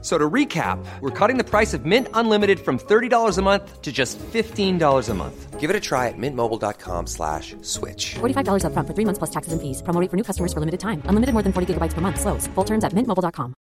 So 0.00 0.16
to 0.16 0.30
recap, 0.30 0.78
we're 1.00 1.10
cutting 1.10 1.38
the 1.38 1.44
price 1.44 1.74
of 1.74 1.84
Mint 1.84 2.06
Unlimited 2.14 2.60
from 2.60 2.78
$30 2.78 3.36
a 3.36 3.42
month 3.42 3.82
to 3.82 3.90
just 3.90 4.16
$15 4.18 5.08
a 5.08 5.14
month. 5.14 5.58
Give 5.58 5.70
it 5.70 5.74
a 5.74 5.80
try 5.80 6.06
at 6.06 6.14
mintmobile.com 6.16 7.08
slash 7.08 7.56
switch. 7.62 8.14
$45 8.20 8.62
upfront 8.62 8.86
for 8.86 8.94
three 8.94 9.04
months 9.04 9.18
plus 9.18 9.30
taxes 9.30 9.52
and 9.52 9.60
fees. 9.60 9.82
Promo 9.82 10.00
rate 10.00 10.08
for 10.08 10.16
new 10.16 10.22
customers 10.22 10.52
for 10.52 10.60
limited 10.60 10.78
time. 10.78 11.02
Unlimited 11.10 11.34
more 11.34 11.42
than 11.42 11.52
40 11.52 11.74
gigabytes 11.74 11.94
per 11.94 12.00
month. 12.00 12.20
Slows. 12.20 12.46
Full 12.54 12.64
terms 12.64 12.84
at 12.84 12.92
mintmobile.com. 12.94 13.54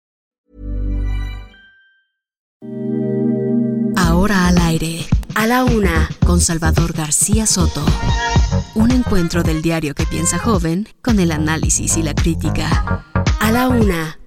Ahora 3.96 4.48
al 4.48 4.58
aire. 4.58 5.06
A 5.36 5.46
la 5.46 5.64
una, 5.64 6.08
con 6.26 6.40
Salvador 6.40 6.92
García 6.94 7.46
Soto. 7.46 7.84
Un 8.74 8.90
encuentro 8.90 9.42
del 9.42 9.62
diario 9.62 9.94
que 9.94 10.06
piensa 10.06 10.38
joven 10.38 10.88
con 11.02 11.20
el 11.20 11.30
análisis 11.32 11.96
y 11.96 12.02
la 12.02 12.14
crítica. 12.14 13.04
A 13.40 13.50
la 13.50 13.68
una, 13.68 14.18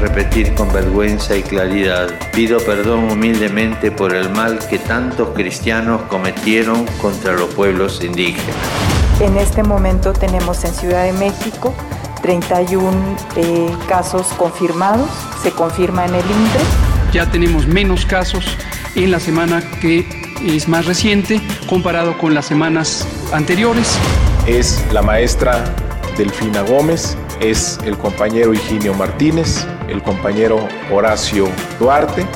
Repetir 0.00 0.54
con 0.54 0.72
vergüenza 0.72 1.36
y 1.36 1.42
claridad, 1.42 2.08
pido 2.32 2.58
perdón 2.60 3.10
humildemente 3.10 3.90
por 3.90 4.14
el 4.14 4.30
mal 4.30 4.60
que 4.70 4.78
tantos 4.78 5.30
cristianos 5.34 6.02
cometieron 6.02 6.86
contra 7.00 7.32
los 7.32 7.52
pueblos 7.54 8.02
indígenas. 8.02 8.54
En 9.20 9.36
este 9.36 9.64
momento 9.64 10.12
tenemos 10.12 10.64
en 10.64 10.72
Ciudad 10.72 11.04
de 11.04 11.12
México 11.12 11.74
31 12.22 12.92
eh, 13.36 13.70
casos 13.88 14.28
confirmados, 14.36 15.10
se 15.42 15.50
confirma 15.50 16.04
en 16.04 16.14
el 16.14 16.20
INDRE. 16.20 16.60
Ya 17.12 17.30
tenemos 17.30 17.66
menos 17.66 18.04
casos 18.04 18.44
en 18.94 19.10
la 19.10 19.18
semana 19.18 19.62
que 19.80 20.06
es 20.44 20.68
más 20.68 20.86
reciente 20.86 21.40
comparado 21.68 22.16
con 22.18 22.34
las 22.34 22.46
semanas 22.46 23.06
anteriores. 23.32 23.98
Es 24.46 24.84
la 24.92 25.02
maestra 25.02 25.74
Delfina 26.16 26.62
Gómez, 26.62 27.16
es 27.40 27.78
el 27.84 27.96
compañero 27.96 28.52
Higinio 28.52 28.94
Martínez, 28.94 29.66
el 29.88 30.02
compañero 30.02 30.66
Horacio 30.92 31.48
Duarte 31.78 32.26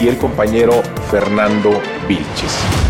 y 0.00 0.08
el 0.08 0.16
compañero 0.16 0.82
Fernando 1.10 1.70
Vilches. 2.08 2.89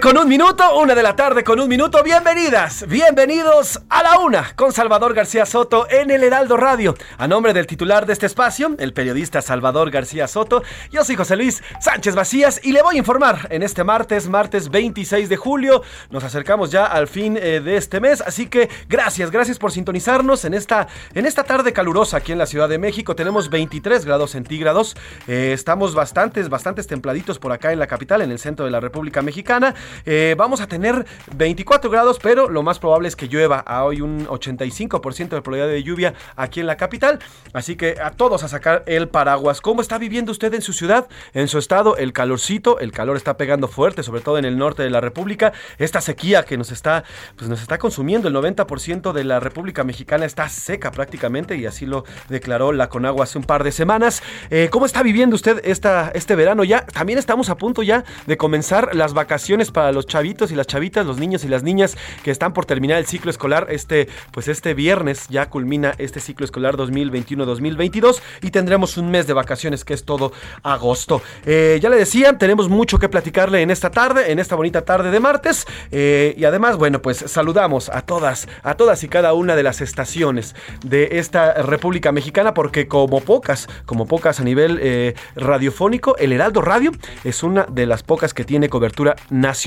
Con 0.00 0.16
un 0.16 0.26
minuto, 0.26 0.78
una 0.78 0.94
de 0.94 1.02
la 1.02 1.14
tarde 1.14 1.44
con 1.44 1.60
un 1.60 1.68
minuto. 1.68 2.02
Bienvenidas, 2.02 2.86
bienvenidos 2.88 3.78
a 3.90 4.02
la 4.02 4.18
una 4.20 4.54
con 4.56 4.72
Salvador 4.72 5.12
García 5.12 5.44
Soto 5.44 5.86
en 5.90 6.10
el 6.10 6.24
Heraldo 6.24 6.56
Radio. 6.56 6.94
A 7.18 7.28
nombre 7.28 7.52
del 7.52 7.66
titular 7.66 8.06
de 8.06 8.14
este 8.14 8.26
espacio, 8.26 8.74
el 8.78 8.94
periodista 8.94 9.42
Salvador 9.42 9.90
García 9.90 10.28
Soto, 10.28 10.62
yo 10.90 11.04
soy 11.04 11.16
José 11.16 11.36
Luis 11.36 11.62
Sánchez 11.80 12.14
Macías 12.14 12.60
y 12.62 12.72
le 12.72 12.80
voy 12.80 12.94
a 12.94 12.98
informar 12.98 13.48
en 13.50 13.62
este 13.62 13.84
martes, 13.84 14.28
martes 14.28 14.70
26 14.70 15.28
de 15.28 15.36
julio. 15.36 15.82
Nos 16.10 16.24
acercamos 16.24 16.70
ya 16.70 16.86
al 16.86 17.06
fin 17.06 17.36
eh, 17.36 17.60
de 17.60 17.76
este 17.76 18.00
mes, 18.00 18.22
así 18.22 18.46
que 18.46 18.70
gracias, 18.88 19.30
gracias 19.30 19.58
por 19.58 19.72
sintonizarnos 19.72 20.44
en 20.46 20.54
esta, 20.54 20.88
en 21.12 21.26
esta 21.26 21.44
tarde 21.44 21.72
calurosa 21.72 22.16
aquí 22.16 22.32
en 22.32 22.38
la 22.38 22.46
Ciudad 22.46 22.68
de 22.68 22.78
México. 22.78 23.14
Tenemos 23.14 23.50
23 23.50 24.06
grados 24.06 24.30
centígrados, 24.30 24.96
eh, 25.26 25.50
estamos 25.52 25.94
bastantes, 25.94 26.48
bastantes 26.48 26.86
templaditos 26.86 27.38
por 27.38 27.52
acá 27.52 27.72
en 27.72 27.78
la 27.78 27.86
capital, 27.86 28.22
en 28.22 28.30
el 28.30 28.38
centro 28.38 28.64
de 28.64 28.70
la 28.70 28.80
República 28.80 29.20
Mexicana. 29.22 29.74
Eh, 30.06 30.34
vamos 30.36 30.60
a 30.60 30.66
tener 30.66 31.06
24 31.34 31.90
grados, 31.90 32.18
pero 32.22 32.48
lo 32.48 32.62
más 32.62 32.78
probable 32.78 33.08
es 33.08 33.16
que 33.16 33.28
llueva. 33.28 33.64
Hoy 33.82 34.00
un 34.00 34.26
85% 34.26 35.28
de 35.30 35.42
probabilidad 35.42 35.68
de 35.68 35.82
lluvia 35.82 36.14
aquí 36.36 36.60
en 36.60 36.66
la 36.66 36.76
capital. 36.76 37.18
Así 37.52 37.76
que 37.76 37.96
a 38.02 38.10
todos 38.10 38.42
a 38.42 38.48
sacar 38.48 38.82
el 38.86 39.08
paraguas. 39.08 39.60
¿Cómo 39.60 39.80
está 39.80 39.98
viviendo 39.98 40.32
usted 40.32 40.52
en 40.54 40.62
su 40.62 40.72
ciudad, 40.72 41.08
en 41.34 41.48
su 41.48 41.58
estado? 41.58 41.96
El 41.96 42.12
calorcito, 42.12 42.78
el 42.78 42.92
calor 42.92 43.16
está 43.16 43.36
pegando 43.36 43.68
fuerte, 43.68 44.02
sobre 44.02 44.20
todo 44.20 44.38
en 44.38 44.44
el 44.44 44.58
norte 44.58 44.82
de 44.82 44.90
la 44.90 45.00
República. 45.00 45.52
Esta 45.78 46.00
sequía 46.00 46.44
que 46.44 46.56
nos 46.56 46.70
está, 46.70 47.04
pues 47.36 47.50
nos 47.50 47.60
está 47.60 47.78
consumiendo. 47.78 48.28
El 48.28 48.34
90% 48.34 49.12
de 49.12 49.24
la 49.24 49.40
República 49.40 49.84
Mexicana 49.84 50.24
está 50.24 50.48
seca 50.48 50.90
prácticamente 50.90 51.56
y 51.56 51.66
así 51.66 51.86
lo 51.86 52.04
declaró 52.28 52.72
la 52.72 52.88
Conagua 52.88 53.24
hace 53.24 53.38
un 53.38 53.44
par 53.44 53.64
de 53.64 53.72
semanas. 53.72 54.22
Eh, 54.50 54.68
¿Cómo 54.70 54.86
está 54.86 55.02
viviendo 55.02 55.36
usted 55.36 55.60
esta, 55.64 56.10
este 56.14 56.34
verano 56.36 56.64
ya? 56.64 56.86
También 56.86 57.18
estamos 57.18 57.48
a 57.50 57.56
punto 57.56 57.82
ya 57.82 58.04
de 58.26 58.36
comenzar 58.36 58.94
las 58.94 59.14
vacaciones 59.14 59.70
para 59.72 59.92
los 59.92 60.06
chavitos 60.06 60.52
y 60.52 60.54
las 60.54 60.66
chavitas, 60.66 61.06
los 61.06 61.18
niños 61.18 61.44
y 61.44 61.48
las 61.48 61.62
niñas 61.62 61.96
que 62.22 62.30
están 62.30 62.52
por 62.52 62.66
terminar 62.66 62.98
el 62.98 63.06
ciclo 63.06 63.30
escolar. 63.30 63.66
Este, 63.70 64.08
pues 64.30 64.48
este 64.48 64.74
viernes 64.74 65.28
ya 65.28 65.48
culmina 65.48 65.94
este 65.98 66.20
ciclo 66.20 66.44
escolar 66.44 66.76
2021-2022 66.76 68.20
y 68.42 68.50
tendremos 68.50 68.96
un 68.96 69.10
mes 69.10 69.26
de 69.26 69.32
vacaciones 69.32 69.84
que 69.84 69.94
es 69.94 70.04
todo 70.04 70.32
agosto. 70.62 71.22
Eh, 71.46 71.78
ya 71.82 71.88
le 71.88 71.96
decía, 71.96 72.36
tenemos 72.38 72.68
mucho 72.68 72.98
que 72.98 73.08
platicarle 73.08 73.62
en 73.62 73.70
esta 73.70 73.90
tarde, 73.90 74.30
en 74.30 74.38
esta 74.38 74.56
bonita 74.56 74.84
tarde 74.84 75.10
de 75.10 75.20
martes. 75.20 75.66
Eh, 75.90 76.34
y 76.36 76.44
además, 76.44 76.76
bueno, 76.76 77.00
pues 77.02 77.18
saludamos 77.18 77.88
a 77.88 78.02
todas, 78.02 78.48
a 78.62 78.74
todas 78.74 79.02
y 79.04 79.08
cada 79.08 79.32
una 79.32 79.56
de 79.56 79.62
las 79.62 79.80
estaciones 79.80 80.54
de 80.84 81.18
esta 81.18 81.54
República 81.62 82.12
Mexicana, 82.12 82.54
porque 82.54 82.88
como 82.88 83.20
pocas, 83.20 83.68
como 83.86 84.06
pocas 84.06 84.40
a 84.40 84.44
nivel 84.44 84.78
eh, 84.82 85.14
radiofónico, 85.36 86.16
el 86.18 86.32
Heraldo 86.32 86.60
Radio 86.60 86.92
es 87.24 87.42
una 87.42 87.64
de 87.64 87.86
las 87.86 88.02
pocas 88.02 88.34
que 88.34 88.44
tiene 88.44 88.68
cobertura 88.68 89.16
nacional 89.30 89.61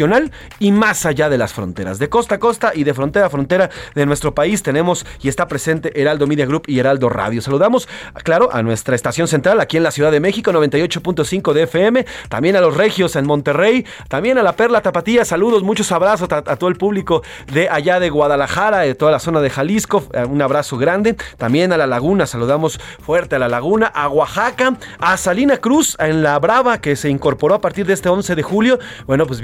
y 0.60 0.72
más 0.72 1.06
allá 1.06 1.30
de 1.30 1.38
las 1.38 1.54
fronteras. 1.54 2.00
De 2.00 2.10
costa 2.10 2.36
a 2.36 2.40
costa 2.40 2.72
y 2.76 2.84
de 2.84 2.94
frontera 2.94 3.28
a 3.28 3.30
frontera 3.30 3.70
de 3.94 4.06
nuestro 4.06 4.34
país 4.36 4.62
tenemos 4.64 5.06
y 5.22 5.30
está 5.30 5.48
presente 5.48 6.00
Heraldo 6.00 6.28
Media 6.28 6.46
Group 6.46 6.64
y 6.68 6.80
Heraldo 6.80 7.10
Radio. 7.10 7.42
Saludamos, 7.42 7.88
claro, 8.24 8.50
a 8.52 8.62
nuestra 8.64 8.96
estación 8.96 9.28
central 9.28 9.60
aquí 9.62 9.78
en 9.78 9.84
la 9.84 9.92
Ciudad 9.92 10.12
de 10.12 10.20
México, 10.20 10.52
98.5 10.52 11.54
de 11.54 11.64
FM, 11.64 12.06
también 12.30 12.56
a 12.56 12.62
los 12.62 12.76
regios 12.76 13.16
en 13.16 13.26
Monterrey, 13.26 13.86
también 14.10 14.38
a 14.38 14.44
la 14.44 14.56
Perla 14.56 14.82
Tapatía. 14.82 15.26
Saludos, 15.26 15.64
muchos 15.64 15.92
abrazos 15.92 16.30
a, 16.32 16.38
a 16.38 16.56
todo 16.58 16.70
el 16.70 16.76
público 16.76 17.24
de 17.52 17.70
allá 17.70 18.00
de 18.00 18.10
Guadalajara, 18.10 18.80
de 18.80 18.96
toda 18.96 19.12
la 19.12 19.20
zona 19.20 19.42
de 19.42 19.50
Jalisco. 19.50 20.08
eh, 20.14 20.26
Un 20.26 20.42
abrazo 20.42 20.78
grande. 20.78 21.16
También 21.38 21.72
a 21.74 21.78
la 21.78 21.88
Laguna, 21.88 22.26
saludamos 22.26 22.80
fuerte 23.02 23.36
a 23.36 23.40
la 23.40 23.48
Laguna, 23.48 23.88
a 23.88 24.10
Oaxaca, 24.10 24.78
a 25.00 25.18
Salina 25.18 25.58
Cruz 25.58 25.96
en 26.00 26.24
la 26.24 26.38
Brava 26.40 26.80
que 26.80 26.96
se 26.96 27.10
incorporó 27.10 27.56
a 27.56 27.62
partir 27.62 27.86
de 27.86 27.94
este 27.94 28.10
11 28.10 28.36
de 28.36 28.44
julio. 28.44 28.80
Bueno, 29.08 29.26
pues 29.26 29.42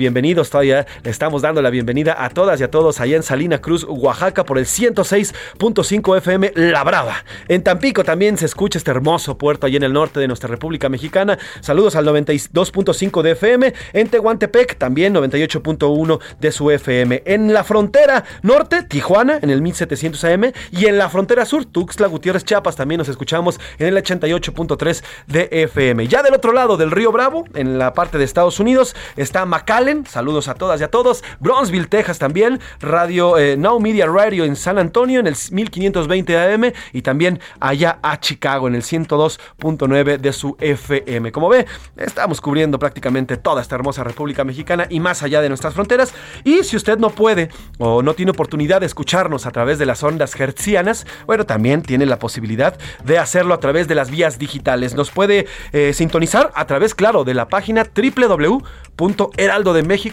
todavía. 0.50 0.86
Le 1.04 1.12
estamos 1.12 1.42
dando 1.42 1.62
la 1.62 1.70
bienvenida 1.70 2.16
a 2.24 2.30
todas 2.30 2.60
y 2.60 2.64
a 2.64 2.72
todos 2.72 3.00
allá 3.00 3.16
en 3.16 3.24
Salina 3.24 3.60
Cruz, 3.60 3.86
Oaxaca, 3.88 4.46
por 4.46 4.58
el 4.58 4.66
106.5 4.66 6.18
FM 6.18 6.52
La 6.56 6.84
Brava. 6.84 7.24
En 7.48 7.64
Tampico 7.64 8.04
también 8.04 8.38
se 8.38 8.46
escucha 8.46 8.78
este 8.78 8.92
hermoso 8.92 9.38
puerto 9.38 9.68
allá 9.68 9.78
en 9.78 9.84
el 9.84 9.94
norte 9.94 10.20
de 10.20 10.28
nuestra 10.28 10.50
República 10.50 10.90
Mexicana. 10.90 11.40
Saludos 11.62 11.96
al 11.96 12.06
92.5 12.06 13.22
de 13.22 13.32
FM. 13.32 13.74
En 13.94 14.10
Tehuantepec 14.10 14.78
también 14.78 15.16
98.1 15.16 16.20
de 16.40 16.52
su 16.52 16.70
FM. 16.70 17.24
En 17.26 17.54
la 17.54 17.64
frontera 17.64 18.24
norte, 18.42 18.84
Tijuana, 18.84 19.40
en 19.42 19.50
el 19.50 19.62
1700 19.62 20.24
AM. 20.26 20.52
Y 20.72 20.86
en 20.86 20.98
la 20.98 21.10
frontera 21.10 21.46
sur, 21.46 21.66
Tuxtla 21.66 22.08
Gutiérrez, 22.08 22.44
Chiapas, 22.44 22.76
también 22.76 23.00
nos 23.00 23.10
escuchamos 23.10 23.60
en 23.80 23.88
el 23.88 23.98
88.3 23.98 25.04
de 25.28 25.50
FM. 25.52 26.08
Ya 26.08 26.24
del 26.24 26.34
otro 26.34 26.54
lado 26.54 26.78
del 26.78 26.92
río 26.92 27.12
Bravo, 27.12 27.46
en 27.54 27.78
la 27.80 27.94
parte 27.94 28.18
de 28.18 28.24
Estados 28.24 28.60
Unidos, 28.60 28.96
está 29.16 29.46
McAllen 29.46 29.62
McAllen, 29.62 30.06
saludos 30.32 30.48
a 30.48 30.54
todas 30.54 30.80
y 30.80 30.84
a 30.86 30.88
todos. 30.88 31.24
Bronzeville, 31.42 31.88
Texas 31.88 32.18
también. 32.18 32.62
Radio 32.80 33.38
eh, 33.38 33.58
Now 33.58 33.82
Media 33.82 34.06
Radio 34.06 34.46
en 34.46 34.56
San 34.56 34.78
Antonio 34.78 35.20
en 35.20 35.28
el 35.28 35.36
1520 35.36 36.38
AM 36.38 36.72
y 36.94 37.02
también 37.02 37.42
allá 37.60 38.00
a 38.02 38.18
Chicago 38.18 38.70
en 38.70 38.76
el 38.76 38.84
102.9 38.84 40.20
de 40.20 40.32
su 40.32 40.56
FM. 40.58 41.34
Como 41.34 41.50
ve, 41.50 41.66
estamos 41.98 42.40
cubriendo 42.40 42.80
prácticamente 42.80 43.36
toda 43.36 43.62
esta 43.62 43.76
hermosa 43.76 44.06
República 44.06 44.46
Mexicana 44.46 44.88
y 44.90 45.02
más 45.02 45.22
allá 45.22 45.42
de 45.42 45.50
nuestras 45.50 45.74
fronteras. 45.74 46.14
Y 46.46 46.64
si 46.64 46.78
usted 46.78 46.98
no 46.98 47.10
puede 47.10 47.50
o 47.78 48.02
no 48.02 48.14
tiene 48.14 48.32
oportunidad 48.32 48.80
de 48.80 48.86
escucharnos 48.86 49.46
a 49.46 49.52
través 49.52 49.80
de 49.80 49.86
las 49.86 50.02
ondas 50.02 50.40
hertzianas, 50.40 51.06
bueno, 51.26 51.46
también 51.46 51.82
tiene 51.82 52.06
la 52.06 52.20
posibilidad 52.20 52.78
de 53.04 53.18
hacerlo 53.18 53.54
a 53.54 53.60
través 53.60 53.90
de 53.90 53.96
las 53.96 54.10
vías 54.10 54.40
digitales. 54.40 54.96
Nos 54.96 55.12
puede 55.12 55.48
eh, 55.74 55.92
sintonizar 55.92 56.54
a 56.56 56.68
través, 56.68 56.96
claro, 56.96 57.26
de 57.26 57.34
la 57.34 57.50
página 57.50 57.84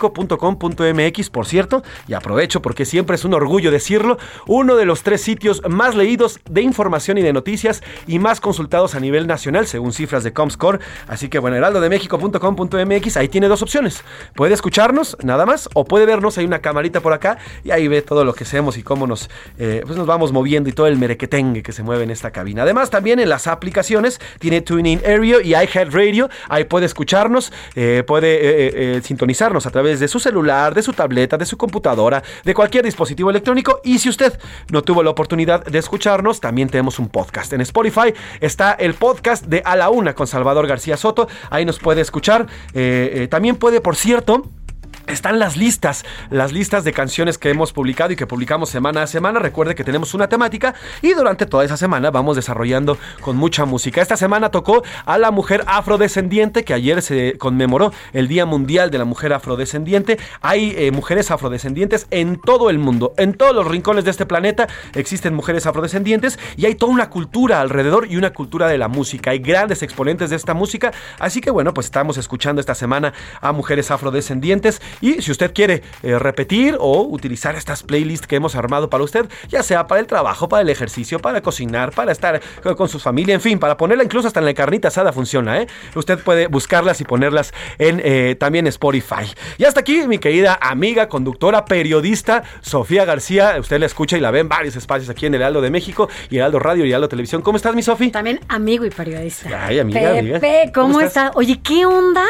www.heraldodemexico.com.mx, 0.09 1.31
por 1.31 1.47
cierto, 1.47 1.83
y 2.07 2.15
aprovecho 2.15 2.63
porque 2.63 2.85
siempre 2.85 3.17
es 3.17 3.25
un 3.25 3.35
orgullo 3.35 3.71
decirlo, 3.71 4.19
uno 4.47 4.77
de 4.77 4.85
los 4.85 5.03
tres 5.03 5.23
sitios 5.23 5.63
más 5.69 5.95
leídos 5.95 6.41
de 6.49 6.63
información 6.63 7.19
y 7.19 7.23
de 7.23 7.33
noticias 7.33 7.83
y 8.07 8.19
más 8.19 8.41
consultados 8.41 8.95
a 8.95 9.01
nivel 9.01 9.27
nacional, 9.27 9.67
según 9.67 9.93
cifras 9.93 10.25
de 10.25 10.33
Comscore. 10.33 10.81
Así 11.07 11.29
que 11.29 11.39
bueno, 11.39 11.57
heraldodemexico.com.mx, 11.57 13.17
ahí 13.17 13.29
tiene 13.29 13.49
dos 13.49 13.63
opciones. 13.63 14.03
Puede 14.35 14.55
escucharnos, 14.55 15.17
nada 15.23 15.47
más, 15.47 15.69
o 15.75 15.85
puede 15.85 16.07
vernos, 16.07 16.39
hay 16.39 16.45
una 16.45 16.61
camarita 16.61 17.01
por 17.01 17.13
acá 17.13 17.39
y 17.65 17.71
ahí 17.71 17.89
ve 17.89 18.03
todo 18.03 18.25
lo 18.25 18.35
que 18.35 18.45
hacemos 18.45 18.77
y 18.77 18.83
cómo 18.83 19.07
nos, 19.07 19.31
eh, 19.59 19.83
pues 19.85 19.97
nos 19.97 20.07
vamos 20.07 20.33
moviendo 20.33 20.69
y 20.69 20.73
todo 20.73 20.87
el 20.87 20.99
merequetengue 20.99 21.63
que 21.63 21.73
se 21.73 21.83
mueve 21.83 22.05
en 22.05 22.11
esta 22.11 22.31
cabina. 22.31 22.63
Además, 22.63 22.91
también 22.91 23.21
en 23.21 23.29
las 23.29 23.47
aplicaciones 23.47 24.21
tiene 24.39 24.61
TuneIn 24.61 25.01
Area 25.05 25.39
y 25.43 25.55
iHeartRadio. 25.55 26.29
Ahí 26.49 26.65
puede 26.65 26.87
escucharnos, 26.87 27.53
eh, 27.75 28.03
puede 28.07 28.97
eh, 28.97 29.03
sintonizarnos 29.03 29.67
a 29.67 29.71
través 29.71 29.88
de 29.97 30.09
su 30.09 30.21
celular, 30.21 30.75
de 30.75 30.83
su 30.83 30.93
tableta, 30.93 31.37
de 31.39 31.47
su 31.47 31.57
computadora, 31.57 32.23
de 32.45 32.55
cualquier 32.55 32.85
dispositivo 32.85 33.31
electrónico. 33.31 33.81
Y 33.85 33.99
si 33.99 34.09
usted 34.09 34.39
no 34.71 34.83
tuvo 34.83 35.03
la 35.03 35.11
oportunidad 35.11 35.65
de 35.65 35.79
escucharnos, 35.79 36.41
también 36.41 36.69
tenemos 36.69 36.99
un 36.99 37.09
podcast. 37.09 37.53
En 37.53 37.61
Spotify 37.63 38.13
está 38.41 38.73
el 38.73 38.95
podcast 38.95 39.47
de 39.47 39.63
A 39.65 39.77
la 39.77 39.91
Una 39.91 40.15
con 40.15 40.27
Salvador 40.27 40.67
García 40.67 40.97
Soto. 40.97 41.29
Ahí 41.51 41.65
nos 41.65 41.79
puede 41.79 42.01
escuchar. 42.01 42.47
también 43.31 43.57
puede, 43.57 43.81
por 43.81 43.97
cierto, 43.97 44.45
están 45.09 45.39
las 45.39 45.57
listas, 45.57 46.05
las 46.31 46.53
listas 46.53 46.85
de 46.85 46.93
canciones 46.93 47.39
que 47.39 47.51
hemos 47.51 47.73
publicado 47.73 48.13
y 48.13 48.17
que 48.17 48.27
publicamos 48.27 48.71
semana 48.71 49.03
a 49.03 49.07
semana. 49.07 49.39
Recuerde 49.39 49.75
que 49.75 49.85
tenemos 49.85 50.15
una 50.15 50.29
temática 50.29 50.75
y 51.03 51.15
durante 51.15 51.47
toda 51.47 51.65
esa 51.65 51.77
semana 51.77 52.11
vamos 52.11 52.37
desarrollando 52.37 52.99
con 53.21 53.37
mucha 53.37 53.65
música. 53.65 54.03
Esta 54.03 54.17
semana 54.17 54.51
tocó 54.51 54.83
a 55.05 55.19
la 55.19 55.31
mujer 55.31 55.65
afrodescendiente, 55.67 56.65
que 56.65 56.75
ayer 56.75 57.03
se 57.03 57.37
conmemoró 57.39 57.93
el 58.13 58.29
Día 58.29 58.47
Mundial 58.47 58.91
de 58.91 58.99
la 58.99 59.05
Mujer 59.05 59.33
Afrodescendiente. 59.33 60.19
Hay 60.41 60.75
eh, 60.77 60.91
mujeres 60.93 61.31
afrodescendientes 61.31 62.07
en 62.11 62.41
todo 62.41 62.71
el 62.71 62.79
mundo, 62.79 63.15
en 63.17 63.35
todos 63.35 63.55
los 63.55 63.67
rincones 63.67 64.05
de 64.05 64.11
este 64.11 64.27
planeta 64.27 64.69
existen 64.95 65.35
mujeres 65.35 65.67
afrodescendientes 65.67 66.39
y 66.57 66.67
hay 66.67 66.75
toda 66.75 66.93
una 66.93 67.11
cultura 67.11 67.61
alrededor 67.61 68.07
y 68.11 68.17
una 68.17 68.33
cultura 68.33 68.69
de 68.69 68.79
la 68.79 68.89
música. 68.89 69.31
Hay 69.31 69.39
grandes 69.39 69.83
exponentes 69.83 70.31
de 70.31 70.37
esta 70.37 70.55
música, 70.55 70.93
así 71.19 71.41
que 71.41 71.51
bueno, 71.51 71.73
pues 71.75 71.87
estamos 71.87 72.19
escuchando 72.19 72.61
esta 72.61 72.75
semana 72.75 73.13
a 73.41 73.53
mujeres 73.53 73.91
afrodescendientes 73.91 74.81
y 75.01 75.23
si 75.23 75.31
usted 75.31 75.53
quiere 75.53 75.83
eh, 76.03 76.19
repetir 76.19 76.77
o 76.79 77.03
utilizar 77.03 77.57
estas 77.57 77.83
playlists 77.83 78.27
que 78.27 78.37
hemos 78.37 78.55
armado 78.55 78.91
para 78.91 79.05
usted, 79.05 79.29
ya 79.49 79.63
sea 79.63 79.87
para 79.87 80.01
el 80.01 80.07
trabajo, 80.07 80.49
para 80.49 80.63
el 80.63 80.69
ejercicio, 80.69 81.19
para 81.19 81.41
cocinar, 81.41 81.93
para 81.93 82.13
estar 82.13 82.41
con 82.77 82.89
su 82.89 82.99
familia, 82.99 83.35
en 83.35 83.41
fin, 83.41 83.59
para 83.59 83.77
ponerla 83.77 84.05
incluso 84.05 84.29
hasta 84.29 84.41
en 84.41 84.47
la 84.47 84.55
carnita 84.55 84.89
asada 84.89 85.13
funciona, 85.13 85.61
¿eh? 85.61 85.67
Usted 85.95 86.19
puede 86.19 86.47
buscarlas 86.47 87.01
y 87.01 87.05
ponerlas 87.05 87.53
en 87.79 88.01
eh, 88.05 88.37
también 88.39 88.67
Spotify. 88.67 89.25
Y 89.57 89.65
hasta 89.65 89.81
aquí, 89.81 90.07
mi 90.07 90.19
querida 90.19 90.59
amiga, 90.61 91.09
conductora, 91.09 91.65
periodista, 91.65 92.43
Sofía 92.61 93.05
García. 93.05 93.57
Usted 93.59 93.79
la 93.79 93.87
escucha 93.87 94.17
y 94.17 94.21
la 94.21 94.31
ve 94.31 94.41
en 94.41 94.49
varios 94.49 94.77
espacios 94.77 95.11
aquí 95.11 95.27
en 95.27 95.35
el 95.35 95.41
Heraldo 95.41 95.61
de 95.61 95.71
México 95.71 96.09
y 96.31 96.37
Heraldo 96.37 96.59
Radio 96.59 96.85
y 96.85 96.91
Heraldo 96.91 97.09
Televisión. 97.09 97.43
¿Cómo 97.43 97.57
estás, 97.57 97.75
mi 97.75 97.83
Sofía? 97.83 98.11
También 98.13 98.41
amigo 98.49 98.85
y 98.85 98.91
periodista. 98.91 99.67
Ay, 99.67 99.79
amiga, 99.79 100.01
Pepe, 100.01 100.19
amiga. 100.19 100.73
¿cómo, 100.73 101.01
estás? 101.01 101.33
Oye, 101.35 101.61
¿qué 101.63 101.87
onda? 101.87 102.25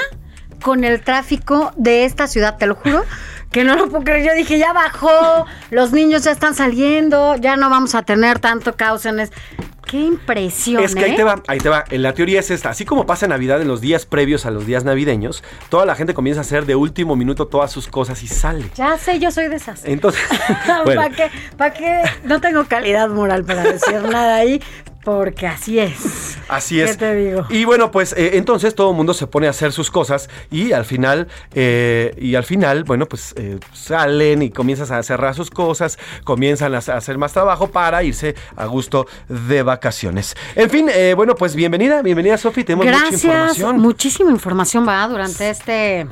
Con 0.63 0.85
el 0.85 1.01
tráfico 1.03 1.73
de 1.77 2.05
esta 2.05 2.27
ciudad, 2.27 2.57
te 2.57 2.67
lo 2.67 2.75
juro. 2.75 3.05
Que 3.49 3.65
no 3.65 3.77
lo 3.77 3.89
puedo 3.89 4.05
creer. 4.05 4.27
Yo 4.27 4.35
dije, 4.35 4.59
ya 4.59 4.75
bajó, 4.75 5.47
los 5.71 5.93
niños 5.93 6.23
ya 6.23 6.33
están 6.33 6.55
saliendo, 6.55 7.35
ya 7.37 7.57
no 7.57 7.71
vamos 7.71 7.95
a 7.95 8.03
tener 8.03 8.41
tanto 8.41 8.77
caos 8.77 9.07
en 9.07 9.21
es. 9.21 9.33
Qué 9.89 9.99
impresión. 9.99 10.85
Es 10.85 10.95
que 10.95 11.03
ahí 11.03 11.13
¿eh? 11.13 11.17
te 11.17 11.25
va, 11.25 11.43
ahí 11.49 11.59
te 11.59 11.71
va. 11.71 11.83
En 11.89 12.03
la 12.03 12.13
teoría 12.13 12.41
es 12.41 12.51
esta. 12.51 12.69
Así 12.69 12.85
como 12.85 13.07
pasa 13.07 13.27
Navidad 13.27 13.63
en 13.63 13.69
los 13.69 13.81
días 13.81 14.05
previos 14.05 14.45
a 14.45 14.51
los 14.51 14.67
días 14.67 14.85
navideños, 14.85 15.43
toda 15.71 15.87
la 15.87 15.95
gente 15.95 16.13
comienza 16.13 16.43
a 16.43 16.43
hacer 16.43 16.67
de 16.67 16.77
último 16.77 17.17
minuto 17.17 17.47
todas 17.47 17.73
sus 17.73 17.89
cosas 17.89 18.23
y 18.23 18.27
sale. 18.27 18.67
Ya 18.75 18.99
sé, 18.99 19.19
yo 19.19 19.31
soy 19.31 19.49
de 19.49 19.57
esas. 19.57 19.87
Entonces, 19.87 20.21
bueno. 20.85 21.01
¿Para 21.01 21.15
qué? 21.15 21.31
¿Para 21.57 21.73
qué? 21.73 22.03
No 22.25 22.39
tengo 22.43 22.67
calidad 22.67 23.09
moral 23.09 23.45
para 23.45 23.63
decir 23.63 24.03
nada 24.03 24.37
ahí, 24.37 24.61
porque 25.09 25.47
así 25.47 25.79
es. 25.79 26.37
Así 26.51 26.79
es. 26.83 26.91
¿Qué 26.91 26.97
te 26.99 27.15
digo? 27.15 27.47
Y 27.49 27.65
bueno, 27.65 27.91
pues 27.91 28.13
eh, 28.13 28.33
entonces 28.35 28.75
todo 28.75 28.91
el 28.91 28.97
mundo 28.97 29.15
se 29.15 29.27
pone 29.27 29.47
a 29.47 29.51
hacer 29.51 29.73
sus 29.73 29.91
cosas 29.91 30.29
y 30.51 30.73
al 30.73 30.85
final, 30.85 31.29
eh, 31.55 32.15
y 32.19 32.35
al 32.35 32.45
final, 32.45 32.85
bueno, 32.85 33.07
pues 33.07 33.33
eh, 33.39 33.59
salen 33.73 34.43
y 34.43 34.51
comienzan 34.51 34.93
a 34.99 35.03
cerrar 35.03 35.35
sus 35.35 35.49
cosas, 35.49 35.99
comienzan 36.25 36.75
a, 36.75 36.79
a 36.79 36.97
hacer 36.99 37.17
más 37.17 37.33
trabajo 37.33 37.69
para 37.69 38.03
irse 38.03 38.35
a 38.55 38.67
gusto 38.67 39.07
de 39.31 39.63
vacaciones. 39.63 40.37
En 40.55 40.69
fin, 40.69 40.91
eh, 40.93 41.15
bueno, 41.17 41.35
pues 41.37 41.55
bienvenida, 41.55 42.03
bienvenida 42.03 42.37
Sofi, 42.37 42.63
tenemos 42.63 42.85
Gracias, 42.85 43.13
mucha 43.13 43.29
información. 43.29 43.79
muchísima 43.81 44.31
información 44.31 44.87
va 44.87 45.09
durante 45.09 45.49
este 45.49 46.07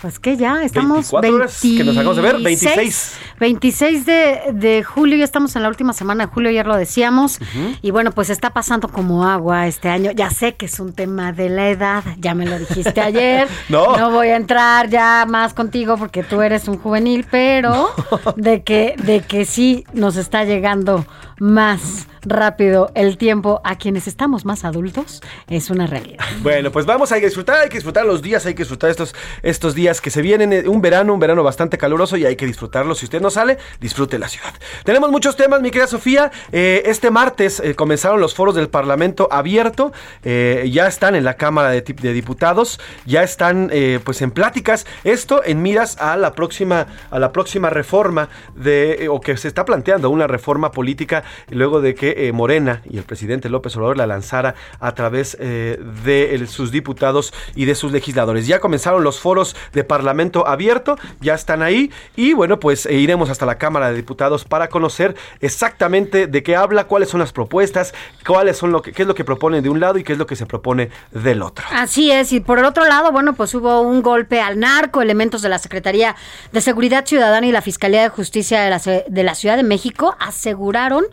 pues 0.00 0.18
que 0.18 0.36
ya 0.36 0.62
estamos 0.62 1.10
24 1.10 1.34
horas 1.34 1.60
que 1.60 1.84
nos 1.84 1.96
acabamos 1.96 2.16
de 2.16 2.22
ver, 2.22 2.42
26. 2.42 3.18
26 3.40 4.06
de, 4.06 4.40
de 4.52 4.82
julio, 4.82 5.16
ya 5.16 5.24
estamos 5.24 5.54
en 5.56 5.62
la 5.62 5.68
última 5.68 5.92
semana 5.92 6.26
de 6.26 6.32
julio, 6.32 6.50
ayer 6.50 6.66
lo 6.66 6.76
decíamos. 6.76 7.38
Y 7.82 7.90
bueno, 7.90 8.12
pues 8.12 8.30
está 8.30 8.50
pasando 8.50 8.88
como 8.88 9.26
agua 9.26 9.66
este 9.66 9.88
año. 9.88 10.12
Ya 10.12 10.30
sé 10.30 10.54
que 10.54 10.66
es 10.66 10.80
un 10.80 10.92
tema 10.92 11.32
de 11.32 11.48
la 11.48 11.68
edad, 11.68 12.04
ya 12.18 12.34
me 12.34 12.46
lo 12.46 12.58
dijiste 12.58 13.00
ayer. 13.00 13.48
No. 13.68 13.96
No 13.96 14.10
voy 14.10 14.28
a 14.28 14.36
entrar 14.36 14.88
ya 14.88 15.24
más 15.28 15.52
contigo 15.52 15.96
porque 15.96 16.22
tú 16.22 16.40
eres 16.40 16.68
un 16.68 16.78
juvenil, 16.78 17.26
pero 17.30 17.90
de 18.36 18.62
que 18.62 18.94
de 19.02 19.20
que 19.20 19.44
sí 19.44 19.84
nos 19.92 20.16
está 20.16 20.44
llegando 20.44 21.04
más 21.38 22.06
rápido 22.26 22.90
el 22.94 23.16
tiempo 23.16 23.60
a 23.64 23.76
quienes 23.76 24.06
estamos 24.06 24.44
más 24.44 24.64
adultos 24.64 25.22
es 25.48 25.70
una 25.70 25.86
realidad. 25.86 26.24
Bueno, 26.42 26.70
pues 26.70 26.84
vamos 26.84 27.12
a 27.12 27.16
disfrutar, 27.16 27.60
hay 27.60 27.68
que 27.68 27.76
disfrutar 27.76 28.04
los 28.04 28.20
días, 28.20 28.44
hay 28.46 28.54
que 28.54 28.62
disfrutar 28.62 28.90
estos, 28.90 29.14
estos 29.42 29.74
días 29.74 30.00
que 30.00 30.10
se 30.10 30.20
vienen, 30.22 30.52
eh, 30.52 30.68
un 30.68 30.80
verano, 30.80 31.14
un 31.14 31.20
verano 31.20 31.42
bastante 31.42 31.78
caluroso 31.78 32.16
y 32.16 32.26
hay 32.26 32.36
que 32.36 32.46
disfrutarlo. 32.46 32.94
Si 32.94 33.04
usted 33.04 33.20
no 33.20 33.30
sale, 33.30 33.58
disfrute 33.80 34.18
la 34.18 34.28
ciudad. 34.28 34.52
Tenemos 34.84 35.10
muchos 35.10 35.36
temas, 35.36 35.60
mi 35.62 35.70
querida 35.70 35.86
Sofía. 35.86 36.30
Eh, 36.52 36.82
este 36.86 37.10
martes 37.10 37.60
eh, 37.60 37.74
comenzaron 37.74 38.20
los 38.20 38.34
foros 38.34 38.54
del 38.54 38.68
Parlamento 38.68 39.28
abierto, 39.30 39.92
ya 40.24 40.86
están 40.86 41.14
en 41.14 41.24
la 41.24 41.34
Cámara 41.34 41.70
de, 41.70 41.82
de 41.82 42.12
Diputados, 42.12 42.80
ya 43.04 43.22
están 43.22 43.70
pues 44.04 44.22
en 44.22 44.30
pláticas. 44.30 44.86
Esto 45.04 45.42
en 45.44 45.62
miras 45.62 45.96
a 45.98 46.16
la 46.16 46.32
próxima, 46.32 46.86
a 47.10 47.18
la 47.18 47.32
próxima 47.32 47.70
reforma 47.70 48.28
de, 48.54 49.08
o 49.10 49.20
que 49.20 49.36
se 49.36 49.48
está 49.48 49.64
planteando 49.64 50.10
una 50.10 50.26
reforma 50.26 50.72
política 50.72 51.24
luego 51.50 51.80
de 51.80 51.94
que 51.94 52.15
eh, 52.16 52.32
Morena 52.32 52.82
y 52.88 52.98
el 52.98 53.04
presidente 53.04 53.48
López 53.48 53.76
Obrador 53.76 53.96
la 53.96 54.06
lanzara 54.06 54.54
a 54.80 54.94
través 54.94 55.36
eh, 55.40 55.78
de 56.04 56.46
sus 56.46 56.70
diputados 56.70 57.32
y 57.54 57.64
de 57.64 57.74
sus 57.74 57.92
legisladores. 57.92 58.46
Ya 58.46 58.60
comenzaron 58.60 59.04
los 59.04 59.20
foros 59.20 59.56
de 59.72 59.84
Parlamento 59.84 60.46
abierto, 60.46 60.98
ya 61.20 61.34
están 61.34 61.62
ahí 61.62 61.90
y 62.16 62.32
bueno, 62.32 62.58
pues 62.60 62.86
eh, 62.86 62.94
iremos 62.94 63.30
hasta 63.30 63.46
la 63.46 63.58
Cámara 63.58 63.90
de 63.90 63.96
Diputados 63.96 64.44
para 64.44 64.68
conocer 64.68 65.16
exactamente 65.40 66.26
de 66.26 66.42
qué 66.42 66.56
habla, 66.56 66.84
cuáles 66.84 67.08
son 67.08 67.20
las 67.20 67.32
propuestas, 67.32 67.94
cuáles 68.26 68.56
son 68.56 68.72
lo 68.72 68.82
que, 68.82 68.92
qué 68.92 69.02
es 69.02 69.08
lo 69.08 69.14
que 69.14 69.24
proponen 69.24 69.62
de 69.62 69.68
un 69.68 69.80
lado 69.80 69.98
y 69.98 70.04
qué 70.04 70.12
es 70.12 70.18
lo 70.18 70.26
que 70.26 70.36
se 70.36 70.46
propone 70.46 70.90
del 71.10 71.42
otro. 71.42 71.66
Así 71.72 72.10
es, 72.10 72.32
y 72.32 72.40
por 72.40 72.58
el 72.58 72.64
otro 72.64 72.84
lado, 72.86 73.12
bueno, 73.12 73.34
pues 73.34 73.54
hubo 73.54 73.80
un 73.80 74.02
golpe 74.02 74.40
al 74.40 74.58
narco, 74.58 75.02
elementos 75.02 75.42
de 75.42 75.48
la 75.48 75.58
Secretaría 75.58 76.16
de 76.52 76.60
Seguridad 76.60 77.06
Ciudadana 77.06 77.46
y 77.46 77.52
la 77.52 77.62
Fiscalía 77.62 78.02
de 78.02 78.08
Justicia 78.08 78.62
de 78.62 78.70
la, 78.70 78.78
de 78.78 79.22
la 79.22 79.34
Ciudad 79.34 79.56
de 79.56 79.62
México 79.62 80.16
aseguraron 80.18 81.04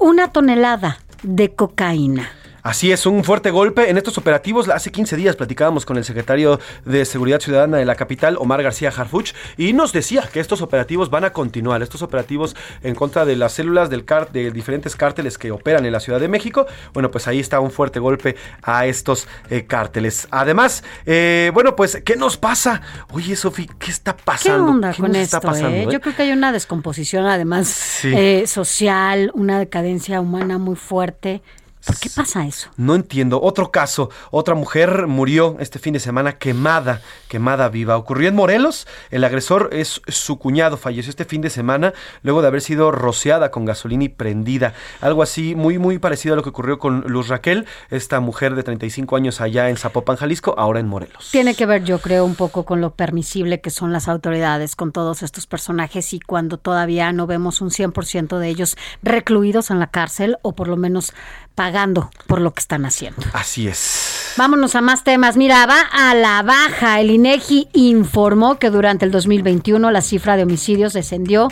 una 0.00 0.32
tonelada 0.32 0.98
de 1.22 1.54
cocaína. 1.54 2.30
Así 2.62 2.92
es, 2.92 3.06
un 3.06 3.24
fuerte 3.24 3.50
golpe 3.50 3.88
en 3.88 3.96
estos 3.96 4.18
operativos. 4.18 4.68
Hace 4.68 4.92
15 4.92 5.16
días 5.16 5.36
platicábamos 5.36 5.86
con 5.86 5.96
el 5.96 6.04
secretario 6.04 6.60
de 6.84 7.04
Seguridad 7.04 7.40
Ciudadana 7.40 7.78
de 7.78 7.84
la 7.86 7.94
capital, 7.94 8.36
Omar 8.38 8.62
García 8.62 8.92
Harfuch, 8.94 9.32
y 9.56 9.72
nos 9.72 9.92
decía 9.92 10.28
que 10.30 10.40
estos 10.40 10.60
operativos 10.60 11.08
van 11.10 11.24
a 11.24 11.32
continuar. 11.32 11.82
Estos 11.82 12.02
operativos 12.02 12.54
en 12.82 12.94
contra 12.94 13.24
de 13.24 13.36
las 13.36 13.52
células 13.54 13.88
del 13.88 14.04
car 14.04 14.30
de 14.32 14.50
diferentes 14.50 14.94
cárteles 14.94 15.38
que 15.38 15.50
operan 15.50 15.86
en 15.86 15.92
la 15.92 16.00
Ciudad 16.00 16.20
de 16.20 16.28
México. 16.28 16.66
Bueno, 16.92 17.10
pues 17.10 17.26
ahí 17.28 17.40
está 17.40 17.60
un 17.60 17.70
fuerte 17.70 17.98
golpe 17.98 18.36
a 18.62 18.84
estos 18.86 19.26
eh, 19.48 19.64
cárteles. 19.66 20.28
Además, 20.30 20.84
eh, 21.06 21.50
bueno, 21.54 21.74
pues, 21.76 22.02
¿qué 22.04 22.16
nos 22.16 22.36
pasa? 22.36 22.82
Oye, 23.12 23.36
Sofi, 23.36 23.68
¿qué 23.78 23.90
está 23.90 24.14
¿Qué 24.14 24.22
pasando? 24.24 24.70
onda 24.70 24.92
¿Qué 24.92 25.00
con 25.00 25.12
nos 25.12 25.22
esto? 25.22 25.36
está 25.38 25.48
pasando? 25.48 25.76
eh? 25.76 25.82
eh? 25.84 25.88
Yo 25.90 26.00
creo 26.00 26.14
que 26.14 26.22
hay 26.22 26.32
una 26.32 26.52
descomposición, 26.52 27.24
además, 27.26 27.68
Sí. 27.68 28.12
eh, 28.14 28.44
social, 28.46 29.30
una 29.34 29.58
decadencia 29.58 30.20
humana 30.20 30.58
muy 30.58 30.76
fuerte. 30.76 31.42
¿Por 31.84 31.98
qué 31.98 32.10
pasa 32.14 32.46
eso? 32.46 32.70
No 32.76 32.94
entiendo. 32.94 33.40
Otro 33.40 33.70
caso, 33.70 34.10
otra 34.30 34.54
mujer 34.54 35.06
murió 35.06 35.56
este 35.60 35.78
fin 35.78 35.94
de 35.94 36.00
semana 36.00 36.38
quemada, 36.38 37.00
quemada 37.28 37.68
viva. 37.68 37.96
Ocurrió 37.96 38.28
en 38.28 38.34
Morelos. 38.34 38.86
El 39.10 39.24
agresor 39.24 39.70
es 39.72 40.02
su 40.08 40.38
cuñado, 40.38 40.76
falleció 40.76 41.10
este 41.10 41.24
fin 41.24 41.40
de 41.40 41.50
semana 41.50 41.92
luego 42.22 42.42
de 42.42 42.48
haber 42.48 42.60
sido 42.60 42.90
rociada 42.90 43.50
con 43.50 43.64
gasolina 43.64 44.04
y 44.04 44.08
prendida. 44.08 44.74
Algo 45.00 45.22
así 45.22 45.54
muy 45.54 45.78
muy 45.78 45.98
parecido 45.98 46.34
a 46.34 46.36
lo 46.36 46.42
que 46.42 46.50
ocurrió 46.50 46.78
con 46.78 47.00
Luz 47.06 47.28
Raquel, 47.28 47.66
esta 47.90 48.20
mujer 48.20 48.54
de 48.54 48.62
35 48.62 49.16
años 49.16 49.40
allá 49.40 49.68
en 49.68 49.76
Zapopan, 49.76 50.16
Jalisco, 50.16 50.54
ahora 50.58 50.80
en 50.80 50.88
Morelos. 50.88 51.30
Tiene 51.32 51.54
que 51.54 51.66
ver, 51.66 51.84
yo 51.84 51.98
creo, 51.98 52.24
un 52.24 52.34
poco 52.34 52.64
con 52.64 52.80
lo 52.80 52.94
permisible 52.94 53.60
que 53.60 53.70
son 53.70 53.92
las 53.92 54.08
autoridades 54.08 54.76
con 54.76 54.92
todos 54.92 55.22
estos 55.22 55.46
personajes 55.46 56.12
y 56.12 56.20
cuando 56.20 56.58
todavía 56.58 57.12
no 57.12 57.26
vemos 57.26 57.60
un 57.60 57.70
100% 57.70 58.38
de 58.38 58.48
ellos 58.48 58.76
recluidos 59.02 59.70
en 59.70 59.78
la 59.78 59.86
cárcel 59.88 60.36
o 60.42 60.54
por 60.54 60.68
lo 60.68 60.76
menos 60.76 61.12
pagando 61.60 62.08
por 62.26 62.40
lo 62.40 62.54
que 62.54 62.60
están 62.60 62.86
haciendo. 62.86 63.20
Así 63.34 63.68
es. 63.68 64.32
Vámonos 64.38 64.74
a 64.76 64.80
más 64.80 65.04
temas. 65.04 65.36
Mira, 65.36 65.66
va 65.66 65.82
a 65.92 66.14
la 66.14 66.42
baja. 66.42 67.00
El 67.02 67.10
INEGI 67.10 67.68
informó 67.74 68.58
que 68.58 68.70
durante 68.70 69.04
el 69.04 69.10
2021 69.10 69.90
la 69.90 70.00
cifra 70.00 70.38
de 70.38 70.44
homicidios 70.44 70.94
descendió 70.94 71.48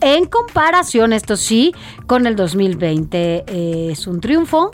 en 0.00 0.26
comparación, 0.26 1.12
esto 1.12 1.36
sí, 1.36 1.74
con 2.06 2.28
el 2.28 2.36
2020. 2.36 3.46
Eh, 3.48 3.88
es 3.90 4.06
un 4.06 4.20
triunfo 4.20 4.70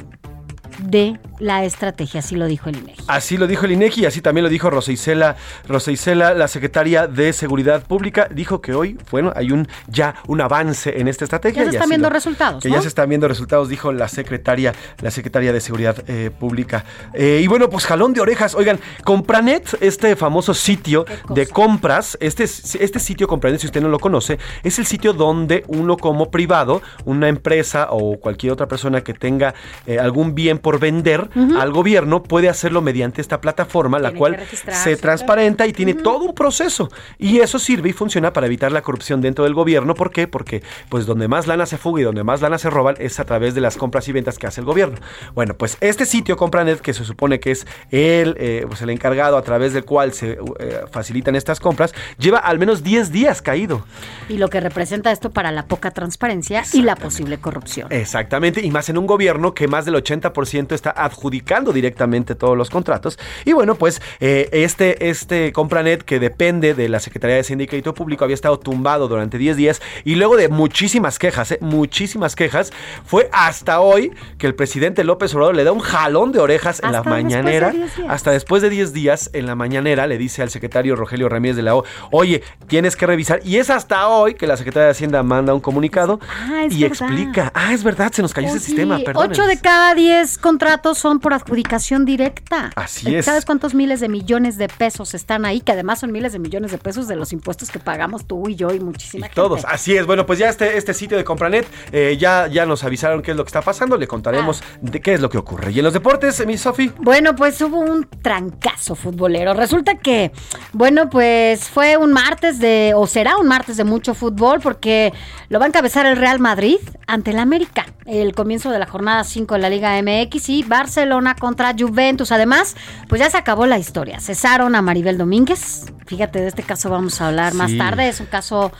de 0.82 1.18
la 1.38 1.64
estrategia, 1.64 2.20
así 2.20 2.36
lo 2.36 2.46
dijo 2.46 2.68
el 2.68 2.76
INEGI. 2.76 3.04
Así 3.08 3.36
lo 3.36 3.46
dijo 3.46 3.66
el 3.66 3.72
INEGI 3.72 4.02
y 4.02 4.06
así 4.06 4.20
también 4.20 4.44
lo 4.44 4.50
dijo 4.50 4.70
Rosa 4.70 4.92
Isela, 4.92 5.36
Rosa 5.68 5.90
Isela, 5.90 6.34
la 6.34 6.48
secretaria 6.48 7.06
de 7.06 7.32
Seguridad 7.32 7.82
Pública, 7.82 8.28
dijo 8.30 8.60
que 8.60 8.74
hoy, 8.74 8.98
bueno, 9.10 9.32
hay 9.34 9.50
un 9.50 9.68
ya 9.88 10.14
un 10.26 10.40
avance 10.40 10.98
en 10.98 11.08
esta 11.08 11.24
estrategia. 11.24 11.64
Ya 11.64 11.70
se 11.70 11.76
están 11.76 11.88
viendo 11.88 12.10
resultados. 12.10 12.62
Que 12.62 12.70
ya 12.70 12.80
se 12.80 12.88
están 12.88 13.08
viendo 13.08 13.28
resultados, 13.28 13.68
dijo 13.68 13.92
la 13.92 14.08
secretaria, 14.08 14.72
la 15.00 15.10
secretaria 15.10 15.52
de 15.52 15.60
Seguridad 15.60 15.96
eh, 16.08 16.30
Pública. 16.38 16.84
Eh, 17.12 17.40
y 17.42 17.46
bueno, 17.46 17.68
pues 17.68 17.86
jalón 17.86 18.12
de 18.12 18.20
orejas. 18.20 18.54
Oigan, 18.54 18.78
Compranet, 19.04 19.76
este 19.80 20.16
famoso 20.16 20.54
sitio 20.54 21.04
de 21.30 21.46
compras, 21.46 22.16
este, 22.20 22.44
este 22.44 22.98
sitio 22.98 23.26
Compranet, 23.26 23.60
si 23.60 23.66
usted 23.66 23.80
no 23.80 23.88
lo 23.88 23.98
conoce, 23.98 24.38
es 24.62 24.78
el 24.78 24.86
sitio 24.86 25.12
donde 25.12 25.64
uno 25.68 25.96
como 25.96 26.30
privado, 26.30 26.82
una 27.04 27.28
empresa 27.28 27.88
o 27.90 28.18
cualquier 28.18 28.52
otra 28.52 28.66
persona 28.66 29.02
que 29.02 29.14
tenga 29.14 29.54
eh, 29.86 29.98
algún 29.98 30.34
bien 30.34 30.58
por 30.58 30.78
vender 30.78 31.23
al 31.58 31.72
gobierno 31.72 32.22
puede 32.22 32.48
hacerlo 32.48 32.82
mediante 32.82 33.20
esta 33.20 33.40
plataforma, 33.40 33.98
la 33.98 34.12
cual 34.12 34.38
se 34.70 34.96
transparenta 34.96 35.66
y 35.66 35.72
tiene 35.72 35.94
todo 35.94 36.24
un 36.24 36.34
proceso. 36.34 36.90
Y 37.18 37.40
eso 37.40 37.58
sirve 37.58 37.90
y 37.90 37.92
funciona 37.92 38.32
para 38.32 38.46
evitar 38.46 38.72
la 38.72 38.82
corrupción 38.82 39.20
dentro 39.20 39.44
del 39.44 39.54
gobierno. 39.54 39.94
¿Por 39.94 40.10
qué? 40.10 40.28
Porque 40.28 40.62
pues 40.88 41.06
donde 41.06 41.28
más 41.28 41.46
lana 41.46 41.66
se 41.66 41.78
fuga 41.78 42.02
y 42.02 42.04
donde 42.04 42.24
más 42.24 42.40
lana 42.40 42.58
se 42.58 42.70
roban 42.70 42.96
es 42.98 43.20
a 43.20 43.24
través 43.24 43.54
de 43.54 43.60
las 43.60 43.76
compras 43.76 44.08
y 44.08 44.12
ventas 44.12 44.38
que 44.38 44.46
hace 44.46 44.60
el 44.60 44.66
gobierno. 44.66 44.98
Bueno, 45.34 45.54
pues 45.54 45.76
este 45.80 46.06
sitio 46.06 46.36
Compranet, 46.36 46.80
que 46.80 46.92
se 46.92 47.04
supone 47.04 47.40
que 47.40 47.50
es 47.50 47.66
el, 47.90 48.36
eh, 48.38 48.64
pues 48.66 48.82
el 48.82 48.90
encargado 48.90 49.36
a 49.36 49.42
través 49.42 49.72
del 49.72 49.84
cual 49.84 50.12
se 50.12 50.38
eh, 50.58 50.80
facilitan 50.90 51.36
estas 51.36 51.60
compras, 51.60 51.94
lleva 52.18 52.38
al 52.38 52.58
menos 52.58 52.82
10 52.82 53.12
días 53.12 53.42
caído. 53.42 53.84
Y 54.28 54.38
lo 54.38 54.48
que 54.48 54.60
representa 54.60 55.12
esto 55.12 55.30
para 55.30 55.52
la 55.52 55.66
poca 55.66 55.90
transparencia 55.90 56.64
y 56.72 56.82
la 56.82 56.96
posible 56.96 57.38
corrupción. 57.38 57.88
Exactamente, 57.90 58.64
y 58.64 58.70
más 58.70 58.88
en 58.88 58.98
un 58.98 59.06
gobierno 59.06 59.54
que 59.54 59.68
más 59.68 59.84
del 59.84 59.94
80% 59.94 60.72
está 60.72 60.90
adjudicando 61.14 61.72
directamente 61.72 62.34
todos 62.34 62.56
los 62.56 62.70
contratos. 62.70 63.18
Y 63.44 63.52
bueno, 63.52 63.76
pues 63.76 64.02
eh, 64.20 64.48
este, 64.52 65.08
este 65.08 65.52
Compranet 65.52 66.02
que 66.02 66.18
depende 66.18 66.74
de 66.74 66.88
la 66.88 67.00
Secretaría 67.00 67.36
de 67.36 67.44
Sindicato 67.44 67.94
Público 67.94 68.24
había 68.24 68.34
estado 68.34 68.58
tumbado 68.58 69.08
durante 69.08 69.38
10 69.38 69.56
días 69.56 69.82
y 70.04 70.16
luego 70.16 70.36
de 70.36 70.48
muchísimas 70.48 71.18
quejas, 71.18 71.52
eh, 71.52 71.58
muchísimas 71.60 72.36
quejas, 72.36 72.72
fue 73.04 73.28
hasta 73.32 73.80
hoy 73.80 74.12
que 74.38 74.46
el 74.46 74.54
presidente 74.54 75.04
López 75.04 75.34
Obrador 75.34 75.54
le 75.54 75.64
da 75.64 75.72
un 75.72 75.80
jalón 75.80 76.32
de 76.32 76.40
orejas 76.40 76.80
en 76.82 76.92
la 76.92 77.02
mañanera. 77.02 77.72
hasta 78.08 78.32
después 78.32 78.62
de 78.62 78.70
10 78.70 78.92
días 78.92 79.30
en 79.32 79.46
la 79.46 79.54
mañanera 79.54 80.06
le 80.06 80.18
dice 80.18 80.42
al 80.42 80.50
secretario 80.50 80.96
Rogelio 80.96 81.28
Ramírez 81.28 81.56
de 81.56 81.62
la 81.62 81.76
O, 81.76 81.84
oye, 82.10 82.42
tienes 82.66 82.96
que 82.96 83.06
revisar. 83.06 83.40
Y 83.44 83.56
es 83.56 83.70
hasta 83.70 84.08
hoy 84.08 84.34
que 84.34 84.46
la 84.46 84.56
Secretaría 84.56 84.86
de 84.86 84.90
Hacienda 84.90 85.22
manda 85.22 85.54
un 85.54 85.60
comunicado 85.60 86.18
Ah, 86.30 86.66
y 86.68 86.84
explica. 86.84 87.52
Ah, 87.54 87.72
es 87.72 87.84
verdad, 87.84 88.12
se 88.12 88.22
nos 88.22 88.32
cayó 88.32 88.48
ese 88.48 88.60
sistema, 88.60 88.98
perdón. 88.98 89.30
8 89.30 89.46
de 89.46 89.60
cada 89.60 89.94
10 89.94 90.38
contratos 90.38 91.03
son 91.04 91.20
por 91.20 91.34
adjudicación 91.34 92.06
directa. 92.06 92.70
Así 92.76 93.14
es. 93.14 93.26
¿Sabes 93.26 93.44
cuántos 93.44 93.74
miles 93.74 94.00
de 94.00 94.08
millones 94.08 94.56
de 94.56 94.68
pesos 94.68 95.12
están 95.12 95.44
ahí? 95.44 95.60
Que 95.60 95.72
además 95.72 95.98
son 96.00 96.12
miles 96.12 96.32
de 96.32 96.38
millones 96.38 96.70
de 96.70 96.78
pesos 96.78 97.08
de 97.08 97.14
los 97.14 97.34
impuestos 97.34 97.70
que 97.70 97.78
pagamos 97.78 98.26
tú 98.26 98.48
y 98.48 98.54
yo 98.54 98.72
y 98.72 98.80
muchísima 98.80 99.26
gente. 99.26 99.34
Todos, 99.34 99.66
así 99.68 99.94
es. 99.94 100.06
Bueno, 100.06 100.24
pues 100.24 100.38
ya 100.38 100.48
este, 100.48 100.78
este 100.78 100.94
sitio 100.94 101.18
de 101.18 101.24
Compranet 101.24 101.66
eh, 101.92 102.16
ya, 102.18 102.46
ya 102.46 102.64
nos 102.64 102.84
avisaron 102.84 103.20
qué 103.20 103.32
es 103.32 103.36
lo 103.36 103.44
que 103.44 103.48
está 103.48 103.60
pasando. 103.60 103.98
Le 103.98 104.06
contaremos 104.08 104.62
Ah. 104.62 104.78
de 104.80 105.02
qué 105.02 105.12
es 105.12 105.20
lo 105.20 105.28
que 105.28 105.36
ocurre. 105.36 105.72
Y 105.72 105.78
en 105.80 105.84
los 105.84 105.92
deportes, 105.92 106.46
mi 106.46 106.56
Sofi. 106.56 106.90
Bueno, 107.00 107.36
pues 107.36 107.60
hubo 107.60 107.80
un 107.80 108.08
trancazo 108.22 108.94
futbolero. 108.94 109.52
Resulta 109.52 109.96
que, 109.96 110.32
bueno, 110.72 111.10
pues 111.10 111.68
fue 111.68 111.98
un 111.98 112.14
martes 112.14 112.58
de, 112.60 112.94
o 112.96 113.06
será 113.06 113.36
un 113.36 113.46
martes 113.46 113.76
de 113.76 113.84
mucho 113.84 114.14
fútbol, 114.14 114.60
porque 114.60 115.12
lo 115.50 115.58
va 115.58 115.66
a 115.66 115.68
encabezar 115.68 116.06
el 116.06 116.16
Real 116.16 116.38
Madrid 116.40 116.78
ante 117.06 117.32
el 117.32 117.38
América. 117.38 117.84
El 118.06 118.34
comienzo 118.34 118.70
de 118.70 118.78
la 118.78 118.86
jornada 118.86 119.22
5 119.24 119.54
de 119.54 119.60
la 119.60 119.68
Liga 119.70 120.00
MX 120.02 120.48
y 120.50 120.62
Barcelona 120.94 121.34
contra 121.34 121.74
Juventus. 121.76 122.30
Además, 122.30 122.76
pues 123.08 123.20
ya 123.20 123.28
se 123.28 123.36
acabó 123.36 123.66
la 123.66 123.78
historia. 123.78 124.20
Cesaron 124.20 124.76
a 124.76 124.82
Maribel 124.82 125.18
Domínguez. 125.18 125.86
Fíjate, 126.06 126.40
de 126.40 126.46
este 126.46 126.62
caso 126.62 126.88
vamos 126.88 127.20
a 127.20 127.28
hablar 127.28 127.54
más 127.54 127.76
tarde. 127.76 128.08
Es 128.08 128.20
un 128.20 128.26
caso, 128.26 128.70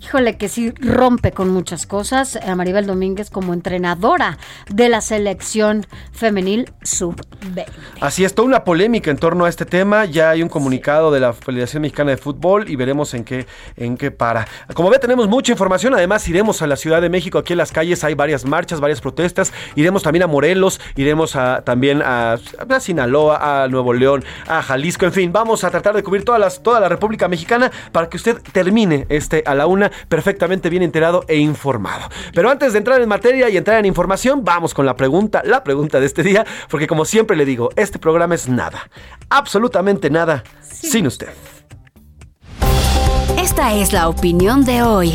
híjole, 0.00 0.36
que 0.36 0.48
sí 0.48 0.72
rompe 0.80 1.32
con 1.32 1.48
muchas 1.48 1.86
cosas. 1.86 2.36
A 2.36 2.54
Maribel 2.54 2.86
Domínguez 2.86 3.30
como 3.30 3.54
entrenadora 3.54 4.38
de 4.68 4.88
la 4.88 5.00
selección 5.00 5.86
femenil 6.12 6.70
sub-20. 6.82 7.66
Así 8.00 8.24
es, 8.24 8.34
toda 8.34 8.46
una 8.46 8.64
polémica 8.64 9.10
en 9.10 9.16
torno 9.16 9.44
a 9.44 9.48
este 9.48 9.64
tema. 9.64 10.04
Ya 10.04 10.30
hay 10.30 10.42
un 10.42 10.48
comunicado 10.48 11.10
de 11.10 11.20
la 11.20 11.32
Federación 11.32 11.82
Mexicana 11.82 12.10
de 12.12 12.16
Fútbol 12.16 12.68
y 12.68 12.76
veremos 12.76 13.14
en 13.14 13.24
qué, 13.24 13.46
en 13.76 13.96
qué 13.96 14.10
para. 14.10 14.46
Como 14.74 14.90
ve, 14.90 14.98
tenemos 14.98 15.28
mucha 15.28 15.52
información. 15.52 15.94
Además, 15.94 16.26
iremos 16.28 16.62
a 16.62 16.66
la 16.66 16.76
Ciudad 16.76 17.00
de 17.00 17.08
México. 17.08 17.38
Aquí 17.38 17.52
en 17.52 17.58
las 17.58 17.72
calles 17.72 18.04
hay 18.04 18.14
varias 18.14 18.44
marchas, 18.44 18.80
varias 18.80 19.00
protestas. 19.00 19.52
Iremos 19.74 20.02
también 20.02 20.22
a 20.22 20.26
Morelos, 20.26 20.80
iremos 20.96 21.36
a, 21.36 21.62
también 21.62 22.02
a, 22.02 22.38
a 22.68 22.80
Sinaloa, 22.80 23.64
a 23.64 23.68
Nuevo 23.68 23.92
León, 23.92 24.24
a 24.46 24.62
Jalisco. 24.62 25.06
En 25.06 25.12
fin, 25.12 25.32
vamos 25.32 25.64
a 25.64 25.70
tratar 25.70 25.94
de 25.94 26.02
cubrir 26.02 26.24
todas 26.24 26.40
las, 26.40 26.62
toda 26.62 26.80
la 26.80 26.88
República 26.88 27.28
Mexicana 27.28 27.70
para 27.92 28.08
que 28.08 28.16
usted 28.16 28.38
termine 28.52 29.06
este 29.08 29.42
a 29.46 29.54
la 29.54 29.66
una 29.66 29.83
perfectamente 30.08 30.70
bien 30.70 30.82
enterado 30.82 31.24
e 31.28 31.36
informado. 31.36 32.08
Pero 32.34 32.50
antes 32.50 32.72
de 32.72 32.78
entrar 32.78 33.00
en 33.00 33.08
materia 33.08 33.48
y 33.48 33.56
entrar 33.56 33.78
en 33.78 33.86
información, 33.86 34.44
vamos 34.44 34.74
con 34.74 34.86
la 34.86 34.96
pregunta, 34.96 35.42
la 35.44 35.64
pregunta 35.64 36.00
de 36.00 36.06
este 36.06 36.22
día, 36.22 36.44
porque 36.70 36.86
como 36.86 37.04
siempre 37.04 37.36
le 37.36 37.44
digo, 37.44 37.70
este 37.76 37.98
programa 37.98 38.34
es 38.34 38.48
nada, 38.48 38.90
absolutamente 39.28 40.10
nada, 40.10 40.44
sin 40.62 41.06
usted. 41.06 41.28
Esta 43.38 43.74
es 43.74 43.92
la 43.92 44.08
opinión 44.08 44.64
de 44.64 44.82
hoy. 44.82 45.12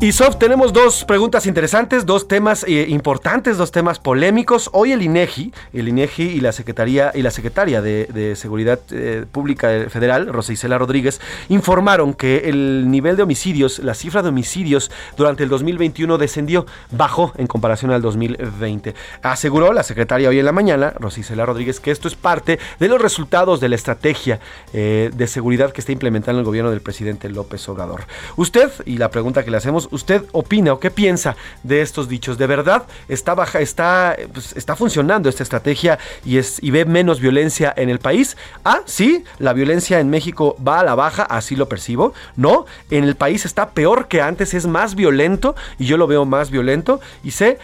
Y 0.00 0.12
Sof, 0.12 0.36
tenemos 0.36 0.72
dos 0.72 1.04
preguntas 1.04 1.46
interesantes, 1.46 2.04
dos 2.04 2.28
temas 2.28 2.64
eh, 2.68 2.86
importantes, 2.88 3.56
dos 3.56 3.70
temas 3.70 3.98
polémicos. 3.98 4.68
Hoy 4.72 4.92
el 4.92 5.00
INEGI, 5.00 5.52
el 5.72 5.88
INEGI 5.88 6.24
y 6.24 6.40
la 6.40 6.52
Secretaría 6.52 7.12
y 7.14 7.22
la 7.22 7.30
Secretaria 7.30 7.80
de, 7.80 8.34
Seguridad 8.36 8.80
eh, 8.90 9.24
Pública 9.30 9.68
Federal, 9.88 10.26
Rosa 10.26 10.52
Isela 10.52 10.76
Rodríguez, 10.76 11.20
informaron 11.48 12.12
que 12.12 12.48
el 12.50 12.90
nivel 12.90 13.16
de 13.16 13.22
homicidios, 13.22 13.78
la 13.78 13.94
cifra 13.94 14.22
de 14.22 14.28
homicidios 14.28 14.90
durante 15.16 15.44
el 15.44 15.48
2021 15.48 16.18
descendió, 16.18 16.66
bajó 16.90 17.32
en 17.36 17.46
comparación 17.46 17.90
al 17.92 18.02
2020. 18.02 18.94
Aseguró 19.22 19.72
la 19.72 19.84
secretaria 19.84 20.28
hoy 20.28 20.38
en 20.38 20.44
la 20.44 20.52
mañana, 20.52 20.92
Rosa 20.98 21.20
Isela 21.20 21.46
Rodríguez, 21.46 21.80
que 21.80 21.92
esto 21.92 22.08
es 22.08 22.14
parte 22.16 22.58
de 22.78 22.88
los 22.88 23.00
resultados 23.00 23.60
de 23.60 23.70
la 23.70 23.76
estrategia 23.76 24.40
eh, 24.74 25.10
de 25.14 25.26
seguridad 25.28 25.72
que 25.72 25.80
está 25.80 25.92
implementando 25.92 26.40
el 26.40 26.44
gobierno 26.44 26.70
del 26.70 26.82
presidente 26.82 27.30
López 27.30 27.66
Obrador. 27.70 28.02
Usted, 28.36 28.70
y 28.84 28.98
la 28.98 29.10
pregunta 29.10 29.44
que 29.44 29.50
le 29.50 29.56
hacemos, 29.56 29.88
¿usted 29.94 30.24
opina 30.32 30.72
o 30.72 30.80
qué 30.80 30.90
piensa 30.90 31.36
de 31.62 31.80
estos 31.80 32.08
dichos? 32.08 32.36
¿De 32.36 32.46
verdad 32.46 32.84
está 33.08 33.34
baja, 33.34 33.60
está, 33.60 34.16
pues, 34.32 34.54
está 34.56 34.76
funcionando 34.76 35.28
esta 35.28 35.42
estrategia 35.42 35.98
y, 36.24 36.38
es, 36.38 36.62
y 36.62 36.70
ve 36.70 36.84
menos 36.84 37.20
violencia 37.20 37.72
en 37.76 37.88
el 37.88 37.98
país? 37.98 38.36
Ah, 38.64 38.80
sí, 38.84 39.24
la 39.38 39.52
violencia 39.52 40.00
en 40.00 40.10
México 40.10 40.56
va 40.66 40.80
a 40.80 40.84
la 40.84 40.94
baja, 40.94 41.22
así 41.22 41.56
lo 41.56 41.68
percibo. 41.68 42.12
No, 42.36 42.66
en 42.90 43.04
el 43.04 43.16
país 43.16 43.44
está 43.44 43.70
peor 43.70 44.08
que 44.08 44.20
antes, 44.20 44.52
es 44.54 44.66
más 44.66 44.94
violento 44.94 45.54
y 45.78 45.86
yo 45.86 45.96
lo 45.96 46.06
veo 46.06 46.24
más 46.24 46.50
violento. 46.50 47.00
Y 47.22 47.30
sé, 47.30 47.58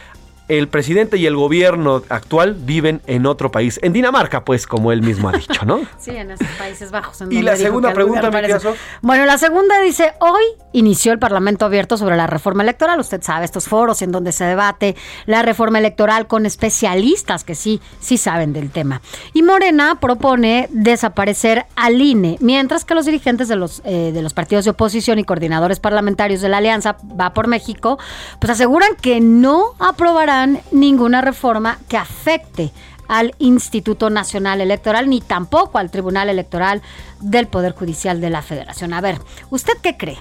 el 0.50 0.66
presidente 0.66 1.16
y 1.16 1.26
el 1.26 1.36
gobierno 1.36 2.02
actual 2.08 2.54
viven 2.54 3.00
en 3.06 3.24
otro 3.26 3.52
país, 3.52 3.78
en 3.82 3.92
Dinamarca, 3.92 4.44
pues, 4.44 4.66
como 4.66 4.90
él 4.90 5.00
mismo 5.00 5.28
ha 5.28 5.32
dicho, 5.32 5.64
¿no? 5.64 5.82
sí, 5.98 6.10
en 6.10 6.32
esos 6.32 6.48
Países 6.58 6.90
Bajos. 6.90 7.22
y 7.30 7.40
la 7.42 7.56
segunda 7.56 7.92
pregunta, 7.92 8.30
caso. 8.30 8.74
Bueno, 9.00 9.26
la 9.26 9.38
segunda 9.38 9.80
dice, 9.80 10.14
hoy 10.18 10.42
inició 10.72 11.12
el 11.12 11.20
Parlamento 11.20 11.64
abierto 11.64 11.96
sobre 11.96 12.16
la 12.16 12.26
reforma 12.26 12.64
electoral. 12.64 12.98
Usted 12.98 13.22
sabe, 13.22 13.44
estos 13.44 13.68
foros 13.68 14.02
en 14.02 14.10
donde 14.10 14.32
se 14.32 14.44
debate 14.44 14.96
la 15.26 15.42
reforma 15.42 15.78
electoral 15.78 16.26
con 16.26 16.46
especialistas 16.46 17.44
que 17.44 17.54
sí, 17.54 17.80
sí 18.00 18.18
saben 18.18 18.52
del 18.52 18.70
tema. 18.70 19.02
Y 19.32 19.44
Morena 19.44 20.00
propone 20.00 20.68
desaparecer 20.70 21.66
al 21.76 22.02
INE, 22.02 22.38
mientras 22.40 22.84
que 22.84 22.96
los 22.96 23.06
dirigentes 23.06 23.46
de 23.46 23.54
los, 23.54 23.82
eh, 23.84 24.10
de 24.12 24.22
los 24.22 24.34
partidos 24.34 24.64
de 24.64 24.72
oposición 24.72 25.20
y 25.20 25.24
coordinadores 25.24 25.78
parlamentarios 25.78 26.40
de 26.40 26.48
la 26.48 26.56
Alianza 26.56 26.96
Va 27.20 27.32
por 27.34 27.46
México, 27.46 27.98
pues 28.40 28.50
aseguran 28.50 28.96
que 29.00 29.20
no 29.20 29.74
aprobarán 29.78 30.39
ninguna 30.46 31.20
reforma 31.20 31.78
que 31.88 31.96
afecte 31.96 32.72
al 33.08 33.34
Instituto 33.38 34.08
Nacional 34.08 34.60
Electoral 34.60 35.08
ni 35.08 35.20
tampoco 35.20 35.78
al 35.78 35.90
Tribunal 35.90 36.28
Electoral 36.28 36.80
del 37.20 37.48
Poder 37.48 37.72
Judicial 37.74 38.20
de 38.20 38.30
la 38.30 38.40
Federación. 38.40 38.92
A 38.92 39.00
ver, 39.00 39.20
¿usted 39.50 39.72
qué 39.82 39.96
cree? 39.96 40.18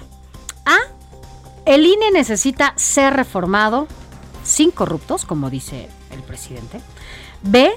A. 0.66 0.76
El 1.66 1.86
INE 1.86 2.10
necesita 2.10 2.72
ser 2.76 3.14
reformado 3.14 3.86
sin 4.42 4.70
corruptos, 4.72 5.24
como 5.24 5.50
dice 5.50 5.88
el 6.10 6.22
presidente. 6.22 6.80
B. 7.42 7.70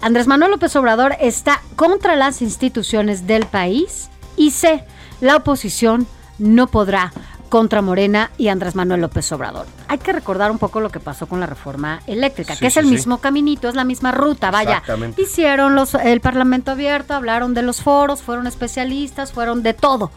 Andrés 0.00 0.26
Manuel 0.26 0.50
López 0.50 0.74
Obrador 0.76 1.16
está 1.20 1.62
contra 1.76 2.16
las 2.16 2.42
instituciones 2.42 3.26
del 3.26 3.46
país. 3.46 4.10
Y 4.36 4.50
C. 4.50 4.84
La 5.20 5.36
oposición 5.36 6.08
no 6.38 6.66
podrá 6.66 7.12
contra 7.54 7.82
Morena 7.82 8.32
y 8.36 8.48
Andrés 8.48 8.74
Manuel 8.74 9.02
López 9.02 9.30
Obrador. 9.30 9.66
Hay 9.86 9.98
que 9.98 10.12
recordar 10.12 10.50
un 10.50 10.58
poco 10.58 10.80
lo 10.80 10.90
que 10.90 10.98
pasó 10.98 11.28
con 11.28 11.38
la 11.38 11.46
reforma 11.46 12.02
eléctrica, 12.08 12.56
que 12.56 12.66
es 12.66 12.76
el 12.76 12.86
mismo 12.86 13.18
caminito, 13.18 13.68
es 13.68 13.76
la 13.76 13.84
misma 13.84 14.10
ruta, 14.10 14.50
vaya. 14.50 14.82
Hicieron 15.16 15.76
los, 15.76 15.94
el 15.94 16.20
Parlamento 16.20 16.72
abierto, 16.72 17.14
hablaron 17.14 17.54
de 17.54 17.62
los 17.62 17.80
foros, 17.80 18.22
fueron 18.22 18.48
especialistas, 18.48 19.30
fueron 19.30 19.62
de 19.62 19.72
todo. 19.72 20.10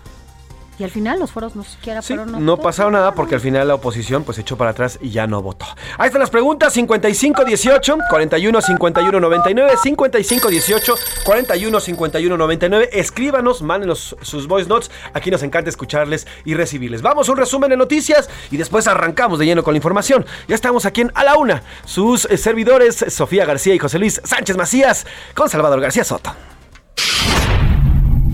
Y 0.79 0.83
al 0.83 0.91
final 0.91 1.19
los 1.19 1.31
foros 1.31 1.55
no 1.55 1.63
siquiera 1.63 2.01
fueron. 2.01 2.45
No 2.45 2.57
pasaron 2.57 2.93
nada 2.93 3.13
porque 3.13 3.35
al 3.35 3.41
final 3.41 3.67
la 3.67 3.75
oposición 3.75 4.23
pues 4.23 4.37
echó 4.37 4.57
para 4.57 4.71
atrás 4.71 4.99
y 5.01 5.09
ya 5.09 5.25
no 5.25 5.41
votó. 5.41 5.65
Ahí 5.97 6.07
están 6.07 6.21
las 6.21 6.29
preguntas: 6.29 6.73
55 6.73 7.45
18 7.45 7.97
41 8.09 8.61
51 8.61 9.19
99, 9.19 9.73
55 9.81 10.49
18 10.49 10.95
41 11.25 11.79
51 11.79 12.37
99. 12.37 12.89
Escríbanos, 12.93 13.61
mándenos 13.63 14.15
sus 14.21 14.47
voice 14.47 14.69
notes. 14.69 14.91
Aquí 15.13 15.31
nos 15.31 15.41
encanta 15.41 15.69
escucharles 15.69 16.27
y 16.45 16.53
recibirles. 16.53 17.01
Vamos 17.01 17.27
a 17.27 17.31
un 17.31 17.37
resumen 17.39 17.71
de 17.71 17.77
noticias 17.77 18.29
y 18.51 18.57
después 18.57 18.87
arrancamos 18.87 19.39
de 19.39 19.45
lleno 19.45 19.63
con 19.63 19.73
la 19.73 19.77
información. 19.77 20.25
Ya 20.47 20.53
estamos 20.53 20.85
aquí 20.85 21.01
en 21.01 21.11
A 21.15 21.23
la 21.23 21.37
Una. 21.37 21.63
Sus 21.85 22.25
eh, 22.25 22.37
servidores, 22.37 23.03
Sofía 23.09 23.45
García 23.45 23.73
y 23.73 23.79
José 23.79 23.97
Luis 23.97 24.21
Sánchez 24.23 24.57
Macías, 24.57 25.07
con 25.33 25.49
Salvador 25.49 25.81
García 25.81 26.03
Soto. 26.03 26.35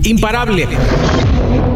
Imparable. 0.04 0.68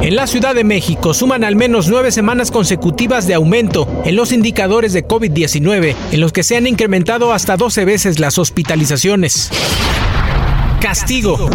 En 0.03 0.15
la 0.15 0.27
Ciudad 0.27 0.55
de 0.55 0.63
México 0.63 1.15
suman 1.15 1.45
al 1.45 1.57
menos 1.57 1.89
nueve 1.89 2.13
semanas 2.13 2.51
consecutivas 2.51 3.27
de 3.27 3.35
aumento 3.35 3.89
en 4.05 4.17
los 4.17 4.33
indicadores 4.33 4.93
de 4.93 5.07
COVID-19, 5.07 5.95
en 6.13 6.21
los 6.21 6.33
que 6.33 6.43
se 6.43 6.57
han 6.57 6.67
incrementado 6.67 7.33
hasta 7.33 7.57
12 7.57 7.85
veces 7.85 8.21
las 8.21 8.39
hospitalizaciones. 8.39 9.51
Castigo. 10.81 11.51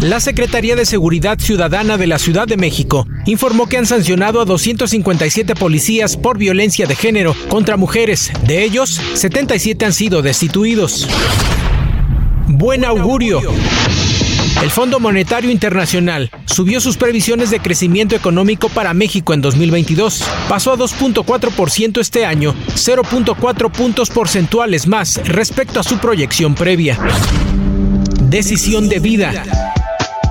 La 0.00 0.18
Secretaría 0.18 0.74
de 0.74 0.84
Seguridad 0.84 1.38
Ciudadana 1.38 1.96
de 1.96 2.08
la 2.08 2.18
Ciudad 2.18 2.48
de 2.48 2.56
México 2.56 3.06
informó 3.26 3.68
que 3.68 3.76
han 3.76 3.86
sancionado 3.86 4.40
a 4.40 4.44
257 4.44 5.54
policías 5.54 6.16
por 6.16 6.38
violencia 6.38 6.86
de 6.86 6.96
género 6.96 7.36
contra 7.48 7.76
mujeres. 7.76 8.32
De 8.46 8.64
ellos, 8.64 9.00
77 9.14 9.84
han 9.84 9.92
sido 9.92 10.22
destituidos. 10.22 11.06
Buen 12.48 12.84
augurio. 12.84 13.40
El 14.60 14.70
Fondo 14.70 15.00
Monetario 15.00 15.50
Internacional 15.50 16.30
subió 16.44 16.80
sus 16.80 16.96
previsiones 16.96 17.50
de 17.50 17.60
crecimiento 17.60 18.14
económico 18.14 18.68
para 18.68 18.94
México 18.94 19.32
en 19.32 19.40
2022. 19.40 20.24
Pasó 20.48 20.72
a 20.72 20.76
2.4% 20.76 22.00
este 22.00 22.26
año, 22.26 22.54
0.4 22.74 23.70
puntos 23.70 24.10
porcentuales 24.10 24.86
más 24.86 25.16
respecto 25.26 25.80
a 25.80 25.82
su 25.82 25.98
proyección 25.98 26.54
previa. 26.54 26.98
Decisión 28.20 28.88
de 28.88 28.98
vida. 29.00 29.44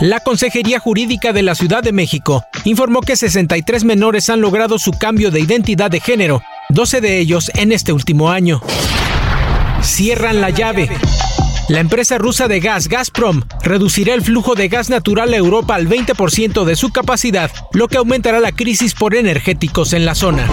La 0.01 0.19
Consejería 0.19 0.79
Jurídica 0.79 1.31
de 1.31 1.43
la 1.43 1.53
Ciudad 1.53 1.83
de 1.83 1.91
México 1.91 2.43
informó 2.63 3.01
que 3.01 3.15
63 3.15 3.83
menores 3.83 4.29
han 4.29 4.41
logrado 4.41 4.79
su 4.79 4.91
cambio 4.93 5.29
de 5.29 5.41
identidad 5.41 5.91
de 5.91 5.99
género, 5.99 6.41
12 6.69 7.01
de 7.01 7.19
ellos 7.19 7.51
en 7.53 7.71
este 7.71 7.93
último 7.93 8.31
año. 8.31 8.61
Cierran 9.83 10.41
la 10.41 10.49
llave. 10.49 10.89
La 11.71 11.79
empresa 11.79 12.17
rusa 12.17 12.49
de 12.49 12.59
gas 12.59 12.89
Gazprom 12.89 13.43
reducirá 13.63 14.13
el 14.13 14.21
flujo 14.21 14.55
de 14.55 14.67
gas 14.67 14.89
natural 14.89 15.33
a 15.33 15.37
Europa 15.37 15.75
al 15.75 15.87
20% 15.87 16.65
de 16.65 16.75
su 16.75 16.91
capacidad, 16.91 17.49
lo 17.71 17.87
que 17.87 17.95
aumentará 17.95 18.41
la 18.41 18.51
crisis 18.51 18.93
por 18.93 19.15
energéticos 19.15 19.93
en 19.93 20.05
la 20.05 20.13
zona. 20.13 20.49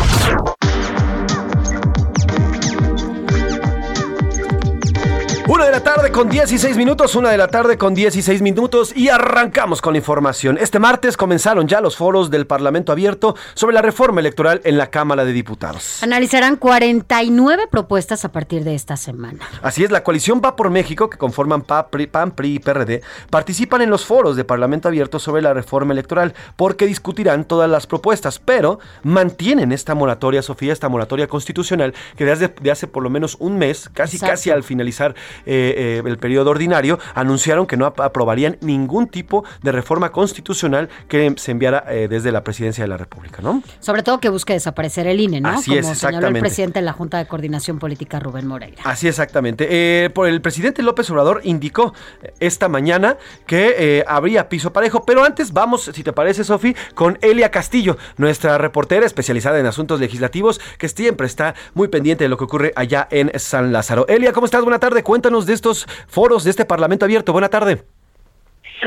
Una 5.49 5.65
de 5.65 5.71
la 5.71 5.83
tarde 5.83 6.13
con 6.13 6.29
16 6.29 6.77
minutos, 6.77 7.15
una 7.15 7.31
de 7.31 7.39
la 7.39 7.49
tarde 7.49 7.79
con 7.79 7.95
16 7.95 8.43
minutos 8.43 8.95
y 8.95 9.09
arrancamos 9.09 9.81
con 9.81 9.95
la 9.95 9.99
información. 9.99 10.59
Este 10.61 10.79
martes 10.79 11.17
comenzaron 11.17 11.67
ya 11.67 11.81
los 11.81 11.97
foros 11.97 12.31
del 12.31 12.47
Parlamento 12.47 12.93
abierto 12.93 13.35
sobre 13.55 13.73
la 13.73 13.81
reforma 13.81 14.21
electoral 14.21 14.61
en 14.65 14.77
la 14.77 14.91
Cámara 14.91 15.25
de 15.25 15.33
Diputados. 15.33 16.03
Analizarán 16.03 16.57
49 16.57 17.67
propuestas 17.71 18.27
a 18.27 18.29
partir 18.31 18.63
de 18.63 18.75
esta 18.75 18.99
semana. 18.99 19.39
Así 19.63 19.83
es, 19.83 19.91
la 19.91 20.05
coalición 20.05 20.43
Va 20.45 20.55
por 20.55 20.69
México, 20.69 21.09
que 21.09 21.17
conforman 21.17 21.63
PAN, 21.63 22.33
PRI 22.33 22.57
y 22.57 22.59
PRD, 22.59 23.01
participan 23.31 23.81
en 23.81 23.89
los 23.89 24.05
foros 24.05 24.37
de 24.37 24.45
Parlamento 24.45 24.89
abierto 24.89 25.19
sobre 25.19 25.41
la 25.41 25.55
reforma 25.55 25.95
electoral 25.95 26.35
porque 26.57 26.85
discutirán 26.85 27.47
todas 27.47 27.71
las 27.71 27.87
propuestas, 27.87 28.39
pero 28.39 28.81
mantienen 29.03 29.73
esta 29.73 29.95
moratoria, 29.95 30.43
Sofía, 30.43 30.75
esta 30.75 30.91
moratoria 30.91 31.27
constitucional 31.27 31.95
que 32.19 32.27
desde 32.27 32.49
de 32.49 32.71
hace 32.71 32.87
por 32.87 33.03
lo 33.03 33.09
menos 33.09 33.39
un 33.41 33.57
mes, 33.57 33.89
casi 33.95 34.19
casi 34.19 34.51
al 34.51 34.63
finalizar 34.63 35.15
eh, 35.47 36.01
eh, 36.03 36.03
el 36.05 36.19
periodo 36.19 36.51
ordinario, 36.51 36.99
anunciaron 37.15 37.67
que 37.67 37.77
no 37.77 37.87
aprobarían 37.87 38.59
ningún 38.61 39.09
tipo 39.09 39.45
de 39.63 39.73
reforma 39.73 40.11
constitucional 40.11 40.89
que 41.09 41.33
se 41.37 41.51
enviara 41.51 41.85
eh, 41.89 42.09
desde 42.09 42.33
la 42.33 42.45
presidencia 42.45 42.85
de 42.85 42.89
la 42.89 42.97
República, 42.97 43.43
¿no? 43.43 43.63
Sobre 43.81 44.03
todo 44.03 44.21
que 44.21 44.29
busque 44.29 44.53
desaparecer 44.53 45.07
el 45.07 45.21
INE, 45.21 45.41
¿no? 45.41 45.51
Así 45.51 45.77
Como 45.77 45.93
es, 45.93 45.99
señaló 45.99 46.29
el 46.29 46.39
presidente 46.39 46.79
de 46.81 46.85
la 46.85 46.93
Junta 46.93 47.19
de 47.19 47.27
Coordinación 47.27 47.79
Política, 47.79 48.21
Rubén 48.21 48.47
Moreira. 48.47 48.83
Así 48.85 49.09
exactamente. 49.09 50.11
por 50.11 50.29
el 50.29 50.41
presidente 50.41 50.83
López 50.83 51.11
Obrador 51.11 51.41
indicó 51.45 51.95
esta 52.41 52.69
mañana 52.69 53.17
que 53.47 54.05
habría 54.07 54.49
piso 54.49 54.73
parejo, 54.73 55.05
pero 55.05 55.25
antes 55.25 55.53
vamos, 55.53 55.91
si 55.93 56.03
te 56.03 56.13
parece, 56.13 56.45
Sofi, 56.45 56.75
con 56.95 57.19
Elia 57.23 57.51
Castillo, 57.51 57.97
nuestra 58.17 58.59
reportera 58.59 59.07
especializada 59.07 59.59
en 59.59 59.67
asuntos 59.67 60.01
legislativos, 60.01 60.61
que 60.79 60.89
siempre 60.89 61.27
está 61.27 61.55
muy 61.75 61.89
pendiente 61.89 62.25
de 62.25 62.29
lo 62.29 62.37
que 62.37 62.45
ocurre 62.45 62.73
allá 62.77 63.07
en 63.11 63.31
San 63.39 63.73
Lázaro. 63.73 64.07
Elia, 64.09 64.33
¿cómo 64.33 64.47
estás? 64.47 64.63
Buena 64.63 64.79
tarde, 64.79 65.03
cuéntanos 65.03 65.28
de 65.29 65.53
estos 65.53 65.87
foros, 66.09 66.45
de 66.45 66.51
este 66.51 66.65
Parlamento 66.65 67.05
abierto. 67.05 67.33
Buena 67.33 67.49
tarde. 67.49 67.85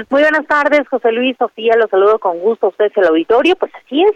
Muy 0.10 0.22
buenas 0.22 0.48
tardes, 0.48 0.88
José 0.90 1.12
Luis, 1.12 1.36
Sofía, 1.38 1.74
los 1.78 1.90
saludo 1.90 2.18
con 2.20 2.40
gusto 2.40 2.68
a 2.68 2.70
ustedes 2.70 2.94
el 2.96 3.08
auditorio. 3.08 3.56
Pues 3.56 3.72
así 3.76 4.02
es, 4.02 4.12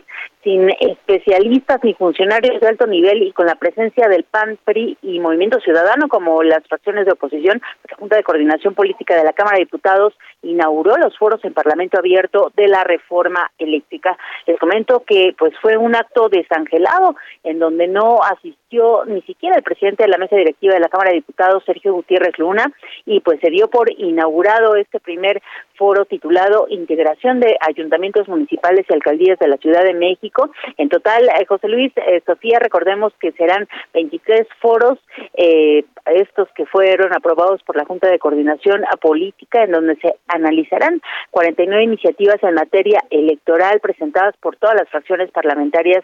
sin 0.45 0.69
especialistas 0.79 1.83
ni 1.83 1.95
funcionarios 1.95 2.61
de 2.61 2.67
alto 2.67 2.85
nivel 2.85 3.23
y 3.23 3.31
con 3.31 3.47
la 3.47 3.55
presencia 3.55 4.07
del 4.07 4.25
PAN, 4.25 4.59
PRI 4.63 4.95
y 5.01 5.19
Movimiento 5.19 5.59
Ciudadano 5.59 6.07
como 6.07 6.43
las 6.43 6.63
fracciones 6.67 7.07
de 7.07 7.13
oposición, 7.13 7.59
la 7.89 7.97
Junta 7.97 8.15
de 8.15 8.23
Coordinación 8.23 8.75
Política 8.75 9.15
de 9.17 9.23
la 9.23 9.33
Cámara 9.33 9.57
de 9.57 9.65
Diputados 9.65 10.13
inauguró 10.43 10.95
los 10.97 11.17
foros 11.17 11.43
en 11.43 11.53
Parlamento 11.55 11.97
Abierto 11.97 12.51
de 12.55 12.67
la 12.67 12.83
reforma 12.83 13.49
eléctrica. 13.57 14.15
Les 14.45 14.59
comento 14.59 15.03
que 15.05 15.33
pues 15.35 15.53
fue 15.61 15.77
un 15.77 15.95
acto 15.95 16.29
desangelado 16.29 17.15
en 17.43 17.57
donde 17.57 17.87
no 17.87 18.19
asistió 18.21 19.03
ni 19.05 19.23
siquiera 19.23 19.55
el 19.55 19.63
presidente 19.63 20.03
de 20.03 20.09
la 20.09 20.19
mesa 20.19 20.35
directiva 20.35 20.75
de 20.75 20.79
la 20.79 20.89
Cámara 20.89 21.09
de 21.09 21.17
Diputados, 21.17 21.63
Sergio 21.65 21.93
Gutiérrez 21.93 22.37
Luna, 22.37 22.71
y 23.07 23.19
pues 23.21 23.39
se 23.39 23.49
dio 23.49 23.67
por 23.67 23.91
inaugurado 23.91 24.75
este 24.75 24.99
primer 24.99 25.41
foro 25.77 26.05
titulado 26.05 26.67
Integración 26.69 27.39
de 27.39 27.57
Ayuntamientos 27.61 28.27
Municipales 28.27 28.85
y 28.89 28.93
Alcaldías 28.93 29.39
de 29.39 29.47
la 29.47 29.57
Ciudad 29.57 29.83
de 29.83 29.93
México. 29.93 30.49
En 30.77 30.89
total, 30.89 31.27
eh, 31.29 31.45
José 31.45 31.67
Luis, 31.67 31.91
eh, 31.95 32.21
Sofía, 32.25 32.59
recordemos 32.59 33.13
que 33.19 33.31
serán 33.33 33.67
23 33.93 34.47
foros, 34.61 34.99
eh, 35.35 35.85
estos 36.05 36.47
que 36.55 36.65
fueron 36.65 37.13
aprobados 37.13 37.63
por 37.63 37.77
la 37.77 37.85
Junta 37.85 38.09
de 38.09 38.19
Coordinación 38.19 38.83
Política, 39.01 39.63
en 39.63 39.71
donde 39.71 39.95
se 39.97 40.15
analizarán 40.27 41.01
49 41.31 41.83
iniciativas 41.83 42.41
en 42.43 42.53
materia 42.53 43.03
electoral 43.09 43.79
presentadas 43.79 44.35
por 44.37 44.55
todas 44.57 44.75
las 44.75 44.89
fracciones 44.89 45.31
parlamentarias 45.31 46.03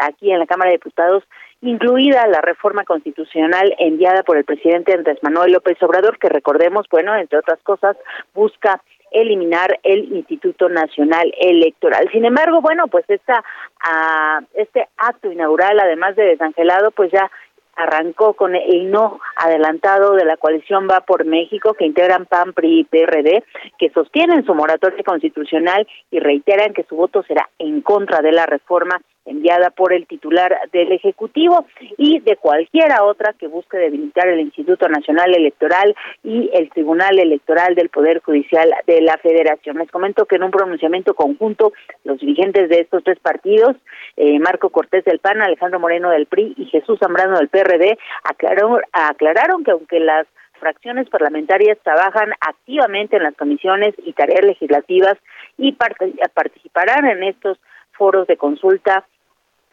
aquí 0.00 0.32
en 0.32 0.40
la 0.40 0.46
Cámara 0.46 0.70
de 0.70 0.78
Diputados 0.78 1.22
incluida 1.64 2.26
la 2.26 2.40
reforma 2.40 2.84
constitucional 2.84 3.74
enviada 3.78 4.22
por 4.22 4.36
el 4.36 4.44
presidente 4.44 4.92
Andrés 4.92 5.18
Manuel 5.22 5.52
López 5.52 5.82
Obrador, 5.82 6.18
que 6.18 6.28
recordemos, 6.28 6.86
bueno, 6.90 7.16
entre 7.16 7.38
otras 7.38 7.60
cosas, 7.62 7.96
busca 8.34 8.82
eliminar 9.10 9.78
el 9.84 10.12
Instituto 10.12 10.68
Nacional 10.68 11.32
Electoral. 11.38 12.08
Sin 12.12 12.24
embargo, 12.24 12.60
bueno, 12.60 12.88
pues 12.88 13.04
esta, 13.08 13.38
uh, 13.38 14.44
este 14.54 14.88
acto 14.98 15.30
inaugural, 15.30 15.78
además 15.78 16.16
de 16.16 16.24
desangelado, 16.24 16.90
pues 16.90 17.12
ya 17.12 17.30
arrancó 17.76 18.34
con 18.34 18.54
el 18.54 18.90
no 18.90 19.20
adelantado 19.36 20.14
de 20.14 20.24
la 20.24 20.36
coalición 20.36 20.88
Va 20.88 21.00
por 21.00 21.24
México, 21.24 21.74
que 21.74 21.86
integran 21.86 22.26
PAN, 22.26 22.52
PRI 22.52 22.80
y 22.80 22.84
PRD, 22.84 23.44
que 23.78 23.90
sostienen 23.90 24.44
su 24.44 24.54
moratoria 24.54 25.02
constitucional 25.02 25.86
y 26.10 26.20
reiteran 26.20 26.72
que 26.72 26.84
su 26.84 26.96
voto 26.96 27.22
será 27.22 27.48
en 27.58 27.80
contra 27.80 28.20
de 28.20 28.32
la 28.32 28.46
reforma 28.46 29.00
enviada 29.24 29.70
por 29.70 29.92
el 29.92 30.06
titular 30.06 30.56
del 30.72 30.92
Ejecutivo 30.92 31.66
y 31.96 32.20
de 32.20 32.36
cualquiera 32.36 33.04
otra 33.04 33.32
que 33.32 33.46
busque 33.46 33.78
debilitar 33.78 34.28
el 34.28 34.40
Instituto 34.40 34.88
Nacional 34.88 35.34
Electoral 35.34 35.94
y 36.22 36.50
el 36.52 36.70
Tribunal 36.70 37.18
Electoral 37.18 37.74
del 37.74 37.88
Poder 37.88 38.20
Judicial 38.20 38.74
de 38.86 39.00
la 39.00 39.16
Federación. 39.18 39.78
Les 39.78 39.90
comento 39.90 40.26
que 40.26 40.36
en 40.36 40.42
un 40.42 40.50
pronunciamiento 40.50 41.14
conjunto, 41.14 41.72
los 42.04 42.18
dirigentes 42.20 42.68
de 42.68 42.80
estos 42.80 43.02
tres 43.04 43.18
partidos, 43.18 43.76
eh, 44.16 44.38
Marco 44.38 44.70
Cortés 44.70 45.04
del 45.04 45.18
PAN, 45.18 45.40
Alejandro 45.40 45.80
Moreno 45.80 46.10
del 46.10 46.26
PRI 46.26 46.54
y 46.56 46.66
Jesús 46.66 46.98
Zambrano 46.98 47.38
del 47.38 47.48
PRD, 47.48 47.98
aclararon, 48.24 48.80
aclararon 48.92 49.64
que 49.64 49.70
aunque 49.70 50.00
las 50.00 50.26
fracciones 50.60 51.08
parlamentarias 51.10 51.78
trabajan 51.82 52.32
activamente 52.40 53.16
en 53.16 53.24
las 53.24 53.34
comisiones 53.34 53.94
y 53.98 54.12
tareas 54.12 54.44
legislativas 54.44 55.16
y 55.58 55.72
participarán 55.72 57.06
en 57.06 57.24
estos 57.24 57.58
foros 57.92 58.26
de 58.26 58.36
consulta 58.36 59.04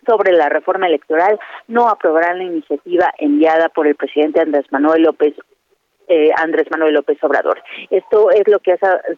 sobre 0.05 0.31
la 0.31 0.49
reforma 0.49 0.87
electoral 0.87 1.39
no 1.67 1.87
aprobarán 1.87 2.39
la 2.39 2.45
iniciativa 2.45 3.13
enviada 3.17 3.69
por 3.69 3.87
el 3.87 3.95
presidente 3.95 4.41
Andrés 4.41 4.65
Manuel 4.71 5.03
López 5.03 5.33
eh, 6.07 6.29
Andrés 6.35 6.67
Manuel 6.69 6.95
López 6.95 7.17
Obrador. 7.23 7.61
Esto 7.89 8.31
es 8.31 8.45
lo 8.47 8.59
que 8.59 8.77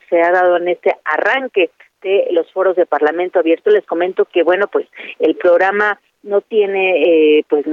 se 0.09 0.21
ha 0.21 0.31
dado 0.31 0.57
en 0.57 0.67
este 0.67 0.95
arranque 1.05 1.71
de 2.03 2.27
los 2.31 2.51
foros 2.51 2.75
de 2.75 2.85
Parlamento 2.85 3.39
abierto. 3.39 3.71
Les 3.71 3.85
comento 3.85 4.25
que 4.25 4.43
bueno, 4.43 4.67
pues 4.67 4.87
el 5.19 5.35
programa 5.35 5.99
no 6.21 6.41
tiene 6.41 7.37
eh, 7.37 7.45
pues 7.49 7.65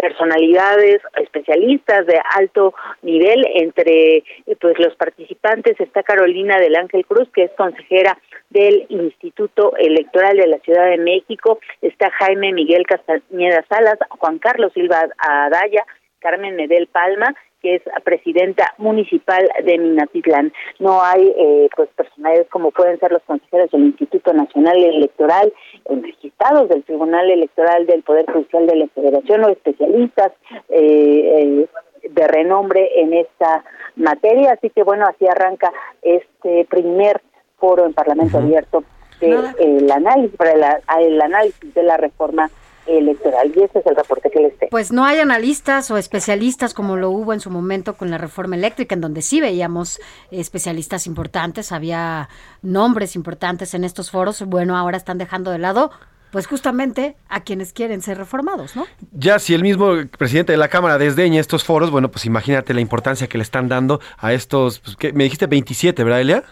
personalidades 0.00 1.00
especialistas 1.16 2.06
de 2.06 2.18
alto 2.36 2.74
nivel 3.02 3.44
entre 3.54 4.16
eh, 4.16 4.56
pues 4.60 4.78
los 4.78 4.94
participantes 4.96 5.78
está 5.78 6.02
Carolina 6.02 6.58
del 6.58 6.76
Ángel 6.76 7.04
Cruz 7.04 7.28
que 7.34 7.44
es 7.44 7.52
consejera 7.52 8.18
del 8.48 8.86
Instituto 8.88 9.76
Electoral 9.76 10.36
de 10.36 10.48
la 10.48 10.58
Ciudad 10.58 10.86
de 10.88 10.98
México 10.98 11.60
está 11.82 12.10
Jaime 12.12 12.52
Miguel 12.52 12.86
Castañeda 12.86 13.64
Salas 13.68 13.98
Juan 14.18 14.38
Carlos 14.38 14.72
Silva 14.72 15.08
Adaya 15.18 15.84
Carmen 16.20 16.56
Medel 16.56 16.86
Palma 16.86 17.34
que 17.60 17.76
es 17.76 17.82
presidenta 18.04 18.74
municipal 18.78 19.48
de 19.64 19.78
Minatitlán. 19.78 20.52
No 20.78 21.02
hay 21.02 21.32
eh, 21.36 21.68
pues 21.76 21.88
personalidades 21.90 22.48
como 22.48 22.70
pueden 22.70 22.98
ser 22.98 23.12
los 23.12 23.22
consejeros 23.22 23.70
del 23.70 23.84
Instituto 23.86 24.32
Nacional 24.32 24.82
Electoral, 24.82 25.52
registrados 25.88 26.68
del 26.68 26.84
Tribunal 26.84 27.30
Electoral 27.30 27.86
del 27.86 28.02
Poder 28.02 28.26
Judicial 28.30 28.66
de 28.66 28.76
la 28.76 28.88
Federación 28.88 29.44
o 29.44 29.48
especialistas 29.48 30.32
eh, 30.68 31.66
eh, 32.02 32.08
de 32.08 32.28
renombre 32.28 33.00
en 33.00 33.12
esta 33.12 33.64
materia. 33.96 34.52
Así 34.52 34.70
que 34.70 34.82
bueno, 34.82 35.06
así 35.06 35.26
arranca 35.26 35.72
este 36.02 36.64
primer 36.66 37.20
foro 37.58 37.84
en 37.84 37.92
Parlamento 37.92 38.38
Abierto 38.38 38.84
del 39.20 39.90
análisis 39.90 40.34
para 40.36 40.80
el 40.98 41.20
análisis 41.20 41.74
de 41.74 41.82
la 41.82 41.98
reforma 41.98 42.50
electoral. 42.86 43.52
Y 43.54 43.62
ese 43.62 43.78
es 43.78 43.86
el 43.86 43.96
reporte 43.96 44.30
que 44.30 44.40
les 44.40 44.58
tengo. 44.58 44.70
Pues 44.70 44.92
no 44.92 45.04
hay 45.04 45.18
analistas 45.18 45.90
o 45.90 45.96
especialistas 45.96 46.74
como 46.74 46.96
lo 46.96 47.10
hubo 47.10 47.32
en 47.32 47.40
su 47.40 47.50
momento 47.50 47.94
con 47.94 48.10
la 48.10 48.18
reforma 48.18 48.56
eléctrica, 48.56 48.94
en 48.94 49.00
donde 49.00 49.22
sí 49.22 49.40
veíamos 49.40 50.00
especialistas 50.30 51.06
importantes, 51.06 51.72
había 51.72 52.28
nombres 52.62 53.16
importantes 53.16 53.74
en 53.74 53.84
estos 53.84 54.10
foros. 54.10 54.42
Bueno, 54.44 54.76
ahora 54.76 54.96
están 54.96 55.18
dejando 55.18 55.50
de 55.50 55.58
lado 55.58 55.90
pues 56.30 56.46
justamente 56.46 57.16
a 57.28 57.42
quienes 57.42 57.72
quieren 57.72 58.02
ser 58.02 58.18
reformados, 58.18 58.76
¿no? 58.76 58.86
Ya 59.12 59.38
si 59.38 59.54
el 59.54 59.62
mismo 59.62 59.94
presidente 60.16 60.52
de 60.52 60.58
la 60.58 60.68
Cámara 60.68 60.96
desdeña 60.96 61.40
estos 61.40 61.64
foros, 61.64 61.90
bueno, 61.90 62.08
pues 62.08 62.24
imagínate 62.24 62.72
la 62.72 62.80
importancia 62.80 63.26
que 63.26 63.36
le 63.36 63.42
están 63.42 63.68
dando 63.68 64.00
a 64.16 64.32
estos, 64.32 64.78
pues, 64.78 64.96
¿qué? 64.96 65.12
me 65.12 65.24
dijiste 65.24 65.46
27, 65.46 66.04
¿verdad, 66.04 66.20
Elia? 66.20 66.44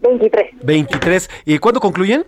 23. 0.00 0.64
23. 0.64 1.30
¿Y 1.46 1.58
cuándo 1.58 1.80
concluyen? 1.80 2.24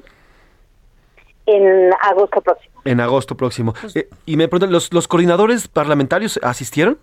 En 1.46 1.92
agosto 2.02 2.40
próximo. 2.40 2.73
En 2.84 3.00
agosto 3.00 3.36
próximo. 3.36 3.74
Pues 3.80 3.96
eh, 3.96 4.08
y 4.26 4.36
me 4.36 4.48
preguntan, 4.48 4.72
¿los, 4.72 4.92
¿los 4.92 5.08
coordinadores 5.08 5.68
parlamentarios 5.68 6.38
asistieron? 6.42 6.98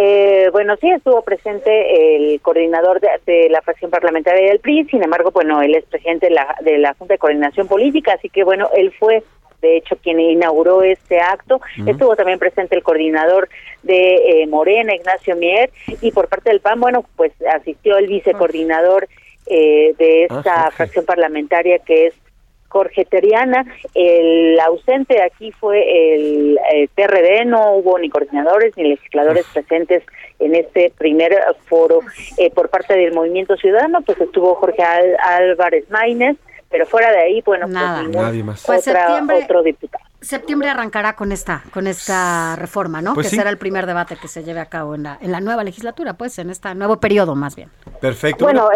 Eh, 0.00 0.48
bueno, 0.52 0.76
sí, 0.80 0.88
estuvo 0.88 1.22
presente 1.22 2.14
el 2.14 2.40
coordinador 2.40 3.00
de, 3.00 3.48
la 3.50 3.60
fracción 3.62 3.90
parlamentaria 3.90 4.50
del 4.50 4.60
PRI, 4.60 4.84
sin 4.84 5.02
embargo, 5.02 5.32
bueno, 5.32 5.60
él 5.60 5.74
es 5.74 5.84
presidente 5.86 6.26
de 6.26 6.34
la, 6.34 6.56
de 6.60 6.78
la 6.78 6.94
Junta 6.94 7.14
de 7.14 7.18
Coordinación 7.18 7.66
Política, 7.66 8.12
así 8.12 8.28
que, 8.28 8.44
bueno, 8.44 8.68
él 8.76 8.94
fue, 8.96 9.24
de 9.60 9.78
hecho, 9.78 9.96
quien 9.96 10.20
inauguró 10.20 10.84
este 10.84 11.18
acto. 11.20 11.60
Estuvo 11.84 12.14
también 12.14 12.38
presente 12.38 12.76
el 12.76 12.84
coordinador 12.84 13.48
de 13.82 14.42
eh, 14.42 14.46
Morena, 14.46 14.94
Ignacio 14.94 15.34
Mier, 15.34 15.72
y 16.00 16.12
por 16.12 16.28
parte 16.28 16.50
del 16.50 16.60
PAN, 16.60 16.78
bueno, 16.78 17.04
pues 17.16 17.32
asistió 17.52 17.98
el 17.98 18.06
vicecoordinador 18.06 19.08
eh, 19.46 19.96
de 19.98 20.28
ah, 20.30 20.36
esta 20.38 20.70
fracción 20.70 21.06
parlamentaria, 21.06 21.80
que 21.80 22.06
es 22.06 22.14
Jorge 22.68 23.04
Teriana. 23.04 23.64
El 23.94 24.58
ausente 24.60 25.22
aquí 25.22 25.52
fue 25.52 26.14
el, 26.14 26.58
PRD, 26.94 27.44
no 27.44 27.72
hubo 27.74 27.98
ni 27.98 28.08
coordinadores 28.08 28.76
ni 28.76 28.90
legisladores 28.90 29.46
presentes 29.52 30.02
en 30.38 30.54
este 30.54 30.92
primer 30.96 31.36
foro 31.66 32.00
eh, 32.36 32.50
por 32.50 32.68
parte 32.68 32.94
del 32.94 33.12
Movimiento 33.12 33.56
Ciudadano, 33.56 34.00
pues 34.02 34.20
estuvo 34.20 34.54
Jorge 34.54 34.82
Álvarez 34.82 35.90
Maínez, 35.90 36.36
pero 36.70 36.86
fuera 36.86 37.10
de 37.10 37.18
ahí, 37.18 37.42
bueno, 37.42 37.66
pues 37.66 38.08
Nadie 38.10 38.44
más. 38.44 38.64
Pues 38.64 38.86
otro 38.88 39.62
diputado 39.62 40.07
septiembre 40.20 40.68
arrancará 40.68 41.14
con 41.14 41.30
esta 41.30 41.62
con 41.72 41.86
esta 41.86 42.56
reforma, 42.56 43.00
¿no? 43.00 43.14
Pues 43.14 43.30
que 43.30 43.36
será 43.36 43.50
el 43.50 43.58
primer 43.58 43.86
debate 43.86 44.16
que 44.16 44.28
se 44.28 44.42
lleve 44.42 44.60
a 44.60 44.66
cabo 44.66 44.94
en 44.94 45.04
la 45.04 45.18
en 45.20 45.30
la 45.30 45.40
nueva 45.40 45.62
legislatura, 45.64 46.14
pues 46.14 46.38
en 46.38 46.50
este 46.50 46.74
nuevo 46.74 46.98
periodo 46.98 47.34
más 47.34 47.54
bien. 47.54 47.70
Perfecto. 48.00 48.44
Bueno, 48.44 48.68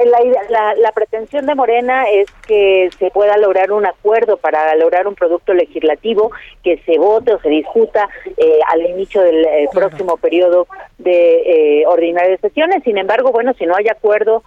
la, 0.50 0.74
la, 0.74 0.92
pretensión 0.92 1.46
de 1.46 1.54
Morena 1.54 2.04
es 2.10 2.30
que 2.46 2.90
se 2.98 3.10
pueda 3.10 3.36
lograr 3.36 3.72
un 3.72 3.86
acuerdo 3.86 4.36
para 4.36 4.74
lograr 4.76 5.06
un 5.06 5.14
producto 5.14 5.54
legislativo 5.54 6.30
que 6.62 6.78
se 6.84 6.98
vote 6.98 7.34
o 7.34 7.40
se 7.40 7.48
discuta 7.48 8.08
eh, 8.36 8.58
al 8.68 8.82
inicio 8.82 9.22
del 9.22 9.44
eh, 9.44 9.68
próximo 9.72 10.16
periodo 10.16 10.66
de 10.98 11.80
eh, 11.80 11.86
ordinaria 11.86 12.30
de 12.30 12.38
sesiones. 12.38 12.82
Sin 12.84 12.98
embargo, 12.98 13.30
bueno, 13.32 13.52
si 13.54 13.66
no 13.66 13.76
hay 13.76 13.88
acuerdo 13.88 14.42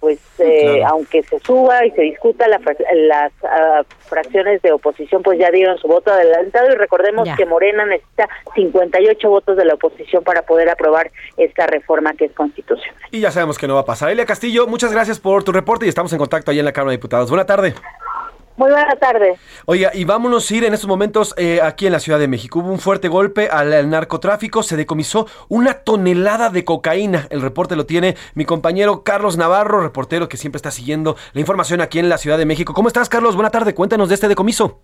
pues 0.00 0.18
eh, 0.38 0.82
aunque 0.86 1.22
se 1.22 1.38
suba 1.40 1.84
y 1.84 1.90
se 1.92 2.02
discuta, 2.02 2.46
las 2.48 3.32
ah, 3.44 3.82
fracciones 4.06 4.62
de 4.62 4.72
oposición 4.72 5.22
pues 5.22 5.38
ya 5.38 5.50
dieron 5.50 5.78
su 5.78 5.88
voto 5.88 6.12
adelantado 6.12 6.70
y 6.72 6.76
recordemos 6.76 7.28
que 7.36 7.46
Morena 7.46 7.86
necesita 7.86 8.28
58 8.54 9.28
votos 9.28 9.56
de 9.56 9.64
la 9.64 9.74
oposición 9.74 10.22
para 10.24 10.42
poder 10.42 10.68
aprobar 10.68 11.10
esta 11.36 11.66
reforma 11.66 12.14
que 12.14 12.26
es 12.26 12.32
constitucional. 12.32 13.00
Y 13.10 13.20
ya 13.20 13.30
sabemos 13.30 13.58
que 13.58 13.66
no 13.66 13.74
va 13.74 13.80
a 13.80 13.86
pasar. 13.86 14.10
Elia 14.10 14.26
Castillo, 14.26 14.66
muchas 14.66 14.92
gracias 14.92 15.20
por 15.20 15.44
tu 15.44 15.52
reporte 15.52 15.86
y 15.86 15.88
estamos 15.88 16.12
en 16.12 16.18
contacto 16.18 16.50
ahí 16.50 16.58
en 16.58 16.64
la 16.64 16.72
Cámara 16.72 16.90
de 16.90 16.98
Diputados. 16.98 17.30
Buena 17.30 17.46
tarde. 17.46 17.74
Muy 18.56 18.70
buena 18.70 18.96
tarde. 18.96 19.34
Oiga, 19.66 19.90
y 19.92 20.04
vámonos 20.04 20.50
a 20.50 20.54
ir 20.54 20.64
en 20.64 20.72
estos 20.72 20.88
momentos 20.88 21.34
eh, 21.36 21.60
aquí 21.62 21.86
en 21.86 21.92
la 21.92 22.00
Ciudad 22.00 22.18
de 22.18 22.26
México. 22.26 22.60
Hubo 22.60 22.70
un 22.70 22.78
fuerte 22.78 23.08
golpe 23.08 23.48
al, 23.50 23.90
narcotráfico, 23.90 24.62
se 24.62 24.76
decomisó 24.76 25.26
una 25.48 25.74
tonelada 25.74 26.48
de 26.48 26.64
cocaína. 26.64 27.26
El 27.28 27.42
reporte 27.42 27.76
lo 27.76 27.84
tiene 27.84 28.14
mi 28.34 28.46
compañero 28.46 29.02
Carlos 29.04 29.36
Navarro, 29.36 29.82
reportero 29.82 30.28
que 30.28 30.38
siempre 30.38 30.56
está 30.56 30.70
siguiendo 30.70 31.16
la 31.34 31.40
información 31.40 31.82
aquí 31.82 31.98
en 31.98 32.08
la 32.08 32.16
Ciudad 32.16 32.38
de 32.38 32.46
México. 32.46 32.72
¿Cómo 32.72 32.88
estás, 32.88 33.10
Carlos? 33.10 33.34
Buena 33.34 33.50
tarde, 33.50 33.74
cuéntanos 33.74 34.08
de 34.08 34.14
este 34.14 34.28
decomiso. 34.28 34.80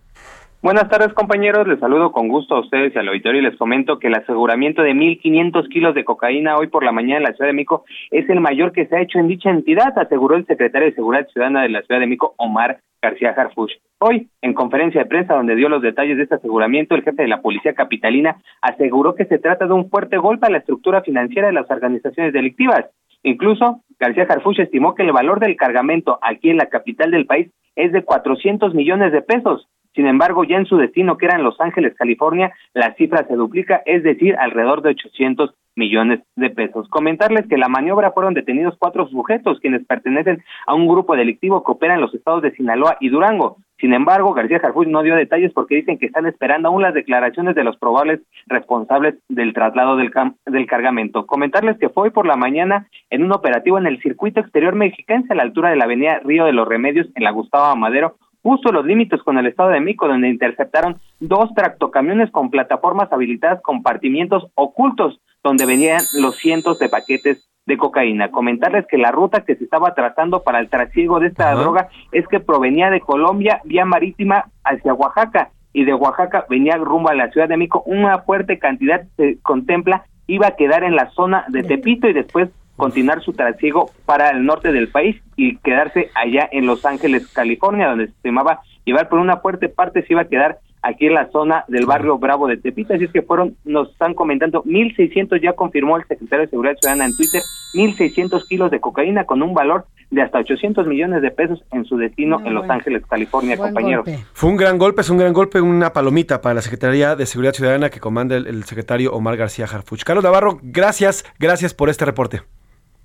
Buenas 0.62 0.88
tardes, 0.90 1.12
compañeros. 1.14 1.66
Les 1.66 1.80
saludo 1.80 2.12
con 2.12 2.28
gusto 2.28 2.54
a 2.54 2.60
ustedes 2.60 2.94
y 2.94 2.98
al 2.98 3.08
auditorio 3.08 3.40
y 3.40 3.44
les 3.44 3.56
comento 3.56 3.98
que 3.98 4.08
el 4.08 4.14
aseguramiento 4.14 4.82
de 4.82 4.92
1.500 4.92 5.68
kilos 5.70 5.94
de 5.94 6.04
cocaína 6.04 6.56
hoy 6.56 6.68
por 6.68 6.84
la 6.84 6.92
mañana 6.92 7.16
en 7.16 7.22
la 7.24 7.32
Ciudad 7.32 7.48
de 7.48 7.54
México 7.54 7.84
es 8.10 8.28
el 8.28 8.40
mayor 8.40 8.70
que 8.70 8.86
se 8.86 8.96
ha 8.96 9.00
hecho 9.00 9.18
en 9.18 9.28
dicha 9.28 9.50
entidad, 9.50 9.98
aseguró 9.98 10.36
el 10.36 10.46
secretario 10.46 10.88
de 10.88 10.94
Seguridad 10.94 11.26
Ciudadana 11.32 11.62
de 11.62 11.70
la 11.70 11.82
Ciudad 11.82 12.00
de 12.00 12.06
México, 12.06 12.34
Omar 12.36 12.78
García 13.02 13.34
Harfuch. 13.36 13.72
Hoy, 13.98 14.28
en 14.40 14.54
conferencia 14.54 15.02
de 15.02 15.08
prensa 15.08 15.34
donde 15.34 15.56
dio 15.56 15.68
los 15.68 15.82
detalles 15.82 16.16
de 16.16 16.22
este 16.22 16.36
aseguramiento, 16.36 16.94
el 16.94 17.02
jefe 17.02 17.22
de 17.22 17.28
la 17.28 17.42
Policía 17.42 17.74
Capitalina 17.74 18.36
aseguró 18.60 19.14
que 19.14 19.26
se 19.26 19.38
trata 19.38 19.66
de 19.66 19.72
un 19.72 19.90
fuerte 19.90 20.16
golpe 20.16 20.46
a 20.46 20.50
la 20.50 20.58
estructura 20.58 21.02
financiera 21.02 21.48
de 21.48 21.54
las 21.54 21.68
organizaciones 21.68 22.32
delictivas. 22.32 22.86
Incluso, 23.24 23.80
García 23.98 24.26
Harfuch 24.28 24.60
estimó 24.60 24.94
que 24.94 25.02
el 25.02 25.12
valor 25.12 25.40
del 25.40 25.56
cargamento 25.56 26.18
aquí 26.22 26.50
en 26.50 26.56
la 26.56 26.66
capital 26.66 27.10
del 27.10 27.26
país 27.26 27.50
es 27.76 27.92
de 27.92 28.04
400 28.04 28.74
millones 28.74 29.12
de 29.12 29.22
pesos, 29.22 29.68
sin 29.94 30.06
embargo, 30.06 30.44
ya 30.44 30.56
en 30.56 30.66
su 30.66 30.76
destino, 30.76 31.18
que 31.18 31.26
era 31.26 31.36
en 31.36 31.44
Los 31.44 31.60
Ángeles, 31.60 31.94
California, 31.96 32.52
la 32.72 32.94
cifra 32.94 33.26
se 33.26 33.34
duplica, 33.34 33.82
es 33.84 34.02
decir, 34.02 34.36
alrededor 34.36 34.82
de 34.82 34.90
800 34.90 35.54
millones 35.74 36.20
de 36.36 36.50
pesos. 36.50 36.88
Comentarles 36.88 37.46
que 37.46 37.56
la 37.56 37.68
maniobra 37.68 38.12
fueron 38.12 38.34
detenidos 38.34 38.76
cuatro 38.78 39.08
sujetos 39.08 39.60
quienes 39.60 39.84
pertenecen 39.86 40.42
a 40.66 40.74
un 40.74 40.86
grupo 40.86 41.16
delictivo 41.16 41.64
que 41.64 41.72
opera 41.72 41.94
en 41.94 42.00
los 42.00 42.14
estados 42.14 42.42
de 42.42 42.52
Sinaloa 42.52 42.96
y 43.00 43.08
Durango. 43.08 43.56
Sin 43.78 43.94
embargo, 43.94 44.32
García 44.32 44.60
Jarfuch 44.60 44.86
no 44.86 45.02
dio 45.02 45.16
detalles 45.16 45.52
porque 45.52 45.76
dicen 45.76 45.98
que 45.98 46.06
están 46.06 46.26
esperando 46.26 46.68
aún 46.68 46.82
las 46.82 46.94
declaraciones 46.94 47.56
de 47.56 47.64
los 47.64 47.76
probables 47.78 48.20
responsables 48.46 49.16
del 49.28 49.52
traslado 49.54 49.96
del, 49.96 50.12
del 50.46 50.66
cargamento. 50.66 51.26
Comentarles 51.26 51.78
que 51.78 51.88
fue 51.88 52.04
hoy 52.04 52.10
por 52.10 52.26
la 52.26 52.36
mañana 52.36 52.86
en 53.10 53.24
un 53.24 53.32
operativo 53.32 53.78
en 53.78 53.86
el 53.86 54.00
circuito 54.00 54.40
exterior 54.40 54.74
mexiquense 54.74 55.32
a 55.32 55.36
la 55.36 55.42
altura 55.42 55.70
de 55.70 55.76
la 55.76 55.84
avenida 55.84 56.20
Río 56.22 56.44
de 56.44 56.52
los 56.52 56.68
Remedios 56.68 57.08
en 57.16 57.24
la 57.24 57.32
Gustavo 57.32 57.64
Amadero 57.64 58.16
justo 58.42 58.72
los 58.72 58.84
límites 58.84 59.22
con 59.22 59.38
el 59.38 59.46
Estado 59.46 59.70
de 59.70 59.80
México, 59.80 60.08
donde 60.08 60.28
interceptaron 60.28 60.96
dos 61.20 61.54
tractocamiones 61.54 62.30
con 62.30 62.50
plataformas 62.50 63.12
habilitadas, 63.12 63.62
compartimientos 63.62 64.46
ocultos, 64.54 65.20
donde 65.42 65.66
venían 65.66 66.00
los 66.20 66.36
cientos 66.36 66.78
de 66.78 66.88
paquetes 66.88 67.48
de 67.66 67.76
cocaína. 67.76 68.30
Comentarles 68.30 68.86
que 68.86 68.98
la 68.98 69.12
ruta 69.12 69.44
que 69.44 69.54
se 69.54 69.64
estaba 69.64 69.94
trazando 69.94 70.42
para 70.42 70.58
el 70.58 70.68
trasiego 70.68 71.20
de 71.20 71.28
esta 71.28 71.54
droga 71.54 71.88
es 72.10 72.26
que 72.26 72.40
provenía 72.40 72.90
de 72.90 73.00
Colombia 73.00 73.60
vía 73.64 73.84
marítima 73.84 74.46
hacia 74.64 74.94
Oaxaca 74.94 75.50
y 75.72 75.84
de 75.84 75.94
Oaxaca 75.94 76.44
venía 76.50 76.76
rumbo 76.76 77.08
a 77.08 77.14
la 77.14 77.30
Ciudad 77.30 77.48
de 77.48 77.56
México. 77.56 77.82
Una 77.86 78.18
fuerte 78.18 78.58
cantidad 78.58 79.02
se 79.16 79.38
contempla 79.42 80.04
iba 80.26 80.48
a 80.48 80.56
quedar 80.56 80.84
en 80.84 80.96
la 80.96 81.10
zona 81.10 81.44
de 81.48 81.62
Tepito 81.62 82.08
y 82.08 82.12
después 82.12 82.48
continuar 82.76 83.22
su 83.22 83.32
trasiego 83.32 83.90
para 84.06 84.30
el 84.30 84.44
norte 84.44 84.72
del 84.72 84.88
país 84.88 85.20
y 85.36 85.56
quedarse 85.58 86.10
allá 86.14 86.48
en 86.50 86.66
Los 86.66 86.84
Ángeles, 86.84 87.28
California, 87.28 87.88
donde 87.88 88.06
se 88.06 88.12
estimaba 88.12 88.60
llevar 88.84 89.08
por 89.08 89.18
una 89.18 89.38
fuerte 89.38 89.68
parte 89.68 90.02
se 90.02 90.12
iba 90.12 90.22
a 90.22 90.28
quedar 90.28 90.58
aquí 90.82 91.06
en 91.06 91.14
la 91.14 91.30
zona 91.30 91.64
del 91.68 91.86
barrio 91.86 92.18
Bravo 92.18 92.48
de 92.48 92.56
Tepita, 92.56 92.94
así 92.94 93.04
es 93.04 93.12
que 93.12 93.22
fueron, 93.22 93.56
nos 93.64 93.90
están 93.90 94.14
comentando, 94.14 94.64
1.600 94.64 95.40
ya 95.40 95.52
confirmó 95.52 95.96
el 95.96 96.04
secretario 96.06 96.44
de 96.44 96.50
Seguridad 96.50 96.76
Ciudadana 96.80 97.06
en 97.06 97.16
Twitter, 97.16 97.40
1.600 97.74 98.46
kilos 98.48 98.70
de 98.70 98.80
cocaína 98.80 99.24
con 99.24 99.42
un 99.42 99.54
valor 99.54 99.86
de 100.10 100.22
hasta 100.22 100.40
800 100.40 100.86
millones 100.86 101.22
de 101.22 101.30
pesos 101.30 101.62
en 101.70 101.84
su 101.84 101.96
destino 101.96 102.40
en 102.44 102.54
Los 102.54 102.68
Ángeles, 102.68 103.02
California, 103.06 103.56
compañeros. 103.56 104.06
Fue 104.34 104.50
un 104.50 104.56
gran 104.56 104.76
golpe, 104.76 105.00
es 105.00 105.08
un 105.08 105.18
gran 105.18 105.32
golpe, 105.32 105.60
una 105.60 105.92
palomita 105.92 106.42
para 106.42 106.56
la 106.56 106.62
Secretaría 106.62 107.16
de 107.16 107.24
Seguridad 107.26 107.54
Ciudadana 107.54 107.88
que 107.88 108.00
comanda 108.00 108.36
el, 108.36 108.46
el 108.46 108.64
secretario 108.64 109.12
Omar 109.14 109.36
García 109.36 109.64
Harfuch. 109.64 110.02
Carlos 110.02 110.24
Navarro, 110.24 110.58
gracias, 110.62 111.24
gracias 111.38 111.72
por 111.72 111.88
este 111.88 112.04
reporte. 112.04 112.42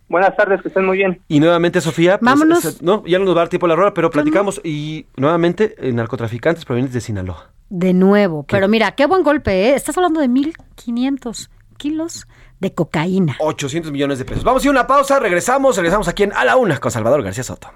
Buenas 0.09 0.35
tardes, 0.37 0.61
que 0.61 0.69
estén 0.69 0.85
muy 0.85 0.97
bien. 0.97 1.21
Y 1.27 1.39
nuevamente, 1.39 1.81
Sofía, 1.81 2.17
pues, 2.17 2.31
Vámonos. 2.31 2.63
es- 2.65 2.81
no, 2.81 3.03
ya 3.05 3.19
no 3.19 3.25
nos 3.25 3.35
va 3.35 3.41
a 3.41 3.43
dar 3.43 3.49
tiempo 3.49 3.67
la 3.67 3.75
rueda, 3.75 3.93
pero 3.93 4.09
platicamos 4.09 4.61
y 4.63 5.05
nuevamente 5.17 5.75
eh, 5.79 5.91
narcotraficantes 5.91 6.63
provenientes 6.63 6.93
de 6.93 7.01
Sinaloa. 7.01 7.51
De 7.69 7.93
nuevo. 7.93 8.43
Pero 8.43 8.69
mira, 8.69 8.91
qué 8.93 9.05
buen 9.05 9.23
golpe, 9.23 9.69
¿eh? 9.69 9.75
Estás 9.75 9.97
hablando 9.97 10.21
de 10.21 10.29
1.500 10.29 11.49
kilos 11.77 12.25
de 12.59 12.73
cocaína. 12.73 13.35
800 13.39 13.91
millones 13.91 14.17
de 14.19 14.25
pesos. 14.25 14.43
Vamos 14.45 14.63
a 14.63 14.65
ir 14.65 14.69
a 14.69 14.71
una 14.71 14.87
pausa, 14.87 15.19
regresamos, 15.19 15.75
regresamos 15.75 16.07
aquí 16.07 16.23
en 16.23 16.31
A 16.33 16.45
la 16.45 16.55
Una 16.55 16.77
con 16.79 16.89
Salvador 16.91 17.21
García 17.23 17.43
Soto. 17.43 17.67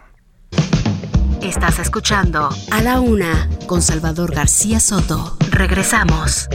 Estás 1.42 1.80
escuchando 1.80 2.50
A 2.72 2.82
la 2.82 3.00
Una 3.02 3.50
con 3.68 3.82
Salvador 3.82 4.34
García 4.34 4.80
Soto. 4.80 5.38
Regresamos. 5.52 6.48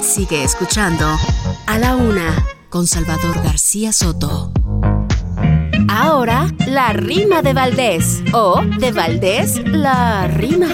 Sigue 0.00 0.44
escuchando 0.44 1.06
A 1.66 1.78
la 1.78 1.96
Una 1.96 2.44
con 2.68 2.86
Salvador 2.86 3.36
García 3.42 3.92
Soto. 3.92 4.52
Ahora, 6.02 6.48
la 6.66 6.94
rima 6.94 7.42
de 7.42 7.52
Valdés. 7.52 8.22
O 8.32 8.62
de 8.78 8.90
Valdés, 8.90 9.60
la 9.66 10.26
rima. 10.28 10.68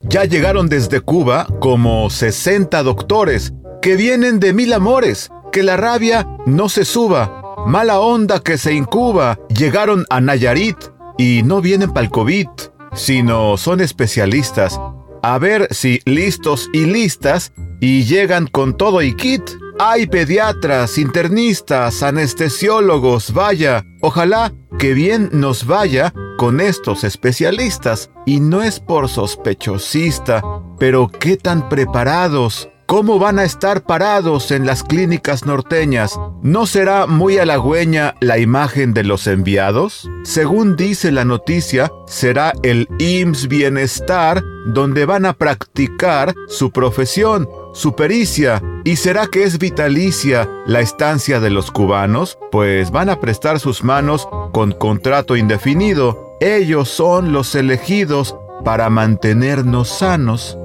Ya 0.00 0.24
llegaron 0.24 0.68
desde 0.68 1.00
Cuba 1.00 1.46
como 1.60 2.10
60 2.10 2.82
doctores 2.82 3.52
que 3.82 3.94
vienen 3.94 4.40
de 4.40 4.52
mil 4.52 4.72
amores, 4.72 5.30
que 5.52 5.62
la 5.62 5.76
rabia 5.76 6.26
no 6.44 6.68
se 6.68 6.84
suba, 6.84 7.54
mala 7.68 8.00
onda 8.00 8.40
que 8.40 8.58
se 8.58 8.74
incuba. 8.74 9.38
Llegaron 9.48 10.06
a 10.10 10.20
Nayarit 10.20 10.78
y 11.16 11.44
no 11.44 11.60
vienen 11.60 11.92
para 11.92 12.06
el 12.06 12.10
COVID, 12.10 12.48
sino 12.94 13.56
son 13.56 13.80
especialistas. 13.80 14.80
A 15.22 15.38
ver 15.38 15.68
si 15.70 16.00
listos 16.04 16.68
y 16.72 16.84
listas 16.84 17.52
y 17.80 18.04
llegan 18.04 18.46
con 18.46 18.76
todo 18.76 19.02
y 19.02 19.14
kit. 19.14 19.42
Hay 19.78 20.06
pediatras, 20.06 20.98
internistas, 20.98 22.02
anestesiólogos, 22.02 23.32
vaya. 23.32 23.84
Ojalá 24.02 24.52
que 24.78 24.94
bien 24.94 25.30
nos 25.32 25.66
vaya 25.66 26.12
con 26.36 26.60
estos 26.60 27.04
especialistas. 27.04 28.10
Y 28.26 28.40
no 28.40 28.62
es 28.62 28.80
por 28.80 29.08
sospechosista, 29.08 30.42
pero 30.78 31.08
qué 31.08 31.36
tan 31.36 31.68
preparados. 31.68 32.69
¿Cómo 32.90 33.20
van 33.20 33.38
a 33.38 33.44
estar 33.44 33.84
parados 33.84 34.50
en 34.50 34.66
las 34.66 34.82
clínicas 34.82 35.46
norteñas? 35.46 36.18
¿No 36.42 36.66
será 36.66 37.06
muy 37.06 37.38
halagüeña 37.38 38.16
la 38.18 38.38
imagen 38.38 38.94
de 38.94 39.04
los 39.04 39.28
enviados? 39.28 40.10
Según 40.24 40.74
dice 40.74 41.12
la 41.12 41.24
noticia, 41.24 41.92
será 42.08 42.52
el 42.64 42.88
IMSS 42.98 43.46
Bienestar 43.46 44.42
donde 44.66 45.04
van 45.04 45.24
a 45.24 45.34
practicar 45.34 46.34
su 46.48 46.72
profesión, 46.72 47.48
su 47.74 47.94
pericia. 47.94 48.60
¿Y 48.82 48.96
será 48.96 49.28
que 49.28 49.44
es 49.44 49.60
vitalicia 49.60 50.50
la 50.66 50.80
estancia 50.80 51.38
de 51.38 51.50
los 51.50 51.70
cubanos? 51.70 52.38
Pues 52.50 52.90
van 52.90 53.08
a 53.08 53.20
prestar 53.20 53.60
sus 53.60 53.84
manos 53.84 54.28
con 54.52 54.72
contrato 54.72 55.36
indefinido. 55.36 56.36
Ellos 56.40 56.88
son 56.88 57.32
los 57.32 57.54
elegidos 57.54 58.34
para 58.64 58.90
mantenernos 58.90 59.88
sanos. 59.90 60.58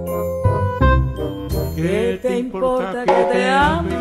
¿Qué 2.55 2.61
te 2.61 2.67
importa 2.67 3.05
que 3.05 3.23
te 3.33 3.49
ame 3.49 3.95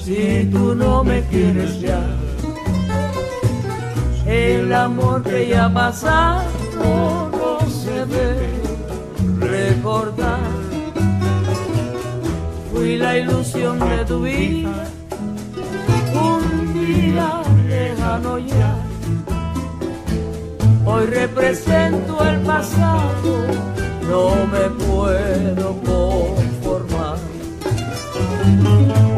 si 0.00 0.48
tú 0.52 0.76
no 0.76 1.02
me 1.02 1.22
quieres 1.22 1.80
ya? 1.80 2.00
El 4.26 4.72
amor 4.72 5.24
que 5.24 5.48
ya 5.48 5.64
ha 5.64 5.74
pasado 5.74 6.44
no 7.32 7.58
se 7.68 8.06
debe 8.06 8.48
recordar. 9.40 10.38
Fui 12.72 12.96
la 12.96 13.18
ilusión 13.18 13.80
de 13.80 14.04
tu 14.04 14.22
vida, 14.22 14.84
un 16.14 16.74
día 16.74 17.42
lejano 17.68 18.38
ya. 18.38 18.76
Hoy 20.84 21.06
represento 21.06 22.24
el 22.24 22.38
pasado 22.42 23.62
no 24.12 24.46
me 24.46 24.68
puedo 24.84 25.66
conformar. 25.80 26.41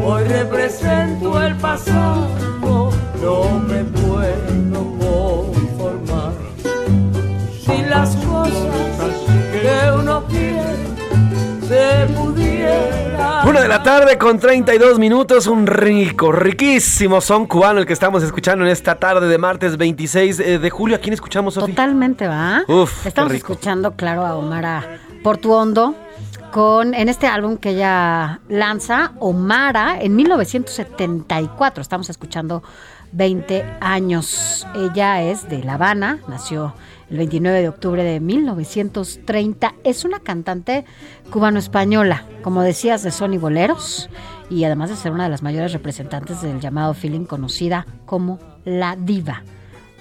Hoy 0.03 0.23
represento 0.25 1.41
el 1.41 1.55
pasado, 1.57 2.27
no 3.21 3.59
me 3.59 3.83
puedo 3.83 4.95
conformar. 4.99 6.33
Si 7.65 7.81
las 7.89 8.15
cosas 8.17 9.15
que 9.51 9.91
uno 9.99 10.23
quiere 10.25 10.75
se 11.67 12.13
pudieran. 12.13 13.47
Una 13.47 13.61
de 13.61 13.67
la 13.67 13.81
tarde 13.81 14.17
con 14.19 14.37
32 14.39 14.99
minutos, 14.99 15.47
un 15.47 15.65
rico, 15.65 16.31
riquísimo 16.31 17.19
son 17.21 17.47
cubano 17.47 17.79
el 17.79 17.85
que 17.87 17.93
estamos 17.93 18.21
escuchando 18.21 18.63
en 18.65 18.71
esta 18.71 18.95
tarde 18.95 19.27
de 19.27 19.37
martes 19.39 19.75
26 19.77 20.37
de 20.37 20.69
julio. 20.69 20.95
¿A 20.97 20.99
quién 20.99 21.13
escuchamos, 21.13 21.55
Sofía? 21.55 21.73
Totalmente, 21.73 22.27
¿va? 22.27 22.63
Uf, 22.67 23.01
qué 23.03 23.09
Estamos 23.09 23.31
rico. 23.31 23.53
escuchando, 23.53 23.93
claro, 23.93 24.25
a 24.25 24.35
Omara 24.35 24.99
Portuondo 25.23 25.95
con 26.55 26.93
en 26.93 27.09
este 27.09 27.27
álbum 27.27 27.57
que 27.57 27.71
ella 27.71 28.39
lanza, 28.47 29.11
Omara, 29.19 30.01
en 30.01 30.15
1974. 30.15 31.81
Estamos 31.81 32.09
escuchando 32.09 32.63
20 33.11 33.65
años. 33.81 34.65
Ella 34.73 35.21
es 35.21 35.49
de 35.49 35.65
La 35.65 35.73
Habana, 35.73 36.19
nació 36.29 36.73
el 37.09 37.17
29 37.17 37.59
de 37.59 37.67
octubre 37.67 38.05
de 38.05 38.21
1930. 38.21 39.75
Es 39.83 40.05
una 40.05 40.21
cantante 40.21 40.85
cubano-española, 41.29 42.23
como 42.41 42.61
decías, 42.61 43.03
de 43.03 43.11
son 43.11 43.33
y 43.33 43.37
boleros, 43.37 44.09
y 44.49 44.63
además 44.63 44.89
de 44.89 44.95
ser 44.95 45.11
una 45.11 45.25
de 45.25 45.31
las 45.31 45.43
mayores 45.43 45.73
representantes 45.73 46.41
del 46.41 46.61
llamado 46.61 46.93
feeling 46.93 47.25
conocida 47.25 47.85
como 48.05 48.39
la 48.63 48.95
diva 48.95 49.43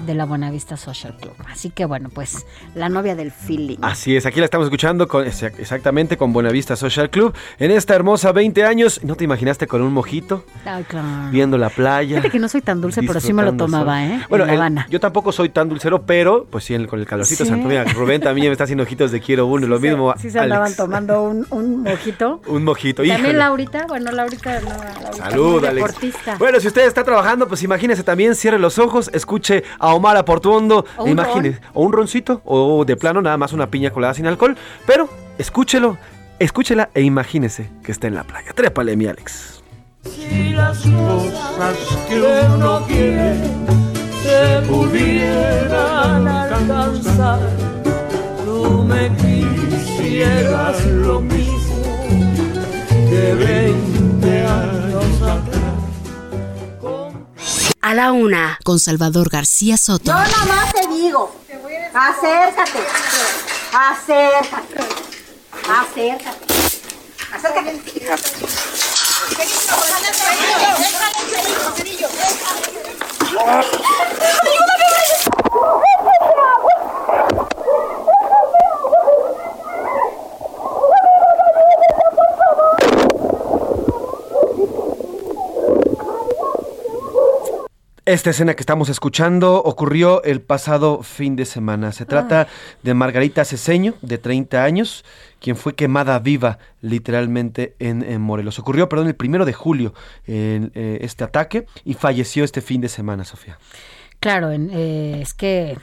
de 0.01 0.15
la 0.15 0.25
Buenavista 0.25 0.77
Social 0.77 1.17
Club. 1.21 1.33
Así 1.51 1.71
que 1.71 1.85
bueno, 1.85 2.09
pues 2.13 2.47
la 2.75 2.89
novia 2.89 3.15
del 3.15 3.31
feeling. 3.31 3.79
Así 3.83 4.17
es, 4.17 4.27
aquí 4.27 4.41
la 4.41 4.45
estamos 4.47 4.67
escuchando 4.67 5.07
con, 5.09 5.25
exac- 5.25 5.55
exactamente 5.59 6.17
con 6.17 6.33
Buenavista 6.33 6.77
Social 6.77 7.11
Club 7.11 7.35
en 7.59 7.71
esta 7.71 7.95
hermosa 7.95 8.33
20 8.33 8.65
años. 8.65 9.01
¿No 9.05 9.15
te 9.17 9.25
imaginaste 9.25 9.67
con 9.67 9.83
un 9.83 9.93
mojito, 9.93 10.45
Ay, 10.65 10.85
claro. 10.85 11.31
viendo 11.31 11.57
la 11.59 11.71
playa? 11.71 12.17
Fíjate 12.17 12.31
que 12.31 12.39
no 12.39 12.49
soy 12.49 12.61
tan 12.63 12.81
dulce, 12.81 13.03
pero 13.03 13.21
sí 13.21 13.33
me 13.33 13.43
lo 13.43 13.55
tomaba? 13.57 14.05
¿eh? 14.05 14.21
Bueno, 14.29 14.45
en 14.45 14.49
La 14.49 14.55
el- 14.55 14.61
Habana. 14.61 14.87
yo 14.91 15.01
tampoco 15.01 15.33
soy 15.33 15.49
tan 15.49 15.69
dulcero, 15.69 16.03
pero 16.03 16.47
pues 16.51 16.65
sí, 16.65 16.75
con 16.87 16.99
el 16.99 17.07
calorcito 17.07 17.45
Sí. 17.45 17.51
santo. 17.51 17.69
Mira, 17.69 17.85
Rubén 17.85 18.21
también 18.21 18.49
me 18.49 18.53
está 18.53 18.65
haciendo 18.65 18.83
ojitos 18.85 19.11
de 19.13 19.21
quiero 19.21 19.47
uno, 19.47 19.67
lo 19.67 19.79
mismo 19.79 20.15
Sí 20.19 20.31
se 20.31 20.39
andaban 20.41 20.75
tomando 20.75 21.23
un, 21.23 21.47
un 21.51 21.83
mojito. 21.83 22.41
Un 22.47 22.65
mojito, 22.65 23.03
También 23.03 23.21
híjole. 23.21 23.39
Laurita, 23.39 23.87
bueno, 23.89 24.11
Laurita 24.13 24.61
no, 24.61 24.69
Laurita 24.69 25.13
Salud, 25.13 25.65
Alex. 25.65 25.87
deportista. 25.87 26.37
Bueno, 26.39 26.61
si 26.61 26.69
usted 26.69 26.87
está 26.87 27.05
trabajando, 27.05 27.49
pues 27.49 27.63
imagínese 27.63 28.03
también, 28.03 28.35
cierre 28.35 28.59
los 28.59 28.79
ojos, 28.79 29.11
escuche 29.13 29.65
a 29.85 29.94
Omar 29.94 30.25
Portuondo, 30.25 30.87
O 30.97 31.07
imagine, 31.07 31.59
o 31.75 31.83
un 31.83 31.92
roncito, 31.92 32.40
o 32.47 32.85
de 32.87 32.97
plano 32.97 33.20
nada 33.20 33.37
más 33.37 33.53
una 33.53 33.66
piña 33.66 33.90
colada 33.90 34.14
sin 34.14 34.27
alcohol, 34.27 34.57
pero 34.87 35.11
escúchelo, 35.37 35.99
escúchela 36.38 36.88
e 36.94 37.03
imagínese 37.03 37.70
que 37.83 37.92
está 37.92 38.07
en 38.07 38.14
la 38.14 38.25
playa. 38.25 38.53
Trépale, 38.55 38.97
mi 38.97 39.07
Alex. 39.07 39.62
Si 40.05 40.51
las 40.51 40.79
cosas 40.79 41.77
que 42.09 42.20
uno 42.55 42.83
quiere 42.87 43.37
se 44.23 44.62
pudieran 44.66 46.29
alcanzar, 46.29 47.40
tú 48.47 48.85
me 48.85 49.11
quisieras 49.16 50.83
lo 50.87 51.20
mismo 51.20 52.07
que 53.11 53.35
20 53.35 54.47
años 54.47 55.23
atrás. 55.23 55.54
A 57.85 57.92
la 57.92 58.12
Una 58.12 58.59
con 58.64 58.81
Salvador 58.81 59.29
García 59.29 59.77
Soto. 59.77 60.05
Yo 60.07 60.14
nada 60.14 60.44
más 60.47 60.73
te 60.73 60.88
digo. 60.88 61.37
Te 61.47 61.59
voy 61.59 61.75
a 61.75 62.09
Acércate. 62.09 62.79
Acércate. 63.75 64.75
Acércate. 65.68 66.55
Acércate. 67.31 67.75
Esta 88.07 88.29
escena 88.31 88.53
que 88.55 88.61
estamos 88.61 88.90
escuchando 88.90 89.62
ocurrió 89.62 90.23
el 90.25 90.43
pasado 90.43 91.03
fin 91.03 91.37
de 91.37 91.47
semana. 91.47 91.90
Se 91.90 92.05
trata 92.05 92.49
de 92.83 92.93
Margarita 92.93 93.47
Ceseño, 93.47 93.95
de 94.03 94.19
30 94.19 94.62
años, 94.62 95.07
quien 95.40 95.57
fue 95.57 95.75
quemada 95.75 96.19
viva 96.19 96.59
literalmente 96.83 97.77
en, 97.79 98.03
en 98.03 98.21
Morelos. 98.21 98.59
Ocurrió, 98.59 98.90
perdón, 98.90 99.07
el 99.07 99.14
primero 99.17 99.47
de 99.47 99.55
julio 99.55 99.95
en, 100.27 100.71
eh, 100.75 100.99
este 101.01 101.25
ataque 101.25 101.64
y 101.83 101.95
falleció 101.95 102.45
este 102.45 102.61
fin 102.61 102.83
de 102.83 102.90
semana, 102.90 103.25
Sofía. 103.25 103.59
Claro, 104.21 104.51
en- 104.51 104.69
eh, 104.71 105.21
es 105.23 105.33
que, 105.33 105.79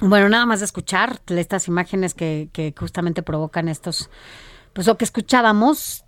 bueno, 0.00 0.28
nada 0.28 0.46
más 0.46 0.58
de 0.58 0.64
escuchar 0.66 1.20
estas 1.28 1.68
imágenes 1.68 2.12
que, 2.12 2.48
que 2.52 2.74
justamente 2.76 3.22
provocan 3.22 3.68
estos, 3.68 4.10
pues 4.72 4.88
lo 4.88 4.98
que 4.98 5.04
escuchábamos, 5.04 6.04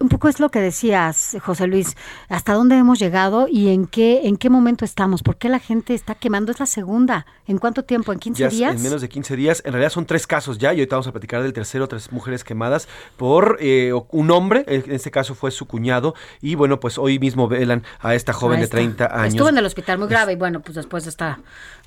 un 0.00 0.08
poco 0.08 0.28
es 0.28 0.40
lo 0.40 0.50
que 0.50 0.60
decías, 0.60 1.36
José 1.42 1.66
Luis, 1.66 1.96
hasta 2.28 2.52
dónde 2.54 2.76
hemos 2.76 2.98
llegado 2.98 3.48
y 3.48 3.68
en 3.68 3.86
qué, 3.86 4.22
en 4.24 4.36
qué 4.36 4.50
momento 4.50 4.84
estamos, 4.84 5.22
por 5.22 5.36
qué 5.36 5.48
la 5.48 5.58
gente 5.58 5.94
está 5.94 6.14
quemando, 6.14 6.52
es 6.52 6.60
la 6.60 6.66
segunda, 6.66 7.26
¿en 7.46 7.58
cuánto 7.58 7.84
tiempo? 7.84 8.12
¿En 8.12 8.18
15 8.18 8.42
Ya 8.42 8.48
días? 8.48 8.74
En 8.76 8.82
menos 8.82 9.00
de 9.00 9.08
15 9.08 9.36
días. 9.36 9.62
En 9.64 9.72
realidad 9.72 9.90
son 9.90 10.06
tres 10.06 10.26
casos 10.26 10.58
ya 10.58 10.72
y 10.72 10.78
ahorita 10.78 10.96
vamos 10.96 11.06
a 11.08 11.12
platicar 11.12 11.42
del 11.42 11.52
tercero, 11.52 11.88
tres 11.88 12.12
mujeres 12.12 12.44
quemadas 12.44 12.88
por 13.16 13.58
eh, 13.60 13.92
un 14.10 14.30
hombre, 14.30 14.64
en 14.66 14.92
este 14.92 15.10
caso 15.10 15.34
fue 15.34 15.50
su 15.50 15.66
cuñado, 15.66 16.14
y 16.40 16.54
bueno, 16.54 16.80
pues 16.80 16.98
hoy 16.98 17.18
mismo 17.18 17.48
velan 17.48 17.82
a 18.00 18.14
esta 18.14 18.32
joven 18.32 18.58
de 18.58 18.64
está. 18.64 18.76
30 18.76 19.06
años. 19.06 19.34
Estuvo 19.34 19.48
en 19.48 19.58
el 19.58 19.66
hospital 19.66 19.98
muy 19.98 20.08
grave 20.08 20.32
y 20.32 20.36
bueno, 20.36 20.60
pues 20.60 20.76
después 20.76 21.04
de 21.04 21.10
esta 21.10 21.40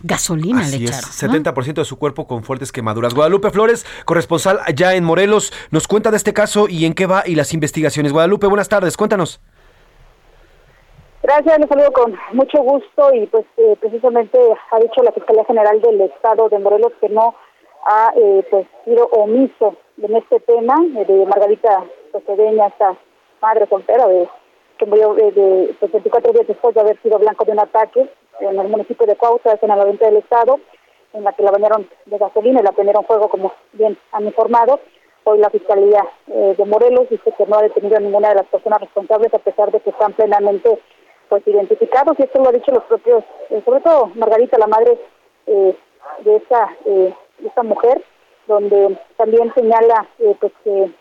gasolina 0.04 0.62
Así 0.62 0.80
le 0.80 0.86
es, 0.86 0.91
echaron. 1.19 1.43
¿no? 1.43 1.54
70% 1.54 1.74
de 1.76 1.86
su 1.86 1.97
cuerpo 1.97 2.28
con 2.28 2.43
fuertes 2.43 2.71
quemaduras. 2.71 3.13
Guadalupe 3.13 3.52
Flores, 3.52 3.86
corresponsal 4.06 4.60
allá 4.65 4.95
en 4.95 5.04
Morelos, 5.04 5.54
nos 5.69 5.88
cuenta 5.88 6.12
de 6.12 6.17
este 6.17 6.34
caso 6.34 6.67
y 6.67 6.86
en 6.86 6.93
qué 6.93 7.06
va 7.06 7.24
y 7.26 7.36
las 7.36 7.54
investigaciones. 7.54 8.00
Guadalupe, 8.09 8.47
buenas 8.47 8.69
tardes, 8.69 8.97
cuéntanos. 8.97 9.39
Gracias, 11.23 11.59
les 11.59 11.69
saludo 11.69 11.91
con 11.91 12.17
mucho 12.33 12.63
gusto 12.63 13.13
y 13.13 13.27
pues 13.27 13.45
eh, 13.57 13.75
precisamente 13.79 14.39
ha 14.71 14.79
dicho 14.79 15.03
la 15.03 15.11
Fiscalía 15.11 15.45
General 15.45 15.79
del 15.79 16.01
Estado 16.01 16.49
de 16.49 16.57
Morelos 16.57 16.93
que 16.99 17.09
no 17.09 17.35
ha 17.85 18.11
eh, 18.15 18.43
pues 18.49 18.65
sido 18.85 19.05
omiso 19.07 19.75
en 20.01 20.15
este 20.15 20.39
tema 20.39 20.75
eh, 20.97 21.05
de 21.05 21.25
Margarita 21.27 21.83
Cedeña, 22.25 22.67
esta 22.67 22.95
madre 23.39 23.67
soltera 23.67 24.07
de, 24.07 24.27
que 24.79 24.85
murió 24.87 25.13
de, 25.13 25.31
de, 25.31 25.75
pues, 25.79 25.91
24 25.91 26.33
días 26.33 26.47
después 26.47 26.73
de 26.73 26.81
haber 26.81 26.99
sido 27.01 27.19
blanco 27.19 27.45
de 27.45 27.51
un 27.51 27.59
ataque 27.59 28.09
en 28.39 28.59
el 28.59 28.67
municipio 28.67 29.05
de 29.05 29.15
Cuautla, 29.15 29.59
en 29.61 29.71
el 29.71 29.79
oriente 29.79 30.05
del 30.05 30.17
estado, 30.17 30.59
en 31.13 31.23
la 31.23 31.33
que 31.33 31.43
la 31.43 31.51
bañaron 31.51 31.87
de 32.05 32.17
gasolina 32.17 32.61
y 32.61 32.63
la 32.63 32.71
prendieron 32.71 33.05
fuego, 33.05 33.29
como 33.29 33.53
bien 33.73 33.97
han 34.11 34.25
informado. 34.25 34.79
Hoy 35.23 35.38
la 35.38 35.49
Fiscalía 35.49 36.03
eh, 36.27 36.55
de 36.57 36.65
Morelos 36.65 37.10
dice 37.10 37.31
que 37.38 37.45
no 37.45 37.57
ha 37.57 37.62
detenido 37.62 37.97
a 37.97 37.99
ninguna 37.99 38.29
de 38.29 38.36
las 38.36 38.47
personas 38.47 38.81
responsables 38.81 39.34
a 39.34 39.39
pesar 39.39 39.71
de 39.71 39.79
que 39.79 39.91
están 39.91 40.13
plenamente 40.13 40.79
pues 41.29 41.47
identificados 41.47 42.17
y 42.19 42.23
esto 42.23 42.41
lo 42.41 42.49
ha 42.49 42.53
dicho 42.53 42.71
los 42.71 42.84
propios, 42.86 43.23
eh, 43.49 43.62
sobre 43.63 43.81
todo 43.81 44.12
Margarita, 44.15 44.57
la 44.57 44.67
madre 44.67 44.97
eh, 45.47 45.75
de 46.25 46.36
esta 46.36 46.75
eh, 46.86 47.13
esta 47.45 47.63
mujer, 47.63 48.03
donde 48.47 48.97
también 49.17 49.53
señala 49.53 50.07
eh, 50.19 50.36
pues 50.39 50.51
que 50.63 50.91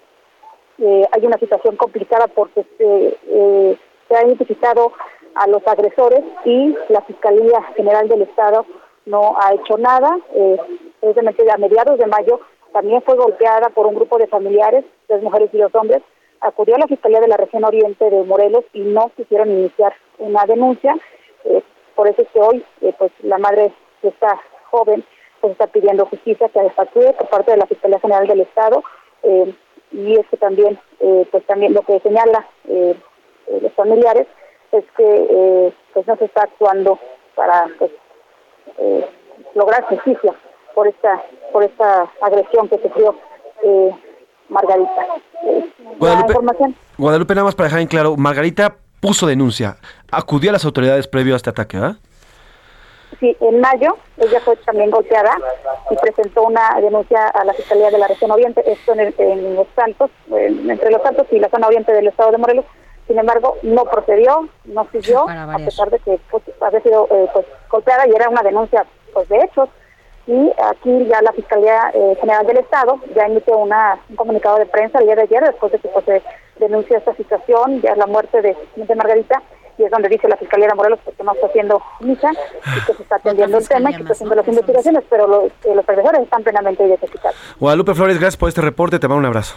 eh, 0.78 1.08
hay 1.12 1.26
una 1.26 1.38
situación 1.38 1.76
complicada 1.76 2.26
porque 2.28 2.64
se, 2.78 3.18
eh, 3.28 3.78
se 4.08 4.16
ha 4.16 4.24
identificado 4.24 4.92
a 5.34 5.46
los 5.46 5.66
agresores 5.66 6.22
y 6.44 6.74
la 6.88 7.00
Fiscalía 7.02 7.62
General 7.76 8.08
del 8.08 8.22
Estado 8.22 8.66
no 9.06 9.36
ha 9.40 9.54
hecho 9.54 9.78
nada. 9.78 10.16
Eh, 10.34 10.56
precisamente 11.00 11.50
a 11.50 11.56
mediados 11.56 11.98
de 11.98 12.06
mayo 12.06 12.40
también 12.72 13.02
fue 13.02 13.16
golpeada 13.16 13.70
por 13.70 13.86
un 13.86 13.94
grupo 13.94 14.18
de 14.18 14.26
familiares, 14.26 14.84
tres 15.06 15.22
mujeres 15.22 15.50
y 15.52 15.58
dos 15.58 15.74
hombres. 15.74 16.02
Acudió 16.40 16.76
a 16.76 16.78
la 16.78 16.86
Fiscalía 16.86 17.20
de 17.20 17.28
la 17.28 17.36
Región 17.36 17.64
Oriente 17.64 18.08
de 18.08 18.22
Morelos 18.24 18.64
y 18.72 18.80
no 18.80 19.10
quisieron 19.16 19.50
iniciar 19.50 19.94
una 20.18 20.44
denuncia. 20.46 20.96
Eh, 21.44 21.62
por 21.94 22.08
eso 22.08 22.22
es 22.22 22.28
que 22.28 22.40
hoy, 22.40 22.64
eh, 22.80 22.94
pues 22.98 23.12
la 23.22 23.38
madre 23.38 23.72
de 24.02 24.08
esta 24.08 24.40
joven 24.70 25.04
pues 25.40 25.52
está 25.52 25.66
pidiendo 25.66 26.06
justicia 26.06 26.48
que 26.48 26.60
actúe 26.60 27.12
por 27.18 27.28
parte 27.28 27.52
de 27.52 27.56
la 27.56 27.66
Fiscalía 27.66 27.98
General 28.00 28.26
del 28.26 28.40
Estado. 28.40 28.82
Eh, 29.22 29.54
y 29.92 30.14
es 30.16 30.26
que 30.28 30.36
también, 30.36 30.78
eh, 31.00 31.26
pues 31.30 31.44
también 31.46 31.74
lo 31.74 31.82
que 31.82 31.98
señala 32.00 32.46
eh, 32.68 32.94
los 33.60 33.72
familiares 33.72 34.26
es 34.70 34.84
que 34.96 35.72
pues 35.92 36.06
no 36.06 36.16
se 36.16 36.26
está 36.26 36.42
actuando 36.44 36.98
para 37.34 37.68
pues, 37.76 37.90
lograr 39.54 39.82
justicia 39.84 40.32
por 40.74 40.86
esta 40.88 41.22
por 41.52 41.64
esta 41.64 42.10
agresión 42.22 42.68
que 42.68 42.78
sufrió 42.78 43.14
eh, 43.62 43.90
Margarita. 44.48 44.90
Eh, 45.44 45.64
la 45.84 45.90
Guadalupe, 45.98 46.32
información. 46.32 46.76
Guadalupe, 46.98 47.34
nada 47.34 47.44
más 47.44 47.54
para 47.54 47.66
dejar 47.68 47.80
en 47.80 47.88
claro, 47.88 48.16
Margarita 48.16 48.76
puso 49.00 49.26
denuncia, 49.26 49.76
acudió 50.10 50.50
a 50.50 50.52
las 50.54 50.64
autoridades 50.64 51.06
previo 51.08 51.34
a 51.34 51.36
este 51.36 51.50
ataque, 51.50 51.78
¿verdad? 51.78 51.96
Sí, 53.18 53.36
en 53.40 53.60
mayo 53.60 53.96
ella 54.18 54.40
fue 54.40 54.56
también 54.56 54.90
golpeada 54.90 55.36
y 55.90 55.96
presentó 55.96 56.42
una 56.42 56.78
denuncia 56.80 57.26
a 57.28 57.44
la 57.44 57.52
Fiscalía 57.54 57.90
de 57.90 57.98
la 57.98 58.06
Región 58.06 58.30
Oriente, 58.30 58.62
esto 58.70 58.92
en, 58.92 59.00
el- 59.00 59.14
en 59.18 59.56
Los 59.56 59.66
Santos, 59.74 60.10
en- 60.30 60.70
entre 60.70 60.90
Los 60.90 61.02
Santos 61.02 61.26
y 61.30 61.38
la 61.40 61.48
zona 61.50 61.66
oriente 61.66 61.92
del 61.92 62.06
estado 62.06 62.30
de 62.30 62.38
Morelos. 62.38 62.64
Sin 63.08 63.18
embargo, 63.18 63.56
no 63.64 63.84
procedió, 63.86 64.48
no 64.66 64.86
siguió, 64.92 65.28
a 65.28 65.56
pesar 65.56 65.90
de 65.90 65.98
que 65.98 66.20
pues, 66.30 66.44
había 66.60 66.80
sido 66.82 67.08
eh, 67.10 67.28
pues, 67.32 67.44
golpeada 67.68 68.06
y 68.06 68.12
era 68.14 68.28
una 68.28 68.42
denuncia 68.42 68.86
pues 69.12 69.28
de 69.28 69.38
hechos. 69.38 69.68
Y 70.30 70.52
aquí 70.62 71.06
ya 71.08 71.20
la 71.22 71.32
Fiscalía 71.32 71.90
eh, 71.92 72.16
General 72.20 72.46
del 72.46 72.58
Estado 72.58 73.00
ya 73.16 73.24
emite 73.26 73.50
una, 73.50 73.98
un 74.08 74.14
comunicado 74.14 74.58
de 74.58 74.66
prensa 74.66 75.00
el 75.00 75.06
día 75.06 75.16
de 75.16 75.22
ayer, 75.22 75.42
después 75.42 75.72
de 75.72 75.80
que 75.80 75.88
pues, 75.88 76.04
se 76.04 76.22
denuncia 76.60 76.98
esta 76.98 77.16
situación, 77.16 77.80
ya 77.80 77.90
es 77.90 77.98
la 77.98 78.06
muerte 78.06 78.40
de, 78.40 78.56
de 78.76 78.94
Margarita, 78.94 79.42
y 79.76 79.82
es 79.82 79.90
donde 79.90 80.08
dice 80.08 80.28
la 80.28 80.36
Fiscalía 80.36 80.68
de 80.68 80.74
Morelos 80.74 81.00
pues, 81.02 81.16
que 81.16 81.24
no 81.24 81.32
está 81.32 81.48
haciendo 81.48 81.82
misa 81.98 82.30
y 82.30 82.86
que 82.86 82.94
se 82.94 83.02
está 83.02 83.16
atendiendo 83.16 83.58
el 83.58 83.66
tema 83.66 83.90
y 83.90 83.94
que 83.94 84.02
está 84.02 84.12
haciendo 84.12 84.36
las 84.36 84.46
investigaciones, 84.46 85.02
pero 85.10 85.26
los, 85.26 85.44
eh, 85.64 85.74
los 85.74 85.88
agresores 85.88 86.20
están 86.20 86.44
plenamente 86.44 86.86
identificados. 86.86 87.36
Guadalupe 87.58 87.94
Flores, 87.94 88.20
gracias 88.20 88.36
por 88.36 88.50
este 88.50 88.60
reporte, 88.60 89.00
te 89.00 89.08
mando 89.08 89.18
un 89.18 89.26
abrazo. 89.26 89.56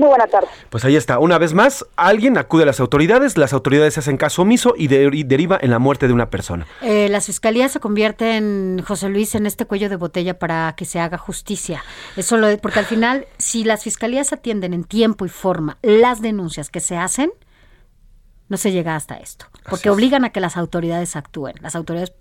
Muy 0.00 0.08
buena 0.08 0.26
tarde. 0.26 0.48
Pues 0.70 0.82
ahí 0.86 0.96
está, 0.96 1.18
una 1.18 1.36
vez 1.36 1.52
más, 1.52 1.84
alguien 1.94 2.38
acude 2.38 2.62
a 2.62 2.66
las 2.66 2.80
autoridades, 2.80 3.36
las 3.36 3.52
autoridades 3.52 3.98
hacen 3.98 4.16
caso 4.16 4.42
omiso 4.42 4.72
y, 4.76 4.86
de- 4.88 5.10
y 5.12 5.24
deriva 5.24 5.58
en 5.60 5.68
la 5.70 5.78
muerte 5.78 6.06
de 6.08 6.14
una 6.14 6.30
persona. 6.30 6.66
Eh, 6.80 7.08
las 7.10 7.26
fiscalías 7.26 7.70
se 7.72 7.80
convierten, 7.80 8.82
José 8.86 9.10
Luis, 9.10 9.34
en 9.34 9.44
este 9.44 9.66
cuello 9.66 9.90
de 9.90 9.96
botella 9.96 10.38
para 10.38 10.74
que 10.74 10.86
se 10.86 11.00
haga 11.00 11.18
justicia. 11.18 11.84
Eso 12.16 12.38
lo, 12.38 12.56
porque 12.58 12.78
al 12.78 12.86
final, 12.86 13.26
si 13.36 13.62
las 13.64 13.84
fiscalías 13.84 14.32
atienden 14.32 14.72
en 14.72 14.84
tiempo 14.84 15.26
y 15.26 15.28
forma 15.28 15.76
las 15.82 16.22
denuncias 16.22 16.70
que 16.70 16.80
se 16.80 16.96
hacen, 16.96 17.30
no 18.48 18.56
se 18.56 18.72
llega 18.72 18.96
hasta 18.96 19.14
esto, 19.16 19.46
porque 19.68 19.90
obligan 19.90 20.24
a 20.24 20.30
que 20.30 20.40
las 20.40 20.56
autoridades 20.56 21.14
actúen, 21.14 21.54
las 21.60 21.76
autoridades 21.76 22.12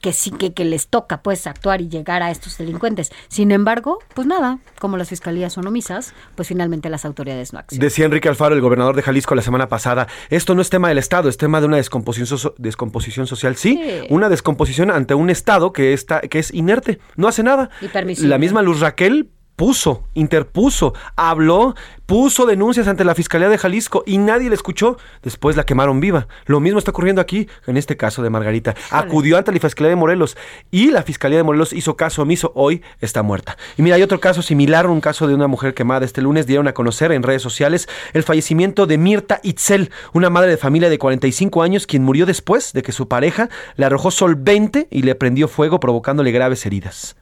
que 0.00 0.12
sí 0.12 0.30
que, 0.30 0.52
que 0.52 0.64
les 0.64 0.88
toca 0.88 1.22
pues 1.22 1.46
actuar 1.46 1.80
y 1.80 1.88
llegar 1.88 2.22
a 2.22 2.30
estos 2.30 2.56
delincuentes. 2.58 3.12
Sin 3.28 3.52
embargo, 3.52 3.98
pues 4.14 4.26
nada, 4.26 4.58
como 4.78 4.96
las 4.96 5.08
fiscalías 5.10 5.52
son 5.52 5.66
omisas, 5.66 6.14
pues 6.34 6.48
finalmente 6.48 6.88
las 6.90 7.04
autoridades 7.04 7.52
no 7.52 7.58
accionan. 7.58 7.86
Decía 7.86 8.06
Enrique 8.06 8.28
Alfaro, 8.28 8.54
el 8.54 8.60
gobernador 8.60 8.96
de 8.96 9.02
Jalisco, 9.02 9.34
la 9.34 9.42
semana 9.42 9.68
pasada, 9.68 10.08
esto 10.30 10.54
no 10.54 10.62
es 10.62 10.70
tema 10.70 10.88
del 10.88 10.98
Estado, 10.98 11.28
es 11.28 11.36
tema 11.36 11.60
de 11.60 11.66
una 11.66 11.76
descomposición, 11.76 12.38
so- 12.38 12.54
descomposición 12.58 13.26
social. 13.26 13.56
Sí, 13.56 13.78
Sí. 13.80 14.06
una 14.10 14.28
descomposición 14.28 14.90
ante 14.90 15.14
un 15.14 15.30
Estado 15.30 15.72
que, 15.72 15.92
está, 15.92 16.20
que 16.22 16.38
es 16.38 16.52
inerte, 16.54 16.98
no 17.16 17.28
hace 17.28 17.42
nada. 17.42 17.70
Y. 17.80 18.26
La 18.26 18.38
misma 18.38 18.62
Luz 18.62 18.80
Raquel 18.80 19.30
puso, 19.60 20.04
interpuso, 20.14 20.94
habló, 21.16 21.74
puso 22.06 22.46
denuncias 22.46 22.88
ante 22.88 23.04
la 23.04 23.14
Fiscalía 23.14 23.50
de 23.50 23.58
Jalisco 23.58 24.02
y 24.06 24.16
nadie 24.16 24.48
la 24.48 24.54
escuchó. 24.54 24.96
Después 25.22 25.54
la 25.54 25.64
quemaron 25.64 26.00
viva. 26.00 26.28
Lo 26.46 26.60
mismo 26.60 26.78
está 26.78 26.92
ocurriendo 26.92 27.20
aquí, 27.20 27.46
en 27.66 27.76
este 27.76 27.98
caso 27.98 28.22
de 28.22 28.30
Margarita. 28.30 28.74
Acudió 28.90 29.36
ante 29.36 29.52
la 29.52 29.60
Fiscalía 29.60 29.90
de 29.90 29.96
Morelos 29.96 30.38
y 30.70 30.90
la 30.90 31.02
Fiscalía 31.02 31.36
de 31.36 31.42
Morelos 31.42 31.74
hizo 31.74 31.94
caso 31.94 32.22
omiso. 32.22 32.52
Hoy 32.54 32.80
está 33.02 33.22
muerta. 33.22 33.58
Y 33.76 33.82
mira, 33.82 33.96
hay 33.96 34.02
otro 34.02 34.18
caso 34.18 34.40
similar, 34.40 34.86
un 34.86 35.02
caso 35.02 35.26
de 35.26 35.34
una 35.34 35.46
mujer 35.46 35.74
quemada. 35.74 36.06
Este 36.06 36.22
lunes 36.22 36.46
dieron 36.46 36.66
a 36.66 36.72
conocer 36.72 37.12
en 37.12 37.22
redes 37.22 37.42
sociales 37.42 37.86
el 38.14 38.22
fallecimiento 38.22 38.86
de 38.86 38.96
Mirta 38.96 39.40
Itzel, 39.42 39.90
una 40.14 40.30
madre 40.30 40.52
de 40.52 40.56
familia 40.56 40.88
de 40.88 40.98
45 40.98 41.62
años, 41.62 41.86
quien 41.86 42.02
murió 42.02 42.24
después 42.24 42.72
de 42.72 42.80
que 42.80 42.92
su 42.92 43.08
pareja 43.08 43.50
le 43.76 43.84
arrojó 43.84 44.10
solvente 44.10 44.88
y 44.90 45.02
le 45.02 45.16
prendió 45.16 45.48
fuego, 45.48 45.80
provocándole 45.80 46.32
graves 46.32 46.64
heridas. 46.64 47.14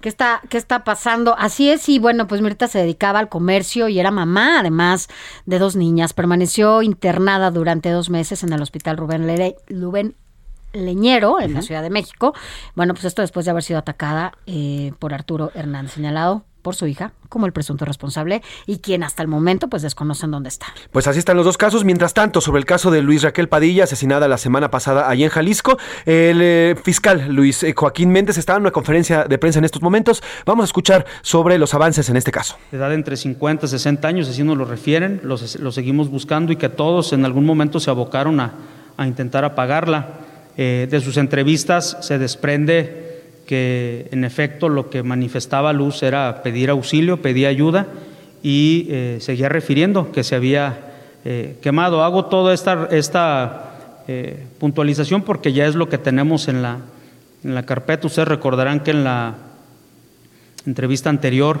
¿Qué 0.00 0.08
está, 0.08 0.40
¿Qué 0.48 0.56
está 0.58 0.84
pasando? 0.84 1.34
Así 1.38 1.70
es, 1.70 1.88
y 1.88 1.98
bueno, 1.98 2.26
pues 2.28 2.40
Mirta 2.40 2.68
se 2.68 2.78
dedicaba 2.78 3.18
al 3.18 3.28
comercio 3.28 3.88
y 3.88 3.98
era 3.98 4.10
mamá, 4.12 4.60
además 4.60 5.08
de 5.44 5.58
dos 5.58 5.74
niñas. 5.74 6.12
Permaneció 6.12 6.82
internada 6.82 7.50
durante 7.50 7.90
dos 7.90 8.08
meses 8.08 8.42
en 8.44 8.52
el 8.52 8.62
hospital 8.62 8.96
Rubén, 8.96 9.26
Lere- 9.26 9.56
Rubén 9.68 10.14
Leñero, 10.72 11.40
en 11.40 11.54
la 11.54 11.62
Ciudad 11.62 11.82
de 11.82 11.90
México. 11.90 12.34
Bueno, 12.76 12.94
pues 12.94 13.06
esto 13.06 13.22
después 13.22 13.44
de 13.46 13.50
haber 13.50 13.62
sido 13.64 13.78
atacada 13.80 14.34
eh, 14.46 14.92
por 14.98 15.14
Arturo 15.14 15.50
Hernández, 15.54 15.92
señalado 15.94 16.44
por 16.68 16.74
su 16.74 16.86
hija 16.86 17.12
como 17.30 17.46
el 17.46 17.52
presunto 17.54 17.86
responsable 17.86 18.42
y 18.66 18.80
quien 18.80 19.02
hasta 19.02 19.22
el 19.22 19.28
momento 19.28 19.68
pues 19.68 19.80
desconocen 19.80 20.30
dónde 20.30 20.50
está. 20.50 20.66
Pues 20.92 21.06
así 21.06 21.18
están 21.18 21.38
los 21.38 21.46
dos 21.46 21.56
casos. 21.56 21.82
Mientras 21.82 22.12
tanto, 22.12 22.42
sobre 22.42 22.58
el 22.58 22.66
caso 22.66 22.90
de 22.90 23.00
Luis 23.00 23.22
Raquel 23.22 23.48
Padilla, 23.48 23.84
asesinada 23.84 24.28
la 24.28 24.36
semana 24.36 24.70
pasada 24.70 25.08
allí 25.08 25.24
en 25.24 25.30
Jalisco, 25.30 25.78
el 26.04 26.40
eh, 26.42 26.76
fiscal 26.84 27.28
Luis 27.30 27.62
eh, 27.62 27.72
Joaquín 27.74 28.10
Méndez 28.10 28.36
está 28.36 28.54
en 28.56 28.60
una 28.60 28.70
conferencia 28.70 29.24
de 29.24 29.38
prensa 29.38 29.60
en 29.60 29.64
estos 29.64 29.80
momentos. 29.80 30.22
Vamos 30.44 30.64
a 30.64 30.66
escuchar 30.66 31.06
sobre 31.22 31.56
los 31.56 31.72
avances 31.72 32.10
en 32.10 32.18
este 32.18 32.32
caso. 32.32 32.58
De 32.70 32.76
edad 32.76 32.92
entre 32.92 33.16
50 33.16 33.64
y 33.64 33.68
60 33.70 34.06
años, 34.06 34.28
así 34.28 34.42
nos 34.42 34.58
lo 34.58 34.66
refieren, 34.66 35.22
lo 35.24 35.38
seguimos 35.72 36.10
buscando 36.10 36.52
y 36.52 36.56
que 36.56 36.68
todos 36.68 37.14
en 37.14 37.24
algún 37.24 37.46
momento 37.46 37.80
se 37.80 37.88
abocaron 37.88 38.40
a, 38.40 38.52
a 38.98 39.06
intentar 39.06 39.46
apagarla. 39.46 40.26
Eh, 40.58 40.86
de 40.90 41.00
sus 41.00 41.16
entrevistas 41.16 41.96
se 42.00 42.18
desprende 42.18 43.07
que 43.48 44.08
en 44.12 44.24
efecto 44.24 44.68
lo 44.68 44.90
que 44.90 45.02
manifestaba 45.02 45.72
Luz 45.72 46.02
era 46.02 46.42
pedir 46.42 46.68
auxilio, 46.68 47.22
pedir 47.22 47.46
ayuda 47.46 47.86
y 48.42 48.86
eh, 48.90 49.16
seguía 49.22 49.48
refiriendo 49.48 50.12
que 50.12 50.22
se 50.22 50.34
había 50.34 50.92
eh, 51.24 51.56
quemado. 51.62 52.04
Hago 52.04 52.26
toda 52.26 52.52
esta, 52.52 52.88
esta 52.90 54.02
eh, 54.06 54.44
puntualización 54.58 55.22
porque 55.22 55.54
ya 55.54 55.64
es 55.64 55.76
lo 55.76 55.88
que 55.88 55.96
tenemos 55.96 56.46
en 56.48 56.60
la, 56.60 56.80
en 57.42 57.54
la 57.54 57.62
carpeta. 57.64 58.06
Ustedes 58.06 58.28
recordarán 58.28 58.80
que 58.80 58.90
en 58.90 59.02
la 59.02 59.36
entrevista 60.66 61.08
anterior 61.08 61.58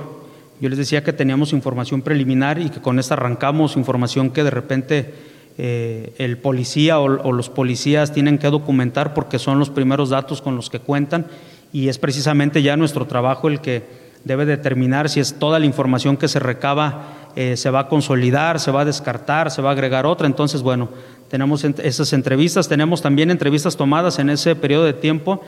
yo 0.60 0.68
les 0.68 0.76
decía 0.76 1.02
que 1.02 1.14
teníamos 1.14 1.54
información 1.54 2.02
preliminar 2.02 2.58
y 2.58 2.68
que 2.68 2.82
con 2.82 2.98
esta 2.98 3.14
arrancamos 3.14 3.78
información 3.78 4.28
que 4.28 4.44
de 4.44 4.50
repente 4.50 5.14
el 5.56 6.38
policía 6.38 7.00
o, 7.00 7.32
los 7.32 7.50
policías 7.50 8.12
tienen 8.12 8.38
que 8.38 8.48
documentar 8.48 9.12
porque 9.12 9.40
son 9.40 9.58
los 9.58 9.70
primeros 9.70 10.10
datos 10.10 10.40
con 10.40 10.54
los 10.54 10.70
que 10.70 10.78
cuentan 10.78 11.26
y 11.72 11.88
es 11.88 11.98
precisamente 11.98 12.62
ya 12.62 12.76
nuestro 12.76 13.06
trabajo 13.06 13.48
el 13.48 13.60
que 13.60 13.84
debe 14.24 14.46
determinar 14.46 15.08
si 15.08 15.20
es 15.20 15.38
toda 15.38 15.58
la 15.58 15.66
información 15.66 16.16
que 16.16 16.28
se 16.28 16.38
recaba 16.38 17.18
eh, 17.40 17.56
se 17.56 17.70
va 17.70 17.80
a 17.80 17.88
consolidar, 17.88 18.58
se 18.58 18.72
va 18.72 18.80
a 18.80 18.84
descartar, 18.84 19.52
se 19.52 19.62
va 19.62 19.68
a 19.68 19.72
agregar 19.72 20.06
otra. 20.06 20.26
Entonces, 20.26 20.60
bueno, 20.60 20.88
tenemos 21.28 21.62
esas 21.62 22.12
entrevistas, 22.12 22.68
tenemos 22.68 23.00
también 23.00 23.30
entrevistas 23.30 23.76
tomadas 23.76 24.18
en 24.18 24.28
ese 24.28 24.56
periodo 24.56 24.84
de 24.84 24.94
tiempo 24.94 25.40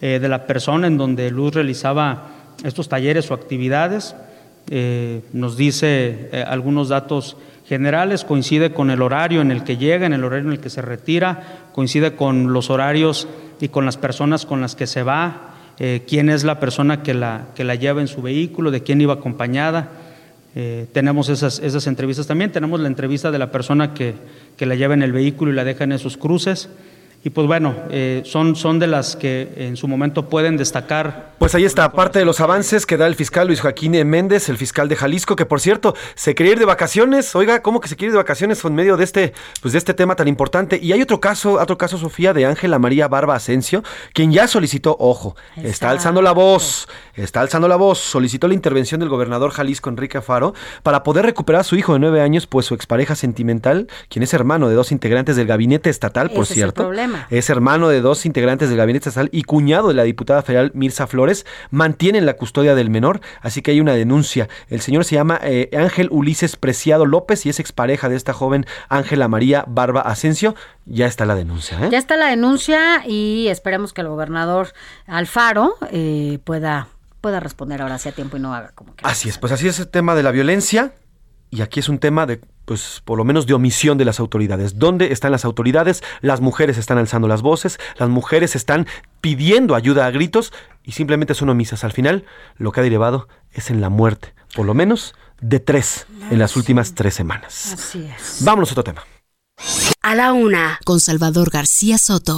eh, 0.00 0.18
de 0.20 0.28
la 0.28 0.44
persona 0.46 0.88
en 0.88 0.98
donde 0.98 1.30
Luz 1.30 1.54
realizaba 1.54 2.30
estos 2.64 2.88
talleres 2.88 3.30
o 3.30 3.34
actividades. 3.34 4.16
Eh, 4.70 5.22
nos 5.32 5.56
dice 5.56 6.30
algunos 6.48 6.88
datos 6.88 7.36
generales, 7.68 8.24
coincide 8.24 8.72
con 8.72 8.90
el 8.90 9.00
horario 9.00 9.40
en 9.40 9.52
el 9.52 9.62
que 9.62 9.76
llega, 9.76 10.04
en 10.04 10.14
el 10.14 10.24
horario 10.24 10.46
en 10.46 10.52
el 10.54 10.60
que 10.60 10.70
se 10.70 10.82
retira, 10.82 11.68
coincide 11.72 12.16
con 12.16 12.52
los 12.52 12.70
horarios 12.70 13.28
y 13.60 13.68
con 13.68 13.84
las 13.84 13.96
personas 13.96 14.46
con 14.46 14.60
las 14.60 14.74
que 14.74 14.88
se 14.88 15.04
va, 15.04 15.54
eh, 15.78 16.04
quién 16.06 16.30
es 16.30 16.44
la 16.44 16.58
persona 16.58 17.02
que 17.02 17.14
la, 17.14 17.48
que 17.54 17.64
la 17.64 17.74
lleva 17.74 18.00
en 18.00 18.08
su 18.08 18.22
vehículo, 18.22 18.70
de 18.70 18.82
quién 18.82 19.00
iba 19.00 19.14
acompañada. 19.14 19.90
Eh, 20.54 20.86
tenemos 20.92 21.28
esas, 21.28 21.58
esas 21.58 21.86
entrevistas 21.86 22.26
también, 22.26 22.50
tenemos 22.50 22.80
la 22.80 22.88
entrevista 22.88 23.30
de 23.30 23.38
la 23.38 23.50
persona 23.50 23.92
que, 23.92 24.14
que 24.56 24.64
la 24.64 24.74
lleva 24.74 24.94
en 24.94 25.02
el 25.02 25.12
vehículo 25.12 25.52
y 25.52 25.54
la 25.54 25.64
deja 25.64 25.84
en 25.84 25.92
esos 25.92 26.16
cruces. 26.16 26.70
Y 27.26 27.30
pues 27.30 27.48
bueno, 27.48 27.74
eh, 27.90 28.22
son, 28.24 28.54
son 28.54 28.78
de 28.78 28.86
las 28.86 29.16
que 29.16 29.52
en 29.56 29.76
su 29.76 29.88
momento 29.88 30.28
pueden 30.28 30.56
destacar. 30.56 31.32
Pues 31.38 31.56
ahí 31.56 31.64
está, 31.64 31.90
parte 31.90 32.20
de 32.20 32.24
los 32.24 32.40
avances 32.40 32.86
que 32.86 32.96
da 32.96 33.08
el 33.08 33.16
fiscal 33.16 33.48
Luis 33.48 33.60
Joaquín 33.60 33.94
Méndez, 34.08 34.48
el 34.48 34.56
fiscal 34.56 34.88
de 34.88 34.94
Jalisco, 34.94 35.34
que 35.34 35.44
por 35.44 35.60
cierto, 35.60 35.96
se 36.14 36.36
quiere 36.36 36.52
ir 36.52 36.58
de 36.60 36.66
vacaciones. 36.66 37.34
Oiga, 37.34 37.62
¿cómo 37.62 37.80
que 37.80 37.88
se 37.88 37.96
quiere 37.96 38.10
ir 38.10 38.12
de 38.12 38.18
vacaciones 38.18 38.64
en 38.64 38.76
medio 38.76 38.96
de 38.96 39.02
este, 39.02 39.32
pues 39.60 39.72
de 39.72 39.78
este 39.78 39.92
tema 39.92 40.14
tan 40.14 40.28
importante? 40.28 40.78
Y 40.80 40.92
hay 40.92 41.02
otro 41.02 41.18
caso, 41.20 41.54
otro 41.54 41.76
caso, 41.76 41.98
Sofía, 41.98 42.32
de 42.32 42.46
Ángela 42.46 42.78
María 42.78 43.08
Barba 43.08 43.34
Asensio, 43.34 43.82
quien 44.12 44.30
ya 44.30 44.46
solicitó, 44.46 44.96
ojo, 45.00 45.34
está 45.56 45.90
alzando 45.90 46.22
la 46.22 46.30
voz, 46.30 46.86
está 47.16 47.40
alzando 47.40 47.66
la 47.66 47.74
voz, 47.74 47.98
solicitó 47.98 48.46
la 48.46 48.54
intervención 48.54 49.00
del 49.00 49.08
gobernador 49.08 49.50
Jalisco, 49.50 49.90
Enrique 49.90 50.20
Faro, 50.20 50.54
para 50.84 51.02
poder 51.02 51.26
recuperar 51.26 51.62
a 51.62 51.64
su 51.64 51.74
hijo 51.74 51.92
de 51.94 51.98
nueve 51.98 52.20
años, 52.20 52.46
pues 52.46 52.66
su 52.66 52.74
expareja 52.74 53.16
sentimental, 53.16 53.88
quien 54.08 54.22
es 54.22 54.32
hermano 54.32 54.68
de 54.68 54.76
dos 54.76 54.92
integrantes 54.92 55.34
del 55.34 55.48
gabinete 55.48 55.90
estatal, 55.90 56.30
por 56.30 56.46
cierto. 56.46 56.82
Es 56.82 56.86
problema 56.86 57.15
es 57.30 57.50
hermano 57.50 57.88
de 57.88 58.00
dos 58.00 58.26
integrantes 58.26 58.68
del 58.68 58.78
gabinete 58.78 59.08
estatal 59.08 59.28
y 59.32 59.42
cuñado 59.42 59.88
de 59.88 59.94
la 59.94 60.02
diputada 60.02 60.42
federal 60.42 60.70
Mirza 60.74 61.06
Flores, 61.06 61.46
mantienen 61.70 62.26
la 62.26 62.34
custodia 62.34 62.74
del 62.74 62.90
menor, 62.90 63.20
así 63.40 63.62
que 63.62 63.72
hay 63.72 63.80
una 63.80 63.94
denuncia. 63.94 64.48
El 64.68 64.80
señor 64.80 65.04
se 65.04 65.14
llama 65.14 65.38
eh, 65.42 65.70
Ángel 65.76 66.08
Ulises 66.10 66.56
Preciado 66.56 67.06
López 67.06 67.46
y 67.46 67.50
es 67.50 67.60
expareja 67.60 68.08
de 68.08 68.16
esta 68.16 68.32
joven 68.32 68.66
Ángela 68.88 69.28
María 69.28 69.64
Barba 69.66 70.00
Asensio. 70.00 70.54
Ya 70.84 71.06
está 71.06 71.26
la 71.26 71.34
denuncia. 71.34 71.78
¿eh? 71.84 71.88
Ya 71.90 71.98
está 71.98 72.16
la 72.16 72.26
denuncia 72.26 73.06
y 73.06 73.48
esperemos 73.48 73.92
que 73.92 74.02
el 74.02 74.08
gobernador 74.08 74.72
Alfaro 75.06 75.76
eh, 75.90 76.38
pueda 76.44 76.88
pueda 77.20 77.40
responder 77.40 77.82
ahora 77.82 77.98
sí 77.98 78.08
a 78.08 78.12
tiempo 78.12 78.36
y 78.36 78.40
no 78.40 78.54
haga 78.54 78.70
como 78.74 78.94
que. 78.94 79.04
Así 79.04 79.28
es, 79.28 79.38
pues 79.38 79.52
así 79.52 79.66
es 79.66 79.80
el 79.80 79.88
tema 79.88 80.14
de 80.14 80.22
la 80.22 80.30
violencia 80.30 80.92
y 81.50 81.62
aquí 81.62 81.80
es 81.80 81.88
un 81.88 81.98
tema 81.98 82.24
de, 82.26 82.40
pues, 82.66 83.00
por 83.04 83.16
lo 83.16 83.24
menos 83.24 83.46
de 83.46 83.54
omisión 83.54 83.96
de 83.96 84.04
las 84.04 84.20
autoridades. 84.20 84.78
¿Dónde 84.78 85.12
están 85.12 85.32
las 85.32 85.46
autoridades? 85.46 86.02
Las 86.20 86.40
mujeres 86.42 86.76
están 86.76 86.98
alzando 86.98 87.28
las 87.28 87.40
voces, 87.40 87.78
las 87.96 88.10
mujeres 88.10 88.54
están 88.54 88.86
pidiendo 89.22 89.74
ayuda 89.74 90.04
a 90.04 90.10
gritos 90.10 90.52
y 90.84 90.92
simplemente 90.92 91.34
son 91.34 91.48
omisas. 91.48 91.84
Al 91.84 91.92
final, 91.92 92.24
lo 92.58 92.72
que 92.72 92.80
ha 92.80 92.82
derivado 92.82 93.28
es 93.52 93.70
en 93.70 93.80
la 93.80 93.88
muerte, 93.88 94.34
por 94.54 94.66
lo 94.66 94.74
menos 94.74 95.14
de 95.40 95.60
tres 95.60 96.06
en 96.30 96.38
las 96.38 96.56
últimas 96.56 96.94
tres 96.94 97.14
semanas. 97.14 97.72
Así 97.72 98.04
es. 98.04 98.44
Vámonos 98.44 98.70
a 98.70 98.72
otro 98.72 98.84
tema. 98.84 99.04
A 100.02 100.14
la 100.14 100.32
una, 100.32 100.78
con 100.84 101.00
Salvador 101.00 101.50
García 101.50 101.98
Soto. 101.98 102.36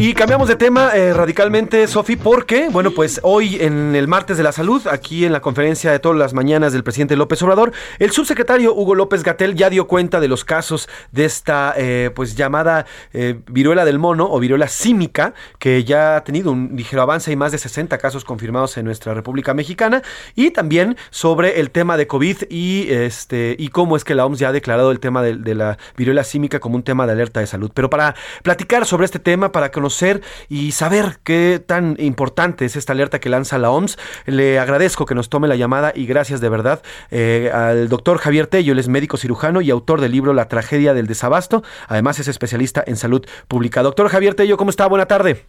Y 0.00 0.14
cambiamos 0.14 0.46
de 0.46 0.54
tema 0.54 0.92
eh, 0.94 1.12
radicalmente, 1.12 1.88
Sofi, 1.88 2.14
porque, 2.14 2.68
bueno, 2.68 2.92
pues 2.92 3.18
hoy 3.24 3.56
en 3.60 3.96
el 3.96 4.06
martes 4.06 4.36
de 4.36 4.44
la 4.44 4.52
salud, 4.52 4.86
aquí 4.86 5.24
en 5.24 5.32
la 5.32 5.40
conferencia 5.40 5.90
de 5.90 5.98
todas 5.98 6.16
las 6.16 6.34
mañanas 6.34 6.72
del 6.72 6.84
presidente 6.84 7.16
López 7.16 7.42
Obrador, 7.42 7.72
el 7.98 8.12
subsecretario 8.12 8.72
Hugo 8.72 8.94
López 8.94 9.24
Gatel 9.24 9.56
ya 9.56 9.70
dio 9.70 9.88
cuenta 9.88 10.20
de 10.20 10.28
los 10.28 10.44
casos 10.44 10.88
de 11.10 11.24
esta, 11.24 11.74
eh, 11.76 12.12
pues 12.14 12.36
llamada 12.36 12.86
eh, 13.12 13.40
viruela 13.50 13.84
del 13.84 13.98
mono 13.98 14.28
o 14.30 14.38
viruela 14.38 14.68
símica, 14.68 15.34
que 15.58 15.82
ya 15.82 16.14
ha 16.14 16.22
tenido 16.22 16.52
un 16.52 16.76
ligero 16.76 17.02
avance 17.02 17.32
y 17.32 17.36
más 17.36 17.50
de 17.50 17.58
60 17.58 17.98
casos 17.98 18.24
confirmados 18.24 18.76
en 18.76 18.84
nuestra 18.84 19.14
República 19.14 19.52
Mexicana, 19.52 20.02
y 20.36 20.52
también 20.52 20.96
sobre 21.10 21.58
el 21.58 21.72
tema 21.72 21.96
de 21.96 22.06
COVID 22.06 22.44
y 22.50 22.86
este 22.88 23.56
y 23.58 23.70
cómo 23.70 23.96
es 23.96 24.04
que 24.04 24.14
la 24.14 24.26
OMS 24.26 24.38
ya 24.38 24.50
ha 24.50 24.52
declarado 24.52 24.92
el 24.92 25.00
tema 25.00 25.22
de, 25.22 25.34
de 25.38 25.56
la 25.56 25.76
viruela 25.96 26.22
símica 26.22 26.60
como 26.60 26.76
un 26.76 26.84
tema 26.84 27.04
de 27.04 27.14
alerta 27.14 27.40
de 27.40 27.48
salud. 27.48 27.72
Pero 27.74 27.90
para 27.90 28.14
platicar 28.44 28.86
sobre 28.86 29.04
este 29.04 29.18
tema, 29.18 29.50
para 29.50 29.72
que 29.72 29.87
conocer 29.88 30.20
y 30.50 30.72
saber 30.72 31.18
qué 31.24 31.62
tan 31.64 31.96
importante 31.98 32.66
es 32.66 32.76
esta 32.76 32.92
alerta 32.92 33.20
que 33.20 33.30
lanza 33.30 33.56
la 33.56 33.70
OMS. 33.70 33.96
Le 34.26 34.58
agradezco 34.58 35.06
que 35.06 35.14
nos 35.14 35.30
tome 35.30 35.48
la 35.48 35.56
llamada 35.56 35.92
y 35.94 36.04
gracias 36.04 36.42
de 36.42 36.50
verdad 36.50 36.82
eh, 37.10 37.50
al 37.54 37.88
doctor 37.88 38.18
Javier 38.18 38.46
Tello, 38.46 38.72
él 38.72 38.78
es 38.78 38.88
médico 38.88 39.16
cirujano 39.16 39.62
y 39.62 39.70
autor 39.70 40.02
del 40.02 40.12
libro 40.12 40.34
La 40.34 40.46
tragedia 40.46 40.92
del 40.92 41.06
desabasto. 41.06 41.62
Además 41.88 42.18
es 42.18 42.28
especialista 42.28 42.84
en 42.86 42.96
salud 42.96 43.24
pública. 43.48 43.82
Doctor 43.82 44.08
Javier 44.10 44.34
Tello, 44.34 44.58
¿cómo 44.58 44.68
está? 44.68 44.86
Buena 44.86 45.06
tarde. 45.06 45.42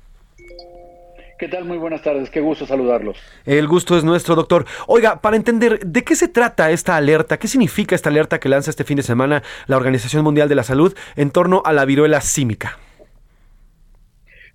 ¿Qué 1.38 1.50
tal? 1.50 1.66
Muy 1.66 1.78
buenas 1.78 2.02
tardes, 2.02 2.30
qué 2.30 2.40
gusto 2.40 2.66
saludarlos. 2.66 3.18
El 3.46 3.68
gusto 3.68 3.98
es 3.98 4.06
nuestro, 4.06 4.36
doctor. 4.36 4.66
Oiga, 4.88 5.20
para 5.20 5.36
entender 5.36 5.80
de 5.86 6.04
qué 6.04 6.16
se 6.16 6.30
trata 6.30 6.72
esta 6.72 6.96
alerta, 6.96 7.38
qué 7.40 7.50
significa 7.50 7.96
esta 7.96 8.10
alerta 8.10 8.40
que 8.40 8.48
lanza 8.48 8.70
este 8.70 8.86
fin 8.86 8.98
de 8.98 9.04
semana 9.04 9.44
la 9.68 9.76
Organización 9.76 10.24
Mundial 10.24 10.48
de 10.48 10.56
la 10.56 10.64
Salud 10.64 10.96
en 11.18 11.32
torno 11.32 11.62
a 11.66 11.74
la 11.74 11.84
viruela 11.84 12.22
símica. 12.22 12.78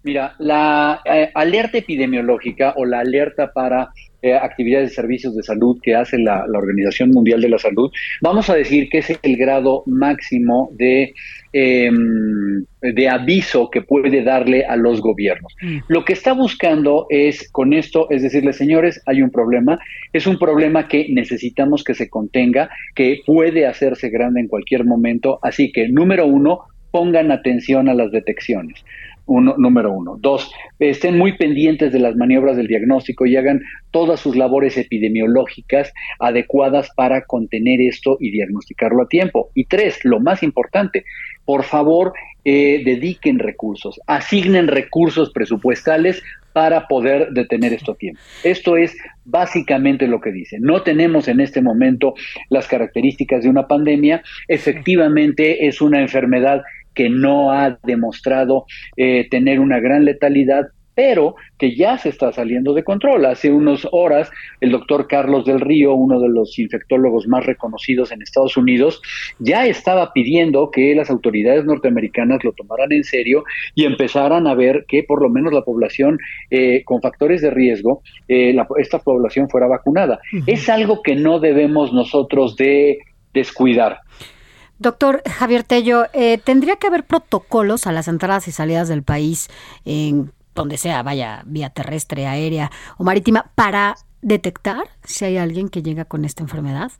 Mira, 0.04 0.34
la 0.38 1.00
eh, 1.06 1.30
alerta 1.34 1.78
epidemiológica 1.78 2.74
o 2.76 2.84
la 2.84 3.00
alerta 3.00 3.50
para 3.52 3.88
eh, 4.20 4.34
actividades 4.34 4.90
de 4.90 4.94
servicios 4.94 5.36
de 5.36 5.42
salud 5.42 5.78
que 5.82 5.94
hace 5.94 6.18
la, 6.18 6.44
Organización 6.46 7.10
Mundial 7.10 7.40
de 7.40 7.48
la 7.48 7.58
Salud, 7.58 7.90
vamos 8.22 8.48
a 8.48 8.54
decir 8.54 8.88
que 8.88 8.98
es 8.98 9.12
el 9.22 9.36
grado 9.36 9.82
máximo 9.86 10.70
de, 10.78 11.12
em, 11.52 12.64
de 12.80 13.08
aviso 13.08 13.70
que 13.70 13.82
puede 13.82 14.22
darle 14.22 14.64
a 14.64 14.76
los 14.76 15.00
gobiernos. 15.00 15.54
Mm. 15.60 15.78
Lo 15.88 16.04
que 16.04 16.14
está 16.14 16.32
buscando 16.32 17.06
es, 17.10 17.50
con 17.50 17.72
esto, 17.72 18.06
es 18.10 18.22
decirle, 18.22 18.54
señores, 18.54 19.02
hay 19.06 19.20
un 19.20 19.30
problema, 19.30 19.78
es 20.12 20.26
un 20.26 20.38
problema 20.38 20.88
que 20.88 21.06
necesitamos 21.10 21.84
que 21.84 21.94
se 21.94 22.08
contenga, 22.08 22.70
que 22.94 23.20
puede 23.26 23.66
hacerse 23.66 24.08
grande 24.08 24.40
en 24.40 24.48
cualquier 24.48 24.84
momento, 24.84 25.38
así 25.42 25.70
que, 25.72 25.88
número 25.88 26.26
uno, 26.26 26.60
pongan 26.90 27.32
atención 27.32 27.88
a 27.88 27.94
las 27.94 28.12
detecciones. 28.12 28.84
Uno, 29.26 29.54
número 29.56 29.90
uno. 29.92 30.16
Dos, 30.20 30.52
estén 30.78 31.16
muy 31.16 31.36
pendientes 31.36 31.92
de 31.92 31.98
las 31.98 32.14
maniobras 32.14 32.56
del 32.56 32.66
diagnóstico 32.66 33.24
y 33.24 33.36
hagan 33.36 33.62
todas 33.90 34.20
sus 34.20 34.36
labores 34.36 34.76
epidemiológicas 34.76 35.92
adecuadas 36.18 36.90
para 36.94 37.24
contener 37.24 37.80
esto 37.80 38.18
y 38.20 38.30
diagnosticarlo 38.30 39.02
a 39.02 39.08
tiempo. 39.08 39.50
Y 39.54 39.64
tres, 39.64 40.04
lo 40.04 40.20
más 40.20 40.42
importante, 40.42 41.04
por 41.44 41.64
favor, 41.64 42.12
eh, 42.44 42.82
dediquen 42.84 43.38
recursos, 43.38 43.98
asignen 44.06 44.68
recursos 44.68 45.30
presupuestales 45.32 46.22
para 46.52 46.86
poder 46.86 47.30
detener 47.32 47.72
esto 47.72 47.92
a 47.92 47.96
tiempo. 47.96 48.20
Esto 48.44 48.76
es 48.76 48.96
básicamente 49.24 50.06
lo 50.06 50.20
que 50.20 50.30
dice. 50.30 50.58
No 50.60 50.82
tenemos 50.82 51.26
en 51.28 51.40
este 51.40 51.62
momento 51.62 52.14
las 52.50 52.68
características 52.68 53.42
de 53.42 53.48
una 53.48 53.66
pandemia, 53.66 54.22
efectivamente 54.46 55.66
es 55.66 55.80
una 55.80 56.00
enfermedad 56.00 56.62
que 56.94 57.10
no 57.10 57.50
ha 57.50 57.78
demostrado 57.82 58.66
eh, 58.96 59.28
tener 59.30 59.60
una 59.60 59.80
gran 59.80 60.04
letalidad, 60.04 60.66
pero 60.94 61.34
que 61.58 61.74
ya 61.76 61.98
se 61.98 62.08
está 62.08 62.32
saliendo 62.32 62.72
de 62.72 62.84
control. 62.84 63.26
Hace 63.26 63.50
unas 63.50 63.86
horas, 63.90 64.30
el 64.60 64.70
doctor 64.70 65.06
Carlos 65.08 65.44
del 65.44 65.60
Río, 65.60 65.94
uno 65.94 66.20
de 66.20 66.28
los 66.28 66.58
infectólogos 66.58 67.26
más 67.26 67.44
reconocidos 67.44 68.12
en 68.12 68.22
Estados 68.22 68.56
Unidos, 68.56 69.02
ya 69.38 69.66
estaba 69.66 70.12
pidiendo 70.12 70.70
que 70.70 70.94
las 70.94 71.10
autoridades 71.10 71.64
norteamericanas 71.64 72.44
lo 72.44 72.52
tomaran 72.52 72.92
en 72.92 73.04
serio 73.04 73.44
y 73.74 73.84
empezaran 73.84 74.46
a 74.46 74.54
ver 74.54 74.84
que 74.88 75.02
por 75.02 75.22
lo 75.22 75.28
menos 75.28 75.52
la 75.52 75.62
población 75.62 76.18
eh, 76.50 76.82
con 76.84 77.00
factores 77.00 77.42
de 77.42 77.50
riesgo, 77.50 78.02
eh, 78.28 78.54
esta 78.78 78.98
población 78.98 79.48
fuera 79.48 79.66
vacunada. 79.66 80.20
Es 80.46 80.68
algo 80.68 81.02
que 81.02 81.16
no 81.16 81.40
debemos 81.40 81.92
nosotros 81.92 82.56
de 82.56 82.98
descuidar. 83.32 83.98
Doctor 84.78 85.22
Javier 85.28 85.62
Tello, 85.62 86.06
eh, 86.12 86.38
¿tendría 86.38 86.76
que 86.76 86.88
haber 86.88 87.04
protocolos 87.04 87.86
a 87.86 87.92
las 87.92 88.08
entradas 88.08 88.48
y 88.48 88.52
salidas 88.52 88.88
del 88.88 89.02
país 89.02 89.48
en 89.84 90.32
donde 90.54 90.76
sea, 90.76 91.02
vaya, 91.02 91.42
vía 91.46 91.70
terrestre, 91.70 92.26
aérea 92.26 92.70
o 92.96 93.04
marítima, 93.04 93.50
para 93.54 93.96
detectar 94.22 94.84
si 95.04 95.24
hay 95.24 95.36
alguien 95.36 95.68
que 95.68 95.82
llega 95.82 96.04
con 96.04 96.24
esta 96.24 96.42
enfermedad? 96.42 96.90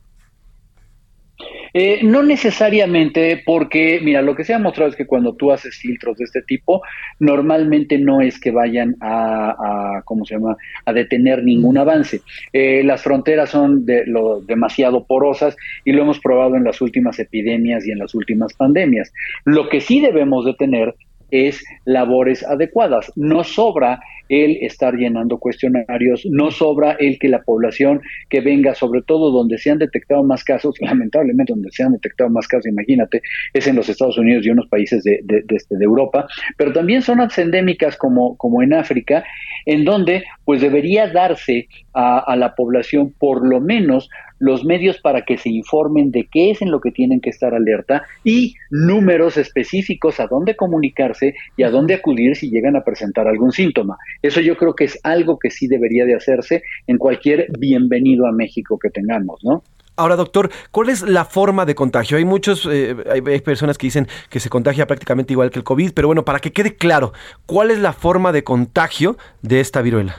Eh, 1.77 1.99
no 2.03 2.23
necesariamente 2.23 3.43
porque, 3.45 3.99
mira, 4.01 4.21
lo 4.21 4.33
que 4.33 4.45
se 4.45 4.53
ha 4.53 4.59
mostrado 4.59 4.91
es 4.91 4.95
que 4.95 5.05
cuando 5.05 5.35
tú 5.35 5.51
haces 5.51 5.75
filtros 5.75 6.15
de 6.15 6.23
este 6.23 6.41
tipo, 6.41 6.81
normalmente 7.19 7.99
no 7.99 8.21
es 8.21 8.39
que 8.39 8.51
vayan 8.51 8.95
a, 9.01 10.01
¿cómo 10.05 10.23
se 10.23 10.35
llama?, 10.35 10.55
a 10.85 10.93
detener 10.93 11.43
ningún 11.43 11.77
avance. 11.77 12.21
Eh, 12.53 12.81
las 12.85 13.03
fronteras 13.03 13.49
son 13.49 13.85
de, 13.85 14.05
lo, 14.05 14.39
demasiado 14.39 15.03
porosas 15.03 15.57
y 15.83 15.91
lo 15.91 16.03
hemos 16.03 16.21
probado 16.21 16.55
en 16.55 16.63
las 16.63 16.79
últimas 16.79 17.19
epidemias 17.19 17.85
y 17.85 17.91
en 17.91 17.99
las 17.99 18.15
últimas 18.15 18.53
pandemias. 18.53 19.11
Lo 19.43 19.67
que 19.67 19.81
sí 19.81 19.99
debemos 19.99 20.45
de 20.45 20.53
tener 20.53 20.95
es 21.31 21.63
labores 21.85 22.43
adecuadas. 22.43 23.11
No 23.15 23.43
sobra 23.43 23.99
el 24.29 24.57
estar 24.61 24.95
llenando 24.95 25.37
cuestionarios, 25.37 26.25
no 26.29 26.51
sobra 26.51 26.93
el 26.99 27.19
que 27.19 27.29
la 27.29 27.43
población 27.43 28.01
que 28.29 28.41
venga, 28.41 28.73
sobre 28.73 29.01
todo 29.01 29.31
donde 29.31 29.57
se 29.57 29.71
han 29.71 29.77
detectado 29.77 30.23
más 30.23 30.43
casos, 30.43 30.75
lamentablemente 30.79 31.53
donde 31.53 31.69
se 31.71 31.83
han 31.83 31.93
detectado 31.93 32.29
más 32.29 32.47
casos, 32.47 32.67
imagínate, 32.67 33.21
es 33.53 33.67
en 33.67 33.75
los 33.75 33.89
Estados 33.89 34.17
Unidos 34.17 34.45
y 34.45 34.49
unos 34.49 34.67
países 34.67 35.03
de, 35.03 35.19
de, 35.23 35.43
de, 35.43 35.55
este, 35.55 35.75
Europa, 35.79 36.27
pero 36.57 36.73
también 36.73 37.01
zonas 37.01 37.37
endémicas 37.37 37.97
como, 37.97 38.35
como 38.37 38.63
en 38.63 38.73
África, 38.73 39.23
en 39.65 39.85
donde 39.85 40.23
pues 40.43 40.61
debería 40.61 41.07
darse 41.07 41.67
a, 41.93 42.19
a 42.19 42.35
la 42.35 42.55
población 42.55 43.13
por 43.19 43.47
lo 43.47 43.61
menos 43.61 44.09
los 44.39 44.63
medios 44.65 44.97
para 44.99 45.23
que 45.23 45.37
se 45.37 45.49
informen 45.49 46.11
de 46.11 46.27
qué 46.31 46.51
es 46.51 46.61
en 46.61 46.71
lo 46.71 46.81
que 46.81 46.91
tienen 46.91 47.21
que 47.21 47.29
estar 47.29 47.53
alerta 47.53 48.03
y 48.23 48.55
números 48.69 49.37
específicos 49.37 50.19
a 50.19 50.27
dónde 50.27 50.55
comunicarse 50.55 51.35
y 51.57 51.63
a 51.63 51.69
dónde 51.69 51.93
acudir 51.93 52.35
si 52.35 52.49
llegan 52.49 52.75
a 52.75 52.83
presentar 52.83 53.27
algún 53.27 53.51
síntoma. 53.51 53.97
Eso 54.21 54.41
yo 54.41 54.57
creo 54.57 54.75
que 54.75 54.85
es 54.85 54.99
algo 55.03 55.39
que 55.39 55.49
sí 55.49 55.67
debería 55.67 56.05
de 56.05 56.15
hacerse 56.15 56.63
en 56.87 56.97
cualquier 56.97 57.47
bienvenido 57.57 58.27
a 58.27 58.31
México 58.31 58.77
que 58.79 58.89
tengamos, 58.89 59.43
¿no? 59.43 59.63
Ahora, 59.97 60.17
doctor, 60.17 60.51
¿cuál 60.71 60.89
es 60.89 61.03
la 61.03 61.23
forma 61.23 61.65
de 61.65 61.73
contagio? 61.73 62.17
Hay 62.17 62.25
muchos, 62.25 62.67
eh, 62.69 62.95
hay, 63.09 63.39
personas 63.39 63.77
que 63.77 63.87
dicen 63.87 64.09
que 64.29 64.41
se 64.41 64.49
contagia 64.49 64.87
prácticamente 64.87 65.31
igual 65.31 65.51
que 65.51 65.59
el 65.59 65.63
COVID, 65.63 65.93
pero 65.93 66.09
bueno, 66.09 66.25
para 66.25 66.39
que 66.39 66.51
quede 66.51 66.75
claro, 66.75 67.13
¿cuál 67.45 67.71
es 67.71 67.79
la 67.79 67.93
forma 67.93 68.33
de 68.33 68.43
contagio 68.43 69.17
de 69.41 69.61
esta 69.61 69.81
viruela? 69.81 70.17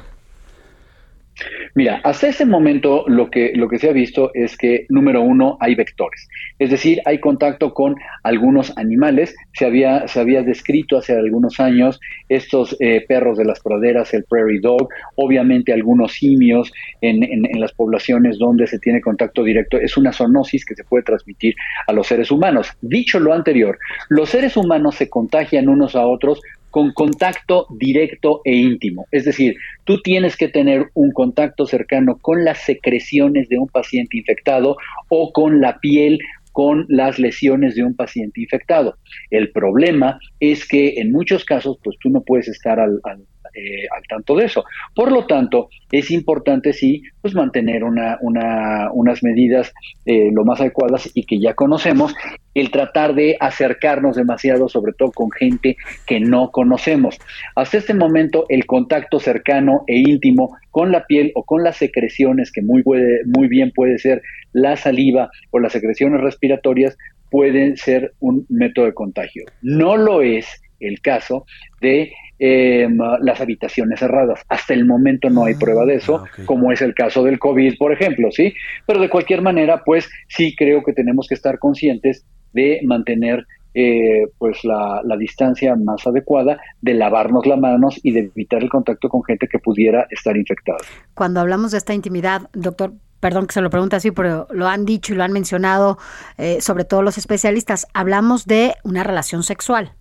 Mira, 1.74 2.00
hasta 2.04 2.28
ese 2.28 2.46
momento 2.46 3.04
lo 3.06 3.30
que, 3.30 3.52
lo 3.54 3.68
que 3.68 3.78
se 3.78 3.90
ha 3.90 3.92
visto 3.92 4.30
es 4.32 4.56
que, 4.56 4.86
número 4.88 5.20
uno, 5.20 5.58
hay 5.60 5.74
vectores. 5.74 6.26
Es 6.58 6.70
decir, 6.70 7.00
hay 7.04 7.20
contacto 7.20 7.74
con 7.74 7.94
algunos 8.22 8.76
animales. 8.78 9.34
Se 9.52 9.66
había, 9.66 10.08
se 10.08 10.20
había 10.20 10.42
descrito 10.42 10.96
hace 10.96 11.12
algunos 11.12 11.60
años 11.60 12.00
estos 12.30 12.74
eh, 12.80 13.04
perros 13.06 13.36
de 13.36 13.44
las 13.44 13.60
praderas, 13.60 14.14
el 14.14 14.24
prairie 14.24 14.60
dog, 14.60 14.88
obviamente 15.16 15.72
algunos 15.72 16.12
simios 16.12 16.72
en, 17.02 17.22
en, 17.22 17.60
las 17.60 17.72
poblaciones 17.72 18.38
donde 18.38 18.66
se 18.66 18.78
tiene 18.78 19.02
contacto 19.02 19.44
directo. 19.44 19.76
Es 19.78 19.96
una 19.98 20.12
zoonosis 20.12 20.64
que 20.64 20.74
se 20.74 20.84
puede 20.84 21.04
transmitir 21.04 21.54
a 21.86 21.92
los 21.92 22.06
seres 22.06 22.30
humanos. 22.30 22.72
Dicho 22.80 23.20
lo 23.20 23.34
anterior, 23.34 23.78
los 24.08 24.30
seres 24.30 24.56
humanos 24.56 24.94
se 24.94 25.10
contagian 25.10 25.68
unos 25.68 25.94
a 25.94 26.06
otros 26.06 26.40
con 26.76 26.92
contacto 26.92 27.66
directo 27.70 28.42
e 28.44 28.54
íntimo. 28.54 29.06
Es 29.10 29.24
decir, 29.24 29.56
tú 29.84 30.02
tienes 30.02 30.36
que 30.36 30.48
tener 30.48 30.90
un 30.92 31.10
contacto 31.10 31.64
cercano 31.64 32.18
con 32.20 32.44
las 32.44 32.66
secreciones 32.66 33.48
de 33.48 33.58
un 33.58 33.66
paciente 33.66 34.18
infectado 34.18 34.76
o 35.08 35.32
con 35.32 35.62
la 35.62 35.78
piel 35.78 36.18
con 36.52 36.84
las 36.90 37.18
lesiones 37.18 37.76
de 37.76 37.82
un 37.82 37.96
paciente 37.96 38.42
infectado. 38.42 38.98
El 39.30 39.52
problema 39.52 40.18
es 40.38 40.68
que 40.68 41.00
en 41.00 41.12
muchos 41.12 41.46
casos, 41.46 41.78
pues 41.82 41.96
tú 41.98 42.10
no 42.10 42.20
puedes 42.20 42.48
estar 42.48 42.78
al, 42.78 43.00
al 43.04 43.24
eh, 43.56 43.86
al 43.96 44.02
tanto 44.06 44.36
de 44.36 44.44
eso. 44.44 44.64
Por 44.94 45.10
lo 45.10 45.26
tanto, 45.26 45.70
es 45.90 46.10
importante 46.10 46.74
sí, 46.74 47.02
pues 47.22 47.34
mantener 47.34 47.84
una, 47.84 48.18
una, 48.20 48.90
unas 48.92 49.22
medidas 49.22 49.72
eh, 50.04 50.30
lo 50.30 50.44
más 50.44 50.60
adecuadas 50.60 51.10
y 51.14 51.24
que 51.24 51.40
ya 51.40 51.54
conocemos, 51.54 52.14
el 52.52 52.70
tratar 52.70 53.14
de 53.14 53.36
acercarnos 53.40 54.16
demasiado, 54.16 54.68
sobre 54.68 54.92
todo 54.92 55.10
con 55.10 55.30
gente 55.30 55.76
que 56.06 56.20
no 56.20 56.50
conocemos. 56.50 57.18
Hasta 57.54 57.78
este 57.78 57.94
momento, 57.94 58.44
el 58.50 58.66
contacto 58.66 59.20
cercano 59.20 59.84
e 59.86 60.00
íntimo 60.00 60.56
con 60.70 60.92
la 60.92 61.06
piel 61.06 61.32
o 61.34 61.44
con 61.44 61.62
las 61.62 61.78
secreciones, 61.78 62.52
que 62.52 62.60
muy, 62.60 62.82
puede, 62.82 63.22
muy 63.24 63.48
bien 63.48 63.72
puede 63.74 63.98
ser 63.98 64.20
la 64.52 64.76
saliva 64.76 65.30
o 65.50 65.60
las 65.60 65.72
secreciones 65.72 66.20
respiratorias, 66.20 66.98
pueden 67.30 67.78
ser 67.78 68.12
un 68.20 68.44
método 68.48 68.84
de 68.84 68.94
contagio. 68.94 69.44
No 69.62 69.96
lo 69.96 70.20
es 70.20 70.46
el 70.80 71.00
caso 71.00 71.46
de 71.80 72.12
eh, 72.38 72.88
las 73.20 73.40
habitaciones 73.40 74.00
cerradas. 74.00 74.40
Hasta 74.48 74.74
el 74.74 74.84
momento 74.84 75.30
no 75.30 75.44
hay 75.44 75.54
ah, 75.54 75.58
prueba 75.58 75.84
de 75.84 75.96
eso, 75.96 76.24
como 76.44 76.72
es 76.72 76.82
el 76.82 76.94
caso 76.94 77.22
del 77.24 77.38
COVID, 77.38 77.76
por 77.78 77.92
ejemplo, 77.92 78.30
¿sí? 78.30 78.54
Pero 78.86 79.00
de 79.00 79.08
cualquier 79.08 79.42
manera, 79.42 79.82
pues 79.84 80.08
sí 80.28 80.54
creo 80.56 80.82
que 80.82 80.92
tenemos 80.92 81.26
que 81.28 81.34
estar 81.34 81.58
conscientes 81.58 82.24
de 82.52 82.80
mantener 82.84 83.44
eh, 83.78 84.28
pues 84.38 84.64
la, 84.64 85.02
la, 85.04 85.18
distancia 85.18 85.76
más 85.76 86.06
adecuada, 86.06 86.58
de 86.80 86.94
lavarnos 86.94 87.44
las 87.46 87.58
manos 87.58 88.00
y 88.02 88.10
de 88.12 88.20
evitar 88.20 88.62
el 88.62 88.70
contacto 88.70 89.10
con 89.10 89.22
gente 89.22 89.48
que 89.48 89.58
pudiera 89.58 90.06
estar 90.08 90.34
infectada. 90.34 90.78
Cuando 91.12 91.40
hablamos 91.40 91.72
de 91.72 91.78
esta 91.78 91.92
intimidad, 91.92 92.48
doctor, 92.54 92.94
perdón 93.20 93.46
que 93.46 93.52
se 93.52 93.60
lo 93.60 93.68
pregunte 93.68 93.96
así, 93.96 94.12
pero 94.12 94.46
lo 94.50 94.66
han 94.66 94.86
dicho 94.86 95.12
y 95.12 95.16
lo 95.16 95.24
han 95.24 95.32
mencionado, 95.32 95.98
eh, 96.38 96.62
sobre 96.62 96.84
todo 96.84 97.02
los 97.02 97.18
especialistas, 97.18 97.86
hablamos 97.92 98.46
de 98.46 98.74
una 98.82 99.04
relación 99.04 99.42
sexual. 99.42 99.92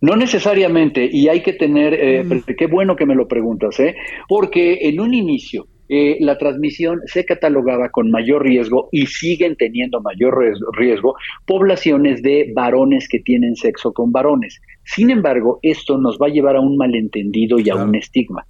No 0.00 0.16
necesariamente, 0.16 1.08
y 1.10 1.28
hay 1.28 1.42
que 1.42 1.52
tener, 1.52 1.94
eh, 1.94 2.24
mm. 2.24 2.54
qué 2.56 2.66
bueno 2.66 2.96
que 2.96 3.06
me 3.06 3.14
lo 3.14 3.26
preguntas, 3.26 3.78
¿eh? 3.80 3.96
porque 4.28 4.78
en 4.82 5.00
un 5.00 5.14
inicio 5.14 5.66
eh, 5.88 6.16
la 6.20 6.36
transmisión 6.38 7.00
se 7.06 7.24
catalogaba 7.24 7.90
con 7.90 8.10
mayor 8.10 8.42
riesgo 8.42 8.88
y 8.92 9.06
siguen 9.06 9.56
teniendo 9.56 10.00
mayor 10.00 10.36
riesgo 10.76 11.14
poblaciones 11.44 12.22
de 12.22 12.52
varones 12.54 13.08
que 13.08 13.20
tienen 13.20 13.56
sexo 13.56 13.92
con 13.92 14.12
varones. 14.12 14.60
Sin 14.84 15.10
embargo, 15.10 15.58
esto 15.62 15.98
nos 15.98 16.16
va 16.16 16.26
a 16.26 16.30
llevar 16.30 16.56
a 16.56 16.60
un 16.60 16.76
malentendido 16.76 17.58
y 17.58 17.68
a 17.70 17.74
un 17.74 17.94
estigma. 17.96 18.46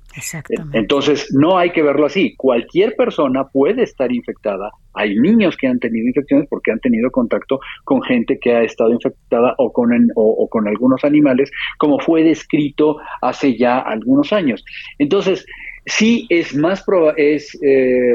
Entonces, 0.73 1.35
no 1.35 1.57
hay 1.57 1.71
que 1.71 1.83
verlo 1.83 2.07
así. 2.07 2.35
Cualquier 2.37 2.95
persona 2.95 3.49
puede 3.49 3.83
estar 3.83 4.13
infectada. 4.13 4.71
Hay 4.93 5.15
niños 5.17 5.57
que 5.57 5.67
han 5.67 5.79
tenido 5.79 6.07
infecciones 6.07 6.47
porque 6.51 6.73
han 6.73 6.81
tenido 6.81 7.11
contacto 7.11 7.59
con 7.85 8.03
gente 8.03 8.39
que 8.39 8.55
ha 8.55 8.63
estado 8.63 8.93
infectada 8.93 9.55
o 9.57 9.73
con, 9.73 9.91
o 10.15 10.49
con 10.49 10.69
algunos 10.69 11.05
animales, 11.05 11.51
como 11.79 11.99
fue 11.99 12.23
descrito 12.23 12.99
hace 13.23 13.57
ya 13.57 13.79
algunos 13.79 14.33
años. 14.33 14.63
Entonces, 14.99 15.47
sí 15.87 16.27
es 16.29 16.55
más 16.55 16.85
es 17.17 17.59
eh, 17.63 18.15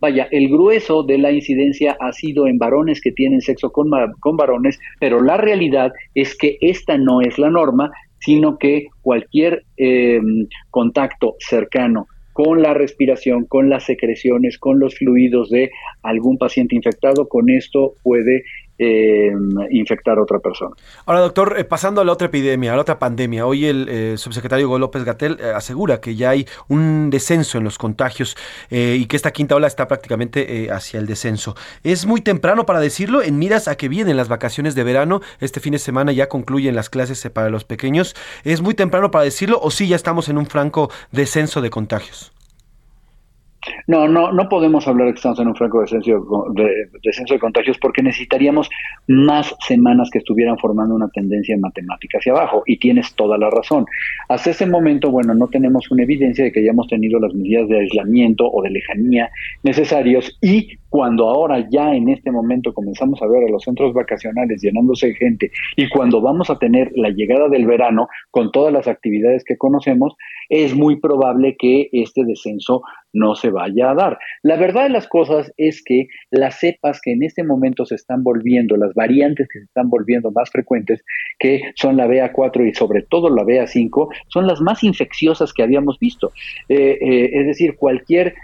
vaya, 0.00 0.28
el 0.30 0.48
grueso 0.48 1.02
de 1.02 1.18
la 1.18 1.32
incidencia 1.32 1.96
ha 1.98 2.12
sido 2.12 2.46
en 2.46 2.58
varones 2.58 3.00
que 3.00 3.12
tienen 3.12 3.40
sexo 3.40 3.70
con, 3.72 3.88
con 4.20 4.36
varones, 4.36 4.78
pero 5.00 5.22
la 5.22 5.36
realidad 5.36 5.92
es 6.14 6.36
que 6.36 6.58
esta 6.60 6.98
no 6.98 7.22
es 7.22 7.38
la 7.38 7.50
norma, 7.50 7.90
sino 8.18 8.58
que 8.58 8.88
cualquier 9.02 9.64
eh, 9.76 10.20
contacto 10.70 11.36
cercano 11.38 12.06
con 12.34 12.62
la 12.62 12.74
respiración, 12.74 13.44
con 13.46 13.70
las 13.70 13.84
secreciones, 13.84 14.58
con 14.58 14.80
los 14.80 14.96
fluidos 14.96 15.50
de 15.50 15.70
algún 16.02 16.36
paciente 16.36 16.74
infectado, 16.74 17.28
con 17.28 17.48
esto 17.48 17.94
puede 18.02 18.42
eh, 18.78 19.32
infectar 19.70 20.18
a 20.18 20.22
otra 20.22 20.40
persona. 20.40 20.74
Ahora, 21.06 21.20
doctor, 21.20 21.54
eh, 21.58 21.64
pasando 21.64 22.00
a 22.00 22.04
la 22.04 22.12
otra 22.12 22.26
epidemia, 22.26 22.72
a 22.72 22.76
la 22.76 22.82
otra 22.82 22.98
pandemia, 22.98 23.46
hoy 23.46 23.66
el 23.66 23.88
eh, 23.88 24.14
subsecretario 24.16 24.66
Hugo 24.66 24.78
López 24.78 25.04
Gatel 25.04 25.38
asegura 25.54 26.00
que 26.00 26.16
ya 26.16 26.30
hay 26.30 26.46
un 26.68 27.10
descenso 27.10 27.58
en 27.58 27.64
los 27.64 27.78
contagios 27.78 28.36
y 28.70 29.06
que 29.06 29.16
esta 29.16 29.30
quinta 29.30 29.54
ola 29.54 29.66
está 29.66 29.86
prácticamente 29.86 30.68
hacia 30.70 30.98
el 30.98 31.06
descenso. 31.06 31.54
Es 31.82 32.06
muy 32.06 32.20
temprano 32.20 32.66
para 32.66 32.80
decirlo, 32.80 33.22
en 33.22 33.38
miras 33.38 33.68
a 33.68 33.76
que 33.76 33.88
vienen 33.88 34.16
las 34.16 34.28
vacaciones 34.28 34.74
de 34.74 34.84
verano, 34.84 35.20
este 35.40 35.60
fin 35.60 35.72
de 35.72 35.78
semana 35.78 36.12
ya 36.12 36.28
concluyen 36.28 36.74
las 36.74 36.90
clases 36.90 37.28
para 37.32 37.50
los 37.50 37.64
pequeños. 37.64 38.16
¿Es 38.42 38.60
muy 38.60 38.74
temprano 38.74 39.10
para 39.10 39.24
decirlo 39.24 39.58
o 39.62 39.70
sí 39.70 39.88
ya 39.88 39.96
estamos 39.96 40.28
en 40.28 40.38
un 40.38 40.46
franco 40.46 40.90
descenso 41.12 41.60
de 41.60 41.70
contagios? 41.70 42.32
No, 43.86 44.08
no, 44.08 44.32
no 44.32 44.48
podemos 44.48 44.86
hablar 44.86 45.08
que 45.08 45.16
estamos 45.16 45.40
en 45.40 45.48
un 45.48 45.54
franco 45.54 45.80
descenso 45.80 46.46
de, 46.54 46.70
descenso 47.02 47.34
de 47.34 47.40
contagios 47.40 47.78
porque 47.78 48.02
necesitaríamos 48.02 48.68
más 49.08 49.54
semanas 49.66 50.10
que 50.10 50.18
estuvieran 50.18 50.58
formando 50.58 50.94
una 50.94 51.08
tendencia 51.08 51.56
matemática 51.58 52.18
hacia 52.18 52.32
abajo. 52.32 52.62
Y 52.66 52.78
tienes 52.78 53.14
toda 53.14 53.38
la 53.38 53.50
razón. 53.50 53.86
Hasta 54.28 54.50
ese 54.50 54.66
momento, 54.66 55.10
bueno, 55.10 55.34
no 55.34 55.48
tenemos 55.48 55.90
una 55.90 56.02
evidencia 56.02 56.44
de 56.44 56.52
que 56.52 56.60
hayamos 56.60 56.88
tenido 56.88 57.18
las 57.20 57.34
medidas 57.34 57.68
de 57.68 57.80
aislamiento 57.80 58.50
o 58.50 58.62
de 58.62 58.70
lejanía 58.70 59.30
necesarios 59.62 60.36
y 60.40 60.78
cuando 60.88 61.28
ahora 61.28 61.66
ya 61.70 61.92
en 61.92 62.08
este 62.08 62.30
momento 62.30 62.72
comenzamos 62.72 63.20
a 63.20 63.26
ver 63.26 63.44
a 63.48 63.50
los 63.50 63.64
centros 63.64 63.92
vacacionales 63.92 64.62
llenándose 64.62 65.08
de 65.08 65.14
gente 65.14 65.50
y 65.76 65.88
cuando 65.88 66.20
vamos 66.20 66.50
a 66.50 66.58
tener 66.58 66.92
la 66.94 67.10
llegada 67.10 67.48
del 67.48 67.66
verano 67.66 68.06
con 68.30 68.52
todas 68.52 68.72
las 68.72 68.86
actividades 68.86 69.42
que 69.44 69.56
conocemos, 69.56 70.14
es 70.48 70.74
muy 70.74 71.00
probable 71.00 71.56
que 71.58 71.88
este 71.92 72.24
descenso 72.24 72.82
no 73.14 73.34
se 73.34 73.50
vaya 73.50 73.90
a 73.90 73.94
dar. 73.94 74.18
La 74.42 74.56
verdad 74.56 74.82
de 74.84 74.90
las 74.90 75.08
cosas 75.08 75.52
es 75.56 75.82
que 75.82 76.08
las 76.30 76.58
cepas 76.58 77.00
que 77.00 77.12
en 77.12 77.22
este 77.22 77.42
momento 77.42 77.86
se 77.86 77.94
están 77.94 78.22
volviendo, 78.22 78.76
las 78.76 78.92
variantes 78.94 79.48
que 79.48 79.60
se 79.60 79.64
están 79.64 79.88
volviendo 79.88 80.30
más 80.30 80.50
frecuentes, 80.50 81.02
que 81.38 81.62
son 81.76 81.96
la 81.96 82.06
BA4 82.06 82.68
y 82.68 82.74
sobre 82.74 83.02
todo 83.02 83.30
la 83.30 83.44
BA5, 83.44 84.08
son 84.28 84.46
las 84.46 84.60
más 84.60 84.84
infecciosas 84.84 85.52
que 85.52 85.62
habíamos 85.62 85.98
visto. 85.98 86.32
Eh, 86.68 86.98
eh, 87.00 87.30
es 87.32 87.46
decir, 87.46 87.76
cualquier 87.76 88.34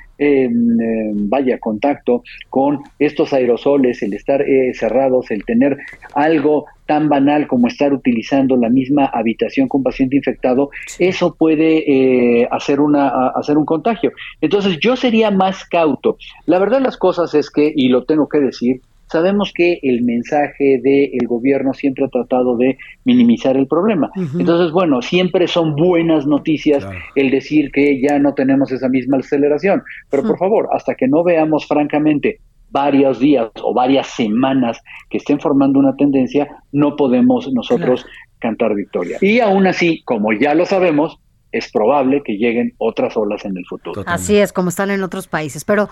vaya 1.14 1.58
contacto 1.58 2.22
con 2.48 2.80
estos 2.98 3.32
aerosoles, 3.32 4.02
el 4.02 4.14
estar 4.14 4.42
eh, 4.42 4.72
cerrados, 4.74 5.30
el 5.30 5.44
tener 5.44 5.78
algo 6.14 6.66
tan 6.86 7.08
banal 7.08 7.46
como 7.46 7.68
estar 7.68 7.92
utilizando 7.92 8.56
la 8.56 8.68
misma 8.68 9.06
habitación 9.06 9.68
con 9.68 9.82
paciente 9.82 10.16
infectado, 10.16 10.70
eso 10.98 11.36
puede 11.36 11.84
eh, 11.86 12.48
hacer, 12.50 12.80
una, 12.80 13.28
hacer 13.28 13.56
un 13.56 13.64
contagio. 13.64 14.10
Entonces 14.40 14.78
yo 14.80 14.96
sería 14.96 15.30
más 15.30 15.64
cauto. 15.64 16.16
La 16.46 16.58
verdad 16.58 16.78
de 16.78 16.84
las 16.84 16.96
cosas 16.96 17.32
es 17.34 17.48
que, 17.50 17.72
y 17.74 17.88
lo 17.88 18.04
tengo 18.04 18.28
que 18.28 18.40
decir, 18.40 18.80
sabemos 19.10 19.52
que 19.54 19.78
el 19.82 20.02
mensaje 20.02 20.80
del 20.82 21.26
gobierno 21.26 21.74
siempre 21.74 22.04
ha 22.04 22.08
tratado 22.08 22.56
de 22.56 22.78
minimizar 23.04 23.56
el 23.56 23.66
problema. 23.66 24.10
Entonces, 24.38 24.72
bueno, 24.72 25.02
siempre 25.02 25.48
son 25.48 25.74
buenas 25.74 26.26
noticias 26.26 26.86
el 27.14 27.30
decir 27.30 27.70
que 27.72 28.00
ya 28.00 28.18
no 28.18 28.34
tenemos 28.34 28.70
esa 28.72 28.88
misma 28.88 29.18
aceleración. 29.18 29.82
Pero 30.10 30.22
por 30.22 30.38
favor, 30.38 30.68
hasta 30.72 30.94
que 30.94 31.08
no 31.08 31.24
veamos 31.24 31.66
francamente 31.66 32.38
varios 32.70 33.18
días 33.18 33.50
o 33.62 33.74
varias 33.74 34.06
semanas 34.06 34.80
que 35.08 35.18
estén 35.18 35.40
formando 35.40 35.80
una 35.80 35.96
tendencia, 35.96 36.48
no 36.72 36.94
podemos 36.94 37.52
nosotros 37.52 38.06
cantar 38.38 38.74
victoria. 38.74 39.18
Y 39.20 39.40
aún 39.40 39.66
así, 39.66 40.02
como 40.04 40.32
ya 40.32 40.54
lo 40.54 40.64
sabemos, 40.66 41.18
es 41.52 41.70
probable 41.70 42.22
que 42.24 42.34
lleguen 42.34 42.74
otras 42.78 43.16
olas 43.16 43.44
en 43.44 43.56
el 43.56 43.64
futuro. 43.66 44.02
Así 44.06 44.36
es, 44.36 44.52
como 44.52 44.68
están 44.68 44.90
en 44.90 45.02
otros 45.02 45.26
países. 45.26 45.64
Pero, 45.64 45.88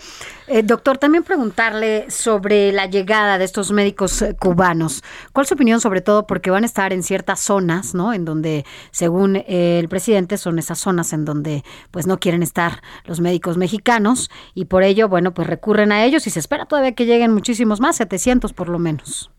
eh, 0.47 0.63
doctor, 0.63 0.99
también 0.99 1.25
preguntarle 1.25 2.11
sobre 2.11 2.73
la 2.73 2.87
llegada 2.87 3.39
de 3.39 3.45
estos 3.45 3.73
médicos 3.73 4.23
eh, 4.23 4.37
cubanos. 4.39 5.03
¿Cuál 5.33 5.45
es 5.45 5.49
su 5.49 5.55
opinión 5.55 5.81
sobre 5.81 6.01
todo? 6.01 6.27
Porque 6.27 6.51
van 6.51 6.63
a 6.63 6.67
estar 6.67 6.93
en 6.93 7.03
ciertas 7.03 7.41
zonas, 7.41 7.95
¿no? 7.95 8.13
En 8.13 8.25
donde, 8.25 8.65
según 8.91 9.37
eh, 9.37 9.79
el 9.79 9.89
presidente, 9.89 10.37
son 10.37 10.59
esas 10.59 10.79
zonas 10.79 11.13
en 11.13 11.25
donde 11.25 11.65
pues 11.91 12.07
no 12.07 12.19
quieren 12.19 12.43
estar 12.43 12.83
los 13.05 13.21
médicos 13.21 13.57
mexicanos 13.57 14.31
y 14.55 14.67
por 14.67 14.83
ello, 14.83 15.09
bueno, 15.09 15.35
pues 15.35 15.49
recurren 15.49 15.93
a 15.93 16.05
ellos 16.05 16.27
y 16.27 16.31
se 16.31 16.39
espera 16.39 16.67
todavía 16.67 16.93
que 16.93 17.07
lleguen 17.07 17.33
muchísimos 17.33 17.81
más, 17.81 17.97
700 17.97 18.53
por 18.53 18.69
lo 18.69 18.79
menos. 18.79 19.31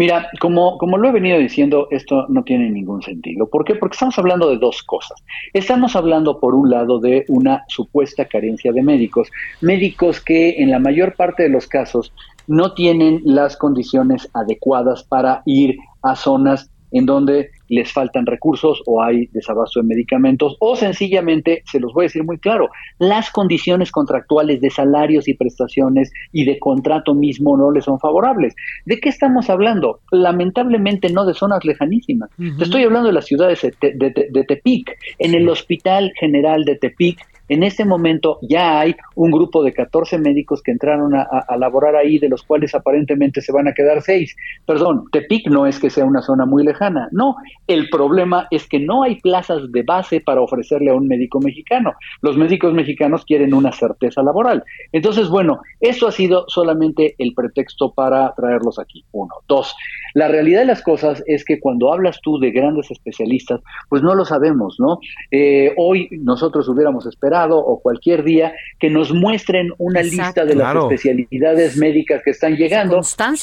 Mira, 0.00 0.30
como, 0.40 0.78
como 0.78 0.96
lo 0.96 1.10
he 1.10 1.12
venido 1.12 1.36
diciendo, 1.36 1.86
esto 1.90 2.24
no 2.30 2.42
tiene 2.42 2.70
ningún 2.70 3.02
sentido. 3.02 3.46
¿Por 3.50 3.66
qué? 3.66 3.74
Porque 3.74 3.96
estamos 3.96 4.18
hablando 4.18 4.48
de 4.48 4.56
dos 4.56 4.82
cosas. 4.82 5.22
Estamos 5.52 5.94
hablando, 5.94 6.40
por 6.40 6.54
un 6.54 6.70
lado, 6.70 7.00
de 7.00 7.26
una 7.28 7.64
supuesta 7.68 8.24
carencia 8.24 8.72
de 8.72 8.82
médicos, 8.82 9.28
médicos 9.60 10.18
que 10.22 10.62
en 10.62 10.70
la 10.70 10.78
mayor 10.78 11.16
parte 11.16 11.42
de 11.42 11.50
los 11.50 11.66
casos 11.66 12.14
no 12.46 12.72
tienen 12.72 13.20
las 13.26 13.58
condiciones 13.58 14.26
adecuadas 14.32 15.02
para 15.02 15.42
ir 15.44 15.76
a 16.00 16.16
zonas 16.16 16.70
en 16.92 17.04
donde 17.04 17.50
les 17.70 17.90
faltan 17.92 18.26
recursos 18.26 18.82
o 18.86 19.02
hay 19.02 19.26
desabasto 19.32 19.80
de 19.80 19.86
medicamentos 19.86 20.56
o 20.58 20.76
sencillamente, 20.76 21.62
se 21.64 21.80
los 21.80 21.94
voy 21.94 22.04
a 22.04 22.06
decir 22.08 22.24
muy 22.24 22.38
claro, 22.38 22.68
las 22.98 23.30
condiciones 23.30 23.90
contractuales 23.92 24.60
de 24.60 24.70
salarios 24.70 25.28
y 25.28 25.34
prestaciones 25.34 26.12
y 26.32 26.44
de 26.44 26.58
contrato 26.58 27.14
mismo 27.14 27.56
no 27.56 27.70
les 27.70 27.84
son 27.84 27.98
favorables. 27.98 28.54
¿De 28.84 29.00
qué 29.00 29.08
estamos 29.08 29.48
hablando? 29.48 30.00
Lamentablemente 30.10 31.10
no 31.10 31.24
de 31.24 31.34
zonas 31.34 31.64
lejanísimas. 31.64 32.30
Te 32.36 32.64
estoy 32.64 32.82
hablando 32.82 33.08
de 33.08 33.14
las 33.14 33.26
ciudades 33.26 33.62
de, 33.62 34.28
de 34.30 34.44
Tepic. 34.44 34.96
En 35.18 35.34
el 35.34 35.48
Hospital 35.48 36.12
General 36.18 36.64
de 36.64 36.76
Tepic 36.76 37.29
en 37.50 37.64
este 37.64 37.84
momento 37.84 38.38
ya 38.42 38.78
hay 38.78 38.94
un 39.16 39.32
grupo 39.32 39.64
de 39.64 39.72
14 39.72 40.18
médicos 40.18 40.62
que 40.62 40.70
entraron 40.70 41.16
a, 41.16 41.22
a, 41.22 41.56
laborar 41.56 41.96
ahí, 41.96 42.20
de 42.20 42.28
los 42.28 42.44
cuales 42.44 42.76
aparentemente 42.76 43.40
se 43.40 43.50
van 43.52 43.66
a 43.66 43.74
quedar 43.74 44.02
seis. 44.02 44.36
Perdón, 44.66 45.06
Tepic 45.10 45.48
no 45.48 45.66
es 45.66 45.80
que 45.80 45.90
sea 45.90 46.04
una 46.04 46.22
zona 46.22 46.46
muy 46.46 46.64
lejana, 46.64 47.08
no. 47.10 47.34
El 47.66 47.88
problema 47.90 48.46
es 48.52 48.68
que 48.68 48.78
no 48.78 49.02
hay 49.02 49.20
plazas 49.20 49.62
de 49.72 49.82
base 49.82 50.20
para 50.20 50.40
ofrecerle 50.40 50.90
a 50.92 50.94
un 50.94 51.08
médico 51.08 51.40
mexicano. 51.40 51.94
Los 52.22 52.36
médicos 52.36 52.72
mexicanos 52.72 53.24
quieren 53.24 53.52
una 53.52 53.72
certeza 53.72 54.22
laboral. 54.22 54.62
Entonces, 54.92 55.28
bueno, 55.28 55.60
eso 55.80 56.06
ha 56.06 56.12
sido 56.12 56.44
solamente 56.46 57.16
el 57.18 57.34
pretexto 57.34 57.92
para 57.92 58.32
traerlos 58.36 58.78
aquí. 58.78 59.04
Uno. 59.10 59.34
Dos, 59.48 59.74
la 60.14 60.28
realidad 60.28 60.60
de 60.60 60.66
las 60.66 60.82
cosas 60.82 61.22
es 61.26 61.44
que 61.44 61.60
cuando 61.60 61.92
hablas 61.92 62.20
tú 62.22 62.38
de 62.38 62.50
grandes 62.50 62.90
especialistas, 62.90 63.60
pues 63.88 64.02
no 64.02 64.14
lo 64.14 64.24
sabemos, 64.24 64.76
¿no? 64.78 64.98
Eh, 65.30 65.72
hoy 65.76 66.08
nosotros 66.10 66.68
hubiéramos 66.68 67.06
esperado 67.06 67.58
o 67.58 67.80
cualquier 67.80 68.24
día 68.24 68.52
que 68.78 68.90
nos 68.90 69.12
muestren 69.12 69.70
una 69.78 70.02
lista 70.02 70.44
de 70.44 70.54
las 70.54 70.76
especialidades 70.76 71.76
médicas 71.76 72.22
que 72.24 72.30
están 72.30 72.56
llegando. 72.56 73.00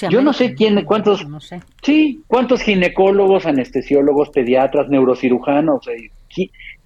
Yo 0.10 0.22
no 0.22 0.34
sé 0.34 0.54
quién, 0.54 0.84
cuántos, 0.86 1.26
sí, 1.82 2.22
cuántos 2.28 2.62
ginecólogos, 2.62 3.46
anestesiólogos, 3.46 4.30
pediatras, 4.30 4.90
neurocirujanos, 4.90 5.88
eh, 5.88 6.10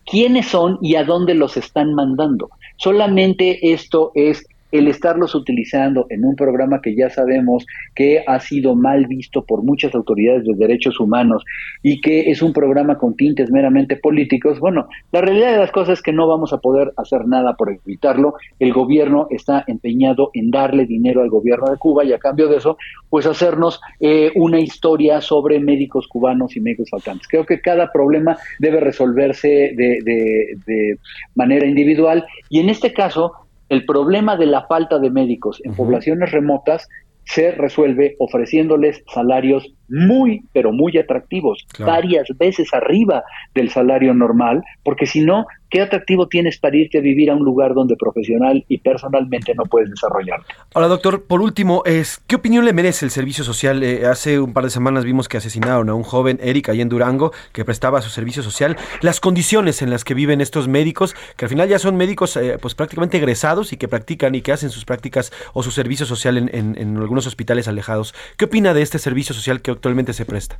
quiénes 0.06 0.48
son 0.48 0.78
y 0.82 0.96
a 0.96 1.04
dónde 1.04 1.34
los 1.34 1.58
están 1.58 1.94
mandando. 1.94 2.50
Solamente 2.78 3.74
esto 3.74 4.12
es 4.16 4.46
el 4.72 4.88
estarlos 4.88 5.36
utilizando 5.36 6.06
en 6.10 6.26
un 6.26 6.36
programa 6.36 6.82
que 6.82 6.96
ya 6.96 7.10
sabemos 7.10 7.66
que 7.96 8.24
ha 8.26 8.40
sido 8.40 8.76
mal 8.76 9.06
visto 9.08 9.44
por 9.44 9.64
muchas 9.64 9.94
autoridades 9.96 10.46
de 10.46 10.56
derechos 10.56 11.00
humanos 11.00 11.44
y 11.84 12.02
que 12.02 12.32
es 12.32 12.42
un 12.42 12.54
programa 12.54 12.98
con 12.98 13.16
tintes 13.16 13.52
meramente 13.52 13.96
políticos, 13.98 14.60
bueno, 14.60 14.88
la 15.12 15.22
realidad 15.22 15.52
de 15.52 15.60
las 15.60 15.72
cosas 15.72 16.00
es 16.00 16.02
que 16.02 16.14
no 16.14 16.28
vamos 16.28 16.54
a 16.54 16.58
poder 16.60 16.94
hacer 16.98 17.28
nada 17.28 17.56
por 17.56 17.72
evitarlo. 17.72 18.36
El 18.60 18.74
gobierno 18.74 19.28
está 19.30 19.64
empeñado 19.68 20.30
en 20.34 20.52
darle 20.52 20.86
dinero 20.86 21.22
al 21.22 21.30
gobierno 21.30 21.70
de 21.72 21.78
Cuba 21.78 22.04
y 22.04 22.14
a 22.14 22.20
cambio 22.20 22.48
de 22.48 22.58
eso, 22.58 22.78
pues 23.10 23.26
hacernos 23.26 23.82
eh, 24.00 24.32
una 24.36 24.60
historia 24.60 25.22
sobre 25.22 25.60
médicos 25.60 26.08
cubanos 26.08 26.56
y 26.56 26.62
médicos 26.62 26.90
faltantes. 26.90 27.28
Creo 27.28 27.46
que 27.46 27.62
cada 27.62 27.92
problema 27.92 28.38
debe 28.60 28.80
resolverse 28.80 29.74
de, 29.76 30.00
de 30.04 30.98
manera 31.36 31.66
individual 31.66 32.26
y 32.50 32.60
en 32.60 32.70
este 32.70 32.94
caso 32.94 33.34
el 33.72 33.86
problema 33.86 34.36
de 34.36 34.48
la 34.48 34.68
falta 34.68 35.00
de 35.00 35.10
médicos 35.10 35.62
en 35.64 35.74
poblaciones 35.74 36.30
remotas 36.30 36.90
se 37.24 37.52
resuelve 37.52 38.16
ofreciéndoles 38.20 39.02
salarios 39.08 39.74
muy, 39.88 40.42
pero 40.52 40.74
muy 40.74 40.98
atractivos, 40.98 41.66
varias 41.80 42.28
veces 42.38 42.68
arriba 42.74 43.24
del 43.56 43.70
salario 43.70 44.14
normal, 44.14 44.62
porque 44.84 45.06
si 45.06 45.22
no, 45.22 45.46
¿qué 45.72 45.82
atractivo 45.82 46.28
tienes 46.28 46.60
para 46.60 46.76
irte 46.76 47.00
a 47.00 47.02
vivir 47.02 47.32
a 47.32 47.36
un 47.36 47.44
lugar 47.44 47.74
donde 47.74 47.96
profesional 47.96 48.64
y 48.68 48.78
personalmente 48.78 49.56
no 49.56 49.64
puedes 49.64 49.90
desarrollarte? 49.90 50.54
Ahora, 50.74 50.88
doctor, 50.88 51.24
por 51.24 51.42
último, 51.42 51.82
es, 51.86 52.22
¿qué 52.28 52.36
opinión 52.36 52.66
le 52.66 52.74
merece 52.74 53.06
el 53.06 53.12
servicio 53.12 53.44
social? 53.44 53.82
Eh, 53.82 54.06
hace 54.06 54.40
un 54.40 54.54
par 54.54 54.66
de 54.66 54.70
semanas 54.70 55.06
vimos 55.06 55.30
que 55.30 55.38
asesinaron 55.38 55.90
a 55.90 55.96
un 55.96 56.04
joven, 56.04 56.40
Eric, 56.44 56.70
ahí 56.70 56.82
en 56.82 56.90
Durango, 56.90 57.32
que 57.54 57.66
prestaba 57.66 58.02
su 58.02 58.10
servicio 58.10 58.44
social. 58.44 58.78
Las 59.02 59.20
condiciones 59.20 59.82
en 59.82 59.90
las 59.90 60.04
que 60.04 60.14
viven 60.14 60.42
estos 60.42 60.68
médicos, 60.68 61.16
que 61.38 61.46
al 61.46 61.50
final 61.50 61.70
ya 61.70 61.80
son 61.80 61.96
médicos 61.96 62.36
eh, 62.36 62.58
pues 62.62 62.76
prácticamente 62.76 63.18
egresados 63.18 63.72
y 63.72 63.78
que 63.78 63.88
practican 63.88 64.36
y 64.36 64.42
que 64.42 64.52
hacen 64.52 64.70
sus 64.70 64.84
prácticas 64.84 65.32
o 65.54 65.64
su 65.64 65.72
servicio 65.72 66.06
social 66.06 66.38
en, 66.38 66.50
en 66.78 66.98
algunos 66.98 67.26
hospitales 67.28 67.70
alejados. 67.70 68.14
¿Qué 68.38 68.46
opina 68.46 68.74
de 68.74 68.82
este 68.82 69.00
servicio 69.00 69.34
social 69.34 69.62
que 69.62 69.72
actualmente 69.72 70.12
se 70.12 70.26
presta? 70.26 70.60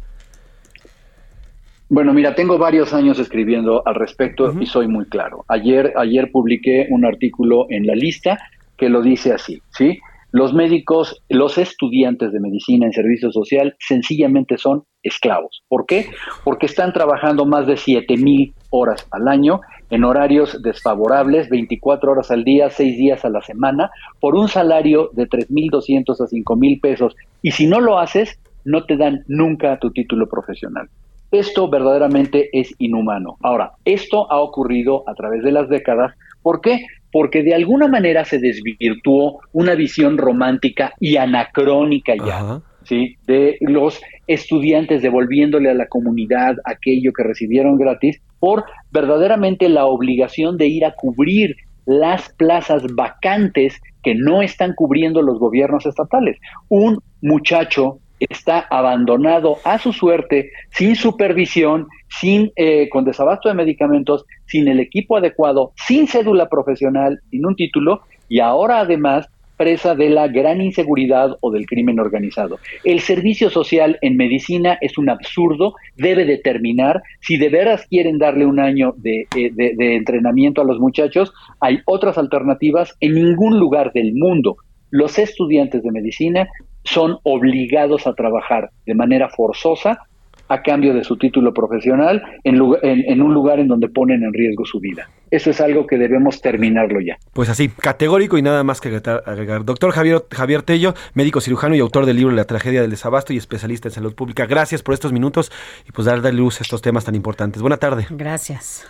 Bueno, 1.94 2.14
mira, 2.14 2.36
tengo 2.36 2.58
varios 2.58 2.94
años 2.94 3.20
escribiendo 3.20 3.86
al 3.86 3.96
respecto 3.96 4.54
y 4.58 4.66
soy 4.66 4.88
muy 4.88 5.08
claro. 5.08 5.44
Ayer, 5.50 5.92
ayer 5.98 6.32
publiqué 6.32 6.88
un 6.90 7.04
artículo 7.04 7.66
en 7.68 7.86
la 7.86 7.96
lista 7.96 8.40
que 8.78 8.88
lo 8.88 9.02
dice 9.02 9.34
así, 9.34 9.62
¿sí? 9.72 10.00
Los 10.32 10.54
médicos, 10.54 11.22
los 11.28 11.58
estudiantes 11.58 12.32
de 12.32 12.40
medicina 12.40 12.86
en 12.86 12.94
servicio 12.94 13.30
social 13.34 13.76
sencillamente 13.78 14.58
son 14.58 14.86
esclavos. 15.04 15.66
¿Por 15.68 15.86
qué? 15.86 16.06
Porque 16.46 16.68
están 16.68 16.94
trabajando 16.94 17.46
más 17.46 17.68
de 17.68 17.76
7 17.76 18.16
mil 18.16 18.54
horas 18.70 19.06
al 19.12 19.28
año 19.28 19.60
en 19.90 20.06
horarios 20.06 20.62
desfavorables, 20.62 21.50
24 21.50 22.10
horas 22.10 22.32
al 22.32 22.46
día, 22.46 22.70
6 22.70 22.98
días 22.98 23.26
a 23.26 23.30
la 23.30 23.42
semana, 23.42 23.92
por 24.22 24.36
un 24.36 24.48
salario 24.48 25.10
de 25.12 25.28
3.200 25.28 26.22
a 26.22 26.26
5.000 26.26 26.80
pesos. 26.80 27.18
Y 27.42 27.52
si 27.52 27.68
no 27.68 27.82
lo 27.82 28.00
haces, 28.00 28.40
no 28.64 28.86
te 28.86 28.96
dan 28.96 29.26
nunca 29.28 29.78
tu 29.78 29.92
título 29.92 30.30
profesional. 30.30 30.88
Esto 31.32 31.70
verdaderamente 31.70 32.50
es 32.52 32.74
inhumano. 32.78 33.38
Ahora, 33.42 33.72
esto 33.86 34.32
ha 34.32 34.40
ocurrido 34.40 35.04
a 35.08 35.14
través 35.14 35.44
de 35.44 35.52
las 35.52 35.70
décadas. 35.70 36.14
¿Por 36.42 36.62
qué? 36.62 36.86
porque 37.12 37.44
de 37.44 37.54
alguna 37.54 37.88
manera 37.88 38.26
se 38.26 38.40
desvirtuó 38.40 39.42
una 39.52 39.76
visión 39.76 40.18
romántica 40.18 40.94
y 41.00 41.18
anacrónica 41.18 42.14
ya. 42.16 42.62
¿sí? 42.84 43.18
de 43.28 43.58
los 43.62 44.02
estudiantes 44.28 45.02
devolviéndole 45.02 45.70
a 45.70 45.74
la 45.74 45.88
comunidad 45.88 46.56
aquello 46.66 47.12
que 47.14 47.24
recibieron 47.24 47.78
gratis 47.78 48.22
por 48.40 48.64
verdaderamente 48.92 49.70
la 49.70 49.86
obligación 49.86 50.58
de 50.58 50.68
ir 50.68 50.86
a 50.86 50.96
cubrir 50.96 51.56
las 51.86 52.30
plazas 52.34 52.84
vacantes 52.96 53.82
que 54.04 54.16
no 54.16 54.42
están 54.42 54.74
cubriendo 54.74 55.22
los 55.22 55.38
gobiernos 55.40 55.86
estatales. 55.86 56.38
Un 56.70 57.00
muchacho 57.22 58.00
está 58.30 58.60
abandonado 58.70 59.58
a 59.64 59.78
su 59.80 59.94
suerte, 59.94 60.52
sin 60.72 60.96
supervisión, 60.96 61.88
sin 62.20 62.52
eh, 62.56 62.90
con 62.90 63.06
desabasto 63.06 63.50
de 63.50 63.56
medicamentos, 63.56 64.26
sin 64.46 64.68
el 64.68 64.80
equipo 64.80 65.18
adecuado, 65.18 65.74
sin 65.88 66.08
cédula 66.08 66.50
profesional, 66.50 67.20
sin 67.30 67.46
un 67.46 67.56
título, 67.56 68.02
y 68.28 68.40
ahora 68.40 68.80
además 68.80 69.28
presa 69.58 69.94
de 69.94 70.10
la 70.10 70.28
gran 70.28 70.60
inseguridad 70.60 71.38
o 71.40 71.52
del 71.52 71.68
crimen 71.68 72.00
organizado. 72.00 72.58
El 72.84 73.00
servicio 73.00 73.52
social 73.52 74.00
en 74.02 74.18
medicina 74.18 74.80
es 74.82 74.98
un 74.98 75.08
absurdo, 75.08 75.76
debe 75.98 76.26
determinar 76.26 77.04
si 77.20 77.38
de 77.38 77.50
veras 77.50 77.86
quieren 77.88 78.18
darle 78.18 78.48
un 78.48 78.60
año 78.60 78.96
de, 78.98 79.28
eh, 79.36 79.52
de 79.54 79.96
entrenamiento 79.96 80.62
a 80.62 80.66
los 80.66 80.80
muchachos, 80.80 81.32
hay 81.60 81.80
otras 81.86 82.18
alternativas 82.18 82.96
en 83.02 83.14
ningún 83.14 83.60
lugar 83.60 83.94
del 83.94 84.14
mundo. 84.16 84.56
Los 84.90 85.20
estudiantes 85.20 85.84
de 85.84 85.92
medicina 85.92 86.50
son 86.84 87.18
obligados 87.24 88.08
a 88.08 88.14
trabajar 88.14 88.72
de 88.86 88.96
manera 88.96 89.30
forzosa 89.30 90.08
a 90.52 90.62
cambio 90.62 90.94
de 90.94 91.06
su 91.06 91.18
título 91.18 91.54
profesional 91.54 92.22
en, 92.44 92.60
en, 92.84 93.22
un 93.22 93.34
lugar 93.34 93.60
en 93.60 93.70
donde 93.70 93.88
ponen 93.88 94.22
en 94.24 94.34
riesgo 94.34 94.66
su 94.66 94.82
vida. 94.82 95.08
Eso 95.30 95.50
es 95.50 95.62
algo 95.62 95.88
que 95.88 95.98
debemos 95.98 96.42
terminarlo 96.42 97.00
ya. 97.00 97.16
Pues 97.32 97.48
así, 97.48 97.70
categórico 97.70 98.38
y 98.38 98.42
nada 98.42 98.62
más 98.66 98.82
que 98.82 98.90
agregar. 99.26 99.64
Doctor 99.64 99.92
Javier, 99.92 100.24
Javier 100.30 100.62
Tello, 100.64 100.94
médico 101.14 101.40
cirujano 101.40 101.74
y 101.76 101.80
autor 101.80 102.06
del 102.06 102.18
libro 102.18 102.36
La 102.36 102.44
tragedia 102.44 102.82
del 102.82 102.92
desabasto 102.92 103.32
y 103.32 103.38
especialista 103.38 103.88
en 103.88 103.94
salud 103.94 104.14
pública. 104.14 104.46
Gracias 104.46 104.84
por 104.84 104.94
estos 104.94 105.14
minutos 105.14 105.54
y 105.88 105.94
pues 105.94 106.06
darle 106.06 106.34
luz 106.34 106.60
a 106.60 106.64
estos 106.64 106.82
temas 106.82 107.06
tan 107.06 107.16
importantes. 107.16 107.62
Buena 107.62 107.78
tarde. 107.78 108.08
Gracias. 108.10 108.86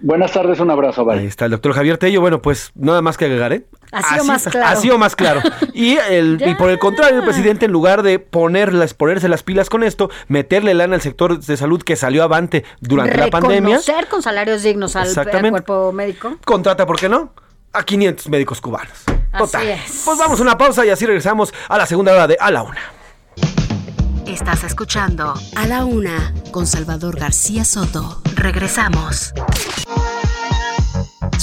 Buenas 0.00 0.32
tardes, 0.32 0.60
un 0.60 0.70
abrazo, 0.70 1.08
Ahí 1.10 1.26
está 1.26 1.46
el 1.46 1.52
doctor 1.52 1.72
Javier 1.72 1.98
Tello. 1.98 2.20
Bueno, 2.20 2.42
pues 2.42 2.72
nada 2.74 3.00
más 3.00 3.16
que 3.16 3.24
agregar, 3.24 3.52
¿eh? 3.52 3.64
Ha 3.92 4.02
sido 4.02 4.24
más 4.24 4.44
claro. 4.44 4.66
Ha 4.66 4.76
sido 4.76 4.98
más 4.98 5.16
claro. 5.16 5.40
Y, 5.72 5.96
el, 5.96 6.42
y 6.46 6.54
por 6.54 6.70
el 6.70 6.78
contrario, 6.78 7.18
el 7.18 7.24
presidente, 7.24 7.66
en 7.66 7.72
lugar 7.72 8.02
de 8.02 8.18
ponerlas, 8.18 8.92
ponerse 8.92 9.28
las 9.28 9.42
pilas 9.42 9.70
con 9.70 9.82
esto, 9.82 10.10
meterle 10.28 10.74
lana 10.74 10.96
al 10.96 11.00
sector 11.00 11.38
de 11.38 11.56
salud 11.56 11.82
que 11.82 11.96
salió 11.96 12.22
avante 12.22 12.64
durante 12.80 13.16
la 13.16 13.28
pandemia. 13.28 13.76
Reconocer 13.76 14.08
con 14.08 14.22
salarios 14.22 14.62
dignos 14.62 14.96
al, 14.96 15.08
al, 15.16 15.50
cuerpo 15.50 15.92
médico. 15.92 16.36
Contrata, 16.44 16.86
¿por 16.86 16.98
qué 16.98 17.08
no? 17.08 17.32
A 17.72 17.82
500 17.84 18.28
médicos 18.28 18.60
cubanos. 18.60 19.04
Total. 19.36 19.62
Así 19.62 19.70
es. 19.70 20.02
Pues 20.04 20.18
vamos 20.18 20.38
a 20.38 20.42
una 20.42 20.58
pausa 20.58 20.84
y 20.84 20.90
así 20.90 21.06
regresamos 21.06 21.52
a 21.68 21.78
la 21.78 21.86
segunda 21.86 22.12
hora 22.12 22.26
de 22.26 22.36
A 22.40 22.50
la 22.50 22.62
Una. 22.62 22.80
Estás 24.26 24.64
escuchando 24.64 25.34
A 25.54 25.66
la 25.66 25.84
Una 25.84 26.32
con 26.50 26.66
Salvador 26.66 27.18
García 27.18 27.64
Soto. 27.64 28.22
Regresamos. 28.34 29.32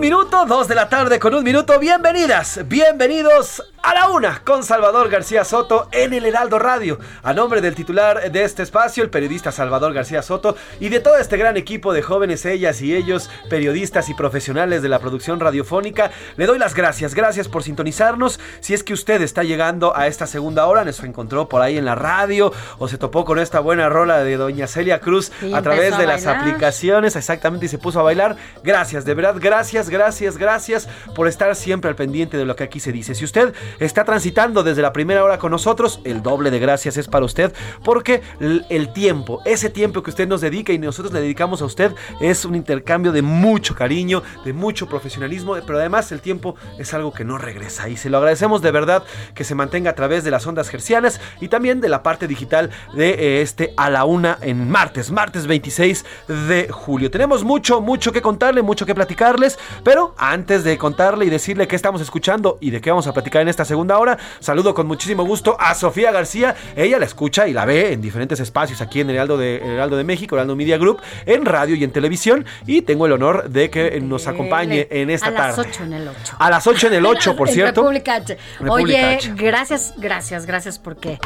Un 0.00 0.08
minuto, 0.08 0.46
dos 0.46 0.66
de 0.66 0.74
la 0.74 0.88
tarde 0.88 1.18
con 1.18 1.34
un 1.34 1.44
minuto. 1.44 1.78
Bienvenidas, 1.78 2.60
bienvenidos 2.66 3.62
una 4.10 4.42
con 4.44 4.64
Salvador 4.64 5.08
García 5.08 5.44
Soto 5.44 5.88
en 5.92 6.12
el 6.12 6.26
Heraldo 6.26 6.58
Radio. 6.58 6.98
A 7.22 7.32
nombre 7.32 7.60
del 7.60 7.74
titular 7.74 8.32
de 8.32 8.42
este 8.42 8.62
espacio, 8.62 9.04
el 9.04 9.10
periodista 9.10 9.52
Salvador 9.52 9.92
García 9.92 10.22
Soto, 10.22 10.56
y 10.80 10.88
de 10.88 11.00
todo 11.00 11.16
este 11.16 11.36
gran 11.36 11.56
equipo 11.56 11.92
de 11.92 12.02
jóvenes, 12.02 12.44
ellas 12.44 12.82
y 12.82 12.94
ellos, 12.94 13.30
periodistas 13.48 14.08
y 14.08 14.14
profesionales 14.14 14.82
de 14.82 14.88
la 14.88 14.98
producción 14.98 15.38
radiofónica, 15.38 16.10
le 16.36 16.46
doy 16.46 16.58
las 16.58 16.74
gracias. 16.74 17.14
Gracias 17.14 17.48
por 17.48 17.62
sintonizarnos. 17.62 18.40
Si 18.60 18.74
es 18.74 18.82
que 18.82 18.94
usted 18.94 19.22
está 19.22 19.44
llegando 19.44 19.96
a 19.96 20.08
esta 20.08 20.26
segunda 20.26 20.66
hora, 20.66 20.84
nos 20.84 21.02
encontró 21.04 21.48
por 21.48 21.62
ahí 21.62 21.78
en 21.78 21.84
la 21.84 21.94
radio 21.94 22.52
o 22.78 22.88
se 22.88 22.98
topó 22.98 23.24
con 23.24 23.38
esta 23.38 23.60
buena 23.60 23.88
rola 23.88 24.24
de 24.24 24.36
doña 24.36 24.66
Celia 24.66 25.00
Cruz 25.00 25.30
a 25.54 25.62
través 25.62 25.94
a 25.94 25.98
de 25.98 26.06
las 26.06 26.26
aplicaciones, 26.26 27.14
exactamente, 27.14 27.66
y 27.66 27.68
se 27.68 27.78
puso 27.78 28.00
a 28.00 28.02
bailar. 28.02 28.36
Gracias, 28.64 29.04
de 29.04 29.14
verdad, 29.14 29.36
gracias, 29.38 29.88
gracias, 29.88 30.36
gracias 30.36 30.88
por 31.14 31.28
estar 31.28 31.54
siempre 31.54 31.88
al 31.88 31.96
pendiente 31.96 32.36
de 32.36 32.44
lo 32.44 32.56
que 32.56 32.64
aquí 32.64 32.80
se 32.80 32.92
dice. 32.92 33.14
Si 33.14 33.24
usted 33.24 33.54
está 33.78 33.99
transitando 34.04 34.62
desde 34.62 34.82
la 34.82 34.92
primera 34.92 35.24
hora 35.24 35.38
con 35.38 35.50
nosotros, 35.50 36.00
el 36.04 36.22
doble 36.22 36.50
de 36.50 36.58
gracias 36.58 36.96
es 36.96 37.08
para 37.08 37.24
usted, 37.24 37.52
porque 37.84 38.22
el, 38.40 38.92
tiempo, 38.92 39.40
ese 39.44 39.70
tiempo 39.70 40.02
que 40.02 40.10
usted 40.10 40.28
nos 40.28 40.40
dedica 40.40 40.72
y 40.72 40.78
nosotros 40.78 41.12
le 41.12 41.20
dedicamos 41.20 41.62
a 41.62 41.64
usted, 41.64 41.94
es 42.20 42.44
un 42.44 42.54
intercambio 42.54 43.12
de 43.12 43.22
mucho 43.22 43.74
cariño, 43.74 44.22
de 44.44 44.52
mucho 44.52 44.88
profesionalismo, 44.88 45.56
pero 45.66 45.78
además 45.78 46.10
el 46.12 46.20
tiempo 46.20 46.56
es 46.78 46.92
algo 46.94 47.12
que 47.12 47.24
no 47.24 47.38
regresa 47.38 47.88
y 47.88 47.96
se 47.96 48.10
lo 48.10 48.18
agradecemos 48.18 48.62
de 48.62 48.70
verdad 48.70 49.04
que 49.34 49.44
se 49.44 49.54
mantenga 49.54 49.90
a 49.90 49.94
través 49.94 50.24
de 50.24 50.30
las 50.30 50.46
ondas 50.46 50.68
gercianas 50.68 51.20
y 51.40 51.48
también 51.48 51.80
de 51.80 51.88
la 51.88 52.02
parte 52.02 52.26
digital 52.26 52.70
de 52.94 53.10
eh, 53.10 53.42
este 53.42 53.74
a 53.76 53.90
la 53.90 54.04
una 54.04 54.38
en 54.40 54.70
martes, 54.70 55.10
martes 55.10 55.46
26 55.46 56.04
de 56.48 56.68
julio. 56.70 57.10
Tenemos 57.10 57.44
mucho, 57.44 57.80
mucho 57.80 58.12
que 58.12 58.22
contarle, 58.22 58.62
mucho 58.62 58.86
que 58.86 58.94
platicarles, 58.94 59.58
pero 59.84 60.14
antes 60.18 60.64
de 60.64 60.78
contarle 60.78 61.26
y 61.26 61.30
decirle 61.30 61.68
qué 61.68 61.76
estamos 61.76 62.00
escuchando 62.00 62.58
y 62.60 62.70
de 62.70 62.80
qué 62.80 62.90
vamos 62.90 63.06
a 63.06 63.12
platicar 63.12 63.42
en 63.42 63.48
esta 63.48 63.64
segunda 63.64 63.89
hora, 63.98 64.18
saludo 64.40 64.74
con 64.74 64.86
muchísimo 64.86 65.24
gusto 65.24 65.56
a 65.58 65.74
Sofía 65.74 66.10
García. 66.12 66.54
Ella 66.76 66.98
la 66.98 67.04
escucha 67.06 67.46
y 67.48 67.52
la 67.52 67.64
ve 67.64 67.92
en 67.92 68.00
diferentes 68.02 68.40
espacios 68.40 68.80
aquí 68.80 69.00
en 69.00 69.10
el 69.10 69.16
Heraldo 69.16 69.36
de, 69.38 69.56
el 69.56 69.70
Heraldo 69.70 69.96
de 69.96 70.04
México, 70.04 70.36
Heraldo 70.36 70.56
Media 70.56 70.78
Group, 70.78 71.00
en 71.26 71.44
radio 71.44 71.74
y 71.74 71.84
en 71.84 71.90
televisión. 71.92 72.44
Y 72.66 72.82
tengo 72.82 73.06
el 73.06 73.12
honor 73.12 73.48
de 73.50 73.70
que 73.70 74.00
nos 74.00 74.26
acompañe 74.26 74.86
en 74.90 75.10
esta 75.10 75.28
a 75.28 75.34
tarde. 75.34 75.56
las 75.56 75.58
8 75.58 75.82
en 75.84 75.92
el 75.92 76.08
8. 76.08 76.36
A 76.38 76.50
las 76.50 76.66
8 76.66 76.86
en 76.88 76.94
el 76.94 77.06
8, 77.06 77.36
por 77.36 77.48
En 77.48 77.54
cierto. 77.54 77.80
República 77.82 78.14
H. 78.16 78.38
Oye, 78.68 79.14
H. 79.16 79.32
gracias, 79.36 79.94
gracias, 79.96 80.46
gracias 80.46 80.78
porque 80.78 81.18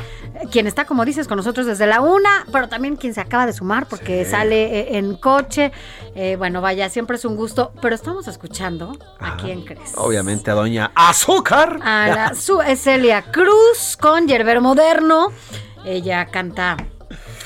quien 0.50 0.66
está, 0.66 0.84
como 0.84 1.04
dices, 1.04 1.28
con 1.28 1.36
nosotros 1.36 1.66
desde 1.66 1.86
la 1.86 2.00
una, 2.00 2.44
pero 2.52 2.68
también 2.68 2.96
quien 2.96 3.14
se 3.14 3.20
acaba 3.20 3.46
de 3.46 3.52
sumar 3.52 3.86
porque 3.86 4.24
Sí. 4.24 4.30
sale 4.30 4.80
eh, 4.80 4.98
en 4.98 5.16
coche. 5.16 5.72
Eh, 6.14 6.36
bueno, 6.36 6.60
vaya, 6.60 6.88
siempre 6.88 7.16
es 7.16 7.24
un 7.24 7.36
gusto, 7.36 7.72
pero 7.82 7.94
estamos 7.94 8.28
escuchando 8.28 8.96
a 9.18 9.36
quién 9.36 9.64
crees. 9.64 9.92
Obviamente 9.96 10.50
a 10.50 10.54
Doña 10.54 10.92
Azúcar. 10.94 11.78
A 11.82 12.08
la, 12.08 12.34
su, 12.54 12.62
es 12.62 12.80
Celia 12.82 13.22
Cruz 13.22 13.96
con 14.00 14.28
Yerbero 14.28 14.60
Moderno. 14.60 15.28
Ella 15.84 16.26
canta. 16.26 16.76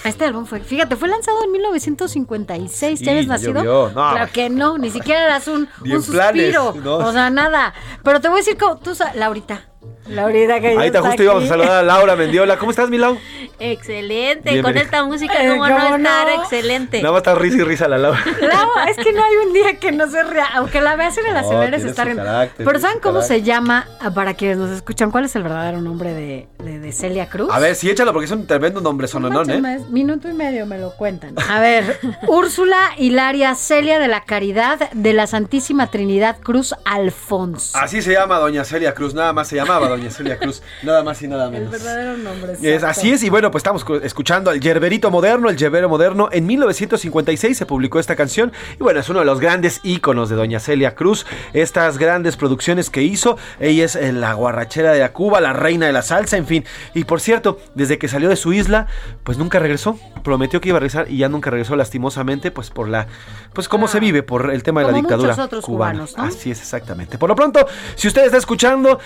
Este 0.04 0.24
álbum 0.24 0.46
fue, 0.46 0.60
fíjate, 0.60 0.96
fue 0.96 1.08
lanzado 1.08 1.42
en 1.44 1.52
1956. 1.52 2.98
Sí, 2.98 3.04
¿Ya 3.04 3.10
habías 3.12 3.26
nacido? 3.26 3.54
llovió. 3.54 3.88
No. 3.88 4.10
Claro 4.12 4.30
que 4.32 4.48
no, 4.48 4.78
ni 4.78 4.90
siquiera 4.90 5.24
eras 5.24 5.48
un, 5.48 5.66
planes, 5.82 6.04
suspiro. 6.04 6.74
no. 6.82 6.96
O 6.98 7.12
sea, 7.12 7.30
nada. 7.30 7.74
Pero 8.04 8.20
te 8.20 8.28
voy 8.28 8.36
a 8.36 8.40
decir, 8.40 8.56
cómo- 8.56 8.76
tú, 8.78 8.92
Laurita, 9.14 9.62
Laurita 10.08 10.60
que 10.60 10.68
Ahí 10.78 10.86
está, 10.86 11.02
justo 11.02 11.22
íbamos 11.22 11.44
a 11.44 11.48
saludar 11.48 11.70
a 11.72 11.82
Laura 11.82 12.14
Mendiola. 12.16 12.58
¿Cómo 12.58 12.70
estás, 12.70 12.88
Milau? 12.90 13.18
Excelente, 13.60 14.62
con 14.62 14.76
esta 14.76 15.04
música, 15.04 15.34
¿cómo, 15.38 15.62
¿cómo 15.62 15.68
no 15.68 15.96
estar? 15.96 16.26
no? 16.36 16.42
Excelente. 16.42 16.98
Nada 17.02 17.12
más 17.12 17.18
está 17.20 17.34
risa 17.34 17.56
y 17.58 17.62
risa 17.62 17.88
la 17.88 17.98
Laura. 17.98 18.20
Lau, 18.40 18.68
es 18.88 18.96
que 18.96 19.12
no 19.12 19.22
hay 19.24 19.36
un 19.46 19.52
día 19.52 19.78
que 19.78 19.92
no 19.92 20.08
se 20.08 20.22
rea, 20.22 20.46
aunque 20.54 20.80
la 20.80 20.96
veas 20.96 21.16
en 21.18 21.26
el 21.26 21.34
No, 21.34 21.48
tiene 21.60 21.80
se 21.80 21.88
está 21.88 22.04
riendo. 22.04 22.22
Pero 22.56 22.78
¿saben 22.78 22.98
cómo 23.00 23.22
se 23.22 23.42
llama, 23.42 23.86
ah, 24.00 24.10
para 24.12 24.34
quienes 24.34 24.58
nos 24.58 24.70
escuchan, 24.70 25.10
cuál 25.10 25.24
es 25.24 25.34
el 25.36 25.42
verdadero 25.42 25.80
nombre 25.80 26.12
de, 26.12 26.48
de- 26.62 26.78
de 26.78 26.92
Celia 26.92 27.28
Cruz? 27.28 27.50
A 27.52 27.58
ver, 27.58 27.74
sí, 27.74 27.90
échalo 27.90 28.12
porque 28.12 28.26
es 28.26 28.30
un 28.32 28.46
tremendo 28.46 28.80
nombre 28.80 29.08
sononón, 29.08 29.50
¿eh? 29.50 29.80
Minuto 29.90 30.28
y 30.28 30.32
medio 30.32 30.66
me 30.66 30.78
lo 30.78 30.92
cuentan. 30.92 31.34
A 31.48 31.60
ver, 31.60 31.98
Úrsula 32.26 32.78
Hilaria 32.96 33.54
Celia 33.54 33.98
de 33.98 34.08
la 34.08 34.22
Caridad 34.24 34.90
de 34.92 35.12
la 35.12 35.26
Santísima 35.26 35.88
Trinidad 35.90 36.36
Cruz 36.40 36.74
Alfonso. 36.84 37.76
Así 37.78 38.02
se 38.02 38.12
llama 38.12 38.38
Doña 38.38 38.64
Celia 38.64 38.94
Cruz, 38.94 39.14
nada 39.14 39.32
más 39.32 39.48
se 39.48 39.56
llamaba 39.56 39.88
Doña 39.88 40.10
Celia 40.10 40.38
Cruz, 40.38 40.62
nada 40.82 41.02
más 41.02 41.20
y 41.22 41.28
nada 41.28 41.46
El 41.46 41.52
menos. 41.52 41.70
verdadero 41.70 42.16
nombre. 42.16 42.54
Es, 42.62 42.82
así 42.84 43.12
es, 43.12 43.22
y 43.22 43.30
bueno, 43.30 43.47
pues 43.50 43.60
estamos 43.60 43.84
cu- 43.84 43.96
escuchando 44.02 44.50
al 44.50 44.60
Yerberito 44.60 45.10
Moderno, 45.10 45.48
el 45.50 45.56
Yerbero 45.56 45.88
Moderno. 45.88 46.28
En 46.32 46.46
1956 46.46 47.56
se 47.56 47.66
publicó 47.66 47.98
esta 47.98 48.16
canción, 48.16 48.52
y 48.78 48.82
bueno, 48.82 49.00
es 49.00 49.08
uno 49.08 49.20
de 49.20 49.24
los 49.24 49.40
grandes 49.40 49.80
íconos 49.82 50.28
de 50.28 50.36
Doña 50.36 50.60
Celia 50.60 50.94
Cruz. 50.94 51.26
Estas 51.52 51.98
grandes 51.98 52.36
producciones 52.36 52.90
que 52.90 53.02
hizo, 53.02 53.36
ella 53.60 53.84
es 53.84 53.96
eh, 53.96 54.12
la 54.12 54.32
guarrachera 54.34 54.92
de 54.92 55.00
la 55.00 55.12
Cuba, 55.12 55.40
la 55.40 55.52
reina 55.52 55.86
de 55.86 55.92
la 55.92 56.02
salsa, 56.02 56.36
en 56.36 56.46
fin. 56.46 56.64
Y 56.94 57.04
por 57.04 57.20
cierto, 57.20 57.58
desde 57.74 57.98
que 57.98 58.08
salió 58.08 58.28
de 58.28 58.36
su 58.36 58.52
isla, 58.52 58.86
pues 59.24 59.38
nunca 59.38 59.58
regresó. 59.58 59.98
Prometió 60.22 60.60
que 60.60 60.68
iba 60.68 60.76
a 60.76 60.80
regresar 60.80 61.10
y 61.10 61.18
ya 61.18 61.28
nunca 61.28 61.50
regresó 61.50 61.76
lastimosamente, 61.76 62.50
pues 62.50 62.70
por 62.70 62.88
la, 62.88 63.06
pues 63.52 63.68
cómo 63.68 63.88
se 63.88 64.00
vive, 64.00 64.22
por 64.22 64.50
el 64.50 64.62
tema 64.62 64.80
de 64.80 64.86
la 64.86 64.92
Ah. 64.92 64.96
Dictadura 65.00 65.30
muchos 65.30 65.44
otros 65.44 65.64
cubana. 65.64 65.92
cubanos, 66.06 66.16
¿no? 66.16 66.24
Así 66.24 66.50
es, 66.50 66.60
exactamente. 66.60 67.18
Por 67.18 67.28
lo 67.28 67.36
pronto, 67.36 67.66
si 67.94 68.08
usted 68.08 68.24
está 68.24 68.36
escuchando, 68.36 68.98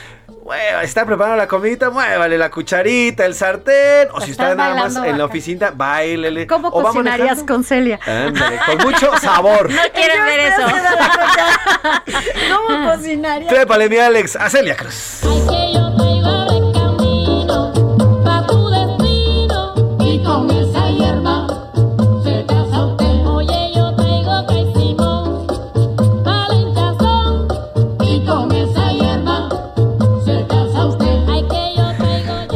mueva, 0.42 0.82
está 0.82 1.06
preparando 1.06 1.36
la 1.36 1.46
comidita, 1.46 1.90
muévale 1.90 2.36
la 2.36 2.50
cucharita, 2.50 3.24
el 3.24 3.34
sartén, 3.34 4.08
o 4.12 4.20
si 4.20 4.32
está 4.32 4.54
nada 4.54 4.74
más 4.74 4.96
en 4.96 5.18
la 5.18 5.24
oficina, 5.24 5.72
bailele. 5.74 6.46
¿Cómo 6.46 6.68
o 6.68 6.82
cocinarías 6.82 7.42
con 7.44 7.64
Celia? 7.64 8.00
Ándale, 8.06 8.58
con 8.66 8.78
mucho 8.78 9.16
sabor. 9.18 9.70
No 9.70 9.82
quieren 9.94 10.24
ver 10.24 10.40
eso. 10.40 10.62
¿Cómo 12.68 12.90
cocinarías? 12.90 13.52
Trépale, 13.52 13.88
mi 13.88 13.98
Alex, 13.98 14.36
a 14.36 14.50
Celia 14.50 14.76
Cruz. 14.76 15.20
Pa' 15.22 15.91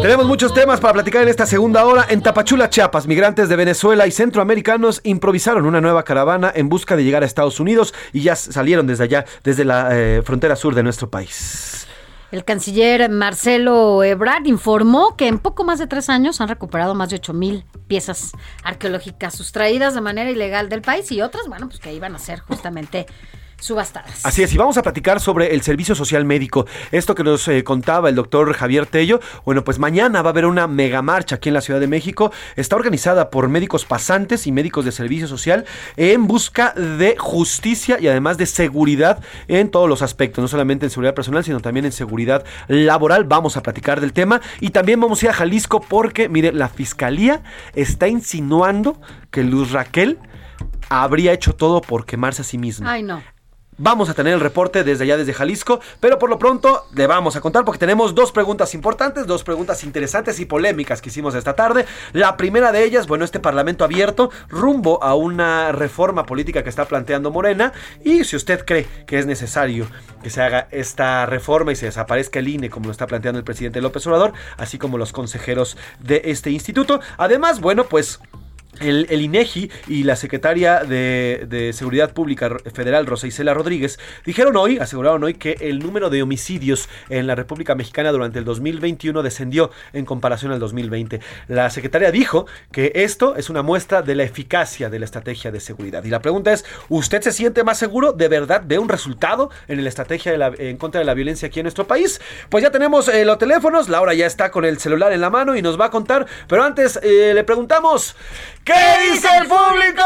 Tenemos 0.06 0.28
muchos 0.28 0.54
temas 0.54 0.78
para 0.78 0.92
platicar 0.92 1.24
en 1.24 1.28
esta 1.28 1.46
segunda 1.46 1.84
hora. 1.84 2.06
En 2.08 2.22
Tapachula, 2.22 2.70
Chiapas, 2.70 3.08
migrantes 3.08 3.48
de 3.48 3.56
Venezuela 3.56 4.06
y 4.06 4.12
centroamericanos 4.12 5.00
improvisaron 5.02 5.66
una 5.66 5.80
nueva 5.80 6.04
caravana 6.04 6.52
en 6.54 6.68
busca 6.68 6.94
de 6.94 7.02
llegar 7.02 7.24
a 7.24 7.26
Estados 7.26 7.58
Unidos 7.58 7.92
y 8.12 8.20
ya 8.20 8.36
salieron 8.36 8.86
desde 8.86 9.02
allá, 9.02 9.24
desde 9.42 9.64
la 9.64 9.88
eh, 9.90 10.22
frontera 10.22 10.54
sur 10.54 10.76
de 10.76 10.84
nuestro 10.84 11.10
país. 11.10 11.88
El 12.30 12.44
canciller 12.44 13.10
Marcelo 13.10 14.04
Ebrard 14.04 14.46
informó 14.46 15.16
que 15.16 15.26
en 15.26 15.40
poco 15.40 15.64
más 15.64 15.80
de 15.80 15.88
tres 15.88 16.08
años 16.08 16.40
han 16.40 16.46
recuperado 16.46 16.94
más 16.94 17.10
de 17.10 17.16
8 17.16 17.32
mil 17.32 17.64
piezas 17.88 18.30
arqueológicas 18.62 19.34
sustraídas 19.34 19.96
de 19.96 20.02
manera 20.02 20.30
ilegal 20.30 20.68
del 20.68 20.82
país 20.82 21.10
y 21.10 21.20
otras, 21.20 21.48
bueno, 21.48 21.66
pues 21.66 21.80
que 21.80 21.92
iban 21.92 22.14
a 22.14 22.20
ser 22.20 22.38
justamente 22.38 23.06
subastadas. 23.58 24.24
Así 24.24 24.42
es, 24.42 24.52
y 24.52 24.58
vamos 24.58 24.76
a 24.76 24.82
platicar 24.82 25.20
sobre 25.20 25.54
el 25.54 25.62
servicio 25.62 25.94
social 25.94 26.24
médico. 26.24 26.66
Esto 26.92 27.14
que 27.14 27.24
nos 27.24 27.48
eh, 27.48 27.64
contaba 27.64 28.08
el 28.08 28.14
doctor 28.14 28.52
Javier 28.52 28.86
Tello. 28.86 29.20
Bueno, 29.44 29.64
pues 29.64 29.78
mañana 29.78 30.22
va 30.22 30.30
a 30.30 30.32
haber 30.32 30.46
una 30.46 30.66
mega 30.66 31.02
marcha 31.02 31.36
aquí 31.36 31.48
en 31.48 31.54
la 31.54 31.60
Ciudad 31.60 31.80
de 31.80 31.86
México. 31.86 32.32
Está 32.56 32.76
organizada 32.76 33.30
por 33.30 33.48
médicos 33.48 33.84
pasantes 33.84 34.46
y 34.46 34.52
médicos 34.52 34.84
de 34.84 34.92
servicio 34.92 35.26
social 35.26 35.64
en 35.96 36.26
busca 36.26 36.72
de 36.72 37.16
justicia 37.18 37.98
y 38.00 38.08
además 38.08 38.36
de 38.38 38.46
seguridad 38.46 39.22
en 39.48 39.70
todos 39.70 39.88
los 39.88 40.02
aspectos, 40.02 40.42
no 40.42 40.48
solamente 40.48 40.86
en 40.86 40.90
seguridad 40.90 41.14
personal, 41.14 41.44
sino 41.44 41.60
también 41.60 41.86
en 41.86 41.92
seguridad 41.92 42.44
laboral. 42.68 43.24
Vamos 43.24 43.56
a 43.56 43.62
platicar 43.62 44.00
del 44.00 44.12
tema 44.12 44.40
y 44.60 44.70
también 44.70 45.00
vamos 45.00 45.22
a 45.22 45.26
ir 45.26 45.30
a 45.30 45.34
Jalisco 45.34 45.80
porque, 45.80 46.28
mire, 46.28 46.52
la 46.52 46.68
fiscalía 46.68 47.42
está 47.74 48.08
insinuando 48.08 49.00
que 49.30 49.42
Luz 49.42 49.72
Raquel 49.72 50.18
habría 50.88 51.32
hecho 51.32 51.54
todo 51.54 51.80
por 51.80 52.06
quemarse 52.06 52.42
a 52.42 52.44
sí 52.44 52.58
misma. 52.58 52.92
Ay, 52.92 53.02
no. 53.02 53.22
Vamos 53.78 54.08
a 54.08 54.14
tener 54.14 54.32
el 54.32 54.40
reporte 54.40 54.84
desde 54.84 55.04
allá, 55.04 55.18
desde 55.18 55.34
Jalisco, 55.34 55.80
pero 56.00 56.18
por 56.18 56.30
lo 56.30 56.38
pronto 56.38 56.86
le 56.94 57.06
vamos 57.06 57.36
a 57.36 57.42
contar 57.42 57.66
porque 57.66 57.78
tenemos 57.78 58.14
dos 58.14 58.32
preguntas 58.32 58.74
importantes, 58.74 59.26
dos 59.26 59.44
preguntas 59.44 59.84
interesantes 59.84 60.40
y 60.40 60.46
polémicas 60.46 61.02
que 61.02 61.10
hicimos 61.10 61.34
esta 61.34 61.54
tarde. 61.54 61.84
La 62.14 62.38
primera 62.38 62.72
de 62.72 62.84
ellas, 62.84 63.06
bueno, 63.06 63.26
este 63.26 63.38
Parlamento 63.38 63.84
abierto 63.84 64.30
rumbo 64.48 65.02
a 65.04 65.14
una 65.14 65.72
reforma 65.72 66.24
política 66.24 66.62
que 66.62 66.70
está 66.70 66.86
planteando 66.86 67.30
Morena 67.30 67.74
y 68.02 68.24
si 68.24 68.36
usted 68.36 68.64
cree 68.64 68.86
que 69.06 69.18
es 69.18 69.26
necesario 69.26 69.86
que 70.22 70.30
se 70.30 70.40
haga 70.40 70.68
esta 70.70 71.26
reforma 71.26 71.72
y 71.72 71.76
se 71.76 71.84
desaparezca 71.84 72.38
el 72.38 72.48
INE 72.48 72.70
como 72.70 72.86
lo 72.86 72.92
está 72.92 73.06
planteando 73.06 73.38
el 73.38 73.44
presidente 73.44 73.82
López 73.82 74.06
Obrador, 74.06 74.32
así 74.56 74.78
como 74.78 74.96
los 74.96 75.12
consejeros 75.12 75.76
de 76.00 76.22
este 76.24 76.50
instituto. 76.50 77.00
Además, 77.18 77.60
bueno, 77.60 77.84
pues... 77.84 78.20
El, 78.80 79.06
INEGI 79.20 79.70
y 79.88 80.02
la 80.02 80.16
secretaria 80.16 80.84
de, 80.84 81.70
Seguridad 81.72 82.12
Pública 82.12 82.56
Federal, 82.72 83.06
Rosa 83.06 83.26
Isela 83.26 83.54
Rodríguez, 83.54 83.98
dijeron 84.24 84.56
hoy, 84.56 84.78
aseguraron 84.78 85.24
hoy, 85.24 85.34
que 85.34 85.56
el 85.60 85.78
número 85.78 86.10
de 86.10 86.22
homicidios 86.22 86.88
en 87.08 87.26
la 87.26 87.34
República 87.34 87.74
Mexicana 87.74 88.12
durante 88.12 88.38
el 88.38 88.44
2021 88.44 89.22
descendió 89.22 89.70
en 89.92 90.04
comparación 90.04 90.52
al 90.52 90.60
2020. 90.60 91.20
La 91.48 91.70
secretaria 91.70 92.10
dijo 92.10 92.46
que 92.72 92.92
esto 92.94 93.36
es 93.36 93.50
una 93.50 93.62
muestra 93.62 94.02
de 94.02 94.14
la 94.14 94.22
eficacia 94.22 94.90
de 94.90 94.98
la 94.98 95.04
estrategia 95.04 95.50
de 95.50 95.60
seguridad. 95.60 96.04
Y 96.04 96.10
la 96.10 96.20
pregunta 96.20 96.52
es, 96.52 96.64
¿usted 96.88 97.22
se 97.22 97.32
siente 97.32 97.64
más 97.64 97.78
seguro 97.78 98.12
de 98.12 98.28
verdad 98.28 98.60
de 98.60 98.78
un 98.78 98.88
resultado 98.88 99.50
en 99.68 99.82
la 99.82 99.88
estrategia 99.88 100.34
en 100.58 100.76
contra 100.76 100.98
de 100.98 101.04
la 101.04 101.14
violencia 101.14 101.48
aquí 101.48 101.60
en 101.60 101.64
nuestro 101.64 101.86
país? 101.86 102.20
Pues 102.48 102.62
ya 102.62 102.70
tenemos 102.70 103.08
eh, 103.08 103.24
los 103.24 103.38
teléfonos, 103.38 103.88
Laura 103.88 104.14
ya 104.14 104.26
está 104.26 104.50
con 104.50 104.64
el 104.64 104.78
celular 104.78 105.12
en 105.12 105.20
la 105.20 105.30
mano 105.30 105.56
y 105.56 105.62
nos 105.62 105.80
va 105.80 105.86
a 105.86 105.90
contar, 105.90 106.26
pero 106.48 106.62
antes 106.62 106.98
eh, 107.02 107.32
le 107.34 107.44
preguntamos... 107.44 108.16
¿Qué 108.66 108.74
dice 109.12 109.28
el 109.40 109.46
público? 109.46 110.02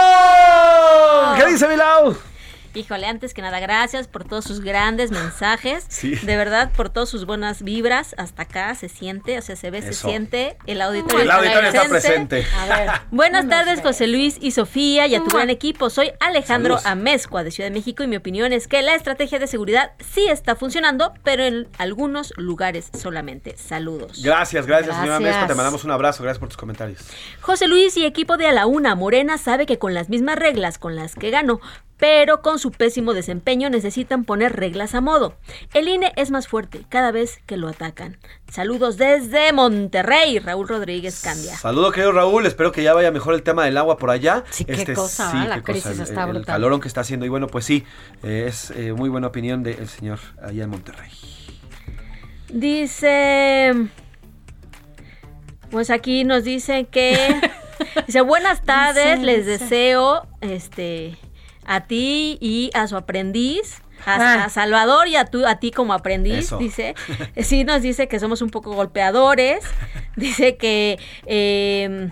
¿Qué 1.34 1.46
dice 1.46 1.66
Milau? 1.66 2.14
Híjole, 2.74 3.06
antes 3.06 3.34
que 3.34 3.42
nada, 3.42 3.58
gracias 3.58 4.06
por 4.06 4.24
todos 4.24 4.44
sus 4.44 4.60
grandes 4.60 5.10
mensajes. 5.10 5.84
Sí. 5.88 6.14
De 6.14 6.36
verdad, 6.36 6.70
por 6.76 6.88
todas 6.88 7.08
sus 7.08 7.26
buenas 7.26 7.62
vibras. 7.62 8.14
Hasta 8.16 8.42
acá 8.42 8.74
se 8.74 8.88
siente, 8.88 9.38
o 9.38 9.42
sea, 9.42 9.56
se 9.56 9.70
ve, 9.70 9.82
se 9.82 9.92
siente. 9.92 10.56
El 10.66 10.80
auditorio, 10.80 11.20
El 11.22 11.30
auditorio 11.30 11.68
está 11.68 11.88
presente. 11.88 12.46
Buenas 13.10 13.48
tardes, 13.48 13.80
José 13.80 14.06
Luis 14.06 14.36
y 14.40 14.52
Sofía 14.52 15.06
y 15.06 15.14
a 15.14 15.24
tu 15.24 15.30
gran 15.30 15.50
equipo. 15.50 15.90
Soy 15.90 16.12
Alejandro 16.20 16.78
Saludos. 16.78 16.86
Amezcua 16.86 17.42
de 17.42 17.50
Ciudad 17.50 17.70
de 17.70 17.74
México 17.74 18.02
y 18.02 18.06
mi 18.06 18.16
opinión 18.16 18.52
es 18.52 18.68
que 18.68 18.82
la 18.82 18.94
estrategia 18.94 19.38
de 19.38 19.46
seguridad 19.46 19.92
sí 20.12 20.26
está 20.28 20.54
funcionando, 20.54 21.12
pero 21.24 21.42
en 21.42 21.68
algunos 21.78 22.32
lugares 22.36 22.90
solamente. 22.96 23.56
Saludos. 23.56 24.22
Gracias, 24.22 24.66
gracias, 24.66 24.94
señora 24.96 25.18
Gracias. 25.18 25.36
Mezco. 25.36 25.48
Te 25.48 25.54
mandamos 25.54 25.84
un 25.84 25.90
abrazo. 25.90 26.22
Gracias 26.22 26.38
por 26.38 26.48
tus 26.48 26.56
comentarios. 26.56 27.00
José 27.40 27.66
Luis 27.66 27.96
y 27.96 28.04
equipo 28.04 28.36
de 28.36 28.46
A 28.46 28.52
la 28.52 28.66
Una 28.66 28.94
Morena 28.94 29.38
sabe 29.38 29.66
que 29.66 29.78
con 29.78 29.94
las 29.94 30.08
mismas 30.08 30.36
reglas 30.36 30.78
con 30.78 30.96
las 30.96 31.14
que 31.14 31.30
ganó, 31.30 31.60
pero 32.00 32.40
con 32.40 32.58
su 32.58 32.72
pésimo 32.72 33.12
desempeño 33.12 33.68
necesitan 33.68 34.24
poner 34.24 34.56
reglas 34.56 34.94
a 34.94 35.02
modo. 35.02 35.36
El 35.74 35.86
INE 35.86 36.12
es 36.16 36.30
más 36.30 36.48
fuerte 36.48 36.86
cada 36.88 37.12
vez 37.12 37.38
que 37.46 37.58
lo 37.58 37.68
atacan. 37.68 38.16
Saludos 38.50 38.96
desde 38.96 39.52
Monterrey, 39.52 40.38
Raúl 40.38 40.66
Rodríguez 40.66 41.20
Candia. 41.20 41.56
Saludo, 41.56 41.92
querido 41.92 42.12
Raúl. 42.12 42.46
Espero 42.46 42.72
que 42.72 42.82
ya 42.82 42.94
vaya 42.94 43.12
mejor 43.12 43.34
el 43.34 43.42
tema 43.42 43.66
del 43.66 43.76
agua 43.76 43.98
por 43.98 44.10
allá. 44.10 44.44
Sí, 44.50 44.64
qué 44.64 44.94
cosa, 44.94 45.30
¿ah? 45.42 45.46
La 45.46 45.62
crisis 45.62 45.98
El- 45.98 46.00
está 46.00 46.24
el, 46.24 46.30
brutal. 46.30 46.46
calorón 46.46 46.80
que 46.80 46.88
está 46.88 47.02
haciendo. 47.02 47.26
Y 47.26 47.28
bueno, 47.28 47.48
pues 47.48 47.66
sí, 47.66 47.84
eh, 48.22 48.46
es 48.48 48.70
eh, 48.70 48.94
muy 48.94 49.10
buena 49.10 49.26
opinión 49.26 49.62
del 49.62 49.86
señor 49.86 50.18
allá 50.42 50.64
en 50.64 50.70
Monterrey. 50.70 51.10
Dice. 52.48 53.72
Pues 55.70 55.90
aquí 55.90 56.24
nos 56.24 56.44
dicen 56.44 56.86
que. 56.86 57.40
Dice, 58.06 58.20
buenas 58.20 58.62
tardes, 58.62 59.20
les 59.20 59.46
deseo 59.46 60.26
este 60.42 61.16
a 61.72 61.82
ti 61.86 62.36
y 62.40 62.70
a 62.74 62.86
su 62.88 62.96
aprendiz. 62.96 63.80
A, 64.06 64.14
Ah. 64.16 64.44
a 64.44 64.48
Salvador 64.48 65.08
y 65.08 65.16
a, 65.16 65.26
tú, 65.26 65.46
a 65.46 65.56
ti 65.60 65.70
como 65.70 65.92
aprendiz, 65.92 66.38
Eso. 66.46 66.56
dice. 66.58 66.94
Sí 67.42 67.64
nos 67.64 67.82
dice 67.82 68.08
que 68.08 68.18
somos 68.18 68.40
un 68.42 68.48
poco 68.50 68.72
golpeadores. 68.74 69.62
Dice 70.16 70.56
que 70.56 70.98
eh, 71.26 72.10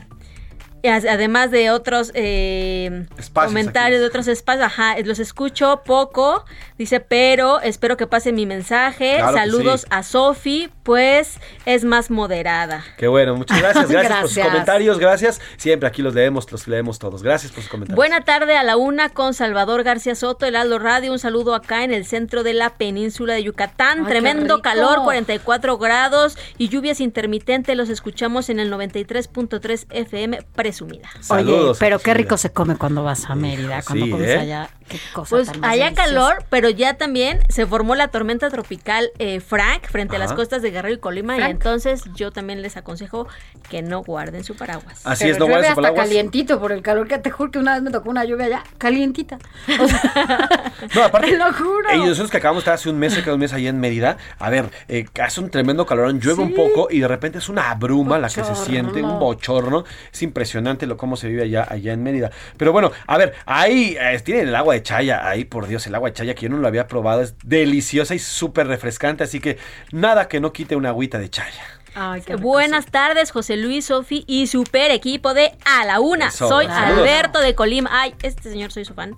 Además 0.84 1.50
de 1.50 1.70
otros 1.70 2.12
eh, 2.14 3.06
Espacios 3.18 3.52
comentarios 3.52 4.00
de 4.00 4.06
otros 4.06 4.28
espacios, 4.28 4.64
ajá, 4.66 4.98
los 5.00 5.18
escucho 5.18 5.82
poco. 5.84 6.44
Dice, 6.76 7.00
pero 7.00 7.60
espero 7.60 7.96
que 7.96 8.06
pase 8.06 8.32
mi 8.32 8.46
mensaje. 8.46 9.16
Claro 9.16 9.36
Saludos 9.36 9.80
sí. 9.82 9.86
a 9.90 10.02
Sofi, 10.02 10.70
pues 10.82 11.38
es 11.66 11.84
más 11.84 12.10
moderada. 12.10 12.84
Qué 12.96 13.08
bueno, 13.08 13.34
muchas 13.36 13.58
gracias. 13.58 13.88
Gracias, 13.98 14.20
por 14.20 14.28
sus 14.28 14.44
comentarios. 14.44 14.98
Gracias. 14.98 15.40
Siempre 15.56 15.88
aquí 15.88 16.02
los 16.02 16.14
leemos, 16.14 16.50
los 16.52 16.68
leemos 16.68 16.98
todos. 16.98 17.22
Gracias 17.22 17.52
por 17.52 17.62
sus 17.62 17.70
comentarios. 17.70 17.96
Buena 17.96 18.22
tarde 18.22 18.56
a 18.56 18.62
la 18.62 18.76
una 18.76 19.08
con 19.08 19.34
Salvador 19.34 19.82
García 19.82 20.14
Soto, 20.14 20.46
el 20.46 20.56
Aldo 20.56 20.78
Radio. 20.78 21.12
Un 21.12 21.18
saludo 21.18 21.54
acá 21.54 21.84
en 21.84 21.92
el 21.92 22.04
centro 22.04 22.42
de 22.42 22.54
la 22.54 22.70
península 22.76 23.34
de 23.34 23.42
Yucatán. 23.42 24.00
Ay, 24.00 24.06
Tremendo 24.06 24.62
calor, 24.62 25.02
44 25.04 25.78
grados 25.78 26.38
y 26.58 26.68
lluvias 26.68 27.00
intermitentes. 27.00 27.76
Los 27.76 27.88
escuchamos 27.88 28.48
en 28.48 28.60
el 28.60 28.72
93.3 28.72 29.86
FM 29.90 30.38
presumida. 30.68 31.08
Oye, 31.30 31.72
pero 31.78 31.98
qué 31.98 32.14
rico 32.14 32.36
se 32.36 32.50
come 32.50 32.76
cuando 32.76 33.02
vas 33.02 33.28
a 33.28 33.34
Mérida, 33.34 33.82
cuando 33.82 34.04
sí, 34.04 34.10
comes 34.10 34.28
¿eh? 34.28 34.38
allá. 34.38 34.70
Qué 34.88 34.98
cosa 35.12 35.30
Pues 35.30 35.48
tan 35.50 35.60
más 35.60 35.70
allá 35.72 35.84
deliciosa. 35.86 36.08
calor, 36.08 36.44
pero 36.50 36.70
ya 36.70 36.94
también 36.96 37.40
se 37.48 37.66
formó 37.66 37.94
la 37.94 38.08
tormenta 38.08 38.50
tropical 38.50 39.10
eh, 39.18 39.40
Frank 39.40 39.86
frente 39.88 40.16
a 40.16 40.18
las 40.18 40.32
costas 40.32 40.62
de 40.62 40.70
Guerrero 40.70 40.94
y 40.94 40.98
Colima. 40.98 41.38
Y 41.38 41.42
entonces 41.42 42.02
yo 42.14 42.30
también 42.32 42.62
les 42.62 42.76
aconsejo 42.76 43.28
que 43.70 43.82
no 43.82 44.02
guarden 44.02 44.44
su 44.44 44.54
paraguas. 44.56 45.00
Así 45.04 45.24
Pero 45.24 45.34
es, 45.34 45.38
no 45.40 45.46
guardes 45.46 45.66
su 45.66 45.70
hasta 45.72 45.82
paraguas. 45.82 46.06
calientito 46.06 46.60
por 46.60 46.72
el 46.72 46.82
calor 46.82 47.06
que 47.08 47.18
te 47.18 47.30
juro 47.30 47.50
que 47.50 47.58
una 47.58 47.74
vez 47.74 47.82
me 47.82 47.90
tocó 47.90 48.10
una 48.10 48.24
lluvia 48.24 48.46
allá, 48.46 48.62
calientita. 48.78 49.38
O 49.80 49.86
sea, 49.88 50.02
No, 50.94 51.02
aparte, 51.04 51.28
Te 51.32 51.36
lo 51.36 51.52
juro. 51.52 51.90
eh, 51.90 51.98
nosotros 51.98 52.30
que 52.30 52.36
acabamos 52.38 52.60
de 52.64 52.70
estar 52.70 52.74
hace 52.74 52.88
un 52.88 52.98
mes, 52.98 53.16
que 53.18 53.30
un 53.30 53.40
mes 53.40 53.52
allá 53.52 53.68
en 53.68 53.80
Mérida, 53.80 54.16
a 54.38 54.48
ver, 54.50 54.70
eh, 54.88 55.06
hace 55.22 55.40
un 55.40 55.50
tremendo 55.50 55.84
calorón, 55.86 56.20
llueve 56.20 56.42
un 56.42 56.54
poco 56.54 56.88
y 56.90 57.00
de 57.00 57.08
repente 57.08 57.38
es 57.38 57.48
una 57.48 57.74
bruma 57.74 58.18
la 58.18 58.28
que 58.28 58.44
se 58.44 58.54
siente, 58.54 59.02
un 59.02 59.18
bochorno. 59.18 59.84
Es 60.12 60.22
impresionante 60.22 60.86
lo 60.86 60.96
cómo 60.96 61.16
se 61.16 61.28
vive 61.28 61.42
allá, 61.42 61.66
allá 61.68 61.92
en 61.92 62.02
Mérida. 62.02 62.30
Pero 62.56 62.72
bueno, 62.72 62.92
a 63.06 63.18
ver, 63.18 63.34
ahí 63.46 63.96
eh, 64.00 64.20
tienen 64.24 64.48
el 64.48 64.54
agua 64.54 64.74
de 64.78 64.82
chaya, 64.82 65.28
ahí 65.28 65.44
por 65.44 65.66
Dios, 65.66 65.86
el 65.86 65.94
agua 65.94 66.10
de 66.10 66.14
chaya 66.14 66.34
que 66.34 66.42
yo 66.42 66.48
no 66.48 66.58
lo 66.58 66.68
había 66.68 66.86
probado, 66.86 67.22
es 67.22 67.34
deliciosa 67.44 68.14
y 68.14 68.18
súper 68.18 68.66
refrescante, 68.66 69.24
así 69.24 69.40
que 69.40 69.58
nada 69.92 70.28
que 70.28 70.40
no 70.40 70.52
quite 70.52 70.76
una 70.76 70.90
agüita 70.90 71.18
de 71.18 71.28
chaya. 71.30 71.62
Ay, 72.00 72.22
qué 72.22 72.36
Buenas 72.36 72.86
tardes, 72.86 73.32
José 73.32 73.56
Luis, 73.56 73.86
Sofi 73.86 74.22
y 74.28 74.46
super 74.46 74.92
equipo 74.92 75.34
de 75.34 75.52
A 75.64 75.84
la 75.84 75.98
Una. 75.98 76.28
Eso, 76.28 76.48
soy 76.48 76.66
saludos. 76.66 76.98
Alberto 77.00 77.40
de 77.40 77.56
Colima. 77.56 77.90
Ay, 77.92 78.14
este 78.22 78.50
señor 78.50 78.70
soy 78.70 78.84
su 78.84 78.94
fan. 78.94 79.16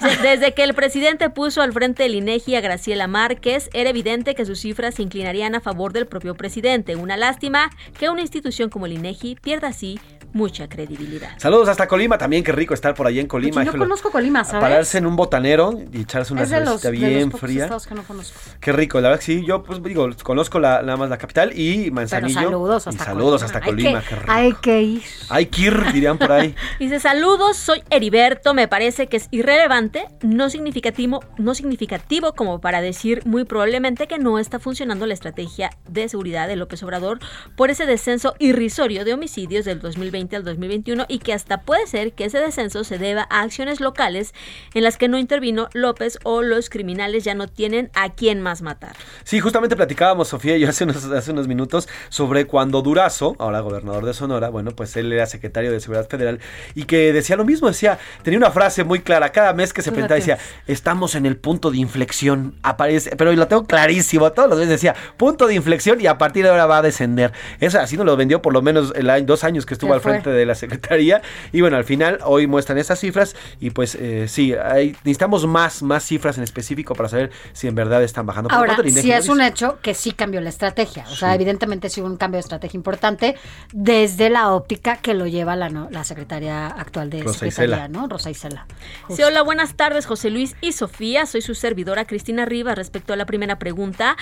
Desde 0.22 0.54
que 0.54 0.62
el 0.64 0.72
presidente 0.72 1.28
puso 1.28 1.60
al 1.60 1.74
frente 1.74 2.04
del 2.04 2.14
INEGI 2.14 2.56
a 2.56 2.60
Graciela 2.62 3.06
Márquez, 3.06 3.68
era 3.74 3.90
evidente 3.90 4.34
que 4.34 4.46
sus 4.46 4.60
cifras 4.60 4.94
se 4.94 5.02
inclinarían 5.02 5.54
a 5.54 5.60
favor 5.60 5.92
del 5.92 6.06
propio 6.06 6.34
presidente. 6.34 6.96
Una 6.96 7.18
lástima 7.18 7.70
que 7.98 8.08
una 8.08 8.22
institución 8.22 8.70
como 8.70 8.86
el 8.86 8.92
INEGI 8.92 9.36
pierda 9.36 9.68
así 9.68 10.00
mucha 10.32 10.68
credibilidad. 10.68 11.30
Saludos 11.38 11.68
hasta 11.68 11.86
Colima, 11.88 12.18
también 12.18 12.42
qué 12.44 12.52
rico 12.52 12.74
estar 12.74 12.94
por 12.94 13.06
allá 13.06 13.20
en 13.20 13.26
Colima. 13.26 13.56
Oye, 13.56 13.64
yo 13.66 13.70
híjole. 13.70 13.84
conozco 13.84 14.10
Colima, 14.10 14.44
¿sabes? 14.44 14.60
Pararse 14.62 14.98
en 14.98 15.06
un 15.06 15.16
botanero 15.16 15.78
y 15.92 16.02
echarse 16.02 16.32
una 16.32 16.46
cervecita 16.46 16.90
de 16.90 16.96
bien 16.96 17.30
los 17.30 17.40
fría. 17.40 17.68
que 17.88 17.94
no 17.94 18.02
conozco. 18.04 18.38
Qué 18.60 18.72
rico, 18.72 19.00
la 19.00 19.08
verdad 19.08 19.20
que 19.20 19.26
sí, 19.26 19.44
yo 19.46 19.62
pues 19.62 19.82
digo, 19.82 20.08
conozco 20.22 20.58
la, 20.60 20.82
nada 20.82 20.96
más 20.96 21.10
la 21.10 21.18
capital 21.18 21.58
y 21.58 21.90
Manzanillo. 21.90 22.34
saludos 22.40 22.86
y 22.86 22.88
hasta 22.90 23.04
saludos 23.04 23.42
Colima. 23.42 23.46
hasta 23.46 23.58
Hay 23.58 23.64
Colima, 23.72 24.00
que- 24.02 24.08
qué 24.08 24.14
rico. 24.16 24.32
Hay 24.32 24.52
que 24.54 24.82
ir. 24.82 25.02
Hay 25.28 25.46
que 25.46 25.60
ir, 25.62 25.92
dirían 25.92 26.18
por 26.18 26.32
ahí. 26.32 26.54
Dice, 26.78 27.00
saludos, 27.00 27.56
soy 27.56 27.82
Heriberto, 27.90 28.54
me 28.54 28.68
parece 28.68 29.06
que 29.08 29.16
es 29.16 29.28
irrelevante, 29.30 30.06
no 30.22 30.48
significativo, 30.50 31.22
no 31.38 31.54
significativo 31.54 32.32
como 32.34 32.60
para 32.60 32.80
decir 32.80 33.22
muy 33.26 33.44
probablemente 33.44 34.06
que 34.06 34.18
no 34.18 34.38
está 34.38 34.58
funcionando 34.58 35.06
la 35.06 35.14
estrategia 35.14 35.70
de 35.88 36.08
seguridad 36.08 36.48
de 36.48 36.56
López 36.56 36.82
Obrador 36.82 37.18
por 37.56 37.70
ese 37.70 37.86
descenso 37.86 38.34
irrisorio 38.38 39.04
de 39.04 39.14
homicidios 39.14 39.64
del 39.64 39.80
2020 39.80 40.21
al 40.32 40.44
2021 40.44 41.06
y 41.08 41.18
que 41.18 41.32
hasta 41.32 41.62
puede 41.62 41.86
ser 41.86 42.12
que 42.12 42.24
ese 42.24 42.38
descenso 42.38 42.84
se 42.84 42.98
deba 42.98 43.26
a 43.30 43.42
acciones 43.42 43.80
locales 43.80 44.32
en 44.74 44.84
las 44.84 44.96
que 44.96 45.08
no 45.08 45.18
intervino 45.18 45.68
López 45.72 46.18
o 46.22 46.42
los 46.42 46.70
criminales 46.70 47.24
ya 47.24 47.34
no 47.34 47.48
tienen 47.48 47.90
a 47.94 48.10
quién 48.14 48.40
más 48.40 48.62
matar. 48.62 48.94
Sí, 49.24 49.40
justamente 49.40 49.76
platicábamos, 49.76 50.28
Sofía 50.28 50.56
y 50.56 50.60
yo 50.60 50.68
hace 50.68 50.84
unos, 50.84 51.04
hace 51.04 51.32
unos 51.32 51.48
minutos, 51.48 51.88
sobre 52.08 52.46
cuando 52.46 52.82
Durazo, 52.82 53.36
ahora 53.38 53.60
gobernador 53.60 54.04
de 54.04 54.14
Sonora, 54.14 54.48
bueno, 54.48 54.70
pues 54.70 54.96
él 54.96 55.12
era 55.12 55.26
secretario 55.26 55.72
de 55.72 55.80
Seguridad 55.80 56.08
Federal 56.08 56.40
y 56.74 56.84
que 56.84 57.12
decía 57.12 57.36
lo 57.36 57.44
mismo, 57.44 57.68
decía, 57.68 57.98
tenía 58.22 58.38
una 58.38 58.50
frase 58.50 58.84
muy 58.84 59.00
clara, 59.00 59.32
cada 59.32 59.52
mes 59.52 59.72
que 59.72 59.82
se 59.82 59.90
presentaba 59.90 60.18
decía, 60.18 60.38
estamos 60.66 61.14
en 61.14 61.26
el 61.26 61.36
punto 61.36 61.70
de 61.70 61.78
inflexión, 61.78 62.54
aparece, 62.62 63.16
pero 63.16 63.32
lo 63.32 63.48
tengo 63.48 63.66
clarísimo, 63.66 64.32
todos 64.32 64.48
los 64.48 64.58
días 64.58 64.70
decía, 64.70 64.94
punto 65.16 65.46
de 65.46 65.54
inflexión 65.54 66.00
y 66.00 66.06
a 66.06 66.18
partir 66.18 66.44
de 66.44 66.50
ahora 66.50 66.66
va 66.66 66.78
a 66.78 66.82
descender. 66.82 67.32
Eso 67.60 67.80
así 67.80 67.96
nos 67.96 68.06
lo 68.06 68.16
vendió 68.16 68.42
por 68.42 68.52
lo 68.52 68.62
menos 68.62 68.92
el 68.96 69.10
año, 69.10 69.26
dos 69.26 69.44
años 69.44 69.66
que 69.66 69.74
estuvo 69.74 69.94
al 69.94 70.00
fue. 70.00 70.11
Frente 70.20 70.30
de 70.30 70.46
la 70.46 70.54
Secretaría 70.54 71.22
y 71.52 71.60
bueno, 71.60 71.76
al 71.76 71.84
final 71.84 72.18
hoy 72.24 72.46
muestran 72.46 72.78
esas 72.78 72.98
cifras 72.98 73.36
y 73.60 73.70
pues 73.70 73.94
eh, 73.94 74.26
sí, 74.28 74.54
hay- 74.54 74.90
necesitamos 75.04 75.46
más, 75.46 75.82
más 75.82 76.04
cifras 76.04 76.38
en 76.38 76.44
específico 76.44 76.94
para 76.94 77.08
saber 77.08 77.30
si 77.52 77.68
en 77.68 77.74
verdad 77.74 78.02
están 78.02 78.26
bajando. 78.26 78.48
Por 78.48 78.58
Ahora, 78.58 78.76
lo 78.76 78.82
es 78.84 79.28
un 79.28 79.40
hecho 79.40 79.78
que 79.82 79.94
sí 79.94 80.12
cambió 80.12 80.40
la 80.40 80.48
estrategia. 80.48 81.04
O 81.10 81.14
sea, 81.14 81.34
evidentemente 81.34 81.88
sí 81.88 82.00
hubo 82.00 82.08
un 82.08 82.16
cambio 82.16 82.36
de 82.36 82.40
estrategia 82.42 82.76
importante 82.76 83.36
desde 83.72 84.30
la 84.30 84.52
óptica 84.52 84.96
que 84.96 85.14
lo 85.14 85.26
lleva 85.26 85.56
la, 85.56 85.68
no- 85.68 85.88
la 85.90 86.04
secretaria 86.04 86.66
actual 86.66 87.10
de 87.10 87.22
Rosa 87.22 87.40
Secretaría, 87.40 87.74
Isela. 87.76 87.88
¿no? 87.88 88.08
Rosa 88.08 88.30
Isela. 88.30 88.66
Sí, 89.10 89.22
hola, 89.22 89.42
buenas 89.42 89.74
tardes, 89.74 90.06
José 90.06 90.30
Luis 90.30 90.56
y 90.60 90.72
Sofía. 90.72 91.26
Soy 91.26 91.42
su 91.42 91.54
servidora 91.54 92.04
Cristina 92.04 92.44
Rivas. 92.44 92.76
Respecto 92.76 93.12
a 93.12 93.16
la 93.16 93.26
primera 93.26 93.58
pregunta, 93.58 94.16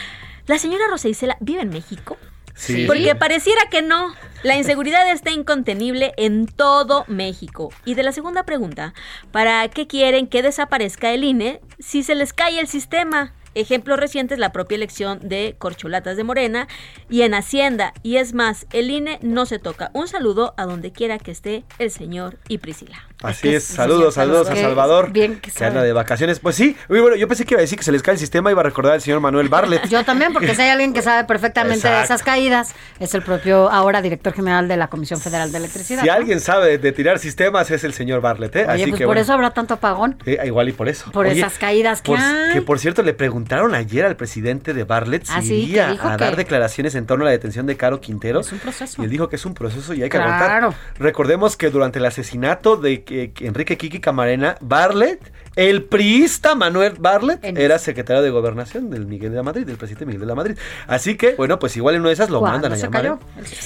¿la 0.47 0.59
señora 0.59 0.85
Rosa 0.91 1.09
Isela 1.09 1.37
vive 1.41 1.63
en 1.63 1.71
México? 1.71 2.17
Sí. 2.61 2.85
Porque 2.87 3.15
pareciera 3.15 3.63
que 3.71 3.81
no. 3.81 4.15
La 4.43 4.57
inseguridad 4.57 5.11
está 5.11 5.31
incontenible 5.31 6.13
en 6.17 6.47
todo 6.47 7.05
México. 7.09 7.71
Y 7.87 7.95
de 7.95 8.03
la 8.03 8.13
segunda 8.13 8.45
pregunta, 8.45 8.93
¿para 9.33 9.67
qué 9.69 9.87
quieren 9.87 10.27
que 10.27 10.43
desaparezca 10.43 11.11
el 11.11 11.25
INE 11.25 11.61
si 11.79 12.03
se 12.03 12.15
les 12.15 12.33
cae 12.33 12.61
el 12.61 12.69
sistema? 12.69 13.33
Ejemplos 13.55 13.99
recientes, 13.99 14.39
la 14.39 14.53
propia 14.53 14.77
elección 14.77 15.19
de 15.23 15.55
Corcholatas 15.59 16.17
de 16.17 16.25
Morena 16.25 16.69
y 17.09 17.23
en 17.23 17.35
Hacienda. 17.35 17.93
Y 18.03 18.17
es 18.17 18.33
más, 18.33 18.67
el 18.73 18.91
INE 18.91 19.19
no 19.23 19.47
se 19.47 19.59
toca. 19.59 19.91
Un 19.93 20.07
saludo 20.09 20.55
a 20.57 20.65
donde 20.67 20.93
quiera 20.93 21.19
que 21.19 21.31
esté 21.31 21.65
el 21.79 21.91
señor 21.91 22.39
y 22.49 22.59
Priscila. 22.59 22.99
Así 23.23 23.55
es, 23.55 23.65
saludos, 23.65 24.15
saludos 24.15 24.49
a 24.49 24.57
Salvador. 24.57 25.11
Bien 25.13 25.41
que 25.41 25.51
que 25.51 25.65
anda 25.65 25.83
de 25.83 25.93
vacaciones. 25.93 26.39
Pues 26.41 26.57
sí, 26.57 26.75
uy, 26.89 27.01
bueno, 27.01 27.17
yo 27.17 27.29
pensé 27.29 27.45
que 27.45 27.53
iba 27.55 27.59
a 27.59 27.61
decir 27.61 27.77
que 27.77 27.85
se 27.85 27.93
les 27.93 28.03
cae 28.03 28.15
el 28.15 28.19
sistema, 28.19 28.51
iba 28.51 28.61
a 28.61 28.65
recordar 28.65 28.95
al 28.95 29.03
señor 29.03 29.21
Manuel 29.21 29.49
Barlet. 29.51 29.87
Yo 29.91 30.03
también, 30.05 30.33
porque 30.33 30.55
si 30.55 30.63
hay 30.63 30.71
alguien 30.71 30.95
que 30.95 31.03
sabe 31.03 31.25
perfectamente 31.27 31.87
de 31.87 32.03
esas 32.03 32.23
caídas, 32.23 32.75
es 32.99 33.13
el 33.15 33.23
propio 33.23 33.69
ahora 33.71 34.01
director 34.01 34.33
general 34.33 34.69
de 34.69 34.77
la 34.79 34.89
Comisión 34.89 35.21
Federal 35.21 35.53
de 35.53 35.59
Electricidad. 35.59 36.01
Si 36.01 36.07
¿no? 36.07 36.13
alguien 36.15 36.41
sabe 36.41 36.79
de 36.79 36.93
tirar 36.93 37.19
sistemas 37.19 37.71
es 37.71 37.85
el 37.85 37.93
señor 37.93 38.23
Barlet, 38.23 38.57
¿eh? 38.57 38.65
Oye, 38.65 38.73
Así 38.73 38.83
pues 38.85 38.99
que 39.01 39.05
por 39.05 39.09
bueno, 39.09 39.21
eso 39.21 39.33
habrá 39.35 39.51
tanto 39.51 39.75
apagón. 39.75 40.17
eh, 40.25 40.39
igual 40.47 40.71
y 40.71 40.73
por 40.73 40.89
eso. 40.89 41.11
Por 41.13 41.27
esas 41.27 41.59
caídas 41.59 42.01
que 42.01 42.13
por- 42.13 42.19
hay. 42.21 42.55
Que 42.55 42.63
por 42.63 42.79
cierto 42.79 43.03
le 43.03 43.13
preguntaron 43.45 43.75
ayer 43.75 44.05
al 44.05 44.17
presidente 44.17 44.75
de 44.75 44.85
Barlet 44.85 45.25
si 45.25 45.33
Ah, 45.35 45.41
sí, 45.43 45.55
iría 45.63 45.91
a 45.93 46.17
que- 46.17 46.25
dar 46.25 46.37
declaraciones 46.37 46.95
en 46.95 47.07
torno 47.07 47.25
a 47.25 47.27
la 47.27 47.31
detención 47.31 47.65
de 47.67 47.75
Caro 47.77 47.99
Quintero. 48.01 48.41
Es 48.41 48.53
un 48.53 48.59
proceso. 48.59 49.01
Y 49.01 49.07
él 49.07 49.11
dijo 49.11 49.29
que 49.31 49.37
es 49.37 49.47
un 49.47 49.55
proceso 49.55 49.95
y 49.95 50.03
hay 50.03 50.11
que 50.11 50.19
Claro. 50.19 50.33
aguantar. 50.45 50.75
Recordemos 50.99 51.57
que 51.57 51.71
durante 51.71 51.99
el 52.01 52.05
asesinato 52.05 52.77
de 52.77 53.03
que 53.03 53.33
Enrique 53.41 53.79
Kiki 53.79 53.99
Camarena, 54.01 54.57
Barlet, 54.61 55.33
el 55.69 55.85
priista 55.85 56.55
Manuel 56.55 56.95
Barlet, 56.99 57.45
era 57.45 57.79
secretario 57.79 58.23
de 58.23 58.31
gobernación 58.31 58.89
del 58.91 59.07
Miguel 59.07 59.31
de 59.31 59.37
la 59.37 59.43
Madrid, 59.43 59.67
del 59.67 59.77
presidente 59.77 60.07
Miguel 60.07 60.21
de 60.21 60.27
la 60.27 60.35
Madrid. 60.35 60.57
Así 60.87 61.17
que, 61.17 61.35
bueno, 61.35 61.59
pues 61.59 61.77
igual 61.77 61.95
en 61.97 62.01
una 62.01 62.09
de 62.09 62.15
esas 62.15 62.31
lo 62.31 62.41
¿Cuándo 62.41 62.69
mandan 62.69 62.73
a 62.73 62.77
se 62.77 62.83
llamar. 62.85 63.03
cayó? 63.03 63.19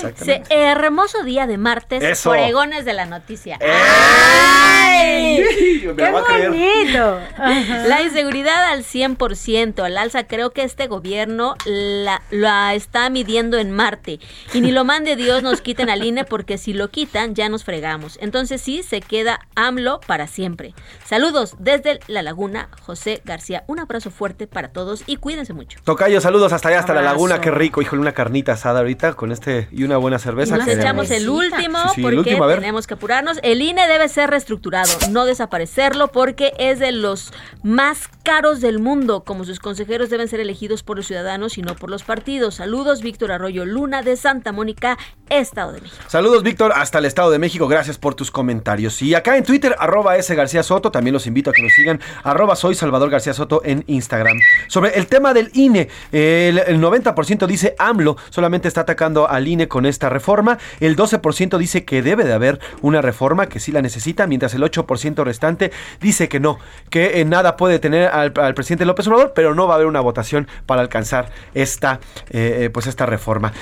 ¿eh? 0.09 0.15
Se- 0.17 0.43
hermoso 0.51 1.23
día 1.23 1.47
de 1.47 1.57
martes, 1.57 2.03
Eso. 2.03 2.31
fregones 2.31 2.85
de 2.85 2.93
la 2.95 3.07
noticia. 3.07 3.59
¡Ay! 3.63 5.43
¡Qué 5.97 6.11
bonito! 6.11 7.21
La 7.87 8.03
inseguridad 8.03 8.73
al 8.73 8.85
100%, 8.85 9.83
al 9.85 9.99
alza. 9.99 10.27
Creo 10.27 10.51
que 10.53 10.63
este 10.65 10.87
gobierno 10.87 11.55
la, 11.67 12.23
la 12.31 12.75
está 12.75 13.09
midiendo 13.11 13.59
en 13.59 13.71
Marte. 13.71 14.19
Y 14.53 14.61
ni 14.61 14.73
lo 14.73 14.85
mande 14.85 15.17
Dios 15.17 15.43
nos 15.43 15.61
quiten 15.61 15.91
al 15.91 16.05
INE 16.05 16.25
porque 16.25 16.59
si 16.59 16.73
lo 16.73 16.89
quitan 16.91 17.35
ya 17.35 17.49
nos 17.49 17.65
fregamos. 17.65 18.19
Entonces 18.21 18.61
sí, 18.61 18.83
se 18.83 19.01
queda 19.01 19.41
AMLO 19.55 20.01
para 20.07 20.27
siempre. 20.27 20.75
Saludos 21.05 21.55
desde 21.59 21.84
La 22.07 22.23
Laguna, 22.23 22.69
José 22.83 23.21
García. 23.25 23.65
Un 23.67 23.79
abrazo 23.79 24.11
fuerte 24.11 24.47
para 24.47 24.69
todos 24.69 25.03
y 25.07 25.17
cuídense 25.17 25.53
mucho. 25.53 25.79
Tocayo, 25.85 26.21
saludos 26.21 26.53
hasta 26.53 26.69
allá, 26.69 26.81
hasta 26.81 26.95
la 26.95 27.03
laguna, 27.03 27.41
qué 27.41 27.51
rico, 27.51 27.83
híjole, 27.83 28.01
una 28.03 28.13
carnita 28.13 28.53
asada 28.53 28.81
ahorita 28.81 29.15
con 29.15 29.33
este 29.33 29.69
y 29.71 29.85
una 29.85 29.97
buena 29.97 30.19
cerveza. 30.19 30.55
Y 30.57 30.59
nos 30.59 30.67
que- 30.67 30.73
echamos 30.75 31.11
el 31.11 31.29
último 31.29 31.79
Sí, 31.89 31.95
sí, 31.97 32.01
el 32.01 32.03
porque 32.03 32.19
último, 32.31 32.49
tenemos 32.49 32.87
que 32.87 32.95
apurarnos. 32.95 33.39
El 33.43 33.63
INE 33.63 33.87
debe 33.89 34.09
ser 34.09 34.31
reestructurado, 34.31 34.91
no 35.11 35.25
desaparecerlo 35.25 36.09
porque 36.09 36.53
es 36.59 36.79
de 36.79 36.93
los 36.93 37.33
más 37.63 38.09
caros 38.23 38.61
del 38.61 38.79
mundo. 38.79 39.25
Como 39.25 39.45
sus 39.45 39.59
consejeros 39.59 40.11
deben 40.11 40.29
ser 40.29 40.41
elegidos 40.41 40.83
por 40.83 40.97
los 40.97 41.07
ciudadanos 41.07 41.59
y 41.59 41.63
no 41.63 41.75
por 41.77 41.91
los 41.91 42.03
partidos. 42.05 42.57
Saludos, 42.57 43.03
Víctor 43.03 43.33
Arroyo 43.33 43.65
Luna 43.67 44.03
de 44.03 44.17
Santa 44.17 44.53
Mónica, 44.53 44.97
Estado 45.29 45.73
de 45.73 45.81
México. 45.81 46.03
Saludos, 46.09 46.43
Víctor, 46.43 46.73
hasta 46.75 46.99
el 46.99 47.05
Estado 47.05 47.31
de 47.31 47.39
México. 47.39 47.69
Gracias 47.69 47.99
por 47.99 48.15
tus 48.15 48.31
comentarios. 48.31 49.01
Y 49.03 49.15
acá 49.15 49.37
en 49.37 49.45
Twitter, 49.45 49.75
arroba 49.79 50.17
S 50.17 50.35
García 50.35 50.63
Soto, 50.63 50.91
también 50.91 51.13
los 51.15 51.27
invito 51.27 51.51
a 51.51 51.53
que 51.53 51.63
nos 51.65 51.73
sigan. 51.73 52.01
Arroba 52.23 52.57
soy 52.57 52.75
Salvador 52.75 53.11
García 53.11 53.35
Soto 53.35 53.63
en 53.65 53.85
Instagram. 53.87 54.39
Sobre 54.69 54.97
el 54.99 55.07
tema 55.07 55.35
del 55.35 55.51
INE, 55.55 55.89
el, 56.13 56.59
el 56.59 56.81
90% 56.81 57.47
dice 57.47 57.75
AMLO 57.79 58.17
solamente 58.31 58.69
está 58.69 58.83
atacando 58.83 59.29
al 59.29 59.49
INE 59.49 59.69
con 59.69 59.87
esta 59.87 60.09
reforma. 60.09 60.59
El 60.81 60.97
12% 60.97 61.59
dice 61.59 61.85
que 61.85 62.03
debe 62.03 62.25
de 62.25 62.33
haber 62.33 62.61
una 62.83 63.03
reforma, 63.03 63.49
que 63.49 63.61
sí 63.61 63.73
la 63.73 63.83
necesita, 63.83 64.27
mientras 64.27 64.55
el 64.55 64.63
8% 64.63 65.25
restante 65.25 65.73
dice 66.01 66.29
que 66.29 66.41
no, 66.41 66.59
que 66.91 67.21
eh, 67.21 67.25
nada 67.25 67.57
puede 67.57 67.79
tener 67.79 68.09
al, 68.09 68.33
presidente 68.33 68.85
López 68.85 69.07
Obrador, 69.09 69.33
pero 69.35 69.55
no 69.55 69.67
va 69.67 69.75
a 69.75 69.77
haber 69.77 69.87
una 69.89 70.01
votación 70.01 70.47
para 70.67 70.83
alcanzar 70.83 71.31
esta, 71.55 72.01
eh, 72.31 72.65
eh, 72.65 72.71
pues 72.71 72.87
esta 72.87 73.07
reforma. 73.07 73.53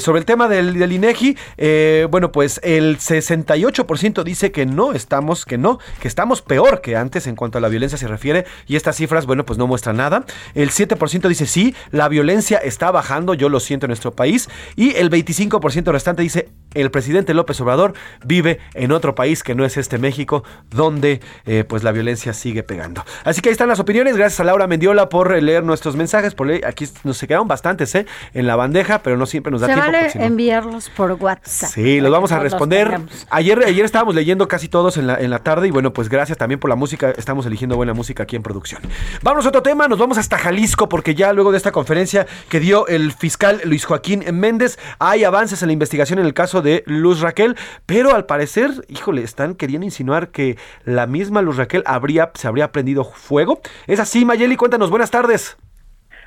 Sobre 0.00 0.18
el 0.18 0.24
tema 0.24 0.48
del, 0.48 0.78
del 0.78 0.92
INEGI, 0.92 1.36
eh, 1.56 2.06
bueno, 2.10 2.32
pues 2.32 2.60
el 2.62 2.98
68% 2.98 4.22
dice 4.22 4.52
que 4.52 4.66
no 4.66 4.92
estamos, 4.92 5.44
que 5.44 5.58
no, 5.58 5.78
que 6.00 6.08
estamos 6.08 6.42
peor 6.42 6.80
que 6.80 6.96
antes 6.96 7.26
en 7.26 7.36
cuanto 7.36 7.49
a 7.58 7.60
la 7.60 7.68
violencia 7.68 7.98
se 7.98 8.08
refiere, 8.08 8.44
y 8.66 8.76
estas 8.76 8.96
cifras, 8.96 9.26
bueno, 9.26 9.44
pues 9.44 9.58
no 9.58 9.66
muestran 9.66 9.96
nada. 9.96 10.24
El 10.54 10.70
7% 10.70 11.28
dice 11.28 11.46
sí, 11.46 11.74
la 11.90 12.08
violencia 12.08 12.58
está 12.58 12.90
bajando, 12.90 13.34
yo 13.34 13.48
lo 13.48 13.60
siento 13.60 13.86
en 13.86 13.90
nuestro 13.90 14.12
país, 14.12 14.48
y 14.76 14.94
el 14.96 15.10
25% 15.10 15.90
restante 15.92 16.22
dice 16.22 16.48
el 16.74 16.90
presidente 16.90 17.34
López 17.34 17.60
Obrador 17.60 17.94
vive 18.24 18.60
en 18.74 18.92
otro 18.92 19.14
país 19.14 19.42
que 19.42 19.54
no 19.54 19.64
es 19.64 19.76
este 19.76 19.98
México, 19.98 20.44
donde 20.70 21.20
eh, 21.46 21.64
pues 21.68 21.82
la 21.82 21.92
violencia 21.92 22.32
sigue 22.32 22.62
pegando. 22.62 23.04
Así 23.24 23.40
que 23.40 23.48
ahí 23.48 23.52
están 23.52 23.68
las 23.68 23.80
opiniones. 23.80 24.16
Gracias 24.16 24.40
a 24.40 24.44
Laura 24.44 24.66
Mendiola 24.66 25.08
por 25.08 25.32
eh, 25.34 25.42
leer 25.42 25.64
nuestros 25.64 25.96
mensajes. 25.96 26.34
Por 26.34 26.46
leer- 26.46 26.64
aquí 26.66 26.86
nos 27.04 27.16
se 27.16 27.26
quedaron 27.26 27.48
bastantes 27.48 27.94
eh, 27.96 28.06
en 28.34 28.46
la 28.46 28.54
bandeja, 28.56 29.00
pero 29.02 29.16
no 29.16 29.26
siempre 29.26 29.50
nos 29.50 29.60
da 29.62 29.66
Se 29.66 29.74
tiempo. 29.74 29.90
vale 29.92 30.10
enviarlos 30.14 30.90
por 30.90 31.12
WhatsApp. 31.12 31.70
Sí, 31.70 32.00
los 32.00 32.10
vamos 32.12 32.30
a 32.32 32.38
responder. 32.38 33.00
Ayer, 33.30 33.62
ayer 33.66 33.84
estábamos 33.84 34.14
leyendo 34.14 34.46
casi 34.48 34.68
todos 34.68 34.96
en 34.96 35.06
la, 35.08 35.16
en 35.20 35.30
la 35.30 35.40
tarde 35.40 35.66
y 35.68 35.70
bueno, 35.72 35.92
pues 35.92 36.08
gracias 36.08 36.38
también 36.38 36.60
por 36.60 36.70
la 36.70 36.76
música. 36.76 37.10
Eligiendo 37.46 37.76
buena 37.76 37.94
música 37.94 38.22
aquí 38.24 38.36
en 38.36 38.42
producción. 38.42 38.82
Vamos 39.22 39.46
a 39.46 39.48
otro 39.48 39.62
tema, 39.62 39.88
nos 39.88 39.98
vamos 39.98 40.18
hasta 40.18 40.38
Jalisco 40.38 40.88
porque 40.88 41.14
ya 41.14 41.32
luego 41.32 41.50
de 41.50 41.56
esta 41.56 41.72
conferencia 41.72 42.26
que 42.48 42.60
dio 42.60 42.86
el 42.86 43.12
fiscal 43.12 43.60
Luis 43.64 43.84
Joaquín 43.84 44.24
Méndez, 44.32 44.78
hay 44.98 45.24
avances 45.24 45.62
en 45.62 45.68
la 45.68 45.72
investigación 45.72 46.18
en 46.18 46.26
el 46.26 46.34
caso 46.34 46.62
de 46.62 46.82
Luz 46.86 47.20
Raquel, 47.20 47.56
pero 47.86 48.14
al 48.14 48.26
parecer, 48.26 48.70
híjole, 48.88 49.22
están 49.22 49.54
queriendo 49.54 49.84
insinuar 49.84 50.28
que 50.28 50.58
la 50.84 51.06
misma 51.06 51.42
Luz 51.42 51.56
Raquel 51.56 51.82
habría, 51.86 52.30
se 52.34 52.48
habría 52.48 52.72
prendido 52.72 53.04
fuego. 53.04 53.60
Es 53.86 54.00
así, 54.00 54.24
Mayeli, 54.24 54.56
cuéntanos, 54.56 54.90
buenas 54.90 55.10
tardes. 55.10 55.56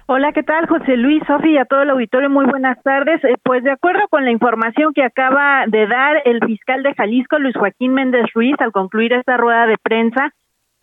Hola, 0.05 0.33
¿qué 0.33 0.43
tal? 0.43 0.67
José 0.67 0.97
Luis, 0.97 1.23
Sofi 1.25 1.51
y 1.51 1.57
a 1.57 1.63
todo 1.63 1.81
el 1.81 1.89
auditorio, 1.89 2.29
muy 2.29 2.45
buenas 2.45 2.81
tardes. 2.83 3.23
Eh, 3.23 3.35
pues 3.41 3.63
de 3.63 3.71
acuerdo 3.71 4.01
con 4.09 4.25
la 4.25 4.31
información 4.31 4.93
que 4.93 5.01
acaba 5.01 5.63
de 5.67 5.87
dar 5.87 6.21
el 6.25 6.41
fiscal 6.45 6.83
de 6.83 6.93
Jalisco, 6.93 7.39
Luis 7.39 7.55
Joaquín 7.55 7.93
Méndez 7.93 8.25
Ruiz, 8.33 8.55
al 8.59 8.73
concluir 8.73 9.13
esta 9.13 9.37
rueda 9.37 9.65
de 9.65 9.77
prensa, 9.81 10.33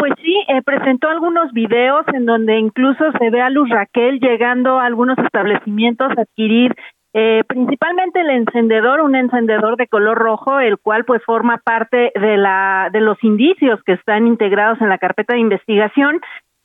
pues 0.01 0.15
sí, 0.23 0.35
eh, 0.49 0.63
presentó 0.63 1.09
algunos 1.09 1.53
videos 1.53 2.07
en 2.15 2.25
donde 2.25 2.59
incluso 2.59 3.13
se 3.19 3.29
ve 3.29 3.43
a 3.43 3.51
Luz 3.51 3.69
Raquel 3.69 4.19
llegando 4.19 4.81
a 4.81 4.87
algunos 4.87 5.19
establecimientos 5.19 6.09
a 6.17 6.23
adquirir 6.23 6.75
eh, 7.13 7.43
principalmente 7.47 8.21
el 8.21 8.31
encendedor, 8.31 9.03
un 9.03 9.15
encendedor 9.15 9.77
de 9.77 9.89
color 9.89 10.17
rojo, 10.17 10.59
el 10.59 10.79
cual 10.79 11.05
pues 11.05 11.23
forma 11.25 11.59
parte 11.59 12.13
de 12.15 12.37
la 12.39 12.89
de 12.91 13.01
los 13.01 13.23
indicios 13.23 13.79
que 13.85 13.93
están 13.93 14.27
integrados 14.27 14.81
en 14.81 14.89
la 14.89 14.97
carpeta 14.97 15.35
de 15.35 15.41
investigación. 15.41 16.21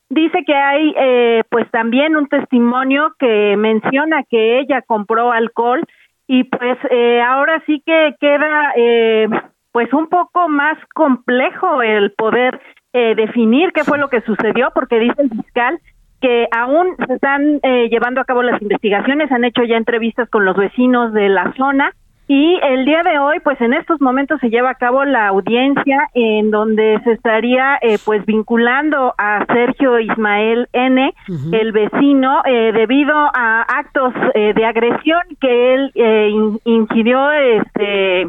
Dice 0.09 0.45
que 0.45 0.55
hay 0.55 0.93
eh, 0.97 1.43
pues 1.49 1.69
también 1.71 2.15
un 2.15 2.27
testimonio 2.27 3.15
que 3.19 3.57
menciona 3.57 4.23
que 4.29 4.59
ella 4.59 4.81
compró 4.81 5.33
alcohol 5.33 5.83
y 6.27 6.45
pues 6.45 6.77
eh, 6.89 7.21
ahora 7.21 7.61
sí 7.65 7.83
que 7.85 8.15
queda 8.21 8.71
eh, 8.77 9.27
pues 9.73 9.91
un 9.91 10.07
poco 10.07 10.47
más 10.47 10.77
complejo 10.93 11.81
el 11.81 12.13
poder 12.13 12.61
eh, 12.97 13.13
definir 13.15 13.71
qué 13.73 13.83
fue 13.83 13.97
lo 13.97 14.07
que 14.07 14.21
sucedió 14.21 14.71
porque 14.73 14.99
dice 14.99 15.21
el 15.21 15.29
fiscal 15.29 15.77
que 16.21 16.47
aún 16.51 16.95
se 17.05 17.13
están 17.13 17.59
eh, 17.61 17.87
llevando 17.89 18.21
a 18.21 18.25
cabo 18.25 18.41
las 18.41 18.59
investigaciones, 18.61 19.31
han 19.31 19.43
hecho 19.43 19.63
ya 19.63 19.77
entrevistas 19.77 20.29
con 20.29 20.45
los 20.45 20.55
vecinos 20.55 21.13
de 21.13 21.27
la 21.29 21.53
zona 21.57 21.91
y 22.27 22.57
el 22.63 22.85
día 22.85 23.03
de 23.03 23.19
hoy, 23.19 23.39
pues 23.43 23.61
en 23.61 23.73
estos 23.73 24.01
momentos 24.01 24.39
se 24.39 24.49
lleva 24.49 24.71
a 24.71 24.75
cabo 24.85 25.05
la 25.05 25.27
audiencia 25.27 26.07
en 26.15 26.49
donde 26.49 26.99
se 27.03 27.11
estaría 27.11 27.77
eh, 27.81 27.97
pues 28.03 28.25
vinculando 28.25 29.13
a 29.19 29.45
Sergio 29.45 29.99
Ismael 29.99 30.67
N, 30.73 31.13
el 31.51 31.71
vecino, 31.71 32.41
eh, 32.45 32.71
debido 32.73 33.15
a 33.15 33.61
actos 33.61 34.11
eh, 34.33 34.53
de 34.55 34.65
agresión 34.65 35.21
que 35.39 35.73
él 35.75 35.91
eh, 35.93 36.29
in- 36.31 36.59
ingirió 36.65 37.31
este 37.31 38.25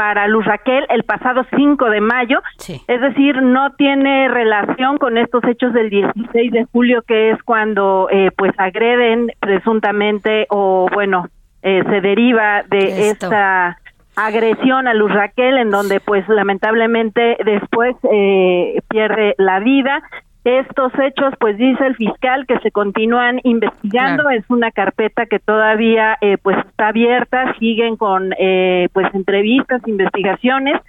para 0.00 0.28
Luz 0.28 0.46
Raquel 0.46 0.86
el 0.88 1.04
pasado 1.04 1.44
5 1.54 1.90
de 1.90 2.00
mayo, 2.00 2.40
es 2.88 3.00
decir, 3.02 3.42
no 3.42 3.72
tiene 3.72 4.30
relación 4.30 4.96
con 4.96 5.18
estos 5.18 5.44
hechos 5.44 5.74
del 5.74 5.90
16 5.90 6.52
de 6.52 6.64
julio, 6.72 7.02
que 7.06 7.32
es 7.32 7.42
cuando 7.42 8.08
eh, 8.10 8.30
pues 8.34 8.50
agreden 8.56 9.30
presuntamente 9.40 10.46
o 10.48 10.88
bueno, 10.90 11.28
eh, 11.60 11.82
se 11.84 12.00
deriva 12.00 12.62
de 12.70 13.10
Esto. 13.10 13.26
esta 13.26 13.78
agresión 14.16 14.88
a 14.88 14.94
Luz 14.94 15.12
Raquel, 15.12 15.58
en 15.58 15.68
donde 15.68 16.00
pues 16.00 16.26
lamentablemente 16.30 17.36
después 17.44 17.94
eh, 18.10 18.80
pierde 18.88 19.34
la 19.36 19.60
vida. 19.60 20.02
Estos 20.42 20.92
hechos, 20.98 21.34
pues 21.38 21.58
dice 21.58 21.86
el 21.86 21.96
fiscal 21.96 22.46
que 22.46 22.58
se 22.60 22.70
continúan 22.70 23.40
investigando, 23.44 24.30
es 24.30 24.42
una 24.48 24.70
carpeta 24.70 25.26
que 25.26 25.38
todavía 25.38 26.16
eh, 26.22 26.38
pues 26.42 26.56
está 26.66 26.88
abierta, 26.88 27.54
siguen 27.58 27.96
con 27.96 28.32
eh, 28.38 28.88
pues 28.94 29.06
entrevistas, 29.14 29.86
investigaciones, 29.86 30.80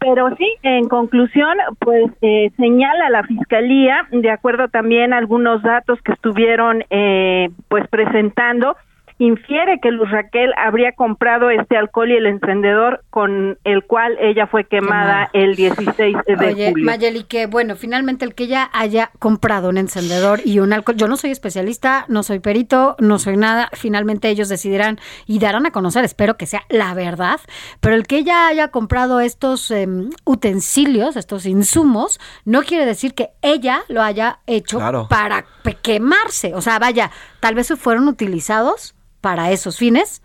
pero 0.00 0.34
sí, 0.36 0.56
en 0.62 0.88
conclusión, 0.88 1.58
pues 1.78 2.10
eh, 2.22 2.50
señala 2.56 3.10
la 3.10 3.22
fiscalía, 3.22 4.06
de 4.10 4.30
acuerdo 4.30 4.68
también 4.68 5.12
a 5.12 5.18
algunos 5.18 5.62
datos 5.62 6.00
que 6.02 6.12
estuvieron 6.12 6.82
eh, 6.88 7.50
pues 7.68 7.86
presentando, 7.88 8.76
infiere 9.20 9.80
que 9.82 9.90
Luz 9.90 10.10
Raquel 10.10 10.50
habría 10.56 10.92
comprado 10.92 11.50
este 11.50 11.76
alcohol 11.76 12.10
y 12.10 12.16
el 12.16 12.24
encendedor 12.24 13.04
con 13.10 13.58
el 13.64 13.84
cual 13.84 14.16
ella 14.18 14.46
fue 14.46 14.64
quemada 14.64 15.28
el 15.34 15.56
16 15.56 16.16
de 16.26 16.34
Oye, 16.36 16.70
julio. 16.70 16.86
Mayeli, 16.86 17.24
que 17.24 17.44
bueno, 17.44 17.76
finalmente 17.76 18.24
el 18.24 18.34
que 18.34 18.44
ella 18.44 18.70
haya 18.72 19.10
comprado 19.18 19.68
un 19.68 19.76
encendedor 19.76 20.40
y 20.42 20.60
un 20.60 20.72
alcohol, 20.72 20.96
yo 20.96 21.06
no 21.06 21.18
soy 21.18 21.32
especialista, 21.32 22.06
no 22.08 22.22
soy 22.22 22.38
perito, 22.38 22.96
no 22.98 23.18
soy 23.18 23.36
nada, 23.36 23.68
finalmente 23.74 24.30
ellos 24.30 24.48
decidirán 24.48 24.98
y 25.26 25.38
darán 25.38 25.66
a 25.66 25.70
conocer, 25.70 26.02
espero 26.02 26.38
que 26.38 26.46
sea 26.46 26.62
la 26.70 26.94
verdad, 26.94 27.40
pero 27.80 27.96
el 27.96 28.06
que 28.06 28.16
ella 28.16 28.46
haya 28.46 28.68
comprado 28.68 29.20
estos 29.20 29.70
em, 29.70 30.08
utensilios, 30.24 31.16
estos 31.16 31.44
insumos, 31.44 32.18
no 32.46 32.62
quiere 32.62 32.86
decir 32.86 33.12
que 33.12 33.32
ella 33.42 33.82
lo 33.88 34.00
haya 34.00 34.38
hecho 34.46 34.78
Claro. 34.78 35.08
para 35.10 35.44
quemarse, 35.82 36.54
o 36.54 36.62
sea, 36.62 36.78
vaya, 36.78 37.10
tal 37.40 37.54
vez 37.54 37.70
fueron 37.78 38.08
utilizados 38.08 38.94
para 39.20 39.50
esos 39.50 39.78
fines 39.78 40.22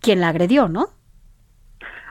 quien 0.00 0.20
la 0.20 0.28
agredió, 0.28 0.68
¿no? 0.68 0.86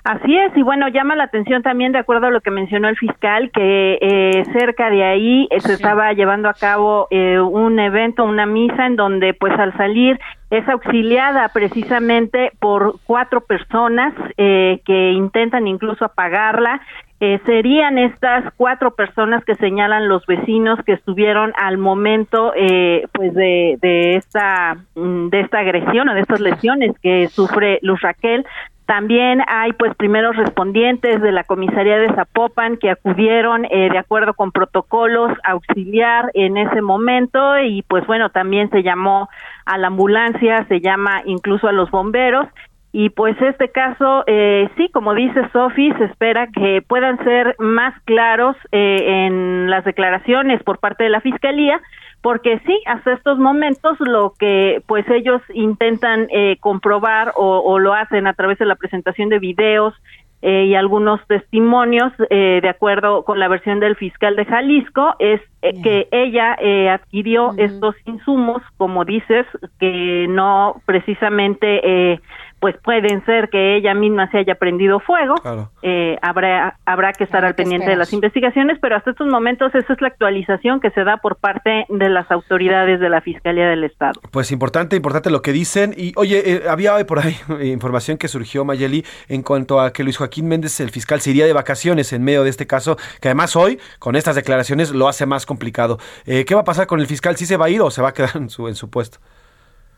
Así 0.04 0.36
es, 0.36 0.56
y 0.56 0.64
bueno, 0.64 0.88
llama 0.88 1.16
la 1.16 1.26
atención 1.26 1.62
también, 1.62 1.92
de 1.92 2.00
acuerdo 2.00 2.28
a 2.28 2.32
lo 2.32 2.40
que 2.42 2.52
mencionó 2.52 2.88
el 2.88 2.98
fiscal, 2.98 3.52
que 3.52 4.00
eh, 4.02 4.44
cerca 4.54 4.90
de 4.90 5.04
ahí 5.04 5.48
eh, 5.52 5.60
se 5.60 5.74
estaba 5.74 6.14
llevando 6.14 6.48
a 6.48 6.54
cabo 6.54 7.08
eh, 7.12 7.40
un 7.40 7.78
evento, 7.80 8.24
una 8.24 8.46
misa, 8.46 8.86
en 8.86 8.96
donde 8.96 9.34
pues 9.34 9.54
al 9.60 9.76
salir 9.76 10.20
es 10.52 10.68
auxiliada 10.68 11.50
precisamente 11.50 12.54
por 12.60 12.96
cuatro 13.06 13.42
personas 13.42 14.14
eh, 14.38 14.82
que 14.86 15.12
intentan 15.12 15.68
incluso 15.68 16.06
apagarla. 16.06 16.82
Eh, 17.22 17.41
serían 17.45 17.97
estas 17.97 18.45
cuatro 18.55 18.91
personas 18.91 19.43
que 19.43 19.55
señalan 19.55 20.07
los 20.07 20.26
vecinos 20.26 20.80
que 20.86 20.93
estuvieron 20.93 21.51
al 21.57 21.78
momento 21.78 22.53
eh, 22.55 23.07
pues 23.11 23.34
de, 23.34 23.78
de 23.82 24.15
esta 24.15 24.78
mm, 24.95 25.28
de 25.28 25.41
esta 25.41 25.59
agresión 25.59 26.07
o 26.07 26.13
de 26.13 26.22
estas 26.22 26.39
lesiones 26.39 26.97
que 27.01 27.28
sufre 27.28 27.80
Luz 27.82 27.99
Raquel. 28.01 28.45
También 28.86 29.41
hay 29.47 29.74
pues 29.74 29.93
primeros 29.95 30.36
respondientes 30.38 31.22
de 31.22 31.32
la 31.34 31.43
comisaría 31.43 31.99
de 31.99 32.11
Zapopan 32.15 32.78
que 32.78 32.89
acudieron 32.89 33.65
eh, 33.65 33.89
de 33.91 33.97
acuerdo 33.97 34.34
con 34.34 34.53
protocolos 34.53 35.38
auxiliar 35.43 36.32
en 36.34 36.55
ese 36.55 36.82
momento 36.82 37.59
y 37.59 37.82
pues 37.84 38.07
bueno 38.07 38.30
también 38.30 38.70
se 38.72 38.82
llamó 38.82 39.30
a 39.65 39.78
la 39.78 39.88
ambulancia, 39.88 40.65
se 40.70 40.80
llama 40.80 41.22
incluso 41.26 41.67
a 41.67 41.74
los 41.74 41.91
bomberos 41.91 42.47
y 42.92 43.10
pues 43.10 43.40
este 43.42 43.70
caso 43.70 44.24
eh, 44.26 44.70
sí 44.76 44.90
como 44.90 45.14
dice 45.14 45.48
Sofi 45.54 45.92
se 45.94 46.06
espera 46.06 46.48
que 46.48 46.82
puedan 46.82 47.24
ser 47.24 47.56
más 47.60 47.94
claros 48.06 48.56
eh, 48.72 49.26
en 49.28 49.70
las 49.70 49.86
declaraciones 49.86 50.64
por 50.64 50.80
parte 50.80 51.04
de 51.04 51.12
la 51.12 51.22
fiscalía 51.22 51.80
porque 52.22 52.60
sí, 52.66 52.78
hasta 52.86 53.14
estos 53.14 53.40
momentos 53.40 53.98
lo 54.00 54.34
que 54.38 54.84
pues 54.88 55.10
ellos 55.10 55.42
intentan 55.54 56.28
eh, 56.32 56.58
comprobar 56.60 57.34
o, 57.36 57.60
o 57.60 57.80
lo 57.80 57.94
hacen 57.94 58.28
a 58.28 58.34
través 58.34 58.58
de 58.60 58.66
la 58.66 58.76
presentación 58.76 59.30
de 59.30 59.40
videos 59.40 59.94
eh, 60.42 60.66
y 60.68 60.76
algunos 60.76 61.20
testimonios, 61.28 62.14
eh, 62.30 62.60
de 62.62 62.70
acuerdo 62.70 63.24
con 63.24 63.40
la 63.40 63.50
versión 63.50 63.82
del 63.82 63.98
fiscal 63.98 64.38
de 64.38 64.46
Jalisco, 64.46 65.16
es 65.20 65.42
eh, 65.62 65.82
que 65.82 66.08
ella 66.12 66.56
eh, 66.62 66.90
adquirió 66.90 67.52
estos 67.58 67.96
insumos, 68.06 68.62
como 68.78 69.04
dices, 69.04 69.46
que 69.80 70.28
no 70.30 70.82
precisamente 70.86 71.82
eh, 72.14 72.22
pues 72.60 72.76
pueden 72.84 73.24
ser 73.26 73.49
que 73.49 73.78
ella 73.78 73.93
misma 73.93 74.30
se 74.32 74.39
haya 74.39 74.55
prendido 74.55 74.99
fuego. 74.99 75.36
Claro. 75.36 75.72
Eh, 75.82 76.18
habrá 76.22 76.78
habrá 76.86 77.14
que 77.14 77.24
estar 77.24 77.45
al 77.45 77.55
pendiente 77.55 77.89
de 77.89 77.95
las 77.95 78.14
investigaciones, 78.14 78.78
pero 78.82 78.95
hasta 78.95 79.12
estos 79.12 79.28
momentos 79.28 79.74
esa 79.76 79.93
es 79.93 80.01
la 80.01 80.10
actualización 80.10 80.80
que 80.80 80.91
se 80.91 81.03
da 81.03 81.18
por 81.18 81.38
parte 81.38 81.86
de 81.89 82.10
las 82.10 82.30
autoridades 82.32 83.00
de 83.00 83.09
la 83.09 83.21
Fiscalía 83.21 83.67
del 83.67 83.84
Estado. 83.84 84.20
Pues 84.32 84.51
importante, 84.51 84.96
importante 84.96 85.29
lo 85.29 85.42
que 85.42 85.51
dicen. 85.51 85.93
Y 85.96 86.13
oye, 86.16 86.42
eh, 86.46 86.63
había 86.70 86.96
hoy 86.96 87.04
por 87.04 87.20
ahí 87.20 87.36
información 87.62 88.17
que 88.17 88.28
surgió, 88.28 88.66
Mayeli, 88.66 89.05
en 89.28 89.43
cuanto 89.43 89.79
a 89.79 89.92
que 89.93 90.04
Luis 90.04 90.17
Joaquín 90.17 90.47
Méndez, 90.47 90.79
el 90.79 90.89
fiscal, 90.89 91.21
se 91.21 91.32
iría 91.32 91.46
de 91.46 91.54
vacaciones 91.54 92.13
en 92.13 92.24
medio 92.24 92.43
de 92.43 92.50
este 92.50 92.67
caso, 92.67 92.97
que 93.21 93.29
además 93.29 93.55
hoy, 93.55 93.79
con 94.00 94.16
estas 94.16 94.36
declaraciones, 94.36 94.92
lo 94.92 95.08
hace 95.08 95.25
más 95.25 95.46
complicado. 95.46 95.97
Eh, 96.25 96.46
¿Qué 96.46 96.55
va 96.55 96.62
a 96.62 96.66
pasar 96.66 96.88
con 96.88 97.00
el 97.00 97.08
fiscal? 97.08 97.36
¿Sí 97.36 97.46
se 97.46 97.58
va 97.58 97.66
a 97.66 97.70
ir 97.70 97.82
o 97.82 97.92
se 97.92 98.01
va 98.01 98.09
a 98.09 98.13
quedar 98.13 98.36
en 98.36 98.50
su, 98.50 98.67
en 98.67 98.75
su 98.75 98.89
puesto? 98.89 99.20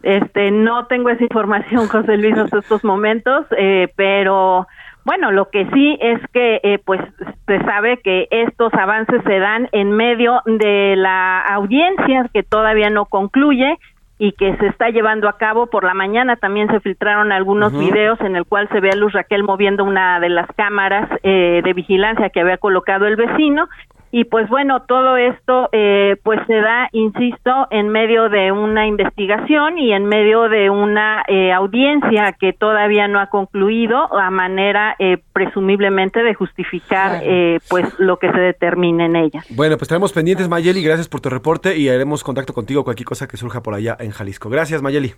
Este, 0.03 0.51
no 0.51 0.85
tengo 0.87 1.09
esa 1.09 1.23
información, 1.23 1.87
José 1.89 2.17
Luis, 2.17 2.37
hasta 2.37 2.59
estos 2.59 2.83
momentos, 2.83 3.45
eh, 3.57 3.89
pero 3.95 4.67
bueno, 5.03 5.31
lo 5.31 5.49
que 5.49 5.67
sí 5.73 5.97
es 5.99 6.19
que, 6.31 6.59
eh, 6.63 6.79
pues, 6.85 7.01
se 7.47 7.59
sabe 7.61 7.97
que 8.03 8.27
estos 8.29 8.71
avances 8.73 9.21
se 9.23 9.39
dan 9.39 9.67
en 9.71 9.91
medio 9.91 10.41
de 10.45 10.95
la 10.95 11.39
audiencia 11.39 12.29
que 12.33 12.43
todavía 12.43 12.89
no 12.89 13.05
concluye 13.05 13.77
y 14.19 14.33
que 14.33 14.55
se 14.57 14.67
está 14.67 14.89
llevando 14.89 15.27
a 15.27 15.39
cabo 15.39 15.65
por 15.65 15.83
la 15.83 15.95
mañana. 15.95 16.35
También 16.35 16.67
se 16.67 16.79
filtraron 16.79 17.31
algunos 17.31 17.73
videos 17.75 18.21
en 18.21 18.35
el 18.35 18.45
cual 18.45 18.69
se 18.69 18.79
ve 18.79 18.91
a 18.91 18.95
Luz 18.95 19.13
Raquel 19.13 19.43
moviendo 19.43 19.83
una 19.83 20.19
de 20.19 20.29
las 20.29 20.45
cámaras 20.55 21.09
eh, 21.23 21.61
de 21.63 21.73
vigilancia 21.73 22.29
que 22.29 22.41
había 22.41 22.59
colocado 22.59 23.07
el 23.07 23.15
vecino. 23.15 23.67
Y 24.11 24.25
pues 24.25 24.49
bueno, 24.49 24.81
todo 24.83 25.15
esto 25.15 25.69
eh, 25.71 26.17
pues 26.23 26.39
se 26.45 26.55
da, 26.55 26.89
insisto, 26.91 27.67
en 27.71 27.89
medio 27.89 28.29
de 28.29 28.51
una 28.51 28.85
investigación 28.85 29.77
y 29.77 29.93
en 29.93 30.05
medio 30.05 30.49
de 30.49 30.69
una 30.69 31.23
eh, 31.27 31.53
audiencia 31.53 32.33
que 32.33 32.51
todavía 32.51 33.07
no 33.07 33.19
ha 33.19 33.27
concluido 33.27 34.13
a 34.13 34.29
manera 34.29 34.95
eh, 34.99 35.17
presumiblemente 35.31 36.23
de 36.23 36.33
justificar 36.33 37.21
eh, 37.23 37.59
pues 37.69 37.87
lo 37.99 38.17
que 38.17 38.31
se 38.31 38.39
determine 38.39 39.05
en 39.05 39.15
ella. 39.15 39.43
Bueno, 39.49 39.77
pues 39.77 39.83
estaremos 39.83 40.11
pendientes, 40.11 40.49
Mayeli. 40.49 40.83
Gracias 40.83 41.07
por 41.07 41.21
tu 41.21 41.29
reporte 41.29 41.77
y 41.77 41.87
haremos 41.87 42.23
contacto 42.23 42.53
contigo 42.53 42.83
cualquier 42.83 43.05
cosa 43.05 43.27
que 43.27 43.37
surja 43.37 43.63
por 43.63 43.73
allá 43.73 43.95
en 43.99 44.11
Jalisco. 44.11 44.49
Gracias, 44.49 44.81
Mayeli. 44.81 45.13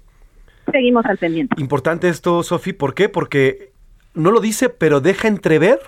Seguimos 0.72 1.06
al 1.06 1.18
pendiente. 1.18 1.56
Importante 1.60 2.10
esto, 2.10 2.44
Sofi. 2.44 2.74
¿Por 2.74 2.94
qué? 2.94 3.10
Porque 3.10 3.72
no 4.14 4.32
lo 4.32 4.40
dice, 4.40 4.70
pero 4.70 5.02
deja 5.02 5.28
entrever 5.28 5.80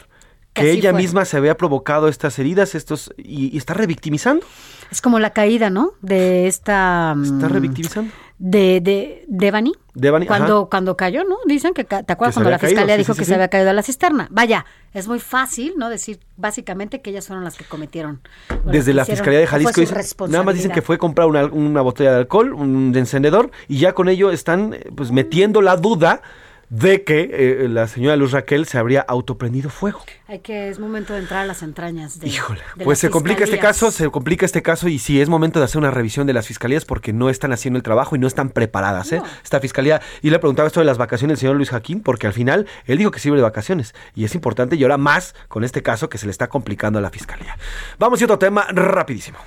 que 0.63 0.71
ella 0.71 0.91
fue. 0.91 1.01
misma 1.01 1.25
se 1.25 1.37
había 1.37 1.55
provocado 1.57 2.07
estas 2.07 2.37
heridas, 2.39 2.75
estos 2.75 3.13
y, 3.17 3.53
y 3.53 3.57
está 3.57 3.73
revictimizando. 3.73 4.45
Es 4.91 5.01
como 5.01 5.19
la 5.19 5.31
caída, 5.31 5.69
¿no? 5.69 5.93
De 6.01 6.47
esta... 6.47 7.15
Está 7.21 7.47
mm, 7.49 7.51
revictimizando. 7.51 8.11
De, 8.37 8.81
de, 8.81 9.23
Devani. 9.29 9.71
Devani, 9.93 10.27
Cuando, 10.27 10.63
ajá. 10.63 10.69
cuando 10.69 10.97
cayó, 10.97 11.23
¿no? 11.23 11.37
Dicen 11.45 11.73
que, 11.73 11.85
¿te 11.85 11.95
acuerdas 11.95 12.33
cuando 12.35 12.49
la 12.49 12.59
caído, 12.59 12.71
fiscalía 12.71 12.95
sí, 12.95 12.99
dijo 12.99 13.13
sí, 13.13 13.19
que 13.19 13.25
sí, 13.25 13.29
se 13.29 13.35
había 13.35 13.47
caído 13.47 13.69
a 13.69 13.73
la 13.73 13.81
cisterna? 13.81 14.27
Vaya, 14.29 14.65
es 14.93 15.07
muy 15.07 15.19
fácil, 15.19 15.73
¿no? 15.77 15.89
Decir 15.89 16.19
básicamente 16.35 17.01
que 17.01 17.11
ellas 17.11 17.27
fueron 17.27 17.45
las 17.45 17.55
que 17.55 17.63
cometieron. 17.63 18.19
Desde 18.65 18.91
que 18.91 18.93
la 18.95 19.01
hicieron, 19.03 19.05
Fiscalía 19.05 19.39
de 19.39 19.47
Jalisco 19.47 19.79
dicen- 19.79 20.29
nada 20.31 20.43
más 20.43 20.55
dicen 20.55 20.71
que 20.71 20.81
fue 20.81 20.97
comprar 20.97 21.27
una, 21.27 21.45
una 21.45 21.79
botella 21.81 22.11
de 22.11 22.17
alcohol, 22.17 22.53
un 22.53 22.93
encendedor, 22.97 23.51
y 23.69 23.77
ya 23.79 23.93
con 23.93 24.09
ello 24.09 24.31
están 24.31 24.75
pues 24.95 25.11
metiendo 25.11 25.61
la 25.61 25.77
duda 25.77 26.21
de 26.69 27.03
que 27.03 27.29
eh, 27.31 27.69
la 27.69 27.87
señora 27.87 28.15
Luz 28.15 28.31
Raquel 28.31 28.65
se 28.65 28.77
habría 28.77 29.01
autoprendido 29.01 29.69
fuego. 29.69 30.01
Hay 30.27 30.39
que, 30.39 30.69
es 30.69 30.79
momento 30.79 31.13
de 31.13 31.19
entrar 31.19 31.41
a 31.41 31.45
las 31.45 31.61
entrañas 31.61 32.19
de. 32.19 32.27
Híjole. 32.27 32.61
de 32.75 32.83
Pues 32.83 32.97
las 32.97 33.01
se 33.01 33.09
complica 33.09 33.43
este 33.43 33.59
caso, 33.59 33.91
se 33.91 34.09
complica 34.09 34.45
este 34.45 34.61
caso 34.61 34.87
y 34.87 34.99
sí 34.99 35.21
es 35.21 35.29
momento 35.29 35.59
de 35.59 35.65
hacer 35.65 35.77
una 35.77 35.91
revisión 35.91 36.25
de 36.27 36.33
las 36.33 36.47
fiscalías 36.47 36.85
porque 36.85 37.13
no 37.13 37.29
están 37.29 37.53
haciendo 37.53 37.77
el 37.77 37.83
trabajo 37.83 38.15
y 38.15 38.19
no 38.19 38.27
están 38.27 38.49
preparadas, 38.49 39.11
¿eh? 39.11 39.21
Esta 39.43 39.59
fiscalía, 39.59 40.01
y 40.21 40.29
le 40.29 40.39
preguntaba 40.39 40.67
esto 40.67 40.79
de 40.79 40.85
las 40.85 40.97
vacaciones 40.97 41.37
del 41.37 41.41
señor 41.41 41.55
Luis 41.55 41.69
Jaquín 41.69 42.01
porque 42.01 42.27
al 42.27 42.33
final 42.33 42.67
él 42.85 42.97
dijo 42.97 43.11
que 43.11 43.19
iba 43.25 43.35
de 43.35 43.43
vacaciones 43.43 43.93
y 44.15 44.23
es 44.23 44.35
importante 44.35 44.75
y 44.75 44.83
ahora 44.83 44.97
más 44.97 45.35
con 45.47 45.63
este 45.63 45.81
caso 45.81 46.09
que 46.09 46.17
se 46.17 46.25
le 46.25 46.31
está 46.31 46.47
complicando 46.47 46.99
a 46.99 47.01
la 47.01 47.09
fiscalía. 47.09 47.57
Vamos 47.99 48.21
a 48.21 48.25
otro 48.25 48.39
tema 48.39 48.67
rapidísimo. 48.71 49.37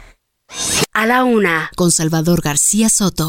A 0.92 1.06
la 1.06 1.24
una, 1.24 1.70
con 1.76 1.90
Salvador 1.90 2.40
García 2.42 2.88
Soto. 2.88 3.28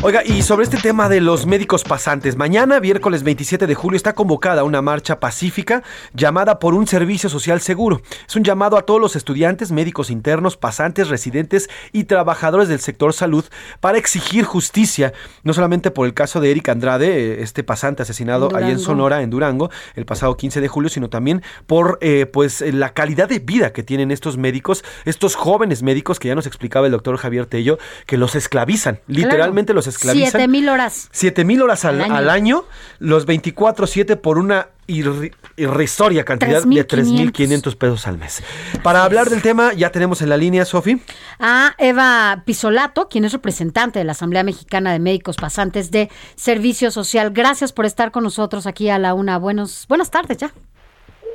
Oiga, 0.00 0.22
y 0.24 0.42
sobre 0.42 0.62
este 0.62 0.76
tema 0.76 1.08
de 1.08 1.20
los 1.20 1.44
médicos 1.44 1.82
pasantes, 1.82 2.36
mañana, 2.36 2.78
miércoles 2.78 3.24
27 3.24 3.66
de 3.66 3.74
julio, 3.74 3.96
está 3.96 4.14
convocada 4.14 4.62
una 4.62 4.80
marcha 4.80 5.18
pacífica 5.18 5.82
llamada 6.14 6.60
por 6.60 6.74
un 6.74 6.86
servicio 6.86 7.28
social 7.28 7.60
seguro. 7.60 8.00
Es 8.28 8.36
un 8.36 8.44
llamado 8.44 8.78
a 8.78 8.82
todos 8.82 9.00
los 9.00 9.16
estudiantes, 9.16 9.72
médicos 9.72 10.10
internos, 10.10 10.56
pasantes, 10.56 11.08
residentes 11.08 11.68
y 11.90 12.04
trabajadores 12.04 12.68
del 12.68 12.78
sector 12.78 13.12
salud 13.12 13.44
para 13.80 13.98
exigir 13.98 14.44
justicia, 14.44 15.14
no 15.42 15.52
solamente 15.52 15.90
por 15.90 16.06
el 16.06 16.14
caso 16.14 16.40
de 16.40 16.52
Eric 16.52 16.68
Andrade, 16.68 17.08
eh, 17.08 17.42
este 17.42 17.64
pasante 17.64 18.02
asesinado 18.02 18.54
allí 18.54 18.70
en. 18.70 18.78
Sonora, 18.78 19.22
en 19.22 19.30
Durango, 19.30 19.68
el 19.96 20.06
pasado 20.06 20.36
15 20.36 20.60
de 20.60 20.68
julio, 20.68 20.90
sino 20.90 21.10
también 21.10 21.42
por 21.66 21.98
eh, 22.00 22.26
pues 22.26 22.62
eh, 22.62 22.72
la 22.72 22.94
calidad 22.94 23.28
de 23.28 23.40
vida 23.40 23.72
que 23.72 23.82
tienen 23.82 24.12
estos 24.12 24.38
médicos, 24.38 24.84
estos 25.04 25.34
jóvenes 25.34 25.82
médicos 25.82 26.20
que 26.20 26.28
ya 26.28 26.36
nos 26.36 26.46
explicaba 26.46 26.86
el 26.86 26.92
doctor 26.92 27.16
Javier 27.16 27.46
Tello, 27.46 27.78
que 28.06 28.16
los 28.16 28.36
esclavizan, 28.36 29.00
literalmente 29.08 29.74
los 29.74 29.87
esclavizan. 29.88 30.30
Siete 30.30 30.48
mil 30.48 30.68
horas. 30.68 31.08
Siete 31.12 31.44
mil 31.44 31.62
horas 31.62 31.84
al, 31.84 32.00
Al 32.00 32.12
al 32.12 32.30
año. 32.30 32.64
los 32.98 33.26
24-7 33.26 34.16
por 34.20 34.38
una 34.38 34.68
irri- 34.86 35.34
irrisoria 35.56 36.24
cantidad 36.24 36.62
de 36.62 36.84
3,500. 36.84 37.72
3.500 37.72 37.76
pesos 37.76 38.06
al 38.06 38.18
mes. 38.18 38.42
Para 38.82 39.04
hablar 39.04 39.28
del 39.30 39.42
tema, 39.42 39.72
ya 39.72 39.90
tenemos 39.90 40.22
en 40.22 40.28
la 40.30 40.36
línea, 40.36 40.64
Sofi. 40.64 41.02
a 41.38 41.74
Eva 41.78 42.42
Pisolato, 42.46 43.08
quien 43.08 43.24
es 43.24 43.32
representante 43.32 43.98
de 43.98 44.04
la 44.04 44.12
Asamblea 44.12 44.42
Mexicana 44.44 44.92
de 44.92 44.98
Médicos 44.98 45.36
Pasantes 45.36 45.90
de 45.90 46.10
Servicio 46.36 46.90
Social. 46.90 47.30
Gracias 47.32 47.72
por 47.72 47.84
estar 47.86 48.10
con 48.10 48.24
nosotros 48.24 48.66
aquí 48.66 48.88
a 48.90 48.98
la 48.98 49.14
una. 49.14 49.38
Buenos, 49.38 49.86
buenas 49.88 50.10
tardes 50.10 50.38
ya. 50.38 50.52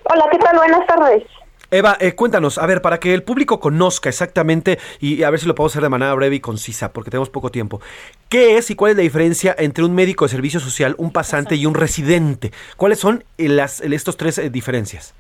Hola, 0.06 0.26
¿qué 0.32 0.38
tal? 0.40 0.58
Buenas 0.58 0.86
tardes. 0.88 1.24
Eva, 1.72 1.98
eh, 2.00 2.14
cuéntanos, 2.14 2.58
a 2.58 2.66
ver, 2.66 2.82
para 2.82 3.00
que 3.00 3.14
el 3.14 3.24
público 3.24 3.60
conozca 3.60 4.10
exactamente 4.10 4.78
y 5.00 5.24
a 5.24 5.30
ver 5.30 5.40
si 5.40 5.48
lo 5.48 5.56
podemos 5.56 5.74
hacer 5.74 5.84
de 5.84 5.90
manera 5.90 6.14
breve 6.14 6.36
y 6.36 6.40
concisa, 6.40 6.94
porque 6.94 7.10
tenemos 7.10 7.30
poco 7.30 7.50
tiempo. 7.50 7.82
¿Qué 8.30 8.58
es 8.58 8.70
y 8.70 8.76
cuál 8.76 8.92
es 8.92 8.98
la 8.98 9.04
diferencia 9.04 9.56
entre 9.58 9.84
un 9.84 9.96
médico 9.96 10.26
de 10.26 10.30
servicio 10.30 10.60
social, 10.60 10.96
un 10.98 11.12
pasante 11.12 11.56
y 11.56 11.66
un 11.66 11.74
residente? 11.74 12.52
¿Cuáles 12.78 13.00
son 13.00 13.24
eh, 13.38 13.50
las, 13.50 13.82
estos 13.82 14.18
tres 14.18 14.38
eh, 14.38 14.50
diferencias? 14.50 15.16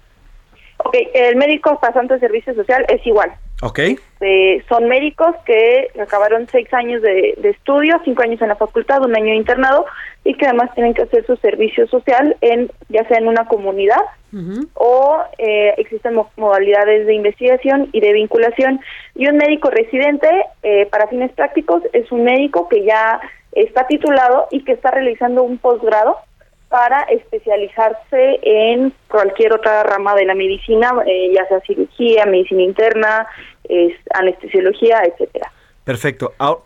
Ok, 0.77 0.95
el 1.13 1.35
médico 1.37 1.79
pasante 1.79 2.15
de 2.15 2.19
servicio 2.19 2.53
social 2.53 2.85
es 2.89 3.05
igual. 3.07 3.31
¿Ok? 3.61 3.79
Eh, 4.19 4.63
son 4.67 4.87
médicos 4.87 5.35
que 5.45 5.87
acabaron 6.01 6.47
seis 6.51 6.71
años 6.73 7.01
de, 7.01 7.35
de 7.37 7.49
estudio, 7.51 7.99
cinco 8.03 8.21
años 8.23 8.41
en 8.41 8.49
la 8.49 8.57
facultad, 8.57 9.01
un 9.03 9.15
año 9.15 9.27
de 9.27 9.35
internado 9.35 9.85
y 10.25 10.35
que 10.35 10.45
además 10.45 10.73
tienen 10.73 10.93
que 10.93 11.01
hacer 11.03 11.25
su 11.25 11.35
servicio 11.37 11.85
social 11.87 12.35
en 12.41 12.71
ya 12.89 13.05
sea 13.07 13.17
en 13.17 13.27
una 13.27 13.45
comunidad 13.47 14.01
o 14.73 15.17
eh, 15.37 15.75
existen 15.77 16.15
mo- 16.15 16.31
modalidades 16.37 17.05
de 17.05 17.13
investigación 17.13 17.89
y 17.91 17.99
de 17.99 18.13
vinculación. 18.13 18.79
Y 19.15 19.27
un 19.27 19.37
médico 19.37 19.69
residente, 19.69 20.27
eh, 20.63 20.87
para 20.87 21.07
fines 21.07 21.31
prácticos, 21.33 21.83
es 21.93 22.11
un 22.11 22.23
médico 22.23 22.67
que 22.67 22.83
ya 22.83 23.19
está 23.51 23.85
titulado 23.85 24.47
y 24.49 24.63
que 24.63 24.71
está 24.71 24.89
realizando 24.89 25.43
un 25.43 25.59
posgrado 25.59 26.17
para 26.69 27.01
especializarse 27.03 28.39
en 28.41 28.93
cualquier 29.07 29.53
otra 29.53 29.83
rama 29.83 30.15
de 30.15 30.25
la 30.25 30.33
medicina, 30.33 30.91
eh, 31.05 31.31
ya 31.35 31.45
sea 31.47 31.59
cirugía, 31.61 32.25
medicina 32.25 32.63
interna, 32.63 33.27
es- 33.65 33.95
anestesiología, 34.15 35.03
etcétera. 35.05 35.51
Perfecto. 35.83 36.33
Ahora, 36.39 36.61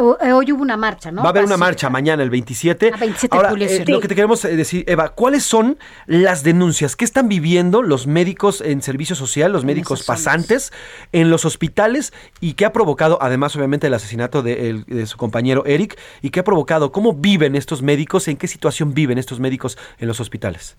Hoy 0.00 0.52
hubo 0.52 0.62
una 0.62 0.76
marcha, 0.76 1.10
¿no? 1.12 1.22
Va 1.22 1.28
a 1.28 1.30
haber 1.30 1.44
una 1.44 1.56
marcha 1.56 1.88
mañana, 1.90 2.22
el 2.22 2.30
27. 2.30 2.90
Ah, 2.94 2.96
27 2.98 3.36
de 3.38 3.44
julio, 3.48 3.66
eh, 3.66 3.82
sí. 3.84 3.92
lo 3.92 4.00
que 4.00 4.08
te 4.08 4.14
queremos 4.14 4.44
eh, 4.44 4.56
decir, 4.56 4.84
Eva, 4.88 5.10
¿cuáles 5.10 5.44
son 5.44 5.78
las 6.06 6.42
denuncias? 6.42 6.96
¿Qué 6.96 7.04
están 7.04 7.28
viviendo 7.28 7.82
los 7.82 8.06
médicos 8.06 8.60
en 8.60 8.82
servicio 8.82 9.14
social, 9.16 9.52
los 9.52 9.64
médicos 9.64 10.00
zonas. 10.04 10.22
pasantes 10.24 10.72
en 11.12 11.30
los 11.30 11.44
hospitales? 11.44 12.12
¿Y 12.40 12.54
qué 12.54 12.64
ha 12.64 12.72
provocado, 12.72 13.18
además, 13.20 13.54
obviamente, 13.56 13.86
el 13.86 13.94
asesinato 13.94 14.42
de, 14.42 14.70
el- 14.70 14.84
de 14.84 15.06
su 15.06 15.16
compañero 15.16 15.64
Eric? 15.66 15.98
¿Y 16.22 16.30
qué 16.30 16.40
ha 16.40 16.44
provocado? 16.44 16.90
¿Cómo 16.92 17.12
viven 17.12 17.54
estos 17.54 17.82
médicos? 17.82 18.28
¿En 18.28 18.36
qué 18.36 18.46
situación 18.48 18.94
viven 18.94 19.18
estos 19.18 19.40
médicos 19.40 19.78
en 19.98 20.08
los 20.08 20.20
hospitales? 20.20 20.76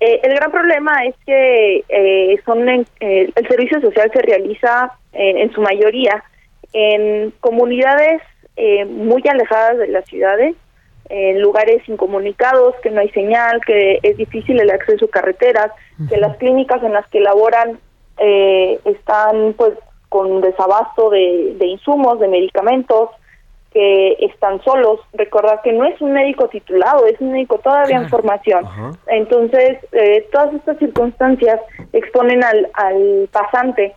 Eh, 0.00 0.20
el 0.24 0.34
gran 0.34 0.50
problema 0.50 1.04
es 1.06 1.14
que 1.24 1.84
eh, 1.88 2.40
son 2.44 2.68
en- 2.68 2.86
eh, 2.98 3.30
el 3.34 3.48
servicio 3.48 3.80
social 3.80 4.10
se 4.12 4.20
realiza 4.22 4.90
eh, 5.12 5.42
en 5.42 5.52
su 5.52 5.60
mayoría 5.60 6.24
en 6.72 7.32
comunidades 7.40 8.20
eh, 8.56 8.84
muy 8.84 9.22
alejadas 9.28 9.78
de 9.78 9.88
las 9.88 10.04
ciudades, 10.06 10.54
en 11.08 11.42
lugares 11.42 11.86
incomunicados, 11.88 12.74
que 12.82 12.90
no 12.90 13.00
hay 13.00 13.10
señal, 13.10 13.60
que 13.66 13.98
es 14.02 14.16
difícil 14.16 14.60
el 14.60 14.70
acceso 14.70 15.06
a 15.06 15.10
carreteras, 15.10 15.70
que 16.08 16.16
las 16.16 16.36
clínicas 16.38 16.82
en 16.82 16.92
las 16.92 17.06
que 17.08 17.20
laboran 17.20 17.78
eh, 18.18 18.78
están 18.84 19.54
pues 19.54 19.72
con 20.08 20.40
desabasto 20.40 21.10
de, 21.10 21.54
de 21.58 21.66
insumos, 21.66 22.18
de 22.20 22.28
medicamentos, 22.28 23.10
que 23.72 24.16
están 24.20 24.62
solos. 24.62 25.00
Recordar 25.12 25.60
que 25.62 25.72
no 25.72 25.84
es 25.84 26.00
un 26.00 26.12
médico 26.12 26.48
titulado, 26.48 27.06
es 27.06 27.20
un 27.20 27.32
médico 27.32 27.58
todavía 27.58 27.96
en 27.96 28.08
formación. 28.08 28.64
Entonces, 29.06 29.78
eh, 29.92 30.26
todas 30.30 30.54
estas 30.54 30.78
circunstancias 30.78 31.60
exponen 31.92 32.44
al, 32.44 32.70
al 32.74 33.28
pasante 33.32 33.94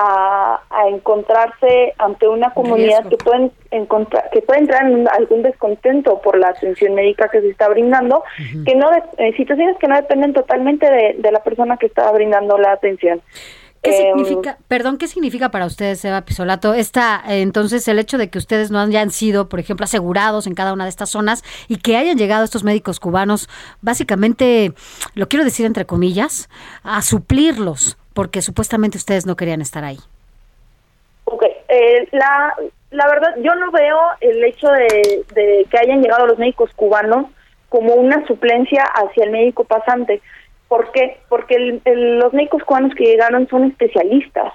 a, 0.00 0.60
a 0.70 0.88
encontrarse 0.88 1.92
ante 1.98 2.28
una 2.28 2.54
comunidad 2.54 3.00
Riesgo. 3.02 3.10
que 3.10 3.16
pueden 3.24 3.52
encontrar 3.72 4.30
que 4.30 4.42
puede 4.42 4.60
entrar 4.60 4.86
en 4.88 5.08
algún 5.08 5.42
descontento 5.42 6.20
por 6.22 6.38
la 6.38 6.48
atención 6.50 6.94
médica 6.94 7.28
que 7.28 7.40
se 7.40 7.48
está 7.50 7.68
brindando 7.68 8.22
que 8.64 8.74
no 8.76 8.90
de- 8.90 9.02
eh, 9.18 9.34
situaciones 9.36 9.76
que 9.78 9.88
no 9.88 9.96
dependen 9.96 10.32
totalmente 10.34 10.88
de, 10.88 11.16
de 11.18 11.32
la 11.32 11.42
persona 11.42 11.76
que 11.78 11.86
está 11.86 12.10
brindando 12.12 12.56
la 12.58 12.72
atención 12.72 13.20
¿Qué 13.80 13.90
Eh, 13.90 14.12
significa, 14.12 14.58
perdón, 14.66 14.98
qué 14.98 15.06
significa 15.06 15.50
para 15.52 15.64
ustedes, 15.64 16.04
Eva 16.04 16.22
Pisolato, 16.22 16.74
esta, 16.74 17.22
eh, 17.28 17.42
entonces 17.42 17.86
el 17.86 18.00
hecho 18.00 18.18
de 18.18 18.28
que 18.28 18.36
ustedes 18.38 18.72
no 18.72 18.80
hayan 18.80 19.10
sido, 19.10 19.48
por 19.48 19.60
ejemplo, 19.60 19.84
asegurados 19.84 20.48
en 20.48 20.54
cada 20.54 20.72
una 20.72 20.82
de 20.82 20.90
estas 20.90 21.10
zonas 21.10 21.44
y 21.68 21.76
que 21.76 21.96
hayan 21.96 22.16
llegado 22.18 22.42
estos 22.44 22.64
médicos 22.64 22.98
cubanos, 22.98 23.48
básicamente, 23.80 24.72
lo 25.14 25.28
quiero 25.28 25.44
decir 25.44 25.64
entre 25.66 25.86
comillas, 25.86 26.48
a 26.82 27.02
suplirlos, 27.02 27.97
porque 28.18 28.42
supuestamente 28.42 28.98
ustedes 28.98 29.26
no 29.26 29.36
querían 29.36 29.60
estar 29.60 29.84
ahí. 29.84 29.98
Ok, 31.26 31.44
eh, 31.68 32.08
la, 32.10 32.52
la 32.90 33.06
verdad, 33.06 33.32
yo 33.40 33.54
no 33.54 33.70
veo 33.70 33.96
el 34.20 34.42
hecho 34.42 34.66
de, 34.72 35.24
de 35.36 35.64
que 35.70 35.78
hayan 35.78 36.02
llegado 36.02 36.26
los 36.26 36.36
médicos 36.36 36.68
cubanos 36.74 37.26
como 37.68 37.94
una 37.94 38.26
suplencia 38.26 38.82
hacia 38.82 39.22
el 39.22 39.30
médico 39.30 39.62
pasante. 39.62 40.20
¿Por 40.66 40.90
qué? 40.90 41.18
Porque 41.28 41.54
el- 41.54 41.80
el- 41.84 42.18
los 42.18 42.32
médicos 42.32 42.64
cubanos 42.64 42.92
que 42.96 43.04
llegaron 43.04 43.46
son 43.48 43.62
especialistas. 43.70 44.52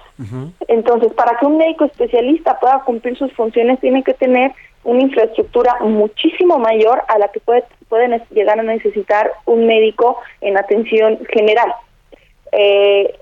Entonces, 0.68 1.10
para 1.14 1.38
que 1.38 1.46
un 1.46 1.56
médico 1.56 1.86
especialista 1.86 2.60
pueda 2.60 2.80
cumplir 2.84 3.16
sus 3.16 3.32
funciones, 3.32 3.80
tiene 3.80 4.02
que 4.04 4.12
tener 4.12 4.52
una 4.84 5.00
infraestructura 5.04 5.76
muchísimo 5.80 6.58
mayor 6.58 7.02
a 7.08 7.18
la 7.18 7.28
que 7.28 7.40
puede, 7.40 7.64
pueden 7.88 8.22
llegar 8.30 8.60
a 8.60 8.62
necesitar 8.62 9.30
un 9.46 9.66
médico 9.66 10.18
en 10.42 10.58
atención 10.58 11.18
general. 11.30 11.72
Eh, 12.56 13.12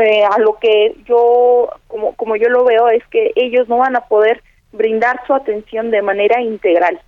eh, 0.00 0.24
a 0.24 0.38
lo 0.38 0.58
que 0.58 0.96
yo, 1.06 1.68
como, 1.86 2.16
como 2.16 2.34
yo 2.34 2.48
lo 2.48 2.64
veo, 2.64 2.88
es 2.88 3.06
que 3.06 3.30
ellos 3.36 3.68
no 3.68 3.78
van 3.78 3.94
a 3.94 4.06
poder 4.06 4.42
brindar 4.72 5.20
su 5.26 5.34
atención 5.34 5.90
de 5.90 6.02
manera 6.02 6.40
integral 6.40 7.00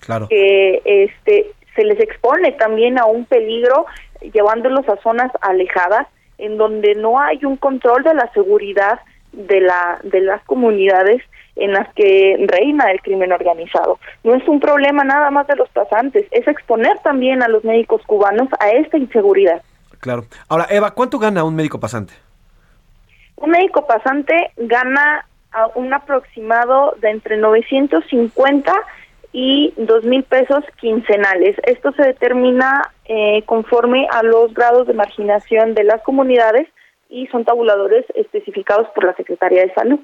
Claro. 0.00 0.28
que 0.28 0.82
este 0.84 1.52
se 1.74 1.84
les 1.84 1.98
expone 1.98 2.52
también 2.52 2.98
a 2.98 3.06
un 3.06 3.24
peligro 3.24 3.86
llevándolos 4.32 4.88
a 4.88 4.96
zonas 5.02 5.30
alejadas 5.40 6.06
en 6.38 6.56
donde 6.56 6.94
no 6.94 7.18
hay 7.18 7.44
un 7.44 7.56
control 7.56 8.02
de 8.02 8.14
la 8.14 8.30
seguridad 8.32 9.00
de 9.32 9.60
la 9.60 9.98
de 10.02 10.20
las 10.20 10.42
comunidades 10.44 11.22
en 11.56 11.72
las 11.72 11.92
que 11.94 12.36
reina 12.48 12.90
el 12.90 13.00
crimen 13.00 13.32
organizado. 13.32 13.98
No 14.24 14.34
es 14.34 14.46
un 14.48 14.60
problema 14.60 15.04
nada 15.04 15.30
más 15.30 15.46
de 15.46 15.56
los 15.56 15.68
pasantes, 15.70 16.26
es 16.32 16.46
exponer 16.48 16.98
también 17.00 17.42
a 17.42 17.48
los 17.48 17.64
médicos 17.64 18.02
cubanos 18.06 18.48
a 18.58 18.70
esta 18.70 18.98
inseguridad. 18.98 19.62
Claro. 20.04 20.24
Ahora, 20.50 20.66
Eva, 20.68 20.90
¿cuánto 20.90 21.18
gana 21.18 21.44
un 21.44 21.56
médico 21.56 21.80
pasante? 21.80 22.12
Un 23.36 23.52
médico 23.52 23.86
pasante 23.86 24.50
gana 24.58 25.24
a 25.50 25.68
un 25.76 25.94
aproximado 25.94 26.94
de 27.00 27.08
entre 27.08 27.38
950 27.38 28.70
y 29.32 29.72
2 29.78 30.04
mil 30.04 30.22
pesos 30.24 30.62
quincenales. 30.78 31.56
Esto 31.62 31.92
se 31.92 32.02
determina 32.02 32.92
eh, 33.06 33.44
conforme 33.46 34.06
a 34.10 34.22
los 34.22 34.52
grados 34.52 34.86
de 34.86 34.92
marginación 34.92 35.72
de 35.72 35.84
las 35.84 36.02
comunidades 36.02 36.68
y 37.08 37.26
son 37.28 37.46
tabuladores 37.46 38.04
especificados 38.14 38.88
por 38.94 39.04
la 39.04 39.14
Secretaría 39.14 39.62
de 39.62 39.72
Salud. 39.72 40.00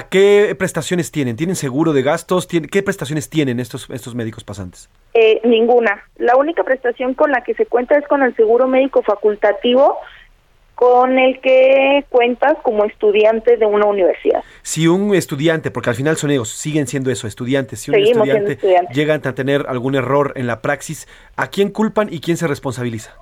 ¿A 0.00 0.08
¿Qué 0.08 0.54
prestaciones 0.58 1.12
tienen? 1.12 1.36
¿Tienen 1.36 1.56
seguro 1.56 1.92
de 1.92 2.00
gastos? 2.02 2.48
¿Tien- 2.48 2.70
¿Qué 2.70 2.82
prestaciones 2.82 3.28
tienen 3.28 3.60
estos, 3.60 3.86
estos 3.90 4.14
médicos 4.14 4.44
pasantes? 4.44 4.88
Eh, 5.12 5.42
ninguna. 5.44 6.02
La 6.16 6.36
única 6.36 6.64
prestación 6.64 7.12
con 7.12 7.30
la 7.30 7.42
que 7.44 7.52
se 7.52 7.66
cuenta 7.66 7.98
es 7.98 8.08
con 8.08 8.22
el 8.22 8.34
seguro 8.34 8.66
médico 8.66 9.02
facultativo 9.02 9.98
con 10.74 11.18
el 11.18 11.38
que 11.42 12.06
cuentas 12.08 12.54
como 12.62 12.86
estudiante 12.86 13.58
de 13.58 13.66
una 13.66 13.84
universidad. 13.84 14.42
Si 14.62 14.88
un 14.88 15.14
estudiante, 15.14 15.70
porque 15.70 15.90
al 15.90 15.96
final 15.96 16.16
son 16.16 16.30
ellos, 16.30 16.48
siguen 16.48 16.86
siendo 16.86 17.10
eso, 17.10 17.26
estudiantes, 17.26 17.80
si 17.80 17.90
un 17.90 17.96
Seguimos 17.96 18.26
estudiante 18.26 18.52
estudiantes. 18.54 18.96
llegan 18.96 19.20
a 19.26 19.34
tener 19.34 19.66
algún 19.68 19.94
error 19.96 20.32
en 20.36 20.46
la 20.46 20.62
praxis, 20.62 21.06
¿a 21.36 21.48
quién 21.48 21.68
culpan 21.68 22.08
y 22.10 22.20
quién 22.20 22.38
se 22.38 22.46
responsabiliza? 22.46 23.14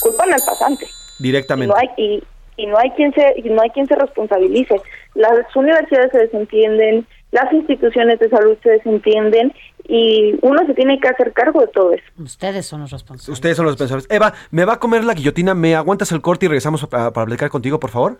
Culpan 0.00 0.32
al 0.32 0.40
pasante. 0.46 0.86
y 1.18 1.22
Directamente. 1.22 1.74
no 1.74 1.78
hay 1.78 1.88
y, 1.98 2.22
y 2.56 2.66
no 2.66 2.78
hay 2.78 2.88
quien 2.92 3.12
se 3.12 3.34
y 3.36 3.50
no 3.50 3.60
hay 3.60 3.68
quien 3.68 3.86
se 3.86 3.94
responsabilice 3.94 4.80
las 5.14 5.54
universidades 5.54 6.10
se 6.12 6.18
desentienden 6.18 7.06
las 7.30 7.52
instituciones 7.52 8.18
de 8.18 8.28
salud 8.28 8.56
se 8.62 8.70
desentienden 8.70 9.52
y 9.84 10.34
uno 10.42 10.64
se 10.66 10.74
tiene 10.74 11.00
que 11.00 11.08
hacer 11.08 11.32
cargo 11.32 11.60
de 11.60 11.66
todo 11.68 11.92
eso 11.92 12.04
Ustedes 12.18 12.66
son 12.66 12.82
los 12.82 12.90
responsables. 12.90 13.28
Ustedes 13.28 13.56
son 13.56 13.66
los 13.66 13.76
pensadores. 13.76 14.06
Eva, 14.10 14.32
¿me 14.50 14.64
va 14.64 14.74
a 14.74 14.78
comer 14.78 15.04
la 15.04 15.14
guillotina? 15.14 15.54
¿Me 15.54 15.74
aguantas 15.74 16.12
el 16.12 16.20
corte 16.20 16.46
y 16.46 16.48
regresamos 16.48 16.86
para, 16.86 17.10
para 17.10 17.26
platicar 17.26 17.50
contigo, 17.50 17.80
por 17.80 17.90
favor? 17.90 18.18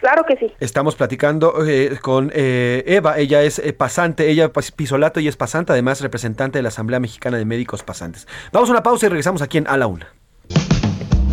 claro 0.00 0.24
que 0.26 0.36
sí 0.36 0.52
Estamos 0.60 0.96
platicando 0.96 1.66
eh, 1.66 1.98
con 2.00 2.30
eh, 2.34 2.84
Eva, 2.86 3.18
ella 3.18 3.42
es 3.42 3.58
eh, 3.58 3.72
pasante, 3.72 4.30
ella 4.30 4.50
es 4.54 4.72
pisolato 4.72 5.20
y 5.20 5.28
es 5.28 5.36
pasante, 5.36 5.72
además 5.72 6.00
representante 6.00 6.58
de 6.58 6.62
la 6.62 6.68
Asamblea 6.68 7.00
Mexicana 7.00 7.36
de 7.36 7.44
Médicos 7.44 7.82
Pasantes. 7.82 8.26
Vamos 8.52 8.68
a 8.68 8.72
una 8.72 8.82
pausa 8.82 9.06
y 9.06 9.08
regresamos 9.08 9.42
aquí 9.42 9.58
en 9.58 9.66
A 9.68 9.76
la 9.76 9.86
Una. 9.86 10.08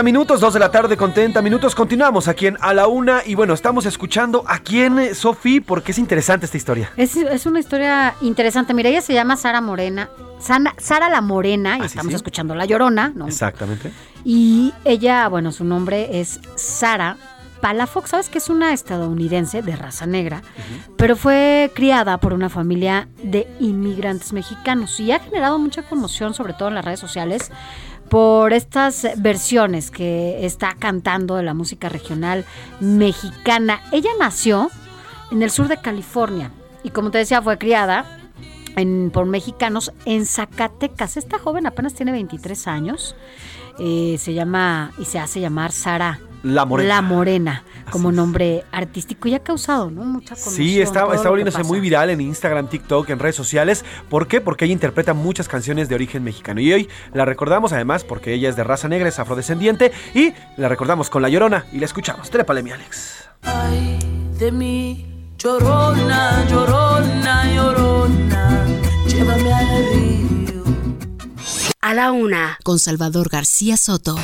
30 0.00 0.12
minutos, 0.14 0.40
dos 0.40 0.54
de 0.54 0.60
la 0.60 0.70
tarde 0.70 0.96
con 0.96 1.12
30 1.12 1.42
minutos. 1.42 1.74
Continuamos 1.74 2.26
aquí 2.26 2.46
en 2.46 2.56
A 2.62 2.72
la 2.72 2.86
Una 2.86 3.20
y 3.26 3.34
bueno, 3.34 3.52
estamos 3.52 3.84
escuchando 3.84 4.42
a 4.46 4.58
quién, 4.60 5.14
Sofi, 5.14 5.60
porque 5.60 5.92
es 5.92 5.98
interesante 5.98 6.46
esta 6.46 6.56
historia. 6.56 6.90
Es, 6.96 7.16
es 7.16 7.44
una 7.44 7.60
historia 7.60 8.14
interesante. 8.22 8.72
Mira, 8.72 8.88
ella 8.88 9.02
se 9.02 9.12
llama 9.12 9.36
Sara 9.36 9.60
Morena. 9.60 10.08
Sana- 10.38 10.74
Sara 10.78 11.10
la 11.10 11.20
Morena, 11.20 11.76
y 11.76 11.82
Ah, 11.82 11.84
estamos 11.84 12.12
sí. 12.12 12.16
escuchando 12.16 12.54
La 12.54 12.64
Llorona, 12.64 13.12
¿no? 13.14 13.26
Exactamente. 13.26 13.92
Y 14.24 14.72
ella, 14.86 15.28
bueno, 15.28 15.52
su 15.52 15.64
nombre 15.64 16.18
es 16.18 16.40
Sara 16.56 17.18
Palafox, 17.60 18.08
¿sabes 18.08 18.30
que 18.30 18.38
es 18.38 18.48
una 18.48 18.72
estadounidense 18.72 19.60
de 19.60 19.76
raza 19.76 20.06
negra? 20.06 20.40
Pero 20.96 21.14
fue 21.14 21.70
criada 21.74 22.16
por 22.16 22.32
una 22.32 22.48
familia 22.48 23.06
de 23.22 23.46
inmigrantes 23.60 24.32
mexicanos 24.32 24.98
y 24.98 25.12
ha 25.12 25.18
generado 25.18 25.58
mucha 25.58 25.82
conmoción, 25.82 26.32
sobre 26.32 26.54
todo 26.54 26.68
en 26.68 26.76
las 26.76 26.86
redes 26.86 27.00
sociales, 27.00 27.50
por 28.10 28.52
estas 28.52 29.06
versiones 29.16 29.90
que 29.90 30.44
está 30.44 30.74
cantando 30.78 31.36
de 31.36 31.44
la 31.44 31.54
música 31.54 31.88
regional 31.88 32.44
mexicana. 32.80 33.80
Ella 33.92 34.10
nació 34.18 34.68
en 35.30 35.42
el 35.42 35.50
sur 35.50 35.68
de 35.68 35.76
California 35.80 36.50
y 36.82 36.90
como 36.90 37.10
te 37.10 37.18
decía, 37.18 37.40
fue 37.40 37.56
criada 37.56 38.04
en- 38.76 39.10
por 39.12 39.26
mexicanos 39.26 39.92
en 40.04 40.26
Zacatecas. 40.26 41.16
Esta 41.16 41.38
joven 41.38 41.66
apenas 41.66 41.94
tiene 41.94 42.12
23 42.12 42.66
años. 42.66 43.14
eh, 43.82 44.16
se 44.18 44.34
llama 44.34 44.92
y 44.98 45.06
se 45.06 45.18
hace 45.18 45.40
llamar 45.40 45.72
Sara 45.72 46.18
La 46.42 46.64
Morena. 46.64 46.94
La 46.94 47.02
Morena, 47.02 47.64
como 47.90 48.12
nombre 48.12 48.64
artístico 48.72 49.28
y 49.28 49.34
ha 49.34 49.40
causado 49.40 49.90
¿no? 49.90 50.04
mucha 50.04 50.34
conmoción. 50.34 50.54
Sí, 50.54 50.80
está, 50.80 51.06
está 51.14 51.28
volviéndose 51.28 51.62
muy 51.64 51.80
viral 51.80 52.10
en 52.10 52.20
Instagram, 52.20 52.68
TikTok, 52.68 53.10
en 53.10 53.18
redes 53.18 53.36
sociales. 53.36 53.84
¿Por 54.08 54.26
qué? 54.26 54.40
Porque 54.40 54.64
ella 54.64 54.72
interpreta 54.72 55.14
muchas 55.14 55.48
canciones 55.48 55.88
de 55.88 55.94
origen 55.94 56.24
mexicano. 56.24 56.60
Y 56.60 56.72
hoy 56.72 56.88
la 57.12 57.24
recordamos 57.24 57.72
además 57.72 58.04
porque 58.04 58.34
ella 58.34 58.48
es 58.48 58.56
de 58.56 58.64
raza 58.64 58.88
negra, 58.88 59.08
es 59.08 59.18
afrodescendiente. 59.18 59.92
Y 60.14 60.32
la 60.56 60.68
recordamos 60.68 61.10
con 61.10 61.22
La 61.22 61.28
Llorona 61.28 61.66
y 61.72 61.78
la 61.78 61.86
escuchamos. 61.86 62.30
Trépale, 62.30 62.62
mi 62.62 62.70
Alex. 62.70 63.28
Ay 63.42 64.00
de 64.40 64.50
mí, 64.50 65.06
llorona, 65.36 66.46
llorona, 66.48 67.54
llorona, 67.54 68.66
llévame 69.06 69.52
al 69.52 69.68
río. 69.92 70.64
A 71.82 71.92
la 71.92 72.10
Una 72.10 72.58
con 72.64 72.78
Salvador 72.78 73.28
García 73.28 73.76
Soto. 73.76 74.16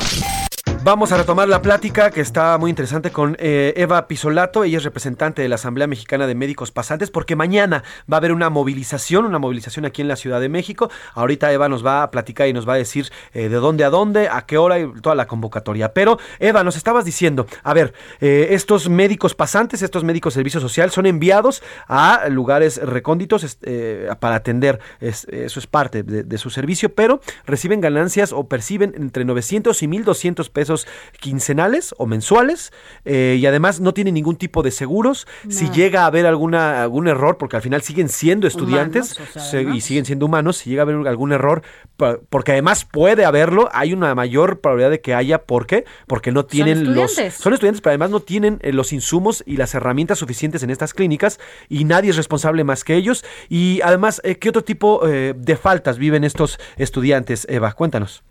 Vamos 0.86 1.10
a 1.10 1.16
retomar 1.16 1.48
la 1.48 1.62
plática 1.62 2.12
que 2.12 2.20
está 2.20 2.56
muy 2.58 2.70
interesante 2.70 3.10
con 3.10 3.36
eh, 3.40 3.74
Eva 3.76 4.06
Pisolato. 4.06 4.62
Ella 4.62 4.78
es 4.78 4.84
representante 4.84 5.42
de 5.42 5.48
la 5.48 5.56
Asamblea 5.56 5.88
Mexicana 5.88 6.28
de 6.28 6.36
Médicos 6.36 6.70
Pasantes 6.70 7.10
porque 7.10 7.34
mañana 7.34 7.82
va 8.08 8.18
a 8.18 8.18
haber 8.18 8.30
una 8.30 8.50
movilización, 8.50 9.24
una 9.24 9.40
movilización 9.40 9.84
aquí 9.84 10.00
en 10.02 10.06
la 10.06 10.14
Ciudad 10.14 10.40
de 10.40 10.48
México. 10.48 10.88
Ahorita 11.14 11.50
Eva 11.52 11.68
nos 11.68 11.84
va 11.84 12.04
a 12.04 12.10
platicar 12.12 12.46
y 12.46 12.52
nos 12.52 12.68
va 12.68 12.74
a 12.74 12.76
decir 12.76 13.10
eh, 13.34 13.48
de 13.48 13.56
dónde 13.56 13.82
a 13.82 13.90
dónde, 13.90 14.28
a 14.28 14.46
qué 14.46 14.58
hora 14.58 14.78
y 14.78 14.86
toda 15.02 15.16
la 15.16 15.26
convocatoria. 15.26 15.92
Pero 15.92 16.20
Eva, 16.38 16.62
nos 16.62 16.76
estabas 16.76 17.04
diciendo, 17.04 17.48
a 17.64 17.74
ver, 17.74 17.92
eh, 18.20 18.48
estos 18.50 18.88
médicos 18.88 19.34
pasantes, 19.34 19.82
estos 19.82 20.04
médicos 20.04 20.34
de 20.34 20.38
servicio 20.38 20.60
social 20.60 20.92
son 20.92 21.06
enviados 21.06 21.64
a 21.88 22.28
lugares 22.28 22.76
recónditos 22.80 23.58
para 24.20 24.36
atender, 24.36 24.78
es- 25.00 25.24
eso 25.24 25.58
es 25.58 25.66
parte 25.66 26.04
de, 26.04 26.22
de 26.22 26.38
su 26.38 26.48
servicio, 26.50 26.94
pero 26.94 27.20
reciben 27.44 27.80
ganancias 27.80 28.32
o 28.32 28.46
perciben 28.46 28.94
entre 28.96 29.24
900 29.24 29.82
y 29.82 29.88
1200 29.88 30.48
pesos 30.50 30.75
quincenales 31.20 31.94
o 31.98 32.06
mensuales 32.06 32.72
eh, 33.04 33.36
y 33.40 33.46
además 33.46 33.80
no 33.80 33.94
tienen 33.94 34.14
ningún 34.14 34.36
tipo 34.36 34.62
de 34.62 34.70
seguros. 34.70 35.26
Si 35.48 35.70
llega 35.70 36.02
a 36.02 36.06
haber 36.06 36.26
alguna, 36.26 36.82
algún 36.82 37.08
error, 37.08 37.38
porque 37.38 37.56
al 37.56 37.62
final 37.62 37.82
siguen 37.82 38.08
siendo 38.08 38.46
estudiantes 38.46 39.12
Humanos, 39.16 39.30
o 39.30 39.32
sea, 39.32 39.42
se- 39.42 39.62
y 39.62 39.80
siguen 39.80 40.04
siendo 40.04 40.26
humanos, 40.26 40.56
si 40.58 40.70
llega 40.70 40.82
a 40.82 40.84
haber 40.84 41.06
algún 41.08 41.32
error, 41.32 41.62
porque 42.28 42.52
además 42.52 42.84
puede 42.84 43.24
haberlo, 43.24 43.68
hay 43.72 43.92
una 43.92 44.14
mayor 44.14 44.60
probabilidad 44.60 44.90
de 44.90 45.00
que 45.00 45.14
haya, 45.14 45.42
¿por 45.44 45.66
qué? 45.66 45.84
Porque 46.06 46.32
no 46.32 46.44
tienen 46.44 46.78
los... 46.94 47.12
Son 47.42 47.52
estudiantes, 47.54 47.80
pero 47.80 47.92
además 47.92 48.10
no 48.10 48.20
tienen 48.20 48.58
eh, 48.62 48.72
los 48.72 48.92
insumos 48.92 49.42
y 49.46 49.56
las 49.56 49.74
herramientas 49.74 50.18
suficientes 50.18 50.62
en 50.62 50.70
estas 50.70 50.92
clínicas 50.92 51.38
y 51.68 51.84
nadie 51.84 52.10
es 52.10 52.16
responsable 52.16 52.64
más 52.64 52.84
que 52.84 52.94
ellos. 52.96 53.24
Y 53.48 53.80
además, 53.82 54.20
eh, 54.24 54.36
¿qué 54.36 54.48
otro 54.50 54.62
tipo 54.64 55.00
de 55.06 55.56
faltas 55.56 55.98
viven 55.98 56.24
estos 56.24 56.58
estudiantes, 56.76 57.46
Eva? 57.48 57.72
Cuéntanos. 57.72 58.22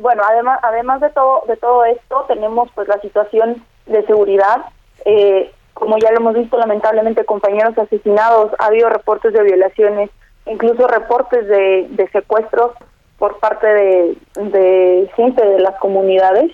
Bueno, 0.00 0.22
además, 0.28 0.60
además 0.62 1.00
de 1.00 1.10
todo, 1.10 1.42
de 1.48 1.56
todo 1.56 1.84
esto, 1.84 2.24
tenemos 2.28 2.70
pues 2.74 2.86
la 2.86 3.00
situación 3.00 3.64
de 3.86 4.06
seguridad. 4.06 4.58
Eh, 5.04 5.50
como 5.74 5.98
ya 5.98 6.10
lo 6.12 6.18
hemos 6.18 6.34
visto, 6.34 6.56
lamentablemente 6.56 7.24
compañeros 7.24 7.76
asesinados, 7.76 8.52
ha 8.58 8.66
habido 8.66 8.88
reportes 8.88 9.32
de 9.32 9.42
violaciones, 9.42 10.10
incluso 10.46 10.86
reportes 10.86 11.48
de, 11.48 11.86
de 11.90 12.08
secuestros 12.10 12.72
por 13.18 13.38
parte 13.40 13.66
de, 13.66 14.16
de 14.36 15.10
gente 15.16 15.44
de 15.44 15.58
las 15.58 15.74
comunidades. 15.80 16.52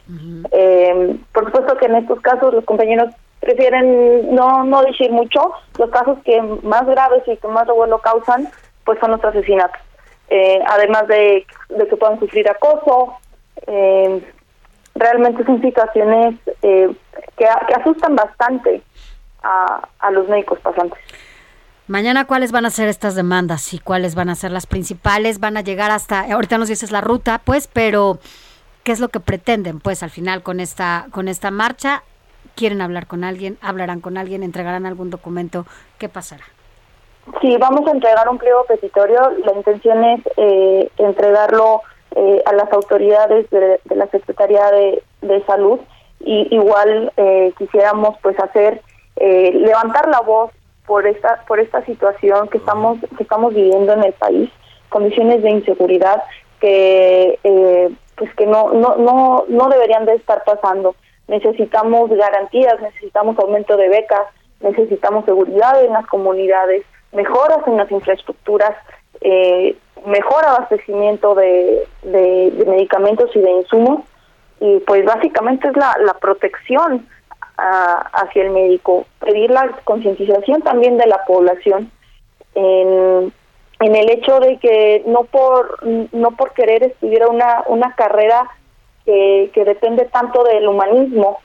Eh, 0.50 1.16
por 1.32 1.44
supuesto 1.44 1.76
que 1.76 1.86
en 1.86 1.96
estos 1.96 2.20
casos 2.20 2.54
los 2.54 2.64
compañeros 2.64 3.12
prefieren 3.40 4.34
no, 4.34 4.64
no 4.64 4.82
decir 4.82 5.10
mucho. 5.10 5.52
Los 5.78 5.90
casos 5.90 6.16
que 6.24 6.40
más 6.62 6.86
graves 6.86 7.22
y 7.26 7.36
que 7.36 7.48
más 7.48 7.66
revuelo 7.66 7.98
causan, 7.98 8.48
pues 8.86 8.98
son 9.00 9.10
los 9.10 9.22
asesinatos. 9.22 9.80
Eh, 10.30 10.58
además 10.66 11.06
de, 11.06 11.46
de 11.68 11.86
que 11.86 11.96
puedan 11.96 12.18
sufrir 12.18 12.48
acoso, 12.48 13.14
eh, 13.66 14.32
realmente 14.94 15.44
son 15.44 15.60
situaciones 15.60 16.35
eh, 16.62 16.94
que, 17.36 17.47
que 17.68 17.74
asustan 17.74 18.16
bastante 18.16 18.82
a, 19.43 19.89
a 19.98 20.10
los 20.10 20.28
médicos 20.28 20.59
pasantes. 20.60 20.98
Mañana, 21.86 22.24
¿cuáles 22.24 22.51
van 22.51 22.64
a 22.64 22.70
ser 22.70 22.89
estas 22.89 23.14
demandas 23.14 23.74
y 23.74 23.78
cuáles 23.78 24.14
van 24.14 24.31
a 24.31 24.35
ser 24.35 24.51
las 24.51 24.66
principales? 24.66 25.39
Van 25.39 25.59
a 25.59 25.60
llegar 25.60 25.90
hasta, 25.90 26.32
ahorita 26.32 26.56
nos 26.56 26.68
dices 26.68 26.90
la 26.90 27.02
ruta, 27.02 27.43
pues, 27.44 27.68
pero 27.70 28.18
¿qué 28.85 28.93
es 28.93 29.01
lo 29.01 29.09
que 29.09 29.20
pretenden, 29.20 29.81
pues, 29.81 30.02
al 30.02 30.09
final 30.10 30.43
con 30.43 30.60
esta, 30.60 31.06
con 31.10 31.28
esta 31.28 31.51
marcha? 31.51 32.02
¿Quieren 32.55 32.81
hablar 32.81 33.06
con 33.06 33.22
alguien? 33.22 33.59
¿Hablarán 33.60 34.01
con 34.01 34.16
alguien? 34.16 34.43
¿Entregarán 34.43 34.86
algún 34.86 35.10
documento? 35.10 35.66
¿Qué 35.98 36.09
pasará? 36.09 36.44
Sí, 37.40 37.56
vamos 37.59 37.86
a 37.86 37.90
entregar 37.90 38.28
un 38.28 38.39
pliego 38.39 38.64
petitorio. 38.64 39.31
La 39.44 39.52
intención 39.52 40.05
es 40.05 40.20
eh, 40.36 40.90
entregarlo 40.98 41.82
eh, 42.16 42.42
a 42.46 42.52
las 42.52 42.72
autoridades 42.72 43.48
de, 43.50 43.80
la 43.94 44.06
Secretaría 44.08 44.70
de, 44.70 45.02
de 45.22 45.44
Salud 45.44 45.80
y 46.20 46.54
igual 46.54 47.12
eh, 47.16 47.52
quisiéramos 47.58 48.16
pues 48.22 48.38
hacer 48.38 48.80
eh, 49.16 49.52
levantar 49.54 50.08
la 50.08 50.20
voz 50.20 50.50
por 50.86 51.06
esta 51.06 51.44
por 51.46 51.60
esta 51.60 51.84
situación 51.84 52.48
que 52.48 52.58
estamos 52.58 52.98
que 53.16 53.22
estamos 53.22 53.54
viviendo 53.54 53.92
en 53.92 54.04
el 54.04 54.12
país, 54.14 54.50
condiciones 54.88 55.42
de 55.42 55.50
inseguridad 55.50 56.22
que 56.60 57.38
eh, 57.44 57.90
pues 58.16 58.34
que 58.34 58.46
no 58.46 58.72
no 58.72 58.96
no 58.96 59.44
no 59.48 59.68
deberían 59.68 60.06
de 60.06 60.14
estar 60.14 60.42
pasando. 60.44 60.96
Necesitamos 61.26 62.10
garantías, 62.10 62.80
necesitamos 62.82 63.38
aumento 63.38 63.76
de 63.76 63.88
becas, 63.88 64.26
necesitamos 64.60 65.24
seguridad 65.24 65.82
en 65.82 65.92
las 65.92 66.06
comunidades, 66.06 66.84
mejoras 67.12 67.66
en 67.66 67.78
las 67.78 67.90
infraestructuras, 67.90 68.74
eh, 69.24 69.74
mejor 70.06 70.44
abastecimiento 70.44 71.34
de, 71.34 71.88
de, 72.02 72.64
medicamentos 72.66 73.34
y 73.34 73.40
de 73.40 73.51
insumos. 73.51 74.05
Y 74.60 74.78
pues 74.80 75.05
básicamente 75.05 75.68
es 75.68 75.76
la, 75.76 75.96
la 76.05 76.14
protección 76.14 77.06
ah, 77.59 78.10
hacia 78.12 78.44
el 78.44 78.51
médico, 78.51 79.06
pedir 79.18 79.51
la 79.51 79.68
concientización 79.84 80.62
también 80.62 80.96
de 80.98 81.06
la 81.06 81.24
población 81.26 81.90
en, 82.55 83.32
en 83.80 83.96
el 83.96 84.10
hecho 84.10 84.38
de 84.40 84.59
que 84.59 85.02
no 85.06 85.24
por 85.24 85.84
no 85.84 86.30
por 86.32 86.52
querer 86.52 86.84
estudiar 86.84 87.28
una 87.28 87.64
una 87.66 87.94
carrera 87.96 88.48
que, 89.05 89.51
que 89.52 89.64
depende 89.64 90.05
tanto 90.05 90.44
del 90.44 90.68
humanismo, 90.68 91.38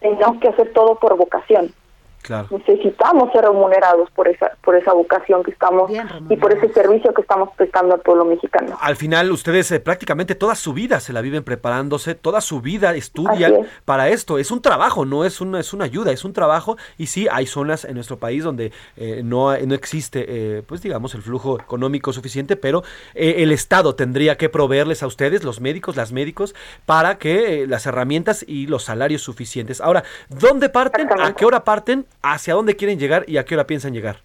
tenemos 0.00 0.40
que 0.40 0.48
hacer 0.48 0.72
todo 0.72 0.94
por 1.00 1.16
vocación 1.16 1.74
Claro. 2.22 2.48
necesitamos 2.50 3.32
ser 3.32 3.44
remunerados 3.44 4.10
por 4.12 4.28
esa 4.28 4.52
por 4.62 4.76
esa 4.76 4.92
vocación 4.92 5.42
que 5.42 5.50
estamos 5.50 5.90
y 6.30 6.36
por 6.36 6.52
ese 6.52 6.72
servicio 6.72 7.12
que 7.12 7.22
estamos 7.22 7.50
prestando 7.56 7.94
al 7.94 8.00
pueblo 8.00 8.24
mexicano. 8.24 8.78
Al 8.80 8.96
final, 8.96 9.30
ustedes 9.32 9.70
eh, 9.72 9.80
prácticamente 9.80 10.34
toda 10.34 10.54
su 10.54 10.72
vida 10.72 11.00
se 11.00 11.12
la 11.12 11.20
viven 11.20 11.42
preparándose, 11.42 12.14
toda 12.14 12.40
su 12.40 12.60
vida 12.60 12.94
estudian 12.94 13.54
es. 13.54 13.66
para 13.84 14.08
esto. 14.08 14.38
Es 14.38 14.50
un 14.50 14.62
trabajo, 14.62 15.04
no 15.04 15.24
es 15.24 15.40
una, 15.40 15.60
es 15.60 15.72
una 15.72 15.84
ayuda, 15.84 16.12
es 16.12 16.24
un 16.24 16.32
trabajo. 16.32 16.76
Y 16.96 17.06
sí, 17.06 17.26
hay 17.30 17.46
zonas 17.46 17.84
en 17.84 17.94
nuestro 17.94 18.18
país 18.18 18.44
donde 18.44 18.72
eh, 18.96 19.22
no, 19.24 19.56
no 19.56 19.74
existe, 19.74 20.24
eh, 20.28 20.62
pues 20.66 20.80
digamos, 20.82 21.14
el 21.14 21.22
flujo 21.22 21.58
económico 21.60 22.12
suficiente, 22.12 22.56
pero 22.56 22.82
eh, 23.14 23.36
el 23.38 23.52
Estado 23.52 23.94
tendría 23.94 24.36
que 24.36 24.48
proveerles 24.48 25.02
a 25.02 25.06
ustedes, 25.06 25.44
los 25.44 25.60
médicos, 25.60 25.96
las 25.96 26.12
médicos, 26.12 26.54
para 26.86 27.18
que 27.18 27.62
eh, 27.62 27.66
las 27.66 27.86
herramientas 27.86 28.44
y 28.46 28.66
los 28.66 28.84
salarios 28.84 29.22
suficientes. 29.22 29.80
Ahora, 29.80 30.04
¿dónde 30.28 30.68
parten? 30.68 31.08
¿A 31.20 31.34
qué 31.34 31.44
hora 31.44 31.64
parten? 31.64 32.06
¿Hacia 32.22 32.54
dónde 32.54 32.76
quieren 32.76 32.98
llegar? 32.98 33.24
¿Y 33.28 33.38
a 33.38 33.44
qué 33.44 33.54
hora 33.54 33.66
piensan 33.66 33.92
llegar? 33.92 34.16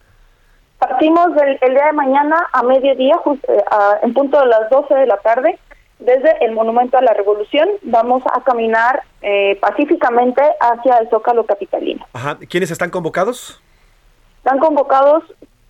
Partimos 0.79 1.29
el, 1.41 1.57
el 1.61 1.73
día 1.73 1.85
de 1.87 1.93
mañana 1.93 2.47
a 2.53 2.61
mediodía, 2.63 3.15
jus- 3.23 3.39
eh, 3.47 3.63
a- 3.71 3.97
en 4.03 4.13
punto 4.13 4.39
de 4.39 4.45
las 4.45 4.69
12 4.69 4.93
de 4.93 5.07
la 5.07 5.17
tarde, 5.17 5.57
desde 5.99 6.45
el 6.45 6.51
Monumento 6.51 6.97
a 6.97 7.01
la 7.01 7.13
Revolución. 7.13 7.67
Vamos 7.81 8.21
a 8.31 8.41
caminar 8.43 9.01
eh, 9.23 9.57
pacíficamente 9.59 10.43
hacia 10.59 10.97
el 10.99 11.09
Zócalo 11.09 11.45
Capitalino. 11.47 12.05
Ajá. 12.13 12.37
¿Quiénes 12.47 12.69
están 12.69 12.91
convocados? 12.91 13.59
Están 14.37 14.59
convocados 14.59 15.23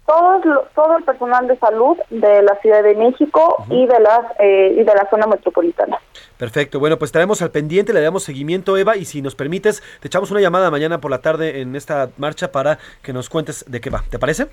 todos 0.07 0.43
lo- 0.45 0.67
todo 0.73 0.97
el 0.97 1.03
personal 1.03 1.47
de 1.47 1.57
salud 1.59 1.97
de 2.09 2.41
la 2.41 2.55
Ciudad 2.61 2.81
de 2.81 2.95
México 2.95 3.63
y 3.69 3.85
de 3.85 3.99
las 3.99 4.21
eh, 4.39 4.71
y 4.79 4.83
de 4.83 4.93
la 4.95 5.07
zona 5.09 5.27
metropolitana. 5.27 5.97
Perfecto, 6.37 6.79
bueno, 6.79 6.97
pues 6.97 7.09
estaremos 7.09 7.41
al 7.41 7.51
pendiente, 7.51 7.93
le 7.93 8.01
damos 8.01 8.23
seguimiento, 8.23 8.77
Eva, 8.77 8.95
y 8.95 9.05
si 9.05 9.21
nos 9.21 9.35
permites, 9.35 9.83
te 9.99 10.07
echamos 10.07 10.31
una 10.31 10.39
llamada 10.39 10.71
mañana 10.71 10.99
por 11.01 11.11
la 11.11 11.19
tarde 11.19 11.61
en 11.61 11.75
esta 11.75 12.09
marcha 12.17 12.51
para 12.51 12.79
que 13.01 13.11
nos 13.13 13.29
cuentes 13.29 13.65
de 13.67 13.81
qué 13.81 13.89
va. 13.89 14.03
¿Te 14.09 14.17
parece? 14.17 14.47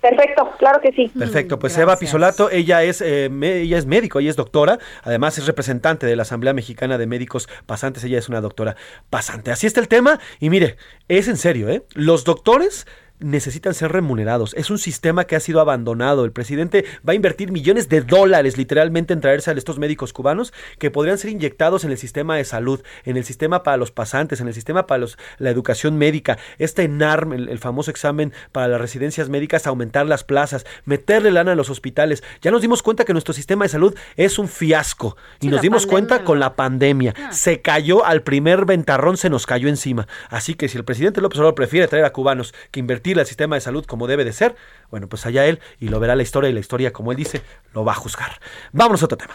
Perfecto, 0.00 0.48
claro 0.58 0.80
que 0.80 0.92
sí. 0.92 1.08
Perfecto, 1.18 1.58
pues 1.58 1.76
Eva 1.76 1.96
Pisolato, 1.96 2.50
ella 2.50 2.84
es, 2.84 3.00
eh, 3.00 3.28
me- 3.32 3.56
ella 3.62 3.78
es 3.78 3.86
médico, 3.86 4.20
ella 4.20 4.30
es 4.30 4.36
doctora, 4.36 4.78
además 5.02 5.38
es 5.38 5.46
representante 5.48 6.06
de 6.06 6.14
la 6.14 6.22
Asamblea 6.22 6.52
Mexicana 6.52 6.98
de 6.98 7.06
Médicos 7.08 7.48
Pasantes, 7.66 8.04
ella 8.04 8.18
es 8.18 8.28
una 8.28 8.40
doctora 8.40 8.76
pasante. 9.10 9.50
Así 9.50 9.66
está 9.66 9.80
el 9.80 9.88
tema, 9.88 10.20
y 10.38 10.50
mire, 10.50 10.76
es 11.08 11.26
en 11.26 11.36
serio, 11.36 11.68
¿eh? 11.68 11.82
Los 11.94 12.22
doctores 12.22 12.86
necesitan 13.20 13.74
ser 13.74 13.92
remunerados. 13.92 14.54
Es 14.54 14.70
un 14.70 14.78
sistema 14.78 15.24
que 15.24 15.36
ha 15.36 15.40
sido 15.40 15.60
abandonado. 15.60 16.24
El 16.24 16.32
presidente 16.32 16.84
va 17.06 17.12
a 17.12 17.16
invertir 17.16 17.52
millones 17.52 17.88
de 17.88 18.00
dólares 18.00 18.56
literalmente 18.56 19.12
en 19.12 19.20
traerse 19.20 19.50
a 19.50 19.54
estos 19.54 19.78
médicos 19.78 20.12
cubanos 20.12 20.52
que 20.78 20.90
podrían 20.90 21.18
ser 21.18 21.30
inyectados 21.30 21.84
en 21.84 21.90
el 21.90 21.98
sistema 21.98 22.36
de 22.36 22.44
salud, 22.44 22.82
en 23.04 23.16
el 23.16 23.24
sistema 23.24 23.62
para 23.62 23.76
los 23.76 23.90
pasantes, 23.90 24.40
en 24.40 24.48
el 24.48 24.54
sistema 24.54 24.86
para 24.86 24.98
los, 24.98 25.18
la 25.38 25.50
educación 25.50 25.96
médica, 25.96 26.38
este 26.58 26.88
NARM, 26.88 27.32
el, 27.32 27.48
el 27.48 27.58
famoso 27.58 27.90
examen 27.90 28.32
para 28.52 28.68
las 28.68 28.80
residencias 28.80 29.28
médicas, 29.28 29.66
aumentar 29.66 30.06
las 30.06 30.24
plazas, 30.24 30.64
meterle 30.84 31.30
lana 31.30 31.52
a 31.52 31.56
los 31.56 31.70
hospitales. 31.70 32.22
Ya 32.40 32.50
nos 32.50 32.62
dimos 32.62 32.82
cuenta 32.82 33.04
que 33.04 33.12
nuestro 33.12 33.34
sistema 33.34 33.64
de 33.64 33.70
salud 33.70 33.94
es 34.16 34.38
un 34.38 34.48
fiasco 34.48 35.16
y 35.40 35.46
Sí, 35.46 35.48
nos 35.48 35.60
dimos 35.60 35.86
pandemia 35.86 36.08
cuenta 36.08 36.24
con 36.24 36.38
la 36.38 36.54
pandemia. 36.54 37.14
Se 37.30 37.60
cayó 37.60 38.04
al 38.04 38.22
primer 38.22 38.64
ventarrón, 38.64 39.16
se 39.16 39.30
nos 39.30 39.46
cayó 39.46 39.68
encima. 39.68 40.06
Así 40.28 40.54
que 40.54 40.68
si 40.68 40.78
el 40.78 40.84
presidente 40.84 41.20
López 41.20 41.38
Obrador 41.38 41.54
prefiere 41.54 41.88
traer 41.88 42.04
a 42.04 42.12
cubanos 42.12 42.54
que 42.70 42.80
invertir 42.80 43.07
al 43.16 43.26
sistema 43.26 43.54
de 43.54 43.60
salud 43.60 43.84
como 43.86 44.06
debe 44.08 44.24
de 44.24 44.32
ser, 44.32 44.56
bueno, 44.90 45.08
pues 45.08 45.24
allá 45.24 45.46
él 45.46 45.60
y 45.78 45.88
lo 45.88 46.00
verá 46.00 46.16
la 46.16 46.22
historia 46.24 46.50
y 46.50 46.52
la 46.52 46.60
historia, 46.60 46.92
como 46.92 47.12
él 47.12 47.16
dice, 47.16 47.42
lo 47.72 47.84
va 47.84 47.92
a 47.92 47.96
juzgar. 47.96 48.40
Vámonos 48.72 49.00
a 49.02 49.04
otro 49.04 49.16
tema. 49.18 49.34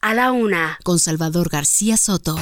A 0.00 0.14
la 0.14 0.32
una, 0.32 0.78
con 0.82 0.98
Salvador 0.98 1.50
García 1.50 1.98
Soto. 1.98 2.36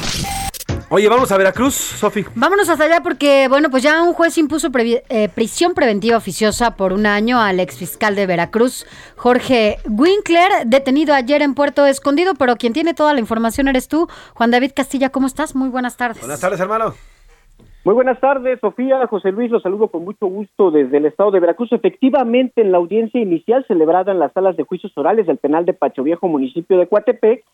Oye, 0.90 1.06
vamos 1.08 1.30
a 1.32 1.36
Veracruz, 1.36 1.74
Sofi. 1.74 2.24
Vámonos 2.34 2.68
hasta 2.68 2.84
allá 2.84 3.02
porque, 3.02 3.46
bueno, 3.48 3.68
pues 3.70 3.82
ya 3.82 4.00
un 4.02 4.14
juez 4.14 4.38
impuso 4.38 4.70
previ- 4.70 5.02
eh, 5.10 5.28
prisión 5.28 5.74
preventiva 5.74 6.16
oficiosa 6.16 6.76
por 6.76 6.94
un 6.94 7.04
año 7.04 7.40
al 7.42 7.60
exfiscal 7.60 8.14
de 8.14 8.24
Veracruz, 8.26 8.86
Jorge 9.16 9.78
Winkler, 9.86 10.50
detenido 10.64 11.12
ayer 11.14 11.42
en 11.42 11.54
Puerto 11.54 11.84
Escondido, 11.84 12.34
pero 12.36 12.56
quien 12.56 12.72
tiene 12.72 12.94
toda 12.94 13.12
la 13.12 13.20
información 13.20 13.68
eres 13.68 13.88
tú. 13.88 14.08
Juan 14.32 14.50
David 14.50 14.72
Castilla, 14.74 15.10
¿cómo 15.10 15.26
estás? 15.26 15.54
Muy 15.54 15.68
buenas 15.68 15.96
tardes. 15.98 16.20
Buenas 16.20 16.40
tardes, 16.40 16.60
hermano. 16.60 16.94
Muy 17.88 17.94
buenas 17.94 18.20
tardes, 18.20 18.60
Sofía. 18.60 19.06
José 19.06 19.32
Luis, 19.32 19.50
los 19.50 19.62
saludo 19.62 19.88
con 19.88 20.04
mucho 20.04 20.26
gusto 20.26 20.70
desde 20.70 20.98
el 20.98 21.06
estado 21.06 21.30
de 21.30 21.40
Veracruz. 21.40 21.72
Efectivamente, 21.72 22.60
en 22.60 22.70
la 22.70 22.76
audiencia 22.76 23.18
inicial 23.18 23.64
celebrada 23.66 24.12
en 24.12 24.18
las 24.18 24.30
salas 24.34 24.58
de 24.58 24.64
juicios 24.64 24.92
orales 24.98 25.26
del 25.26 25.38
penal 25.38 25.64
de 25.64 25.72
Pacho 25.72 26.02
Viejo, 26.02 26.28
municipio 26.28 26.76
de 26.76 26.86
Coatepec, 26.86 27.46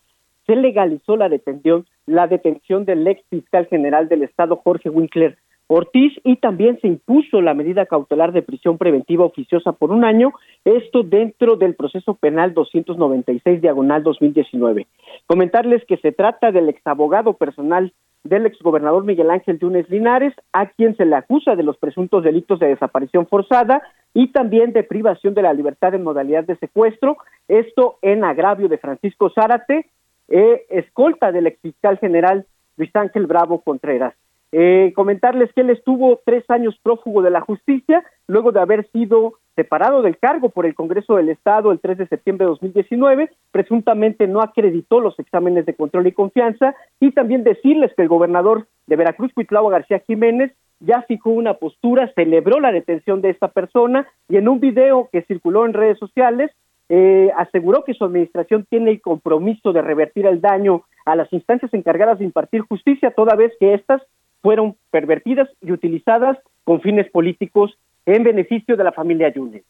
se 0.45 0.57
legalizó 0.57 1.15
la 1.15 1.29
detención, 1.29 1.85
la 2.05 2.27
detención 2.27 2.83
del 2.83 3.07
ex 3.07 3.23
fiscal 3.29 3.67
general 3.67 4.09
del 4.09 4.23
estado, 4.23 4.57
Jorge 4.57 4.89
Winkler 4.89 5.37
Ortiz, 5.67 6.11
y 6.25 6.35
también 6.35 6.81
se 6.81 6.87
impuso 6.87 7.39
la 7.39 7.53
medida 7.53 7.85
cautelar 7.85 8.33
de 8.33 8.41
prisión 8.41 8.77
preventiva 8.77 9.23
oficiosa 9.23 9.71
por 9.71 9.91
un 9.91 10.03
año, 10.03 10.33
esto 10.65 11.03
dentro 11.03 11.55
del 11.55 11.75
proceso 11.75 12.13
penal 12.13 12.53
296 12.53 13.61
diagonal 13.61 14.03
2019. 14.03 14.85
Comentarles 15.27 15.85
que 15.85 15.95
se 15.95 16.11
trata 16.11 16.51
del 16.51 16.67
exabogado 16.67 17.35
personal 17.37 17.93
del 18.25 18.47
exgobernador 18.47 19.05
Miguel 19.05 19.29
Ángel 19.29 19.59
Yunes 19.59 19.89
Linares, 19.89 20.33
a 20.51 20.65
quien 20.65 20.97
se 20.97 21.05
le 21.05 21.15
acusa 21.15 21.55
de 21.55 21.63
los 21.63 21.77
presuntos 21.77 22.23
delitos 22.23 22.59
de 22.59 22.67
desaparición 22.67 23.27
forzada 23.27 23.83
y 24.13 24.31
también 24.31 24.73
de 24.73 24.83
privación 24.83 25.35
de 25.35 25.43
la 25.43 25.53
libertad 25.53 25.93
en 25.93 26.03
modalidad 26.03 26.43
de 26.43 26.57
secuestro, 26.57 27.17
esto 27.47 27.99
en 28.01 28.23
agravio 28.23 28.67
de 28.67 28.79
Francisco 28.79 29.29
Zárate, 29.29 29.85
eh, 30.27 30.65
escolta 30.69 31.31
del 31.31 31.45
exfiscal 31.45 31.99
general 31.99 32.47
Luis 32.77 32.93
Ángel 32.95 33.27
Bravo 33.27 33.61
Contreras. 33.61 34.15
Eh, 34.51 34.91
comentarles 34.95 35.53
que 35.53 35.61
él 35.61 35.69
estuvo 35.69 36.19
tres 36.25 36.43
años 36.49 36.79
prófugo 36.81 37.21
de 37.21 37.29
la 37.29 37.41
justicia, 37.41 38.03
luego 38.27 38.51
de 38.51 38.59
haber 38.59 38.89
sido 38.91 39.33
separado 39.55 40.01
del 40.01 40.17
cargo 40.17 40.49
por 40.49 40.65
el 40.65 40.75
Congreso 40.75 41.15
del 41.15 41.29
Estado 41.29 41.71
el 41.71 41.79
3 41.79 41.97
de 41.97 42.07
septiembre 42.07 42.45
de 42.45 42.49
2019, 42.49 43.29
presuntamente 43.51 44.27
no 44.27 44.41
acreditó 44.41 44.99
los 44.99 45.17
exámenes 45.19 45.65
de 45.65 45.75
control 45.75 46.07
y 46.07 46.11
confianza, 46.11 46.75
y 46.99 47.11
también 47.11 47.43
decirles 47.43 47.91
que 47.95 48.03
el 48.03 48.09
gobernador 48.09 48.67
de 48.87 48.95
Veracruz, 48.95 49.33
Cuitlao 49.33 49.69
García 49.69 49.99
Jiménez, 50.05 50.51
ya 50.81 51.01
fijó 51.03 51.29
una 51.29 51.55
postura, 51.55 52.11
celebró 52.15 52.59
la 52.59 52.71
detención 52.71 53.21
de 53.21 53.29
esta 53.29 53.47
persona 53.47 54.07
y 54.27 54.37
en 54.37 54.49
un 54.49 54.59
video 54.59 55.09
que 55.11 55.21
circuló 55.23 55.65
en 55.65 55.73
redes 55.73 55.97
sociales 55.97 56.51
eh, 56.89 57.31
aseguró 57.35 57.83
que 57.83 57.93
su 57.93 58.05
administración 58.05 58.65
tiene 58.69 58.91
el 58.91 59.01
compromiso 59.01 59.73
de 59.73 59.81
revertir 59.81 60.27
el 60.27 60.41
daño 60.41 60.83
a 61.05 61.15
las 61.15 61.31
instancias 61.33 61.73
encargadas 61.73 62.19
de 62.19 62.25
impartir 62.25 62.61
justicia, 62.61 63.11
toda 63.11 63.35
vez 63.35 63.53
que 63.59 63.73
éstas 63.73 64.01
fueron 64.41 64.75
pervertidas 64.91 65.49
y 65.61 65.71
utilizadas 65.71 66.37
con 66.63 66.81
fines 66.81 67.09
políticos 67.09 67.75
en 68.05 68.23
beneficio 68.23 68.75
de 68.77 68.83
la 68.83 68.91
familia 68.91 69.31
Yunes. 69.33 69.63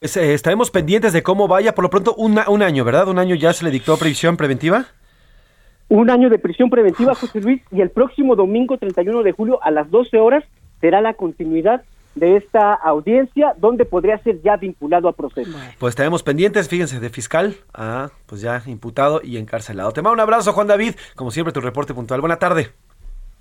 Pues, 0.00 0.16
eh, 0.16 0.34
estaremos 0.34 0.70
pendientes 0.70 1.12
de 1.12 1.22
cómo 1.22 1.48
vaya. 1.48 1.74
Por 1.74 1.84
lo 1.84 1.90
pronto, 1.90 2.14
una- 2.16 2.48
un 2.48 2.62
año, 2.62 2.84
¿verdad? 2.84 3.08
Un 3.08 3.18
año 3.18 3.34
ya 3.34 3.52
se 3.52 3.64
le 3.64 3.70
dictó 3.70 3.96
prisión 3.96 4.36
preventiva. 4.36 4.86
Un 5.88 6.10
año 6.10 6.28
de 6.30 6.38
prisión 6.38 6.70
preventiva, 6.70 7.14
José 7.14 7.40
Luis, 7.40 7.62
y 7.70 7.80
el 7.80 7.90
próximo 7.90 8.36
domingo 8.36 8.76
31 8.78 9.22
de 9.22 9.32
julio 9.32 9.62
a 9.62 9.70
las 9.70 9.90
12 9.90 10.18
horas 10.18 10.44
será 10.80 11.00
la 11.00 11.14
continuidad 11.14 11.82
de 12.14 12.36
esta 12.36 12.74
audiencia, 12.74 13.54
donde 13.58 13.84
podría 13.84 14.18
ser 14.18 14.40
ya 14.42 14.56
vinculado 14.56 15.08
a 15.08 15.12
proceso. 15.12 15.50
Pues 15.78 15.92
estaremos 15.92 16.22
pendientes, 16.22 16.68
fíjense, 16.68 17.00
de 17.00 17.10
fiscal 17.10 17.56
a, 17.72 18.10
pues 18.26 18.40
ya 18.40 18.62
imputado 18.66 19.20
y 19.22 19.36
encarcelado. 19.36 19.90
Te 19.92 20.00
mando 20.00 20.14
un 20.14 20.20
abrazo, 20.20 20.52
Juan 20.52 20.66
David. 20.68 20.94
Como 21.16 21.30
siempre, 21.30 21.52
tu 21.52 21.60
reporte 21.60 21.92
puntual. 21.92 22.20
Buena 22.20 22.36
tarde. 22.38 22.70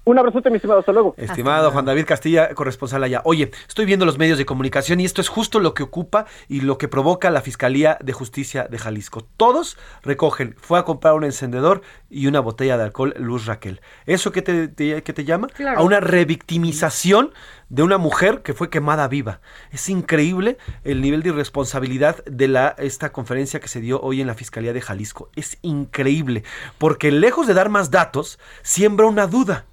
Un 0.05 0.19
abrazote, 0.19 0.49
mi 0.49 0.57
estimado, 0.57 0.81
hasta 0.81 0.91
luego. 0.91 1.13
Estimado 1.17 1.71
Juan 1.71 1.85
David 1.85 2.05
Castilla, 2.05 2.53
corresponsal 2.55 3.03
allá. 3.05 3.21
Oye, 3.23 3.51
estoy 3.69 3.85
viendo 3.85 4.05
los 4.05 4.17
medios 4.17 4.37
de 4.37 4.45
comunicación 4.45 4.99
y 4.99 5.05
esto 5.05 5.21
es 5.21 5.29
justo 5.29 5.61
lo 5.61 5.73
que 5.73 5.83
ocupa 5.83 6.25
y 6.49 6.59
lo 6.59 6.77
que 6.77 6.89
provoca 6.89 7.31
la 7.31 7.39
Fiscalía 7.41 7.97
de 8.01 8.11
Justicia 8.11 8.67
de 8.69 8.77
Jalisco. 8.77 9.25
Todos 9.37 9.77
recogen, 10.03 10.55
fue 10.59 10.77
a 10.77 10.83
comprar 10.83 11.13
un 11.13 11.23
encendedor 11.23 11.81
y 12.09 12.27
una 12.27 12.41
botella 12.41 12.75
de 12.77 12.83
alcohol 12.83 13.13
Luz 13.17 13.45
Raquel. 13.45 13.79
¿Eso 14.05 14.33
qué 14.33 14.41
te, 14.41 14.67
te- 14.67 15.03
qué 15.03 15.13
te 15.13 15.23
llama? 15.23 15.47
Claro. 15.47 15.79
A 15.79 15.83
una 15.83 16.01
revictimización 16.01 17.31
de 17.69 17.83
una 17.83 17.97
mujer 17.97 18.41
que 18.43 18.53
fue 18.53 18.69
quemada 18.69 19.07
viva. 19.07 19.39
Es 19.71 19.87
increíble 19.89 20.57
el 20.83 21.01
nivel 21.01 21.23
de 21.23 21.29
irresponsabilidad 21.29 22.23
de 22.25 22.49
la, 22.49 22.75
esta 22.77 23.13
conferencia 23.13 23.61
que 23.61 23.69
se 23.69 23.79
dio 23.79 24.01
hoy 24.01 24.19
en 24.19 24.27
la 24.27 24.35
Fiscalía 24.35 24.73
de 24.73 24.81
Jalisco. 24.81 25.29
Es 25.37 25.57
increíble, 25.61 26.43
porque 26.77 27.09
lejos 27.11 27.47
de 27.47 27.53
dar 27.53 27.69
más 27.69 27.89
datos, 27.89 28.37
siembra 28.63 29.07
una 29.07 29.27
duda. 29.27 29.65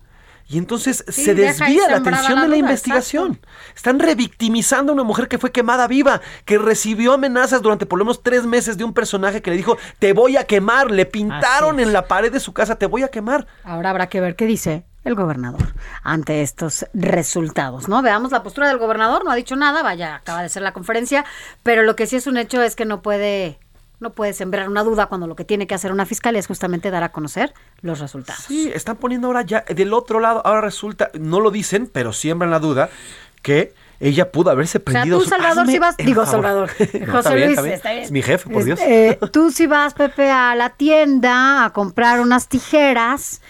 Y 0.50 0.58
entonces 0.58 1.04
Sí, 1.06 1.24
se 1.24 1.34
desvía 1.36 1.88
la 1.88 1.98
atención 1.98 2.34
la 2.34 2.42
de 2.42 2.48
la 2.48 2.56
investigación. 2.56 3.38
Están 3.76 4.00
revictimizando 4.00 4.90
a 4.90 4.94
una 4.94 5.04
mujer 5.04 5.28
que 5.28 5.38
fue 5.38 5.52
quemada 5.52 5.86
viva, 5.86 6.20
que 6.44 6.58
recibió 6.58 7.12
amenazas 7.12 7.62
durante 7.62 7.86
por 7.86 8.00
lo 8.00 8.04
menos 8.04 8.24
tres 8.24 8.44
meses 8.46 8.76
de 8.76 8.82
un 8.82 8.92
personaje 8.92 9.42
que 9.42 9.52
le 9.52 9.56
dijo, 9.56 9.78
te 10.00 10.12
voy 10.12 10.36
a 10.36 10.42
quemar, 10.44 10.90
le 10.90 11.06
pintaron 11.06 11.78
en 11.78 11.92
la 11.92 12.08
pared 12.08 12.32
de 12.32 12.40
su 12.40 12.52
casa, 12.52 12.74
te 12.74 12.86
voy 12.86 13.04
a 13.04 13.08
quemar. 13.08 13.46
Ahora 13.62 13.90
habrá 13.90 14.08
que 14.08 14.20
ver 14.20 14.34
qué 14.34 14.46
dice 14.46 14.84
el 15.04 15.14
gobernador 15.14 15.72
ante 16.02 16.42
estos 16.42 16.84
resultados, 16.94 17.88
¿no? 17.88 18.02
Veamos 18.02 18.32
la 18.32 18.42
postura 18.42 18.66
del 18.66 18.78
gobernador, 18.78 19.24
no 19.24 19.30
ha 19.30 19.36
dicho 19.36 19.54
nada, 19.54 19.84
vaya, 19.84 20.16
acaba 20.16 20.42
de 20.42 20.48
ser 20.48 20.62
la 20.62 20.72
conferencia, 20.72 21.24
pero 21.62 21.84
lo 21.84 21.94
que 21.94 22.08
sí 22.08 22.16
es 22.16 22.26
un 22.26 22.36
hecho 22.36 22.60
es 22.60 22.74
que 22.74 22.84
no 22.84 23.02
puede 23.02 23.60
no 24.00 24.10
puede 24.12 24.32
sembrar 24.32 24.68
una 24.68 24.82
duda 24.82 25.06
cuando 25.06 25.26
lo 25.26 25.36
que 25.36 25.44
tiene 25.44 25.66
que 25.66 25.74
hacer 25.74 25.92
una 25.92 26.06
fiscalía 26.06 26.40
es 26.40 26.46
justamente 26.46 26.90
dar 26.90 27.02
a 27.04 27.10
conocer 27.12 27.52
los 27.82 28.00
resultados. 28.00 28.42
Sí, 28.44 28.70
están 28.74 28.96
poniendo 28.96 29.26
ahora 29.28 29.42
ya 29.42 29.64
del 29.68 29.92
otro 29.92 30.20
lado, 30.20 30.42
ahora 30.44 30.62
resulta, 30.62 31.10
no 31.18 31.40
lo 31.40 31.50
dicen, 31.50 31.88
pero 31.92 32.12
siembran 32.12 32.50
la 32.50 32.58
duda 32.58 32.88
que 33.42 33.74
ella 34.00 34.32
pudo 34.32 34.50
haberse 34.50 34.78
O 34.78 34.80
sea, 34.80 34.92
prendido. 35.02 35.18
tú, 35.18 35.26
Salvador, 35.26 35.60
Hazme 35.60 35.72
si 35.72 35.78
vas, 35.78 35.96
digo. 35.98 36.24
Salvador, 36.26 36.70
No, 36.78 37.12
José 37.12 37.18
está 37.18 37.34
bien, 37.34 37.46
Luis, 37.48 37.58
está 37.58 37.62
bien. 37.62 37.74
está 37.74 37.90
bien. 37.92 38.04
Es 38.04 38.10
mi 38.10 38.22
jefe, 38.22 38.48
por 38.50 38.64
Dios. 38.64 38.80
Eh, 38.80 39.18
tú 39.32 39.50
si 39.50 39.66
vas, 39.66 39.92
Pepe, 39.94 40.30
a 40.30 40.54
la 40.54 40.70
tienda 40.70 41.64
a 41.66 41.72
comprar 41.74 42.20
unas 42.20 42.48
tijeras 42.48 43.42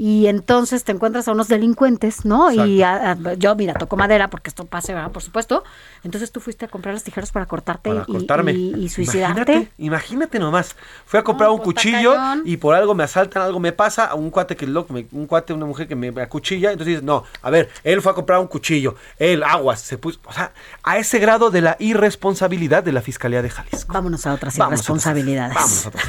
y 0.00 0.28
entonces 0.28 0.84
te 0.84 0.92
encuentras 0.92 1.26
a 1.28 1.32
unos 1.32 1.48
delincuentes, 1.48 2.24
¿no? 2.24 2.50
Y 2.52 2.82
a- 2.82 3.10
a- 3.12 3.34
yo, 3.34 3.54
mira, 3.56 3.74
toco 3.74 3.96
madera 3.96 4.30
porque 4.30 4.48
esto 4.48 4.64
pase, 4.64 4.94
¿verdad? 4.94 5.10
Por 5.10 5.22
supuesto. 5.22 5.64
Entonces 6.04 6.30
tú 6.32 6.38
fuiste 6.40 6.64
a 6.66 6.68
comprar 6.68 6.94
las 6.94 7.02
tijeras 7.02 7.32
para 7.32 7.46
cortarte 7.46 7.90
Para 7.90 8.04
y, 8.06 8.12
cortarme. 8.12 8.52
y- 8.52 8.74
y 8.84 8.88
suicidarte. 8.88 9.40
Imagínate, 9.52 9.72
imagínate 9.78 10.38
nomás. 10.38 10.76
Fui 11.04 11.18
a 11.18 11.24
comprar 11.24 11.50
un 11.50 11.58
cuchillo 11.58 12.14
cañón. 12.14 12.42
y 12.46 12.56
por 12.58 12.76
algo 12.76 12.94
me 12.94 13.02
asaltan, 13.02 13.42
algo 13.42 13.58
me 13.58 13.72
pasa, 13.72 14.04
a 14.06 14.14
un 14.14 14.30
cuate 14.30 14.54
que 14.56 14.66
loco, 14.68 14.94
un 15.12 15.26
cuate, 15.26 15.52
una 15.52 15.66
mujer 15.66 15.88
que 15.88 15.96
me, 15.96 16.08
acuchilla, 16.22 16.70
entonces 16.70 16.92
dices, 16.92 17.02
no, 17.02 17.24
a 17.42 17.50
ver, 17.50 17.68
él 17.82 18.00
fue 18.00 18.12
a 18.12 18.14
comprar 18.14 18.38
un 18.38 18.46
cuchillo, 18.46 18.94
él, 19.18 19.42
aguas, 19.42 19.80
se 19.80 19.98
puso, 19.98 20.20
o 20.26 20.32
sea, 20.32 20.52
a 20.84 20.98
ese 20.98 21.18
grado 21.18 21.50
de 21.50 21.60
la 21.60 21.76
irresponsabilidad 21.80 22.84
de 22.84 22.92
la 22.92 23.00
Fiscalía 23.02 23.42
de 23.42 23.50
Jalisco. 23.50 23.92
Vámonos 23.92 24.26
a 24.26 24.34
otras 24.34 24.56
Vámonos 24.56 24.78
a 24.88 24.92
otras- 24.92 25.06
irresponsabilidades. 25.06 25.54
Vámonos 25.54 25.86
a 25.86 25.88
otras- 25.88 26.08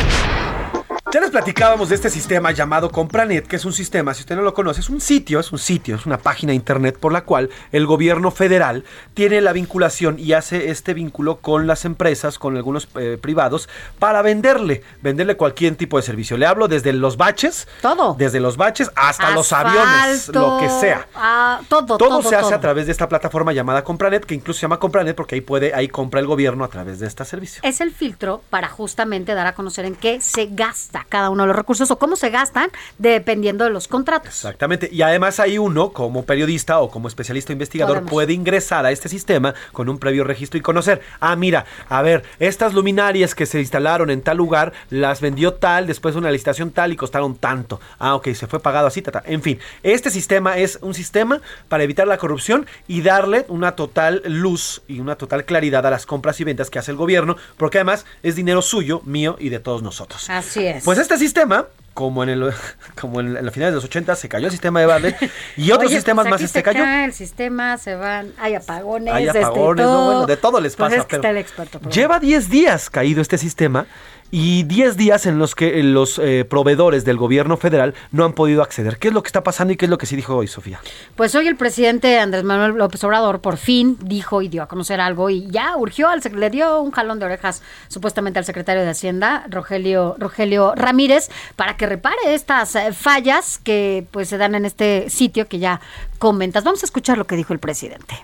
Ya 1.13 1.19
les 1.19 1.29
platicábamos 1.29 1.89
de 1.89 1.95
este 1.95 2.09
sistema 2.09 2.51
llamado 2.53 2.89
Compranet, 2.89 3.45
que 3.45 3.57
es 3.57 3.65
un 3.65 3.73
sistema, 3.73 4.13
si 4.13 4.21
usted 4.21 4.37
no 4.37 4.43
lo 4.43 4.53
conoce, 4.53 4.79
es 4.79 4.89
un 4.89 5.01
sitio, 5.01 5.41
es 5.41 5.51
un 5.51 5.59
sitio, 5.59 5.97
es 5.97 6.05
una 6.05 6.17
página 6.17 6.51
de 6.51 6.55
internet 6.55 6.97
por 6.97 7.11
la 7.11 7.25
cual 7.25 7.49
el 7.73 7.85
gobierno 7.85 8.31
federal 8.31 8.85
tiene 9.13 9.41
la 9.41 9.51
vinculación 9.51 10.17
y 10.17 10.31
hace 10.31 10.69
este 10.69 10.93
vínculo 10.93 11.39
con 11.39 11.67
las 11.67 11.83
empresas, 11.83 12.39
con 12.39 12.55
algunos 12.55 12.87
eh, 12.95 13.17
privados, 13.21 13.67
para 13.99 14.21
venderle, 14.21 14.83
venderle 15.01 15.35
cualquier 15.35 15.75
tipo 15.75 15.97
de 15.97 16.03
servicio. 16.03 16.37
Le 16.37 16.45
hablo 16.45 16.69
desde 16.69 16.93
los 16.93 17.17
baches, 17.17 17.67
todo, 17.81 18.15
desde 18.17 18.39
los 18.39 18.55
baches 18.55 18.89
hasta 18.95 19.31
los 19.31 19.51
aviones, 19.51 20.29
lo 20.29 20.59
que 20.61 20.69
sea. 20.69 21.07
Ah, 21.13 21.59
todo, 21.67 21.97
Todo, 21.97 22.07
todo, 22.07 22.21
se 22.21 22.37
hace 22.37 22.45
todo. 22.45 22.55
a 22.55 22.61
través 22.61 22.85
de 22.85 22.93
esta 22.93 23.09
plataforma 23.09 23.51
llamada 23.51 23.83
Compranet, 23.83 24.23
que 24.23 24.33
incluso 24.35 24.59
se 24.59 24.61
llama 24.61 24.79
Compranet 24.79 25.17
porque 25.17 25.35
ahí 25.35 25.41
puede, 25.41 25.73
ahí 25.73 25.89
compra 25.89 26.21
el 26.21 26.27
gobierno 26.27 26.63
a 26.63 26.69
través 26.69 26.99
de 27.01 27.07
este 27.07 27.25
servicio. 27.25 27.59
Es 27.65 27.81
el 27.81 27.91
filtro 27.91 28.43
para 28.49 28.69
justamente 28.69 29.33
dar 29.33 29.47
a 29.47 29.55
conocer 29.55 29.83
en 29.83 29.95
qué 29.95 30.21
se 30.21 30.45
gasta 30.45 31.00
cada 31.09 31.29
uno 31.29 31.43
de 31.43 31.47
los 31.47 31.55
recursos 31.55 31.89
o 31.91 31.97
cómo 31.99 32.15
se 32.15 32.29
gastan 32.29 32.69
dependiendo 32.97 33.63
de 33.63 33.69
los 33.69 33.87
contratos. 33.87 34.29
Exactamente. 34.29 34.89
Y 34.91 35.01
además 35.01 35.39
ahí 35.39 35.57
uno, 35.57 35.91
como 35.91 36.23
periodista 36.25 36.79
o 36.79 36.89
como 36.89 37.07
especialista 37.07 37.51
o 37.51 37.53
investigador, 37.53 37.95
Podemos. 37.95 38.11
puede 38.11 38.33
ingresar 38.33 38.85
a 38.85 38.91
este 38.91 39.09
sistema 39.09 39.53
con 39.71 39.89
un 39.89 39.97
previo 39.97 40.23
registro 40.23 40.57
y 40.57 40.61
conocer. 40.61 41.01
Ah, 41.19 41.35
mira, 41.35 41.65
a 41.89 42.01
ver, 42.01 42.23
estas 42.39 42.73
luminarias 42.73 43.35
que 43.35 43.45
se 43.45 43.59
instalaron 43.59 44.09
en 44.09 44.21
tal 44.21 44.37
lugar, 44.37 44.73
las 44.89 45.21
vendió 45.21 45.53
tal, 45.53 45.87
después 45.87 46.15
una 46.15 46.31
licitación 46.31 46.71
tal 46.71 46.91
y 46.91 46.95
costaron 46.95 47.35
tanto. 47.35 47.79
Ah, 47.99 48.15
ok, 48.15 48.29
se 48.33 48.47
fue 48.47 48.59
pagado 48.59 48.87
así, 48.87 49.01
tata. 49.01 49.23
En 49.25 49.41
fin, 49.41 49.59
este 49.83 50.09
sistema 50.09 50.57
es 50.57 50.79
un 50.81 50.93
sistema 50.93 51.41
para 51.69 51.83
evitar 51.83 52.07
la 52.07 52.17
corrupción 52.17 52.65
y 52.87 53.01
darle 53.01 53.45
una 53.47 53.75
total 53.75 54.21
luz 54.25 54.81
y 54.87 54.99
una 54.99 55.15
total 55.15 55.45
claridad 55.45 55.85
a 55.85 55.89
las 55.89 56.05
compras 56.05 56.39
y 56.39 56.43
ventas 56.43 56.69
que 56.69 56.79
hace 56.79 56.91
el 56.91 56.97
gobierno, 56.97 57.37
porque 57.57 57.77
además 57.77 58.05
es 58.23 58.35
dinero 58.35 58.61
suyo, 58.61 59.01
mío 59.05 59.35
y 59.39 59.49
de 59.49 59.59
todos 59.59 59.81
nosotros. 59.83 60.29
Así 60.29 60.65
es. 60.65 60.83
Pues 60.83 60.90
este 60.97 61.17
sistema 61.17 61.65
como 61.93 62.23
en 62.23 62.29
el 62.29 62.53
como 62.99 63.19
en, 63.19 63.33
la 63.33 63.51
finales 63.51 63.73
de 63.73 63.75
los 63.75 63.83
80 63.85 64.15
se 64.15 64.29
cayó 64.29 64.45
el 64.45 64.51
sistema 64.51 64.79
de 64.79 64.85
Bartlett 64.85 65.17
y 65.57 65.71
otros 65.71 65.87
Oye, 65.87 65.95
sistemas 65.97 66.23
pues 66.23 66.31
más 66.31 66.41
se 66.41 66.47
se 66.47 66.63
cayó. 66.63 66.83
cae 66.83 67.05
el 67.05 67.13
sistema, 67.13 67.77
se 67.77 67.95
van, 67.95 68.31
hay 68.39 68.55
apagones, 68.55 69.13
Hay 69.13 69.27
este, 69.27 69.39
apagones, 69.39 69.85
no, 69.85 69.91
todo. 69.91 70.05
bueno, 70.05 70.25
de 70.27 70.37
todo 70.37 70.59
les 70.61 70.75
Pues 70.75 70.89
pasa, 70.89 71.01
es 71.01 71.05
que 71.05 71.09
pero 71.09 71.21
está 71.21 71.29
el 71.31 71.37
experto. 71.37 71.79
pero 71.79 71.91
Lleva 71.91 72.19
10 72.19 72.49
días 72.49 72.89
caído 72.89 73.21
este 73.21 73.37
sistema 73.37 73.85
y 74.33 74.63
10 74.63 74.95
días 74.95 75.25
en 75.25 75.39
los 75.39 75.55
que 75.55 75.83
los 75.83 76.17
eh, 76.17 76.45
proveedores 76.49 77.03
del 77.03 77.17
gobierno 77.17 77.57
federal 77.57 77.93
no 78.13 78.23
han 78.23 78.31
podido 78.31 78.61
acceder. 78.61 78.97
¿Qué 78.97 79.09
es 79.09 79.13
lo 79.13 79.21
que 79.23 79.27
está 79.27 79.43
pasando 79.43 79.73
y 79.73 79.75
qué 79.75 79.83
es 79.87 79.89
lo 79.91 79.97
que 79.97 80.05
sí 80.05 80.15
dijo 80.15 80.37
hoy, 80.37 80.47
Sofía? 80.47 80.79
Pues 81.17 81.35
hoy 81.35 81.49
el 81.49 81.57
presidente 81.57 82.17
Andrés 82.17 82.45
Manuel 82.45 82.71
López 82.77 83.03
Obrador 83.03 83.41
por 83.41 83.57
fin 83.57 83.97
dijo 84.01 84.41
y 84.41 84.47
dio 84.47 84.63
a 84.63 84.69
conocer 84.69 85.01
algo 85.01 85.29
y 85.29 85.47
ya 85.51 85.75
urgió, 85.75 86.07
al, 86.07 86.21
le 86.33 86.49
dio 86.49 86.79
un 86.81 86.91
jalón 86.91 87.19
de 87.19 87.25
orejas 87.25 87.61
supuestamente 87.89 88.39
al 88.39 88.45
secretario 88.45 88.83
de 88.83 88.89
Hacienda, 88.91 89.45
Rogelio, 89.49 90.15
Rogelio 90.17 90.75
Ramírez, 90.77 91.29
para 91.57 91.75
que 91.75 91.80
repare 91.85 92.33
estas 92.33 92.75
eh, 92.75 92.93
fallas 92.93 93.59
que 93.63 94.05
pues 94.11 94.29
se 94.29 94.37
dan 94.37 94.55
en 94.55 94.65
este 94.65 95.09
sitio 95.09 95.47
que 95.47 95.59
ya 95.59 95.81
comentas. 96.19 96.63
Vamos 96.63 96.83
a 96.83 96.85
escuchar 96.85 97.17
lo 97.17 97.25
que 97.25 97.35
dijo 97.35 97.53
el 97.53 97.59
presidente. 97.59 98.23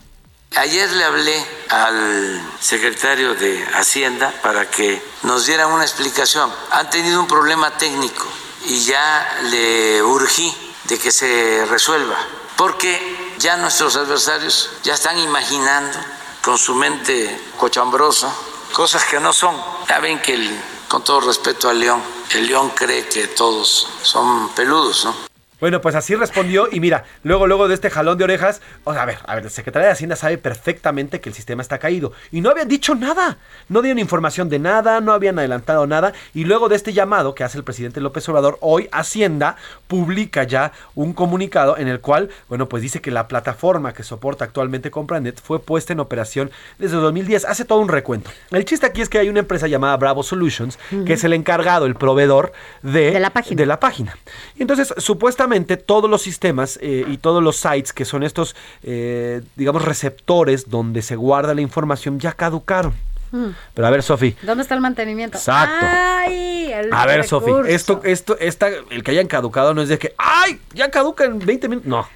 Ayer 0.56 0.90
le 0.92 1.04
hablé 1.04 1.36
al 1.70 2.42
secretario 2.60 3.36
de 3.36 3.64
Hacienda 3.74 4.34
para 4.42 4.70
que 4.70 5.02
nos 5.24 5.46
diera 5.46 5.68
una 5.68 5.84
explicación. 5.84 6.52
Han 6.72 6.90
tenido 6.90 7.20
un 7.20 7.28
problema 7.28 7.72
técnico 7.78 8.26
y 8.66 8.80
ya 8.86 9.40
le 9.52 10.02
urgí 10.02 10.52
de 10.86 10.98
que 10.98 11.12
se 11.12 11.66
resuelva, 11.70 12.16
porque 12.56 13.34
ya 13.40 13.58
nuestros 13.58 13.98
adversarios 13.98 14.72
ya 14.84 14.94
están 14.94 15.20
imaginando 15.20 16.00
con 16.42 16.58
su 16.58 16.74
mente 16.76 17.40
cochambrosa 17.58 18.34
cosas 18.72 19.04
que 19.04 19.20
no 19.20 19.34
son. 19.34 19.56
Ya 19.90 20.00
ven 20.00 20.20
que, 20.22 20.34
el- 20.36 20.62
con 20.88 21.04
todo 21.04 21.22
respeto 21.22 21.70
al 21.70 21.80
león, 21.80 22.02
el 22.34 22.48
león 22.48 22.72
cree 22.76 23.08
que 23.08 23.28
todos 23.28 23.88
son 24.02 24.50
peludos, 24.50 25.06
¿no? 25.06 25.37
Bueno, 25.60 25.82
pues 25.82 25.96
así 25.96 26.14
respondió 26.14 26.68
y 26.72 26.80
mira, 26.80 27.04
luego, 27.24 27.48
luego 27.48 27.68
de 27.68 27.74
este 27.74 27.90
jalón 27.90 28.18
de 28.20 28.26
orejas, 28.26 28.62
o 28.84 28.94
sea, 28.94 29.02
a 29.02 29.06
ver, 29.06 29.18
a 29.26 29.34
ver, 29.34 29.46
el 29.46 29.50
secretario 29.50 29.88
de 29.88 29.92
Hacienda 29.92 30.16
sabe 30.16 30.38
perfectamente 30.38 31.20
que 31.20 31.30
el 31.30 31.36
sistema 31.36 31.64
está 31.64 31.80
caído 31.80 32.12
y 32.32 32.42
no 32.42 32.52
habían 32.52 32.68
dicho 32.68 32.94
nada, 32.94 33.40
no 33.68 33.82
dieron 33.82 33.98
información 33.98 34.50
de 34.50 34.60
nada, 34.60 35.02
no 35.02 35.14
habían 35.14 35.40
adelantado 35.40 35.88
nada 35.88 36.14
y 36.36 36.44
luego 36.44 36.70
de 36.70 36.76
este 36.76 36.94
llamado 36.94 37.34
que 37.34 37.44
hace 37.44 37.58
el 37.58 37.64
presidente 37.64 38.02
López 38.02 38.30
Obrador, 38.30 38.60
hoy 38.62 38.88
Hacienda 38.92 39.56
publica 39.88 40.44
ya 40.44 40.74
un 40.94 41.14
comunicado 41.14 41.76
en 41.78 41.88
el 41.88 42.02
cual, 42.02 42.30
bueno, 42.50 42.70
pues 42.70 42.84
dice 42.84 43.02
que 43.02 43.10
la 43.10 43.28
plataforma 43.28 43.94
que 43.94 44.04
soporta 44.04 44.46
actualmente 44.46 44.92
Compranet 44.92 45.42
fue 45.42 45.60
puesta 45.60 45.92
en 45.92 46.00
operación 46.00 46.52
desde 46.78 46.98
2010, 46.98 47.46
hace 47.46 47.66
todo 47.66 47.80
un 47.80 47.90
recuento. 47.90 48.30
El 48.52 48.64
chiste 48.64 48.86
aquí 48.86 49.02
es 49.02 49.10
que 49.10 49.18
hay 49.18 49.30
una 49.30 49.40
empresa 49.40 49.66
llamada 49.66 49.98
Bravo 49.98 50.22
Solutions, 50.22 50.78
que 51.06 51.14
es 51.14 51.24
el 51.24 51.34
encargado, 51.34 51.88
el 51.88 51.96
proveedor 51.96 52.52
de, 52.84 53.12
De 53.12 53.20
la 53.20 53.32
página. 53.32 53.58
de 53.58 53.66
la 53.66 53.80
página. 53.80 54.18
Y 54.56 54.62
entonces, 54.62 54.94
supuestamente, 54.98 55.47
todos 55.86 56.10
los 56.10 56.22
sistemas 56.22 56.80
eh, 56.82 57.06
y 57.08 57.18
todos 57.18 57.44
los 57.44 57.58
sites 57.58 57.94
que 57.94 58.06
son 58.06 58.24
estos, 58.24 58.56
eh, 58.84 59.42
digamos, 59.56 59.84
receptores 59.84 60.70
donde 60.70 61.02
se 61.02 61.16
guarda 61.16 61.54
la 61.54 61.62
información 61.62 62.20
ya 62.20 62.34
caducaron. 62.34 62.94
Mm. 63.32 63.48
Pero 63.74 63.88
a 63.88 63.90
ver, 63.90 64.04
Sofi. 64.04 64.36
¿Dónde 64.42 64.64
está 64.64 64.76
el 64.76 64.82
mantenimiento? 64.82 65.38
Exacto. 65.38 65.86
Ay, 65.86 66.72
el 66.72 66.94
A 66.94 67.06
ver, 67.06 67.24
Sofi, 67.26 67.52
esto, 67.68 68.02
esto, 68.04 68.38
esta, 68.40 68.68
el 68.90 69.04
que 69.04 69.12
hayan 69.12 69.28
caducado 69.28 69.74
no 69.74 69.82
es 69.82 69.90
de 69.90 69.98
que, 69.98 70.14
¡ay! 70.18 70.60
Ya 70.74 70.90
caduca 70.90 71.26
en 71.26 71.40
20 71.40 71.70
minutos. 71.70 71.90
No. 71.90 72.08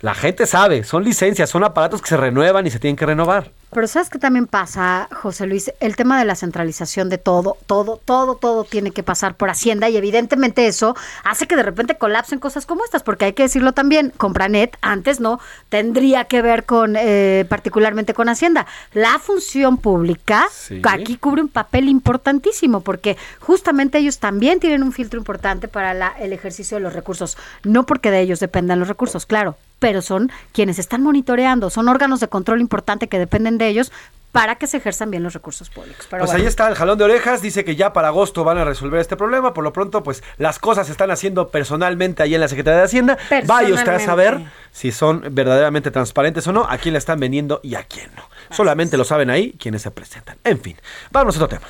La 0.00 0.14
gente 0.14 0.46
sabe, 0.46 0.82
son 0.82 1.04
licencias, 1.04 1.50
son 1.50 1.62
aparatos 1.62 2.00
que 2.00 2.08
se 2.08 2.16
renuevan 2.16 2.66
y 2.66 2.70
se 2.70 2.78
tienen 2.78 2.96
que 2.96 3.04
renovar. 3.04 3.50
Pero 3.70 3.86
¿sabes 3.86 4.08
qué 4.08 4.18
también 4.18 4.46
pasa, 4.46 5.08
José 5.12 5.46
Luis? 5.46 5.72
El 5.78 5.94
tema 5.94 6.18
de 6.18 6.24
la 6.24 6.34
centralización 6.34 7.08
de 7.10 7.18
todo, 7.18 7.56
todo, 7.66 8.00
todo, 8.02 8.34
todo 8.34 8.64
tiene 8.64 8.92
que 8.92 9.02
pasar 9.02 9.34
por 9.36 9.50
Hacienda 9.50 9.88
y 9.90 9.96
evidentemente 9.98 10.66
eso 10.66 10.96
hace 11.22 11.46
que 11.46 11.54
de 11.54 11.62
repente 11.62 11.96
colapsen 11.96 12.38
cosas 12.40 12.64
como 12.66 12.82
estas, 12.84 13.02
porque 13.02 13.26
hay 13.26 13.32
que 13.34 13.42
decirlo 13.44 13.72
también, 13.72 14.10
Compranet 14.16 14.76
antes 14.80 15.20
no 15.20 15.38
tendría 15.68 16.24
que 16.24 16.40
ver 16.42 16.64
con, 16.64 16.96
eh, 16.96 17.44
particularmente 17.48 18.14
con 18.14 18.28
Hacienda. 18.30 18.66
La 18.94 19.18
función 19.18 19.76
pública 19.76 20.46
Sí. 20.50 20.80
aquí 20.88 21.16
cubre 21.18 21.42
un 21.42 21.48
papel 21.48 21.88
importantísimo, 21.90 22.80
porque 22.80 23.16
justamente 23.38 23.98
ellos 23.98 24.18
también 24.18 24.60
tienen 24.60 24.82
un 24.82 24.92
filtro 24.92 25.18
importante 25.18 25.68
para 25.68 25.92
la- 25.94 26.14
el 26.18 26.32
ejercicio 26.32 26.78
de 26.78 26.82
los 26.82 26.94
recursos, 26.94 27.36
no 27.64 27.84
porque 27.84 28.10
de 28.10 28.20
ellos 28.20 28.40
dependan 28.40 28.78
los 28.80 28.88
recursos, 28.88 29.26
claro, 29.26 29.56
pero 29.80 30.02
son 30.02 30.30
quienes 30.52 30.78
están 30.78 31.02
monitoreando, 31.02 31.70
son 31.70 31.88
órganos 31.88 32.20
de 32.20 32.28
control 32.28 32.60
importante 32.60 33.08
que 33.08 33.18
dependen 33.18 33.58
de 33.58 33.66
ellos 33.66 33.90
para 34.32 34.54
que 34.56 34.66
se 34.66 34.76
ejerzan 34.76 35.10
bien 35.10 35.22
los 35.22 35.34
recursos 35.34 35.70
públicos. 35.70 36.06
Pero 36.08 36.20
pues 36.20 36.30
bueno. 36.30 36.42
ahí 36.42 36.46
está 36.46 36.68
el 36.68 36.76
jalón 36.76 36.98
de 36.98 37.04
orejas, 37.04 37.42
dice 37.42 37.64
que 37.64 37.74
ya 37.74 37.92
para 37.92 38.08
agosto 38.08 38.44
van 38.44 38.58
a 38.58 38.64
resolver 38.64 39.00
este 39.00 39.16
problema, 39.16 39.52
por 39.52 39.64
lo 39.64 39.72
pronto 39.72 40.02
pues 40.02 40.22
las 40.38 40.58
cosas 40.58 40.86
se 40.86 40.92
están 40.92 41.10
haciendo 41.10 41.48
personalmente 41.48 42.22
ahí 42.22 42.34
en 42.34 42.40
la 42.40 42.48
Secretaría 42.48 42.78
de 42.78 42.84
Hacienda. 42.84 43.18
Vaya 43.46 43.74
usted 43.74 43.92
a 43.92 44.00
saber 44.00 44.40
si 44.70 44.92
son 44.92 45.24
verdaderamente 45.32 45.90
transparentes 45.90 46.46
o 46.46 46.52
no, 46.52 46.64
a 46.68 46.78
quién 46.78 46.92
le 46.92 46.98
están 46.98 47.18
vendiendo 47.18 47.60
y 47.62 47.74
a 47.74 47.84
quién 47.84 48.10
no. 48.14 48.22
Solamente 48.54 48.96
lo 48.96 49.04
saben 49.04 49.30
ahí 49.30 49.52
quienes 49.58 49.82
se 49.82 49.90
presentan. 49.90 50.38
En 50.44 50.60
fin, 50.60 50.76
vamos 51.10 51.36
a 51.36 51.44
otro 51.44 51.58
tema. 51.58 51.66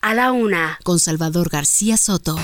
A 0.00 0.14
la 0.14 0.32
una, 0.32 0.78
con 0.82 0.98
Salvador 0.98 1.48
García 1.48 1.96
Soto. 1.96 2.36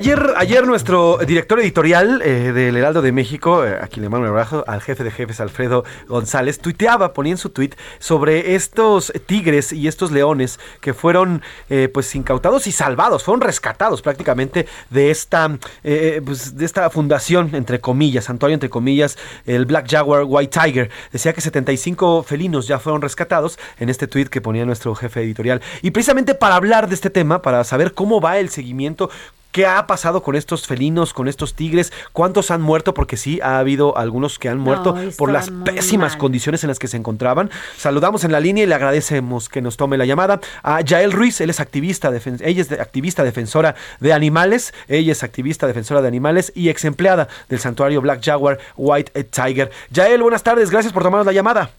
Ayer, 0.00 0.66
nuestro 0.66 1.18
director 1.26 1.60
editorial 1.60 2.22
eh, 2.22 2.52
del 2.52 2.74
Heraldo 2.74 3.02
de 3.02 3.12
México, 3.12 3.66
eh, 3.66 3.78
a 3.78 3.86
quien 3.86 4.02
le 4.02 4.08
mando 4.08 4.24
un 4.24 4.30
abrazo, 4.30 4.64
al 4.66 4.80
jefe 4.80 5.04
de 5.04 5.10
jefes 5.10 5.40
Alfredo 5.40 5.84
González, 6.08 6.58
tuiteaba, 6.58 7.12
ponía 7.12 7.32
en 7.32 7.36
su 7.36 7.50
tuit 7.50 7.74
sobre 7.98 8.54
estos 8.54 9.12
tigres 9.26 9.74
y 9.74 9.88
estos 9.88 10.10
leones 10.10 10.58
que 10.80 10.94
fueron 10.94 11.42
eh, 11.68 11.90
pues 11.92 12.14
incautados 12.14 12.66
y 12.66 12.72
salvados, 12.72 13.24
fueron 13.24 13.42
rescatados 13.42 14.00
prácticamente 14.00 14.66
de 14.88 15.10
esta, 15.10 15.58
eh, 15.84 16.22
pues, 16.24 16.56
de 16.56 16.64
esta 16.64 16.88
fundación, 16.88 17.54
entre 17.54 17.78
comillas, 17.78 18.24
santuario 18.24 18.54
entre 18.54 18.70
comillas, 18.70 19.18
el 19.44 19.66
Black 19.66 19.86
Jaguar 19.90 20.24
White 20.26 20.58
Tiger. 20.58 20.90
Decía 21.12 21.34
que 21.34 21.42
75 21.42 22.22
felinos 22.22 22.66
ya 22.66 22.78
fueron 22.78 23.02
rescatados 23.02 23.58
en 23.78 23.90
este 23.90 24.06
tuit 24.06 24.28
que 24.28 24.40
ponía 24.40 24.64
nuestro 24.64 24.94
jefe 24.94 25.20
editorial. 25.20 25.60
Y 25.82 25.90
precisamente 25.90 26.34
para 26.34 26.56
hablar 26.56 26.88
de 26.88 26.94
este 26.94 27.10
tema, 27.10 27.42
para 27.42 27.64
saber 27.64 27.92
cómo 27.92 28.18
va 28.22 28.38
el 28.38 28.48
seguimiento, 28.48 29.10
¿Qué 29.52 29.66
ha 29.66 29.86
pasado 29.86 30.22
con 30.22 30.36
estos 30.36 30.66
felinos, 30.66 31.12
con 31.12 31.26
estos 31.26 31.54
tigres? 31.54 31.92
¿Cuántos 32.12 32.52
han 32.52 32.62
muerto? 32.62 32.94
Porque 32.94 33.16
sí, 33.16 33.40
ha 33.42 33.58
habido 33.58 33.96
algunos 33.98 34.38
que 34.38 34.48
han 34.48 34.58
muerto 34.58 34.94
por 35.18 35.32
las 35.32 35.50
pésimas 35.64 36.12
mal. 36.12 36.18
condiciones 36.18 36.62
en 36.62 36.68
las 36.68 36.78
que 36.78 36.86
se 36.86 36.96
encontraban. 36.96 37.50
Saludamos 37.76 38.22
en 38.22 38.30
la 38.30 38.38
línea 38.38 38.62
y 38.62 38.66
le 38.68 38.74
agradecemos 38.74 39.48
que 39.48 39.60
nos 39.60 39.76
tome 39.76 39.98
la 39.98 40.04
llamada 40.04 40.40
a 40.62 40.80
Yael 40.82 41.10
Ruiz. 41.10 41.40
Él 41.40 41.50
es 41.50 41.58
activista, 41.58 42.12
ella 42.14 42.62
es 42.62 42.70
activista 42.72 43.24
defensora 43.24 43.74
de 43.98 44.12
animales. 44.12 44.72
Ella 44.86 45.12
es 45.12 45.22
activista 45.24 45.66
defensora 45.66 46.00
de 46.00 46.08
animales 46.08 46.52
y 46.54 46.68
ex 46.68 46.84
empleada 46.84 47.26
del 47.48 47.58
santuario 47.58 48.00
Black 48.00 48.24
Jaguar 48.24 48.58
White 48.76 49.24
Tiger. 49.24 49.70
Yael, 49.90 50.22
buenas 50.22 50.44
tardes. 50.44 50.70
Gracias 50.70 50.92
por 50.92 51.02
tomarnos 51.02 51.26
la 51.26 51.32
llamada. 51.32 51.70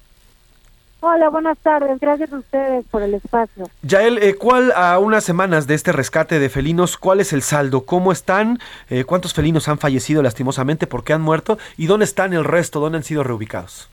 Hola, 1.04 1.30
buenas 1.30 1.58
tardes. 1.58 2.00
Gracias 2.00 2.32
a 2.32 2.38
ustedes 2.38 2.86
por 2.86 3.02
el 3.02 3.16
espacio. 3.16 3.68
Yael, 3.82 4.20
eh, 4.20 4.36
¿cuál 4.36 4.72
a 4.76 5.00
unas 5.00 5.24
semanas 5.24 5.66
de 5.66 5.74
este 5.74 5.92
rescate 5.92 6.38
de 6.38 6.48
felinos, 6.48 6.96
cuál 6.96 7.20
es 7.20 7.34
el 7.34 7.42
saldo? 7.42 7.86
¿Cómo 7.86 8.12
están? 8.12 8.60
Eh, 8.88 9.04
¿Cuántos 9.04 9.34
felinos 9.34 9.68
han 9.68 9.80
fallecido 9.80 10.22
lastimosamente? 10.22 10.86
¿Por 10.86 11.04
qué 11.04 11.14
han 11.14 11.24
muerto? 11.24 11.58
¿Y 11.76 11.88
dónde 11.88 12.06
están 12.06 12.34
el 12.34 12.44
resto? 12.44 12.80
¿Dónde 12.80 13.00
han 13.00 13.04
sido 13.04 13.24
reubicados? 13.24 13.90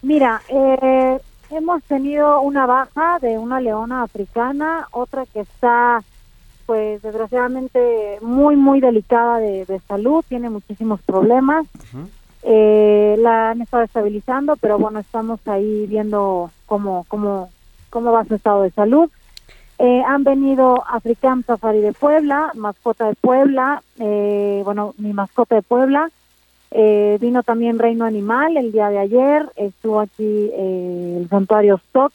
Mira, 0.00 0.40
eh, 0.48 1.18
hemos 1.50 1.82
tenido 1.82 2.40
una 2.40 2.64
baja 2.64 3.18
de 3.20 3.36
una 3.36 3.60
leona 3.60 4.02
africana, 4.02 4.88
otra 4.92 5.26
que 5.26 5.40
está, 5.40 6.02
pues 6.64 7.02
desgraciadamente, 7.02 8.16
muy, 8.22 8.56
muy 8.56 8.80
delicada 8.80 9.40
de, 9.40 9.66
de 9.66 9.78
salud, 9.80 10.24
tiene 10.26 10.48
muchísimos 10.48 11.02
problemas. 11.02 11.66
Eh, 12.48 13.16
la 13.18 13.50
han 13.50 13.60
estado 13.60 13.82
estabilizando, 13.82 14.54
pero 14.54 14.78
bueno, 14.78 15.00
estamos 15.00 15.40
ahí 15.48 15.84
viendo 15.88 16.52
cómo, 16.66 17.04
cómo, 17.08 17.50
cómo 17.90 18.12
va 18.12 18.24
su 18.24 18.36
estado 18.36 18.62
de 18.62 18.70
salud. 18.70 19.10
Eh, 19.78 20.02
han 20.06 20.22
venido 20.22 20.84
African 20.88 21.42
Safari 21.42 21.80
de 21.80 21.92
Puebla, 21.92 22.52
mascota 22.54 23.08
de 23.08 23.14
Puebla, 23.16 23.82
eh, 23.98 24.62
bueno, 24.64 24.94
mi 24.98 25.12
mascota 25.12 25.56
de 25.56 25.62
Puebla. 25.62 26.08
Eh, 26.70 27.18
vino 27.20 27.42
también 27.42 27.80
Reino 27.80 28.04
Animal 28.04 28.56
el 28.56 28.70
día 28.70 28.90
de 28.90 28.98
ayer, 28.98 29.50
estuvo 29.56 29.98
aquí 29.98 30.50
eh, 30.52 31.18
el 31.20 31.28
santuario 31.28 31.76
Stock, 31.76 32.12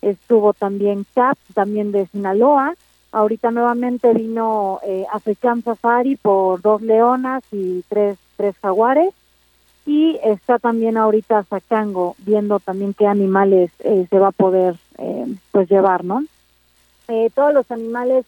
estuvo 0.00 0.52
también 0.52 1.04
CAP, 1.12 1.38
también 1.54 1.90
de 1.90 2.06
Sinaloa. 2.06 2.74
Ahorita 3.10 3.50
nuevamente 3.50 4.12
vino 4.12 4.78
eh, 4.86 5.06
African 5.12 5.62
Safari 5.62 6.14
por 6.14 6.62
dos 6.62 6.82
leonas 6.82 7.42
y 7.50 7.82
tres, 7.88 8.16
tres 8.36 8.54
jaguares. 8.62 9.12
Y 9.86 10.18
está 10.24 10.58
también 10.58 10.96
ahorita 10.96 11.44
Sacango 11.44 12.16
viendo 12.18 12.58
también 12.58 12.92
qué 12.92 13.06
animales 13.06 13.70
eh, 13.80 14.06
se 14.10 14.18
va 14.18 14.28
a 14.28 14.32
poder 14.32 14.74
eh, 14.98 15.26
pues 15.52 15.70
llevar, 15.70 16.04
¿no? 16.04 16.24
Eh, 17.08 17.30
todos 17.34 17.54
los 17.54 17.70
animales, 17.70 18.24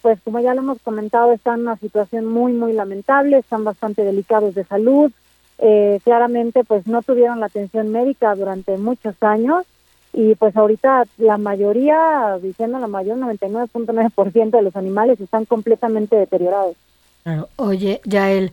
pues 0.00 0.20
como 0.22 0.38
ya 0.40 0.54
lo 0.54 0.60
hemos 0.60 0.80
comentado, 0.80 1.32
están 1.32 1.56
en 1.56 1.66
una 1.66 1.76
situación 1.76 2.26
muy, 2.26 2.52
muy 2.52 2.72
lamentable, 2.72 3.38
están 3.38 3.64
bastante 3.64 4.04
delicados 4.04 4.54
de 4.54 4.64
salud. 4.64 5.10
Eh, 5.58 6.00
claramente, 6.04 6.64
pues 6.64 6.86
no 6.86 7.02
tuvieron 7.02 7.40
la 7.40 7.46
atención 7.46 7.90
médica 7.90 8.34
durante 8.34 8.78
muchos 8.78 9.14
años 9.22 9.64
y 10.12 10.34
pues 10.34 10.56
ahorita 10.56 11.04
la 11.18 11.38
mayoría, 11.38 12.38
diciendo 12.42 12.78
la 12.78 12.86
mayor, 12.86 13.16
99.9% 13.18 14.50
de 14.50 14.62
los 14.62 14.76
animales 14.76 15.20
están 15.20 15.44
completamente 15.46 16.16
deteriorados. 16.16 16.76
Claro. 17.22 17.48
Oye, 17.56 18.00
Yael, 18.04 18.52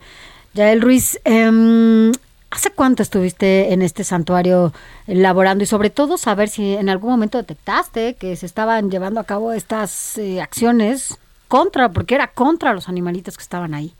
Yael 0.54 0.80
Ruiz, 0.80 1.20
em, 1.24 2.12
¿hace 2.50 2.70
cuánto 2.70 3.02
estuviste 3.02 3.72
en 3.72 3.82
este 3.82 4.04
santuario 4.04 4.72
laborando 5.06 5.64
y 5.64 5.66
sobre 5.66 5.90
todo 5.90 6.18
saber 6.18 6.48
si 6.48 6.74
en 6.74 6.88
algún 6.88 7.10
momento 7.10 7.38
detectaste 7.38 8.14
que 8.14 8.36
se 8.36 8.46
estaban 8.46 8.90
llevando 8.90 9.20
a 9.20 9.24
cabo 9.24 9.52
estas 9.52 10.18
eh, 10.18 10.40
acciones 10.40 11.18
contra, 11.48 11.88
porque 11.90 12.14
era 12.14 12.28
contra 12.28 12.74
los 12.74 12.88
animalitos 12.88 13.36
que 13.36 13.42
estaban 13.42 13.74
ahí? 13.74 13.92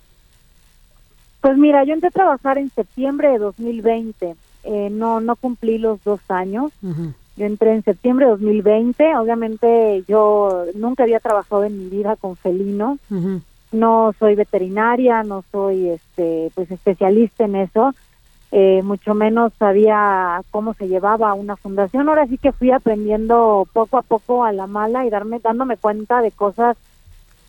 Pues 1.41 1.57
mira, 1.57 1.85
yo 1.85 1.95
entré 1.95 2.09
a 2.09 2.13
trabajar 2.13 2.59
en 2.59 2.71
septiembre 2.71 3.31
de 3.31 3.39
2020. 3.39 4.37
Eh, 4.63 4.89
no, 4.91 5.21
no 5.21 5.37
cumplí 5.37 5.79
los 5.79 6.03
dos 6.05 6.21
años. 6.29 6.71
Yo 7.37 7.47
entré 7.47 7.73
en 7.73 7.83
septiembre 7.83 8.27
de 8.27 8.33
2020. 8.33 9.17
Obviamente 9.17 10.05
yo 10.07 10.67
nunca 10.75 11.05
había 11.05 11.19
trabajado 11.19 11.65
en 11.65 11.79
mi 11.79 11.89
vida 11.89 12.17
con 12.17 12.37
felinos. 12.37 12.99
No 13.73 14.15
soy 14.19 14.35
veterinaria, 14.35 15.23
no 15.23 15.45
soy 15.51 15.89
este, 15.89 16.51
pues 16.55 16.71
especialista 16.71 17.45
en 17.45 17.57
eso. 17.57 17.95
Eh, 18.53 18.83
mucho 18.83 19.15
menos 19.15 19.53
sabía 19.59 20.43
cómo 20.51 20.75
se 20.75 20.89
llevaba 20.89 21.35
una 21.35 21.57
fundación. 21.57 22.09
Ahora 22.09 22.27
sí 22.27 22.37
que 22.37 22.53
fui 22.53 22.73
aprendiendo 22.73 23.67
poco 23.73 23.97
a 23.99 24.03
poco 24.03 24.45
a 24.45 24.53
la 24.53 24.67
mala 24.67 25.07
y 25.07 25.11
darme, 25.11 25.39
dándome 25.39 25.77
cuenta 25.77 26.21
de 26.21 26.33
cosas 26.33 26.77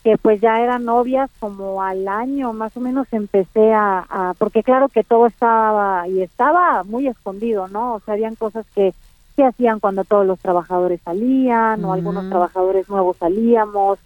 que 0.04 0.18
pues 0.18 0.42
ya 0.42 0.60
eran 0.62 0.90
obvias 0.90 1.30
como 1.40 1.82
al 1.84 2.08
año 2.08 2.54
más 2.54 2.76
o 2.76 2.80
menos 2.80 3.08
empecé 3.12 3.72
a, 3.74 4.06
a- 4.10 4.34
porque 4.38 4.64
claro 4.64 4.90
que 4.90 5.04
todo 5.04 5.28
estaba 5.28 6.08
y 6.08 6.22
estaba 6.24 6.84
muy 6.84 7.08
escondido 7.08 7.68
no 7.68 7.96
o 7.96 8.00
sea 8.00 8.16
habían 8.16 8.36
cosas 8.36 8.66
que 8.74 8.94
que 9.38 9.44
hacían 9.46 9.80
cuando 9.80 10.04
todos 10.04 10.26
los 10.26 10.40
trabajadores 10.40 11.00
salían 11.06 11.86
o 11.86 11.94
algunos 11.94 12.24
trabajadores 12.30 12.90
nuevos 12.90 13.16
salíamos 13.18 14.00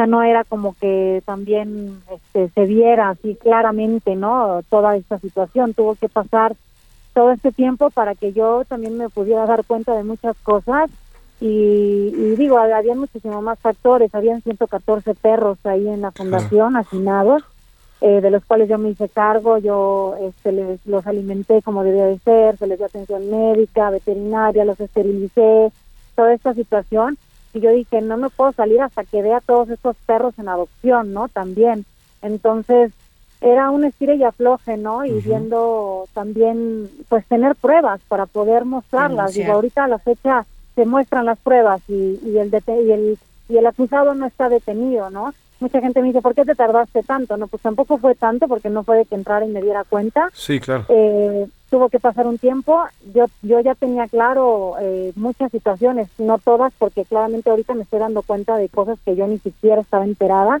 sea 0.00 0.06
no 0.06 0.22
era 0.22 0.44
como 0.44 0.74
que 0.80 1.22
también 1.24 2.00
este 2.10 2.48
se 2.48 2.64
viera 2.66 3.10
así 3.10 3.36
claramente 3.36 4.16
no 4.16 4.62
toda 4.68 4.96
esta 4.96 5.18
situación 5.18 5.74
tuvo 5.74 5.94
que 5.94 6.08
pasar 6.08 6.54
todo 7.12 7.32
este 7.32 7.52
tiempo 7.52 7.90
para 7.90 8.14
que 8.14 8.32
yo 8.32 8.64
también 8.66 8.96
me 8.96 9.08
pudiera 9.08 9.46
dar 9.46 9.64
cuenta 9.64 9.96
de 9.96 10.04
muchas 10.04 10.36
cosas. 10.38 10.90
Y, 11.40 11.46
y 11.46 12.36
digo, 12.36 12.58
había 12.58 12.94
muchísimo 12.94 13.40
más 13.40 13.58
factores, 13.58 14.14
habían 14.14 14.42
114 14.42 15.14
perros 15.14 15.58
ahí 15.64 15.88
en 15.88 16.02
la 16.02 16.10
fundación 16.10 16.76
hacinados, 16.76 17.42
eh, 18.02 18.20
de 18.20 18.30
los 18.30 18.44
cuales 18.44 18.68
yo 18.68 18.76
me 18.76 18.90
hice 18.90 19.08
cargo, 19.08 19.56
yo 19.56 20.16
este, 20.20 20.52
les, 20.52 20.86
los 20.86 21.06
alimenté 21.06 21.62
como 21.62 21.82
debía 21.82 22.04
de 22.04 22.18
ser, 22.18 22.58
se 22.58 22.66
les 22.66 22.78
dio 22.78 22.86
atención 22.86 23.30
médica, 23.30 23.90
veterinaria, 23.90 24.66
los 24.66 24.78
esterilicé, 24.80 25.72
toda 26.14 26.34
esta 26.34 26.52
situación, 26.52 27.16
y 27.52 27.60
yo 27.60 27.70
dije, 27.70 28.00
no 28.00 28.16
me 28.16 28.30
puedo 28.30 28.52
salir 28.52 28.80
hasta 28.80 29.04
que 29.04 29.22
vea 29.22 29.40
todos 29.40 29.70
estos 29.70 29.96
perros 30.06 30.38
en 30.38 30.48
adopción, 30.48 31.12
¿no? 31.12 31.28
También. 31.28 31.84
Entonces, 32.22 32.92
era 33.40 33.70
un 33.70 33.84
estire 33.84 34.16
y 34.16 34.24
afloje, 34.24 34.76
¿no? 34.76 35.04
Y 35.04 35.20
viendo 35.20 36.06
también, 36.14 36.90
pues, 37.08 37.26
tener 37.26 37.56
pruebas 37.56 38.00
para 38.08 38.26
poder 38.26 38.64
mostrarlas. 38.64 39.34
Digo, 39.34 39.52
ahorita 39.52 39.84
a 39.84 39.88
la 39.88 39.98
fecha 39.98 40.46
se 40.74 40.84
muestran 40.84 41.26
las 41.26 41.38
pruebas 41.38 41.80
y, 41.88 42.20
y 42.24 42.38
el 42.38 42.50
y 42.50 42.90
el 42.92 43.18
y 43.50 43.56
el 43.56 43.66
acusado 43.66 44.14
no 44.14 44.26
está 44.26 44.48
detenido, 44.48 45.10
¿no? 45.10 45.34
Mucha 45.60 45.80
gente 45.80 46.00
me 46.00 46.08
dice, 46.08 46.22
¿por 46.22 46.34
qué 46.34 46.44
te 46.44 46.54
tardaste 46.54 47.02
tanto? 47.02 47.36
No, 47.36 47.46
pues 47.46 47.62
tampoco 47.62 47.98
fue 47.98 48.14
tanto 48.14 48.48
porque 48.48 48.70
no 48.70 48.82
fue 48.82 48.96
de 48.98 49.04
que 49.04 49.14
entrara 49.14 49.44
y 49.44 49.50
me 49.50 49.60
diera 49.62 49.84
cuenta. 49.84 50.28
Sí, 50.32 50.58
claro. 50.58 50.86
Eh, 50.88 51.46
tuvo 51.68 51.88
que 51.90 52.00
pasar 52.00 52.26
un 52.26 52.38
tiempo. 52.38 52.82
Yo 53.14 53.26
yo 53.42 53.60
ya 53.60 53.74
tenía 53.74 54.08
claro 54.08 54.74
eh, 54.80 55.12
muchas 55.16 55.50
situaciones, 55.52 56.08
no 56.18 56.38
todas, 56.38 56.72
porque 56.78 57.04
claramente 57.04 57.50
ahorita 57.50 57.74
me 57.74 57.82
estoy 57.82 58.00
dando 58.00 58.22
cuenta 58.22 58.56
de 58.56 58.68
cosas 58.70 58.98
que 59.04 59.14
yo 59.16 59.26
ni 59.26 59.38
siquiera 59.38 59.82
estaba 59.82 60.04
enterada. 60.04 60.60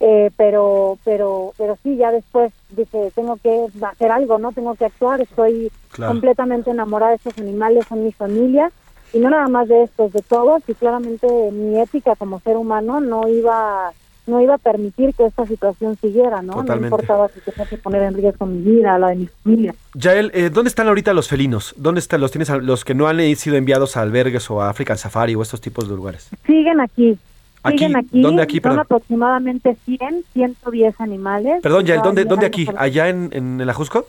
Eh, 0.00 0.30
pero 0.36 0.98
pero 1.04 1.52
pero 1.58 1.76
sí, 1.82 1.96
ya 1.96 2.10
después 2.10 2.52
dije, 2.70 3.12
tengo 3.14 3.36
que 3.36 3.66
hacer 3.82 4.10
algo, 4.10 4.38
¿no? 4.38 4.52
Tengo 4.52 4.74
que 4.74 4.86
actuar. 4.86 5.20
Estoy 5.20 5.70
Claro. 5.92 6.12
completamente 6.12 6.70
enamorada 6.70 7.10
de 7.10 7.16
estos 7.16 7.36
animales, 7.38 7.84
son 7.86 8.02
mi 8.02 8.12
familia. 8.12 8.72
Y 9.12 9.18
no 9.18 9.28
nada 9.28 9.46
más 9.48 9.68
de 9.68 9.82
estos, 9.82 10.10
de 10.10 10.22
todos. 10.22 10.62
Y 10.66 10.72
claramente 10.74 11.26
mi 11.52 11.78
ética 11.78 12.16
como 12.16 12.40
ser 12.40 12.56
humano 12.56 12.98
no 13.02 13.28
iba 13.28 13.92
no 14.26 14.40
iba 14.40 14.54
a 14.54 14.58
permitir 14.58 15.14
que 15.14 15.26
esta 15.26 15.46
situación 15.46 15.96
siguiera, 16.00 16.42
¿no? 16.42 16.52
Totalmente. 16.54 16.80
No 16.80 16.86
importaba 16.96 17.28
si 17.28 17.40
tenía 17.40 17.66
que 17.68 17.76
poner 17.76 18.02
en 18.02 18.14
riesgo 18.14 18.46
mi 18.46 18.60
vida, 18.62 18.98
la 18.98 19.08
de 19.08 19.16
mi 19.16 19.26
familia. 19.42 19.74
Yael, 19.94 20.30
eh, 20.34 20.50
¿dónde 20.50 20.68
están 20.68 20.88
ahorita 20.88 21.12
los 21.12 21.28
felinos? 21.28 21.74
¿Dónde 21.76 21.98
están 22.00 22.20
los 22.20 22.30
tienes 22.30 22.48
los 22.50 22.84
que 22.84 22.94
no 22.94 23.08
han 23.08 23.20
eh, 23.20 23.34
sido 23.36 23.56
enviados 23.56 23.96
a 23.96 24.02
albergues 24.02 24.50
o 24.50 24.62
a 24.62 24.68
African 24.70 24.96
Safari 24.98 25.34
o 25.34 25.42
estos 25.42 25.60
tipos 25.60 25.88
de 25.88 25.96
lugares? 25.96 26.28
Siguen 26.46 26.80
aquí. 26.80 27.18
Aquí, 27.64 27.78
Siguen 27.78 27.96
aquí. 27.96 28.20
¿dónde 28.20 28.42
aquí, 28.42 28.60
Son 28.60 28.78
aproximadamente 28.78 29.76
100, 29.84 30.24
110 30.32 31.00
animales. 31.00 31.62
Perdón, 31.62 31.84
Yael, 31.86 32.02
¿dónde, 32.02 32.24
dónde 32.24 32.46
aquí? 32.46 32.66
¿Allá 32.76 33.08
en, 33.08 33.28
en 33.32 33.60
el 33.60 33.70
Ajusco? 33.70 34.06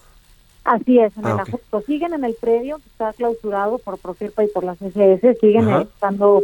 Así 0.64 0.98
es, 0.98 1.16
en 1.18 1.26
Ah, 1.26 1.30
el 1.30 1.34
ok. 1.36 1.42
Ajusco. 1.50 1.82
Siguen 1.82 2.14
en 2.14 2.24
el 2.24 2.36
predio 2.40 2.78
que 2.78 2.84
está 2.88 3.12
clausurado 3.14 3.78
por 3.80 3.98
Profepa 3.98 4.44
y 4.44 4.48
por 4.48 4.64
las 4.64 4.82
SS. 4.82 5.36
Siguen 5.42 5.70
estando 5.70 6.42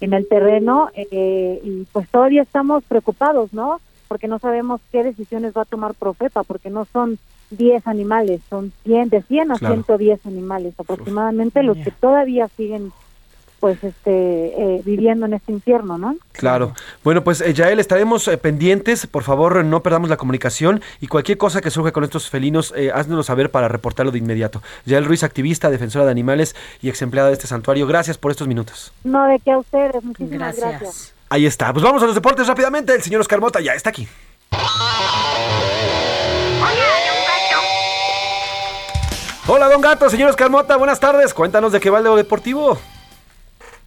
en 0.00 0.14
el 0.14 0.26
terreno 0.28 0.90
eh, 0.94 1.60
y 1.62 1.84
pues 1.92 2.08
todavía 2.08 2.42
estamos 2.42 2.82
preocupados, 2.84 3.52
¿no? 3.52 3.80
Porque 4.08 4.28
no 4.28 4.38
sabemos 4.38 4.80
qué 4.90 5.04
decisiones 5.04 5.52
va 5.56 5.62
a 5.62 5.66
tomar 5.66 5.94
Profepa, 5.94 6.42
porque 6.42 6.70
no 6.70 6.84
son 6.86 7.18
10 7.50 7.86
animales, 7.86 8.40
son 8.48 8.72
100, 8.84 9.08
de 9.10 9.22
100 9.22 9.52
a 9.52 9.58
Claro. 9.58 9.74
110 9.74 10.26
animales 10.26 10.74
aproximadamente 10.78 11.62
los 11.62 11.76
que 11.78 11.90
todavía 11.90 12.48
siguen 12.56 12.92
pues 13.60 13.82
este 13.84 14.06
eh, 14.10 14.82
viviendo 14.84 15.26
en 15.26 15.34
este 15.34 15.52
infierno, 15.52 15.98
¿no? 15.98 16.16
Claro. 16.32 16.72
Bueno, 17.04 17.22
pues 17.22 17.42
eh, 17.42 17.52
Yael, 17.52 17.78
estaremos 17.78 18.26
eh, 18.26 18.38
pendientes. 18.38 19.06
Por 19.06 19.22
favor, 19.22 19.62
no 19.64 19.82
perdamos 19.82 20.08
la 20.08 20.16
comunicación 20.16 20.80
y 21.00 21.06
cualquier 21.06 21.38
cosa 21.38 21.60
que 21.60 21.70
surja 21.70 21.92
con 21.92 22.02
estos 22.02 22.30
felinos, 22.30 22.72
eh, 22.76 22.90
háznoslo 22.92 23.22
saber 23.22 23.50
para 23.50 23.68
reportarlo 23.68 24.10
de 24.10 24.18
inmediato. 24.18 24.62
Yael 24.86 25.04
Ruiz, 25.04 25.22
activista, 25.22 25.70
defensora 25.70 26.06
de 26.06 26.10
animales 26.10 26.56
y 26.80 26.88
ex 26.88 27.02
empleada 27.02 27.28
de 27.28 27.34
este 27.34 27.46
santuario. 27.46 27.86
Gracias 27.86 28.16
por 28.16 28.30
estos 28.30 28.48
minutos. 28.48 28.92
No, 29.04 29.26
de 29.26 29.38
que 29.38 29.52
a 29.52 29.58
ustedes, 29.58 30.02
muchísimas 30.02 30.56
gracias. 30.56 31.14
Ahí 31.28 31.46
está. 31.46 31.72
Pues 31.72 31.84
vamos 31.84 32.02
a 32.02 32.06
los 32.06 32.14
deportes 32.14 32.46
rápidamente. 32.46 32.94
El 32.94 33.02
señor 33.02 33.20
Oscar 33.20 33.40
Mota 33.40 33.60
ya 33.60 33.74
está 33.74 33.90
aquí. 33.90 34.08
Hola, 39.46 39.68
don 39.68 39.80
Gato, 39.80 40.08
señor 40.08 40.30
Oscar 40.30 40.48
Mota, 40.48 40.76
buenas 40.76 41.00
tardes. 41.00 41.34
Cuéntanos 41.34 41.72
de 41.72 41.80
qué 41.80 41.90
va 41.90 41.98
el 41.98 42.16
deportivo. 42.16 42.78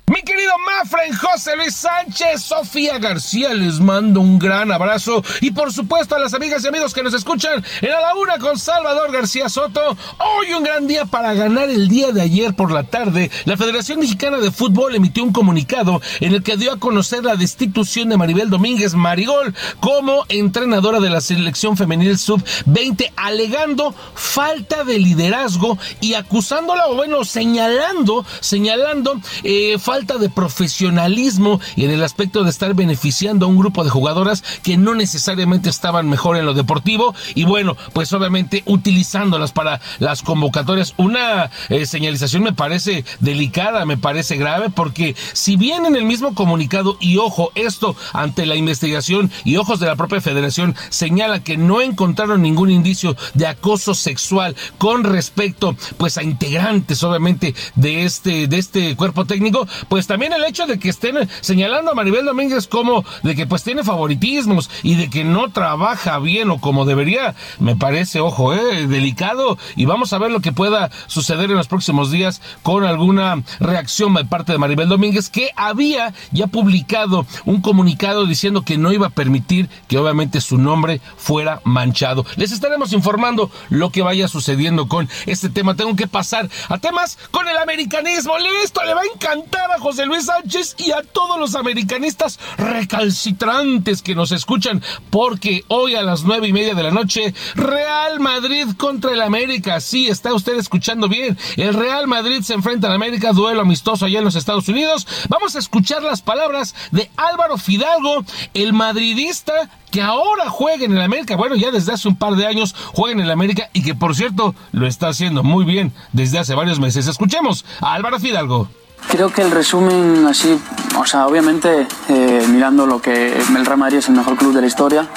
Mi 0.06 0.22
querido 0.22 0.52
Mafren 0.60 1.14
José 1.16 1.56
Luis 1.56 1.76
Sánchez, 1.76 2.42
Sofía 2.44 3.00
García, 3.00 3.54
les 3.54 3.80
mando 3.80 4.20
un 4.20 4.38
gran 4.38 4.70
abrazo 4.70 5.24
y 5.40 5.52
por 5.52 5.72
supuesto 5.72 6.14
a 6.14 6.20
las 6.20 6.34
amigas 6.34 6.62
y 6.64 6.68
amigos 6.68 6.94
que 6.94 7.04
nos 7.04 7.14
escuchan 7.14 7.64
en 7.80 7.90
la 7.90 8.14
Una 8.16 8.38
con 8.38 8.60
Salvador 8.60 9.14
García 9.14 9.48
Soto. 9.48 9.96
Hoy 10.18 10.54
un 10.58 10.64
gran 10.66 10.88
día 10.88 11.06
para 11.06 11.34
ganar 11.34 11.70
el 11.70 11.88
día 11.88 12.12
de 12.12 12.22
ayer 12.22 12.54
por 12.54 12.70
la 12.70 12.84
tarde. 12.84 13.32
La 13.46 13.56
Federación 13.56 14.02
Mexicana 14.02 14.40
de 14.40 14.52
Fútbol 14.52 14.94
emitió 14.94 15.24
un 15.24 15.32
comunicado 15.32 16.02
en 16.20 16.34
el 16.34 16.44
que 16.44 16.58
dio 16.58 16.74
a 16.74 16.80
conocer 16.80 17.24
la 17.24 17.38
destitución 17.38 18.10
de 18.10 18.18
Maribel 18.18 18.50
Domínguez 18.50 18.96
Marigol 18.96 19.56
como 19.80 20.26
entrenadora 20.28 21.00
de 21.00 21.12
la 21.12 21.22
selección 21.22 21.78
femenil 21.78 22.18
sub-20, 22.18 23.14
alegando 23.16 23.96
falta 24.16 24.84
de 24.84 25.00
liderazgo 25.00 25.78
y 26.02 26.16
acusándola, 26.16 26.88
o 26.88 26.96
bueno, 26.96 27.24
señalando, 27.24 28.26
señalando 28.42 29.22
eh, 29.44 29.78
falta 29.80 29.93
de 29.94 30.30
profesionalismo 30.30 31.62
y 31.76 31.86
en 31.86 31.92
el 31.92 32.04
aspecto 32.04 32.44
de 32.44 32.50
estar 32.50 32.74
beneficiando 32.74 33.46
a 33.46 33.50
un 33.50 33.60
grupo 33.60 33.84
de 33.84 33.92
jugadoras 33.92 34.44
que 34.64 34.76
no 34.76 34.96
necesariamente 34.96 35.70
estaban 35.70 36.10
mejor 36.10 36.36
en 36.36 36.48
lo 36.48 36.56
deportivo 36.56 37.14
y 37.36 37.44
bueno, 37.44 37.78
pues 37.94 38.12
obviamente 38.12 38.64
utilizándolas 38.66 39.52
para 39.52 39.82
las 40.00 40.24
convocatorias. 40.24 40.96
Una 40.98 41.52
eh, 41.70 41.86
señalización 41.86 42.42
me 42.42 42.54
parece 42.54 43.06
delicada, 43.20 43.86
me 43.86 43.98
parece 43.98 44.36
grave, 44.36 44.72
porque 44.72 45.16
si 45.34 45.58
bien 45.58 45.86
en 45.86 45.96
el 45.96 46.06
mismo 46.06 46.34
comunicado, 46.34 46.98
y 47.00 47.18
ojo, 47.18 47.52
esto 47.54 47.96
ante 48.14 48.48
la 48.48 48.56
investigación 48.56 49.32
y 49.44 49.58
ojos 49.58 49.80
de 49.80 49.86
la 49.86 49.96
propia 49.96 50.22
federación 50.22 50.76
señala 50.90 51.44
que 51.44 51.56
no 51.56 51.82
encontraron 51.82 52.42
ningún 52.42 52.72
indicio 52.72 53.16
de 53.36 53.46
acoso 53.46 53.94
sexual 53.94 54.56
con 54.80 55.04
respecto 55.04 55.76
pues 55.98 56.18
a 56.18 56.24
integrantes 56.24 57.04
obviamente 57.04 57.54
de 57.76 58.06
este 58.06 58.48
de 58.48 58.58
este 58.58 58.96
cuerpo 58.96 59.26
técnico, 59.26 59.68
pues 59.88 60.08
también 60.08 60.34
el 60.34 60.44
hecho 60.44 60.66
de 60.66 60.80
que 60.80 60.90
estén 60.90 61.30
señalando 61.42 61.92
a 61.92 61.96
Maribel 61.96 62.26
Domínguez 62.26 62.68
como 62.68 63.06
de 63.24 63.36
que 63.36 63.48
pues 63.48 63.64
tiene 63.64 63.84
favoritismos 63.84 64.70
y 64.84 64.96
de 64.96 65.10
que 65.10 65.24
no 65.24 65.52
trabaja 65.52 66.20
bien 66.20 66.50
o 66.50 66.60
como 66.60 66.86
debería, 66.86 67.36
me 67.60 67.76
parece, 67.76 68.20
ojo, 68.20 68.54
eh, 68.54 68.88
delicado 68.88 69.58
y 69.76 69.86
vamos 69.86 70.14
a 70.14 70.18
ver 70.18 70.32
lo 70.32 70.40
que 70.40 70.52
pueda 70.52 70.90
suceder 71.08 71.50
en 71.50 71.58
los 71.58 71.68
próximos 71.68 72.12
días 72.12 72.42
con 72.62 72.84
alguna 72.84 73.44
reacción 73.60 74.14
de 74.14 74.26
parte 74.26 74.52
de 74.52 74.58
Maribel 74.58 74.90
Domínguez 74.90 75.30
que 75.30 75.52
había 75.56 76.14
ya 76.32 76.48
publicado 76.48 77.26
un 77.46 77.62
comunicado 77.62 78.26
diciendo 78.26 78.64
que 78.64 78.78
no 78.78 78.92
iba 78.92 79.08
a 79.08 79.12
permitir 79.12 79.70
que 79.88 79.98
obviamente 79.98 80.42
su 80.42 80.58
nombre 80.58 81.02
fuera 81.18 81.62
manchado. 81.64 82.26
Les 82.36 82.52
estaremos 82.52 82.94
informando 82.94 83.52
lo 83.70 83.90
que 83.90 84.02
vaya 84.02 84.28
sucediendo 84.28 84.88
con 84.88 85.10
este 85.26 85.50
tema. 85.50 85.76
Tengo 85.76 85.96
que 85.96 86.08
pasar 86.08 86.50
a 86.70 86.78
temas 86.78 87.18
con 87.32 87.48
el 87.48 87.58
americanismo. 87.58 88.34
Esto 88.64 88.84
le 88.84 88.94
va 88.94 89.02
a 89.02 89.14
encantar 89.14 89.72
a 89.76 89.80
José 89.80 90.06
Luis 90.06 90.26
Sánchez 90.26 90.76
y 90.78 90.92
a 90.92 91.02
todos 91.02 91.40
los 91.40 91.56
americanistas 91.56 92.40
recalcitrantes 92.58 94.02
que 94.02 94.16
nos 94.16 94.32
escuchan, 94.32 94.84
porque 95.10 95.64
hoy 95.68 95.96
a 95.96 96.02
las 96.02 96.24
nueve 96.24 96.48
y 96.48 96.54
media 96.54 96.76
de 96.76 96.84
la 96.84 96.92
noche, 96.92 97.34
Real 97.56 98.20
Madrid 98.20 98.68
contra 98.78 99.12
el 99.12 99.22
América. 99.22 99.80
Sí, 99.80 100.08
está 100.08 100.34
usted 100.34 100.58
escuchando 100.58 101.08
bien. 101.08 101.38
El 101.58 101.74
Real 101.74 102.08
Madrid 102.08 102.42
se 102.42 102.54
enfrenta 102.54 102.88
al 102.88 102.94
América, 102.94 103.34
duelo 103.34 103.62
amistoso 103.62 104.06
allá 104.06 104.20
en 104.20 104.26
los 104.26 104.36
Estados 104.36 104.68
Unidos. 104.68 105.08
Vamos 105.30 105.56
a 105.56 105.60
escuchar 105.60 106.04
las 106.04 106.22
palabras 106.22 106.76
de 106.92 107.10
Álvaro 107.16 107.58
Fidalgo, 107.58 108.24
el 108.54 108.74
madridista 108.74 109.70
que 109.92 110.02
ahora 110.02 110.50
juega 110.50 110.86
en 110.86 110.94
el 110.94 111.02
América, 111.02 111.36
bueno, 111.36 111.56
ya 111.56 111.70
desde 111.72 111.94
hace 111.94 112.08
un 112.08 112.16
par 112.16 112.36
de 112.36 112.48
años 112.48 112.76
juega 112.94 113.14
en 113.14 113.20
el 113.22 113.32
América 113.32 113.70
y 113.74 113.84
que 113.84 113.94
por 113.94 114.16
cierto 114.16 114.56
lo 114.72 114.88
está 114.88 115.10
haciendo 115.10 115.44
muy 115.44 115.66
bien 115.66 115.94
desde 116.12 116.40
hace 116.40 116.56
varios 116.56 116.80
meses. 116.80 117.08
Escuchemos 117.08 117.64
a 117.80 117.94
Álvaro 117.94 118.20
Fidalgo. 118.20 118.70
Creo 119.10 119.30
que 119.30 119.42
el 119.42 119.52
resumen 119.52 120.26
así, 120.28 120.60
o 120.98 121.06
sea, 121.06 121.28
obviamente 121.28 121.88
eh, 122.10 122.46
mirando 122.50 122.86
lo 122.86 123.00
que 123.00 123.38
el 123.38 123.66
Real 123.66 123.78
Madrid 123.78 123.98
es 123.98 124.10
el 124.10 124.16
mejor 124.16 124.36
club 124.38 124.54
de 124.54 124.62
la 124.62 124.68
historia, 124.68 125.08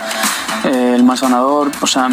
eh, 0.64 0.92
el 0.94 1.02
más 1.02 1.22
ganador, 1.22 1.70
o 1.80 1.86
sea, 1.86 2.10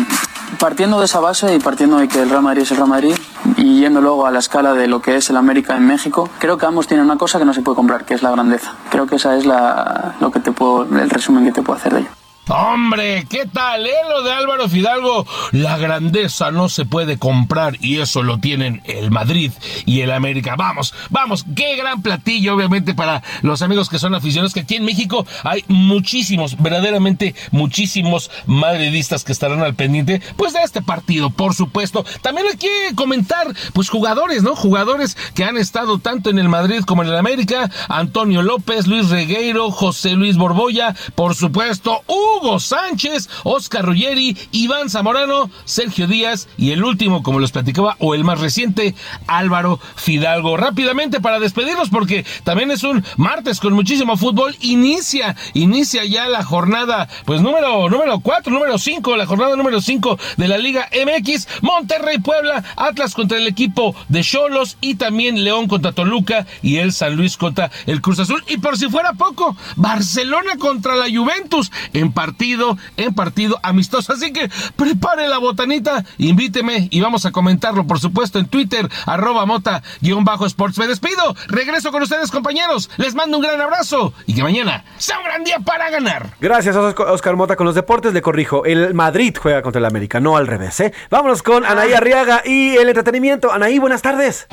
partiendo 0.60 1.00
de 1.00 1.06
esa 1.06 1.20
base 1.20 1.54
y 1.54 1.60
partiendo 1.60 1.98
de 1.98 2.08
que 2.08 2.22
el 2.22 2.30
Real 2.30 2.42
Madrid 2.42 2.62
es 2.62 2.72
el 2.72 2.78
Real 2.78 2.90
Madrid 2.90 3.16
y 3.58 3.82
yendo 3.82 4.00
luego 4.00 4.26
a 4.26 4.32
la 4.32 4.40
escala 4.40 4.74
de 4.74 4.88
lo 4.88 5.02
que 5.02 5.18
es 5.18 5.30
el 5.30 5.38
América 5.38 5.76
en 5.76 5.86
México, 5.86 6.30
creo 6.40 6.58
que 6.58 6.66
ambos 6.66 6.88
tienen 6.88 7.06
una 7.06 7.18
cosa 7.18 7.38
que 7.38 7.46
no 7.46 7.54
se 7.54 7.62
puede 7.62 7.76
comprar, 7.76 8.06
que 8.06 8.14
es 8.14 8.24
la 8.24 8.32
grandeza. 8.32 8.74
Creo 8.90 9.06
que 9.06 9.18
esa 9.18 9.36
es 9.36 9.46
la, 9.46 10.16
lo 10.22 10.32
que 10.32 10.40
te 10.40 10.52
puedo, 10.52 10.84
el 10.84 11.10
resumen 11.10 11.44
que 11.46 11.52
te 11.52 11.62
puedo 11.62 11.78
hacer 11.78 11.94
de 11.94 12.00
ello. 12.02 12.23
Hombre, 12.50 13.26
¿qué 13.30 13.46
tal? 13.46 13.86
Eh? 13.86 13.92
De 14.24 14.32
Álvaro 14.32 14.68
Fidalgo. 14.68 15.26
La 15.52 15.78
grandeza 15.78 16.52
no 16.52 16.68
se 16.68 16.86
puede 16.86 17.18
comprar 17.18 17.78
y 17.80 18.00
eso 18.00 18.22
lo 18.22 18.38
tienen 18.40 18.82
el 18.86 19.12
Madrid 19.12 19.52
y 19.86 20.02
el 20.02 20.12
América. 20.12 20.56
Vamos, 20.58 20.94
vamos, 21.10 21.46
qué 21.56 21.78
gran 21.78 22.02
platillo, 22.02 22.54
obviamente, 22.54 22.94
para 22.94 23.24
los 23.44 23.62
amigos 23.62 23.90
que 23.90 23.98
son 23.98 24.14
aficionados, 24.14 24.54
que 24.54 24.62
aquí 24.62 24.76
en 24.76 24.84
México 24.84 25.26
hay 25.44 25.64
muchísimos, 25.70 26.62
verdaderamente 26.62 27.34
muchísimos 27.52 28.30
madridistas 28.46 29.24
que 29.24 29.32
estarán 29.32 29.62
al 29.62 29.76
pendiente, 29.76 30.22
pues 30.36 30.52
de 30.52 30.64
este 30.64 30.82
partido, 30.82 31.30
por 31.30 31.54
supuesto. 31.54 32.06
También 32.22 32.48
hay 32.48 32.58
que 32.58 32.94
comentar, 32.96 33.48
pues 33.74 33.90
jugadores, 33.90 34.44
¿no? 34.44 34.56
Jugadores 34.56 35.18
que 35.34 35.46
han 35.46 35.58
estado 35.58 36.00
tanto 36.00 36.30
en 36.30 36.40
el 36.40 36.50
Madrid 36.50 36.84
como 36.86 37.04
en 37.04 37.10
el 37.10 37.18
América. 37.18 37.72
Antonio 37.88 38.42
López, 38.42 38.88
Luis 38.88 39.10
Regueiro, 39.10 39.72
José 39.72 40.12
Luis 40.12 40.36
Borboya, 40.36 40.94
por 41.16 41.36
supuesto, 41.36 42.02
Hugo 42.34 42.60
Sánchez, 42.60 43.30
Oscar 43.44 43.86
Ruggeri, 43.86 44.38
Iván 44.52 44.90
Zamorano, 44.90 45.50
Sergio 45.66 46.08
Díaz 46.08 46.48
y 46.58 46.72
el 46.72 46.84
último, 46.84 47.24
como 47.24 47.40
les 47.40 47.52
platicaba, 47.52 47.96
o 48.00 48.16
el 48.16 48.24
más 48.24 48.40
reciente, 48.40 48.96
Álvaro 49.28 49.80
Fidalgo. 49.96 50.58
Rápidamente 50.58 51.22
para 51.22 51.40
despedirnos, 51.40 51.90
porque 51.90 52.26
también 52.44 52.72
es 52.72 52.84
un 52.84 53.04
martes 53.18 53.60
con 53.60 53.74
muchísimo 53.74 54.18
fútbol. 54.18 54.56
Inicia, 54.62 55.36
inicia 55.54 56.06
ya 56.06 56.28
la 56.28 56.44
jornada, 56.44 57.08
pues 57.26 57.42
número, 57.42 57.90
número 57.90 58.20
4, 58.20 58.52
número 58.52 58.78
5, 58.78 59.16
la 59.16 59.26
jornada 59.26 59.56
número 59.56 59.82
5 59.82 60.18
de 60.38 60.48
la 60.48 60.58
Liga 60.58 60.90
MX. 60.92 61.48
Monterrey 61.62 62.18
Puebla, 62.20 62.64
Atlas 62.76 63.14
contra 63.14 63.38
el 63.38 63.48
equipo 63.48 63.96
de 64.10 64.24
Cholos 64.24 64.78
y 64.82 64.96
también 64.96 65.44
León 65.44 65.68
contra 65.68 65.92
Toluca 65.92 66.46
y 66.62 66.78
el 66.78 66.94
San 66.94 67.16
Luis 67.16 67.38
contra 67.38 67.72
el 67.86 68.02
Cruz 68.02 68.20
Azul. 68.20 68.44
Y 68.48 68.58
por 68.58 68.78
si 68.78 68.90
fuera 68.90 69.14
poco, 69.14 69.56
Barcelona 69.76 70.58
contra 70.58 70.96
la 70.96 71.06
Juventus 71.06 71.72
en 71.94 72.12
partido, 72.24 72.78
en 72.96 73.14
partido 73.14 73.60
amistoso. 73.64 74.14
Así 74.14 74.32
que 74.32 74.50
prepare 74.78 75.28
la 75.28 75.40
botanita, 75.40 76.06
invíteme 76.18 76.88
y 76.90 77.02
vamos 77.02 77.26
a 77.26 77.32
comentarlo, 77.32 77.86
por 77.86 78.00
supuesto, 78.00 78.40
en 78.40 78.46
Twitter, 78.46 78.90
arroba 79.06 79.46
mota-sports. 79.46 80.78
Me 80.78 80.88
despido, 80.88 81.36
regreso 81.48 81.92
con 81.92 82.02
ustedes, 82.02 82.32
compañeros. 82.32 82.90
Les 82.96 83.14
mando 83.14 83.38
un 83.38 83.44
gran 83.44 83.60
abrazo 83.60 84.14
y 84.26 84.36
que 84.36 84.42
mañana 84.42 84.86
sea 84.98 85.20
un 85.20 85.26
gran 85.26 85.44
día 85.44 85.60
para 85.60 85.90
ganar. 85.90 86.30
Gracias, 86.40 86.78
Oscar 86.78 87.10
Oscar 87.10 87.36
Mota. 87.36 87.58
Con 87.58 87.66
los 87.66 87.76
deportes 87.76 88.14
le 88.14 88.22
corrijo. 88.22 88.64
El 88.64 88.94
Madrid 88.94 89.36
juega 89.38 89.62
contra 89.62 89.80
el 89.80 89.86
América, 89.86 90.22
no 90.22 90.38
al 90.38 90.48
revés, 90.48 90.80
¿eh? 90.80 90.94
Vámonos 91.10 91.44
con 91.44 91.66
Anaí 91.66 91.92
Arriaga 91.92 92.42
y 92.46 92.78
el 92.78 92.88
entretenimiento. 92.88 93.52
Anaí, 93.52 93.80
buenas 93.80 94.02
tardes. 94.02 94.48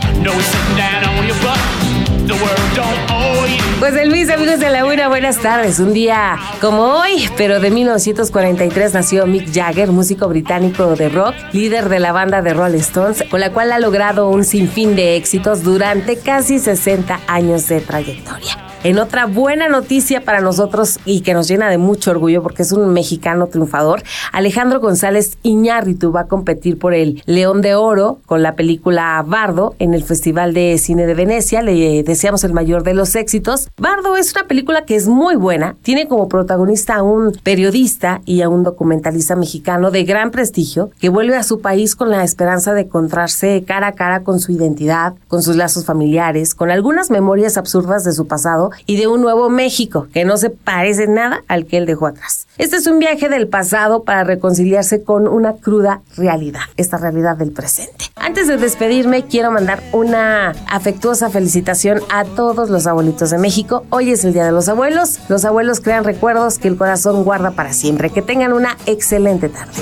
Pues 3.81 3.95
de 3.95 4.07
Luis, 4.07 4.31
amigos 4.31 4.61
de 4.61 4.71
la 4.71 4.85
una, 4.85 5.09
buenas 5.09 5.39
tardes. 5.39 5.81
Un 5.81 5.93
día 5.93 6.37
como 6.61 6.83
hoy, 6.83 7.29
pero 7.37 7.61
de 7.61 7.71
1943 7.71 8.95
nació 8.95 9.27
Mick 9.27 9.53
Jagger, 9.53 9.91
músico 9.91 10.29
británico 10.29 10.97
de 10.97 11.09
rock, 11.09 11.35
líder 11.53 11.89
de 11.89 11.99
la 11.99 12.13
banda 12.13 12.43
de 12.43 12.53
Rolling 12.53 12.79
Stones, 12.79 13.25
con 13.31 13.41
la 13.41 13.53
cual 13.53 13.73
ha 13.73 13.79
logrado 13.79 14.29
un 14.29 14.45
sinfín 14.45 14.97
de 14.97 15.17
éxitos 15.17 15.63
durante 15.63 16.19
casi 16.19 16.59
60 16.59 17.21
años 17.27 17.67
de 17.69 17.81
trayectoria. 17.81 18.70
En 18.83 18.99
otra 18.99 19.27
buena 19.27 19.69
noticia 19.69 20.25
para 20.25 20.41
nosotros 20.41 21.01
y 21.05 21.21
que 21.21 21.35
nos 21.35 21.49
llena 21.49 21.69
de 21.69 21.77
mucho 21.77 22.13
orgullo 22.13 22.43
porque 22.43 22.63
es 22.63 22.73
un 22.73 22.95
mexicano 22.95 23.49
triunfador, 23.49 24.03
Alejandro 24.33 24.81
González 24.81 25.37
Iñárritu 25.43 26.13
va 26.13 26.23
a 26.23 26.27
competir 26.29 26.79
por 26.79 26.95
el 26.95 27.23
León 27.27 27.61
de 27.61 27.75
Oro 27.75 28.21
con 28.25 28.43
la 28.43 28.55
película 28.55 29.23
Bardo 29.27 29.75
en 29.81 29.93
el 29.93 30.03
Festival 30.03 30.55
de 30.55 30.79
Cine 30.79 31.05
de 31.05 31.13
Venecia. 31.13 31.61
Le 31.61 32.03
deseamos 32.05 32.43
el 32.43 32.55
mayor 32.55 32.83
de 32.83 32.95
los 32.95 33.17
éxitos. 33.17 33.69
Bardo 33.77 34.17
es 34.17 34.33
una 34.35 34.49
película 34.49 34.87
que 34.87 34.97
es 34.97 35.09
muy 35.09 35.37
buena. 35.37 35.77
Tiene 35.83 36.09
como 36.09 36.31
protagonista 36.31 36.97
a 36.97 37.03
un 37.03 37.33
periodista 37.43 38.23
y 38.25 38.41
a 38.41 38.49
un 38.49 38.63
documentalista 38.63 39.37
mexicano 39.37 39.91
de 39.91 40.05
gran 40.05 40.31
prestigio 40.31 40.91
que 40.99 41.11
vuelve 41.11 41.37
a 41.37 41.43
su 41.43 41.61
país 41.61 41.95
con 41.95 42.09
la 42.09 42.25
esperanza 42.25 42.73
de 42.73 42.83
encontrarse 42.83 43.63
cara 43.67 43.89
a 43.89 43.93
cara 43.93 44.23
con 44.23 44.41
su 44.41 44.53
identidad, 44.53 45.17
con 45.29 45.43
sus 45.43 45.57
lazos 45.57 45.85
familiares, 45.85 46.55
con 46.55 46.71
algunas 46.71 47.11
memorias 47.11 47.59
absurdas 47.59 48.05
de 48.05 48.13
su 48.13 48.27
pasado 48.27 48.70
y 48.87 48.97
de 48.97 49.07
un 49.07 49.21
nuevo 49.21 49.49
México 49.51 50.09
que 50.13 50.25
no 50.25 50.37
se 50.37 50.51
parece 50.51 51.07
nada 51.07 51.43
al 51.49 51.67
que 51.67 51.79
él 51.79 51.87
dejó 51.87 52.07
atrás. 52.07 52.47
Este 52.59 52.77
es 52.77 52.87
un 52.87 52.99
viaje 52.99 53.29
del 53.29 53.49
pasado 53.49 54.05
para 54.05 54.23
reconciliarse 54.25 55.03
con 55.03 55.27
una 55.27 55.55
cruda 55.55 56.03
realidad, 56.17 56.61
esta 56.77 56.99
realidad 56.99 57.37
del 57.37 57.53
presente. 57.53 58.07
Antes 58.17 58.49
de 58.49 58.59
despedirme, 58.59 59.25
quiero 59.25 59.51
mandar 59.51 59.83
una 59.93 60.51
afectuosa 60.69 61.31
felicitación 61.31 62.01
a 62.11 62.25
todos 62.25 62.69
los 62.69 62.87
abuelitos 62.87 63.31
de 63.31 63.39
México. 63.39 63.87
Hoy 63.91 64.11
es 64.11 64.25
el 64.25 64.33
Día 64.33 64.45
de 64.45 64.53
los 64.53 64.69
Abuelos. 64.69 65.21
Los 65.29 65.45
abuelos 65.45 65.81
crean 65.81 66.05
recuerdos 66.05 66.59
que 66.59 66.69
el 66.69 66.77
corazón 66.77 67.25
guarda 67.25 67.53
para 67.53 67.73
siempre. 67.73 68.11
Que 68.11 68.23
tengan 68.23 68.53
una 68.53 68.77
excelente 68.87 69.49
tarde. 69.49 69.73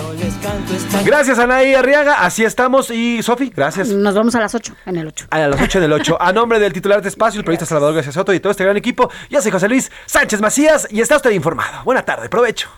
Gracias, 1.04 1.38
Anaí 1.38 1.74
Arriaga. 1.74 2.24
Así 2.24 2.44
estamos. 2.44 2.90
Y 2.90 3.22
Sofi, 3.22 3.52
gracias. 3.54 3.88
Nos 3.88 4.14
vamos 4.14 4.34
a 4.34 4.40
las 4.40 4.54
8 4.54 4.74
en 4.86 4.96
el 4.96 5.08
8. 5.08 5.26
A 5.30 5.38
las 5.48 5.60
8 5.60 5.80
del 5.80 5.92
8. 5.92 6.16
A 6.20 6.32
nombre 6.32 6.58
del 6.58 6.72
titular 6.72 7.02
de 7.02 7.08
espacio, 7.08 7.40
el 7.40 7.44
periodista 7.44 7.66
Salvador 7.66 7.94
García 7.94 8.12
Soto 8.12 8.32
y 8.32 8.40
todo 8.40 8.52
este 8.52 8.64
gran 8.64 8.76
equipo, 8.78 9.10
yo 9.30 9.42
soy 9.42 9.50
José 9.50 9.68
Luis 9.68 9.90
Sánchez 10.06 10.40
Macías 10.40 10.88
y 10.90 11.00
está 11.00 11.16
usted 11.16 11.30
informado. 11.30 11.84
Buena 11.84 12.04
tarde, 12.04 12.28
provecho. 12.28 12.68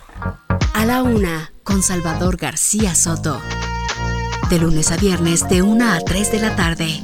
A 0.73 0.85
la 0.85 1.03
una, 1.03 1.51
con 1.63 1.83
Salvador 1.83 2.37
García 2.37 2.95
Soto. 2.95 3.41
De 4.49 4.59
lunes 4.59 4.91
a 4.91 4.97
viernes, 4.97 5.47
de 5.47 5.61
1 5.61 5.93
a 5.93 5.99
3 5.99 6.31
de 6.31 6.39
la 6.39 6.55
tarde. 6.55 7.01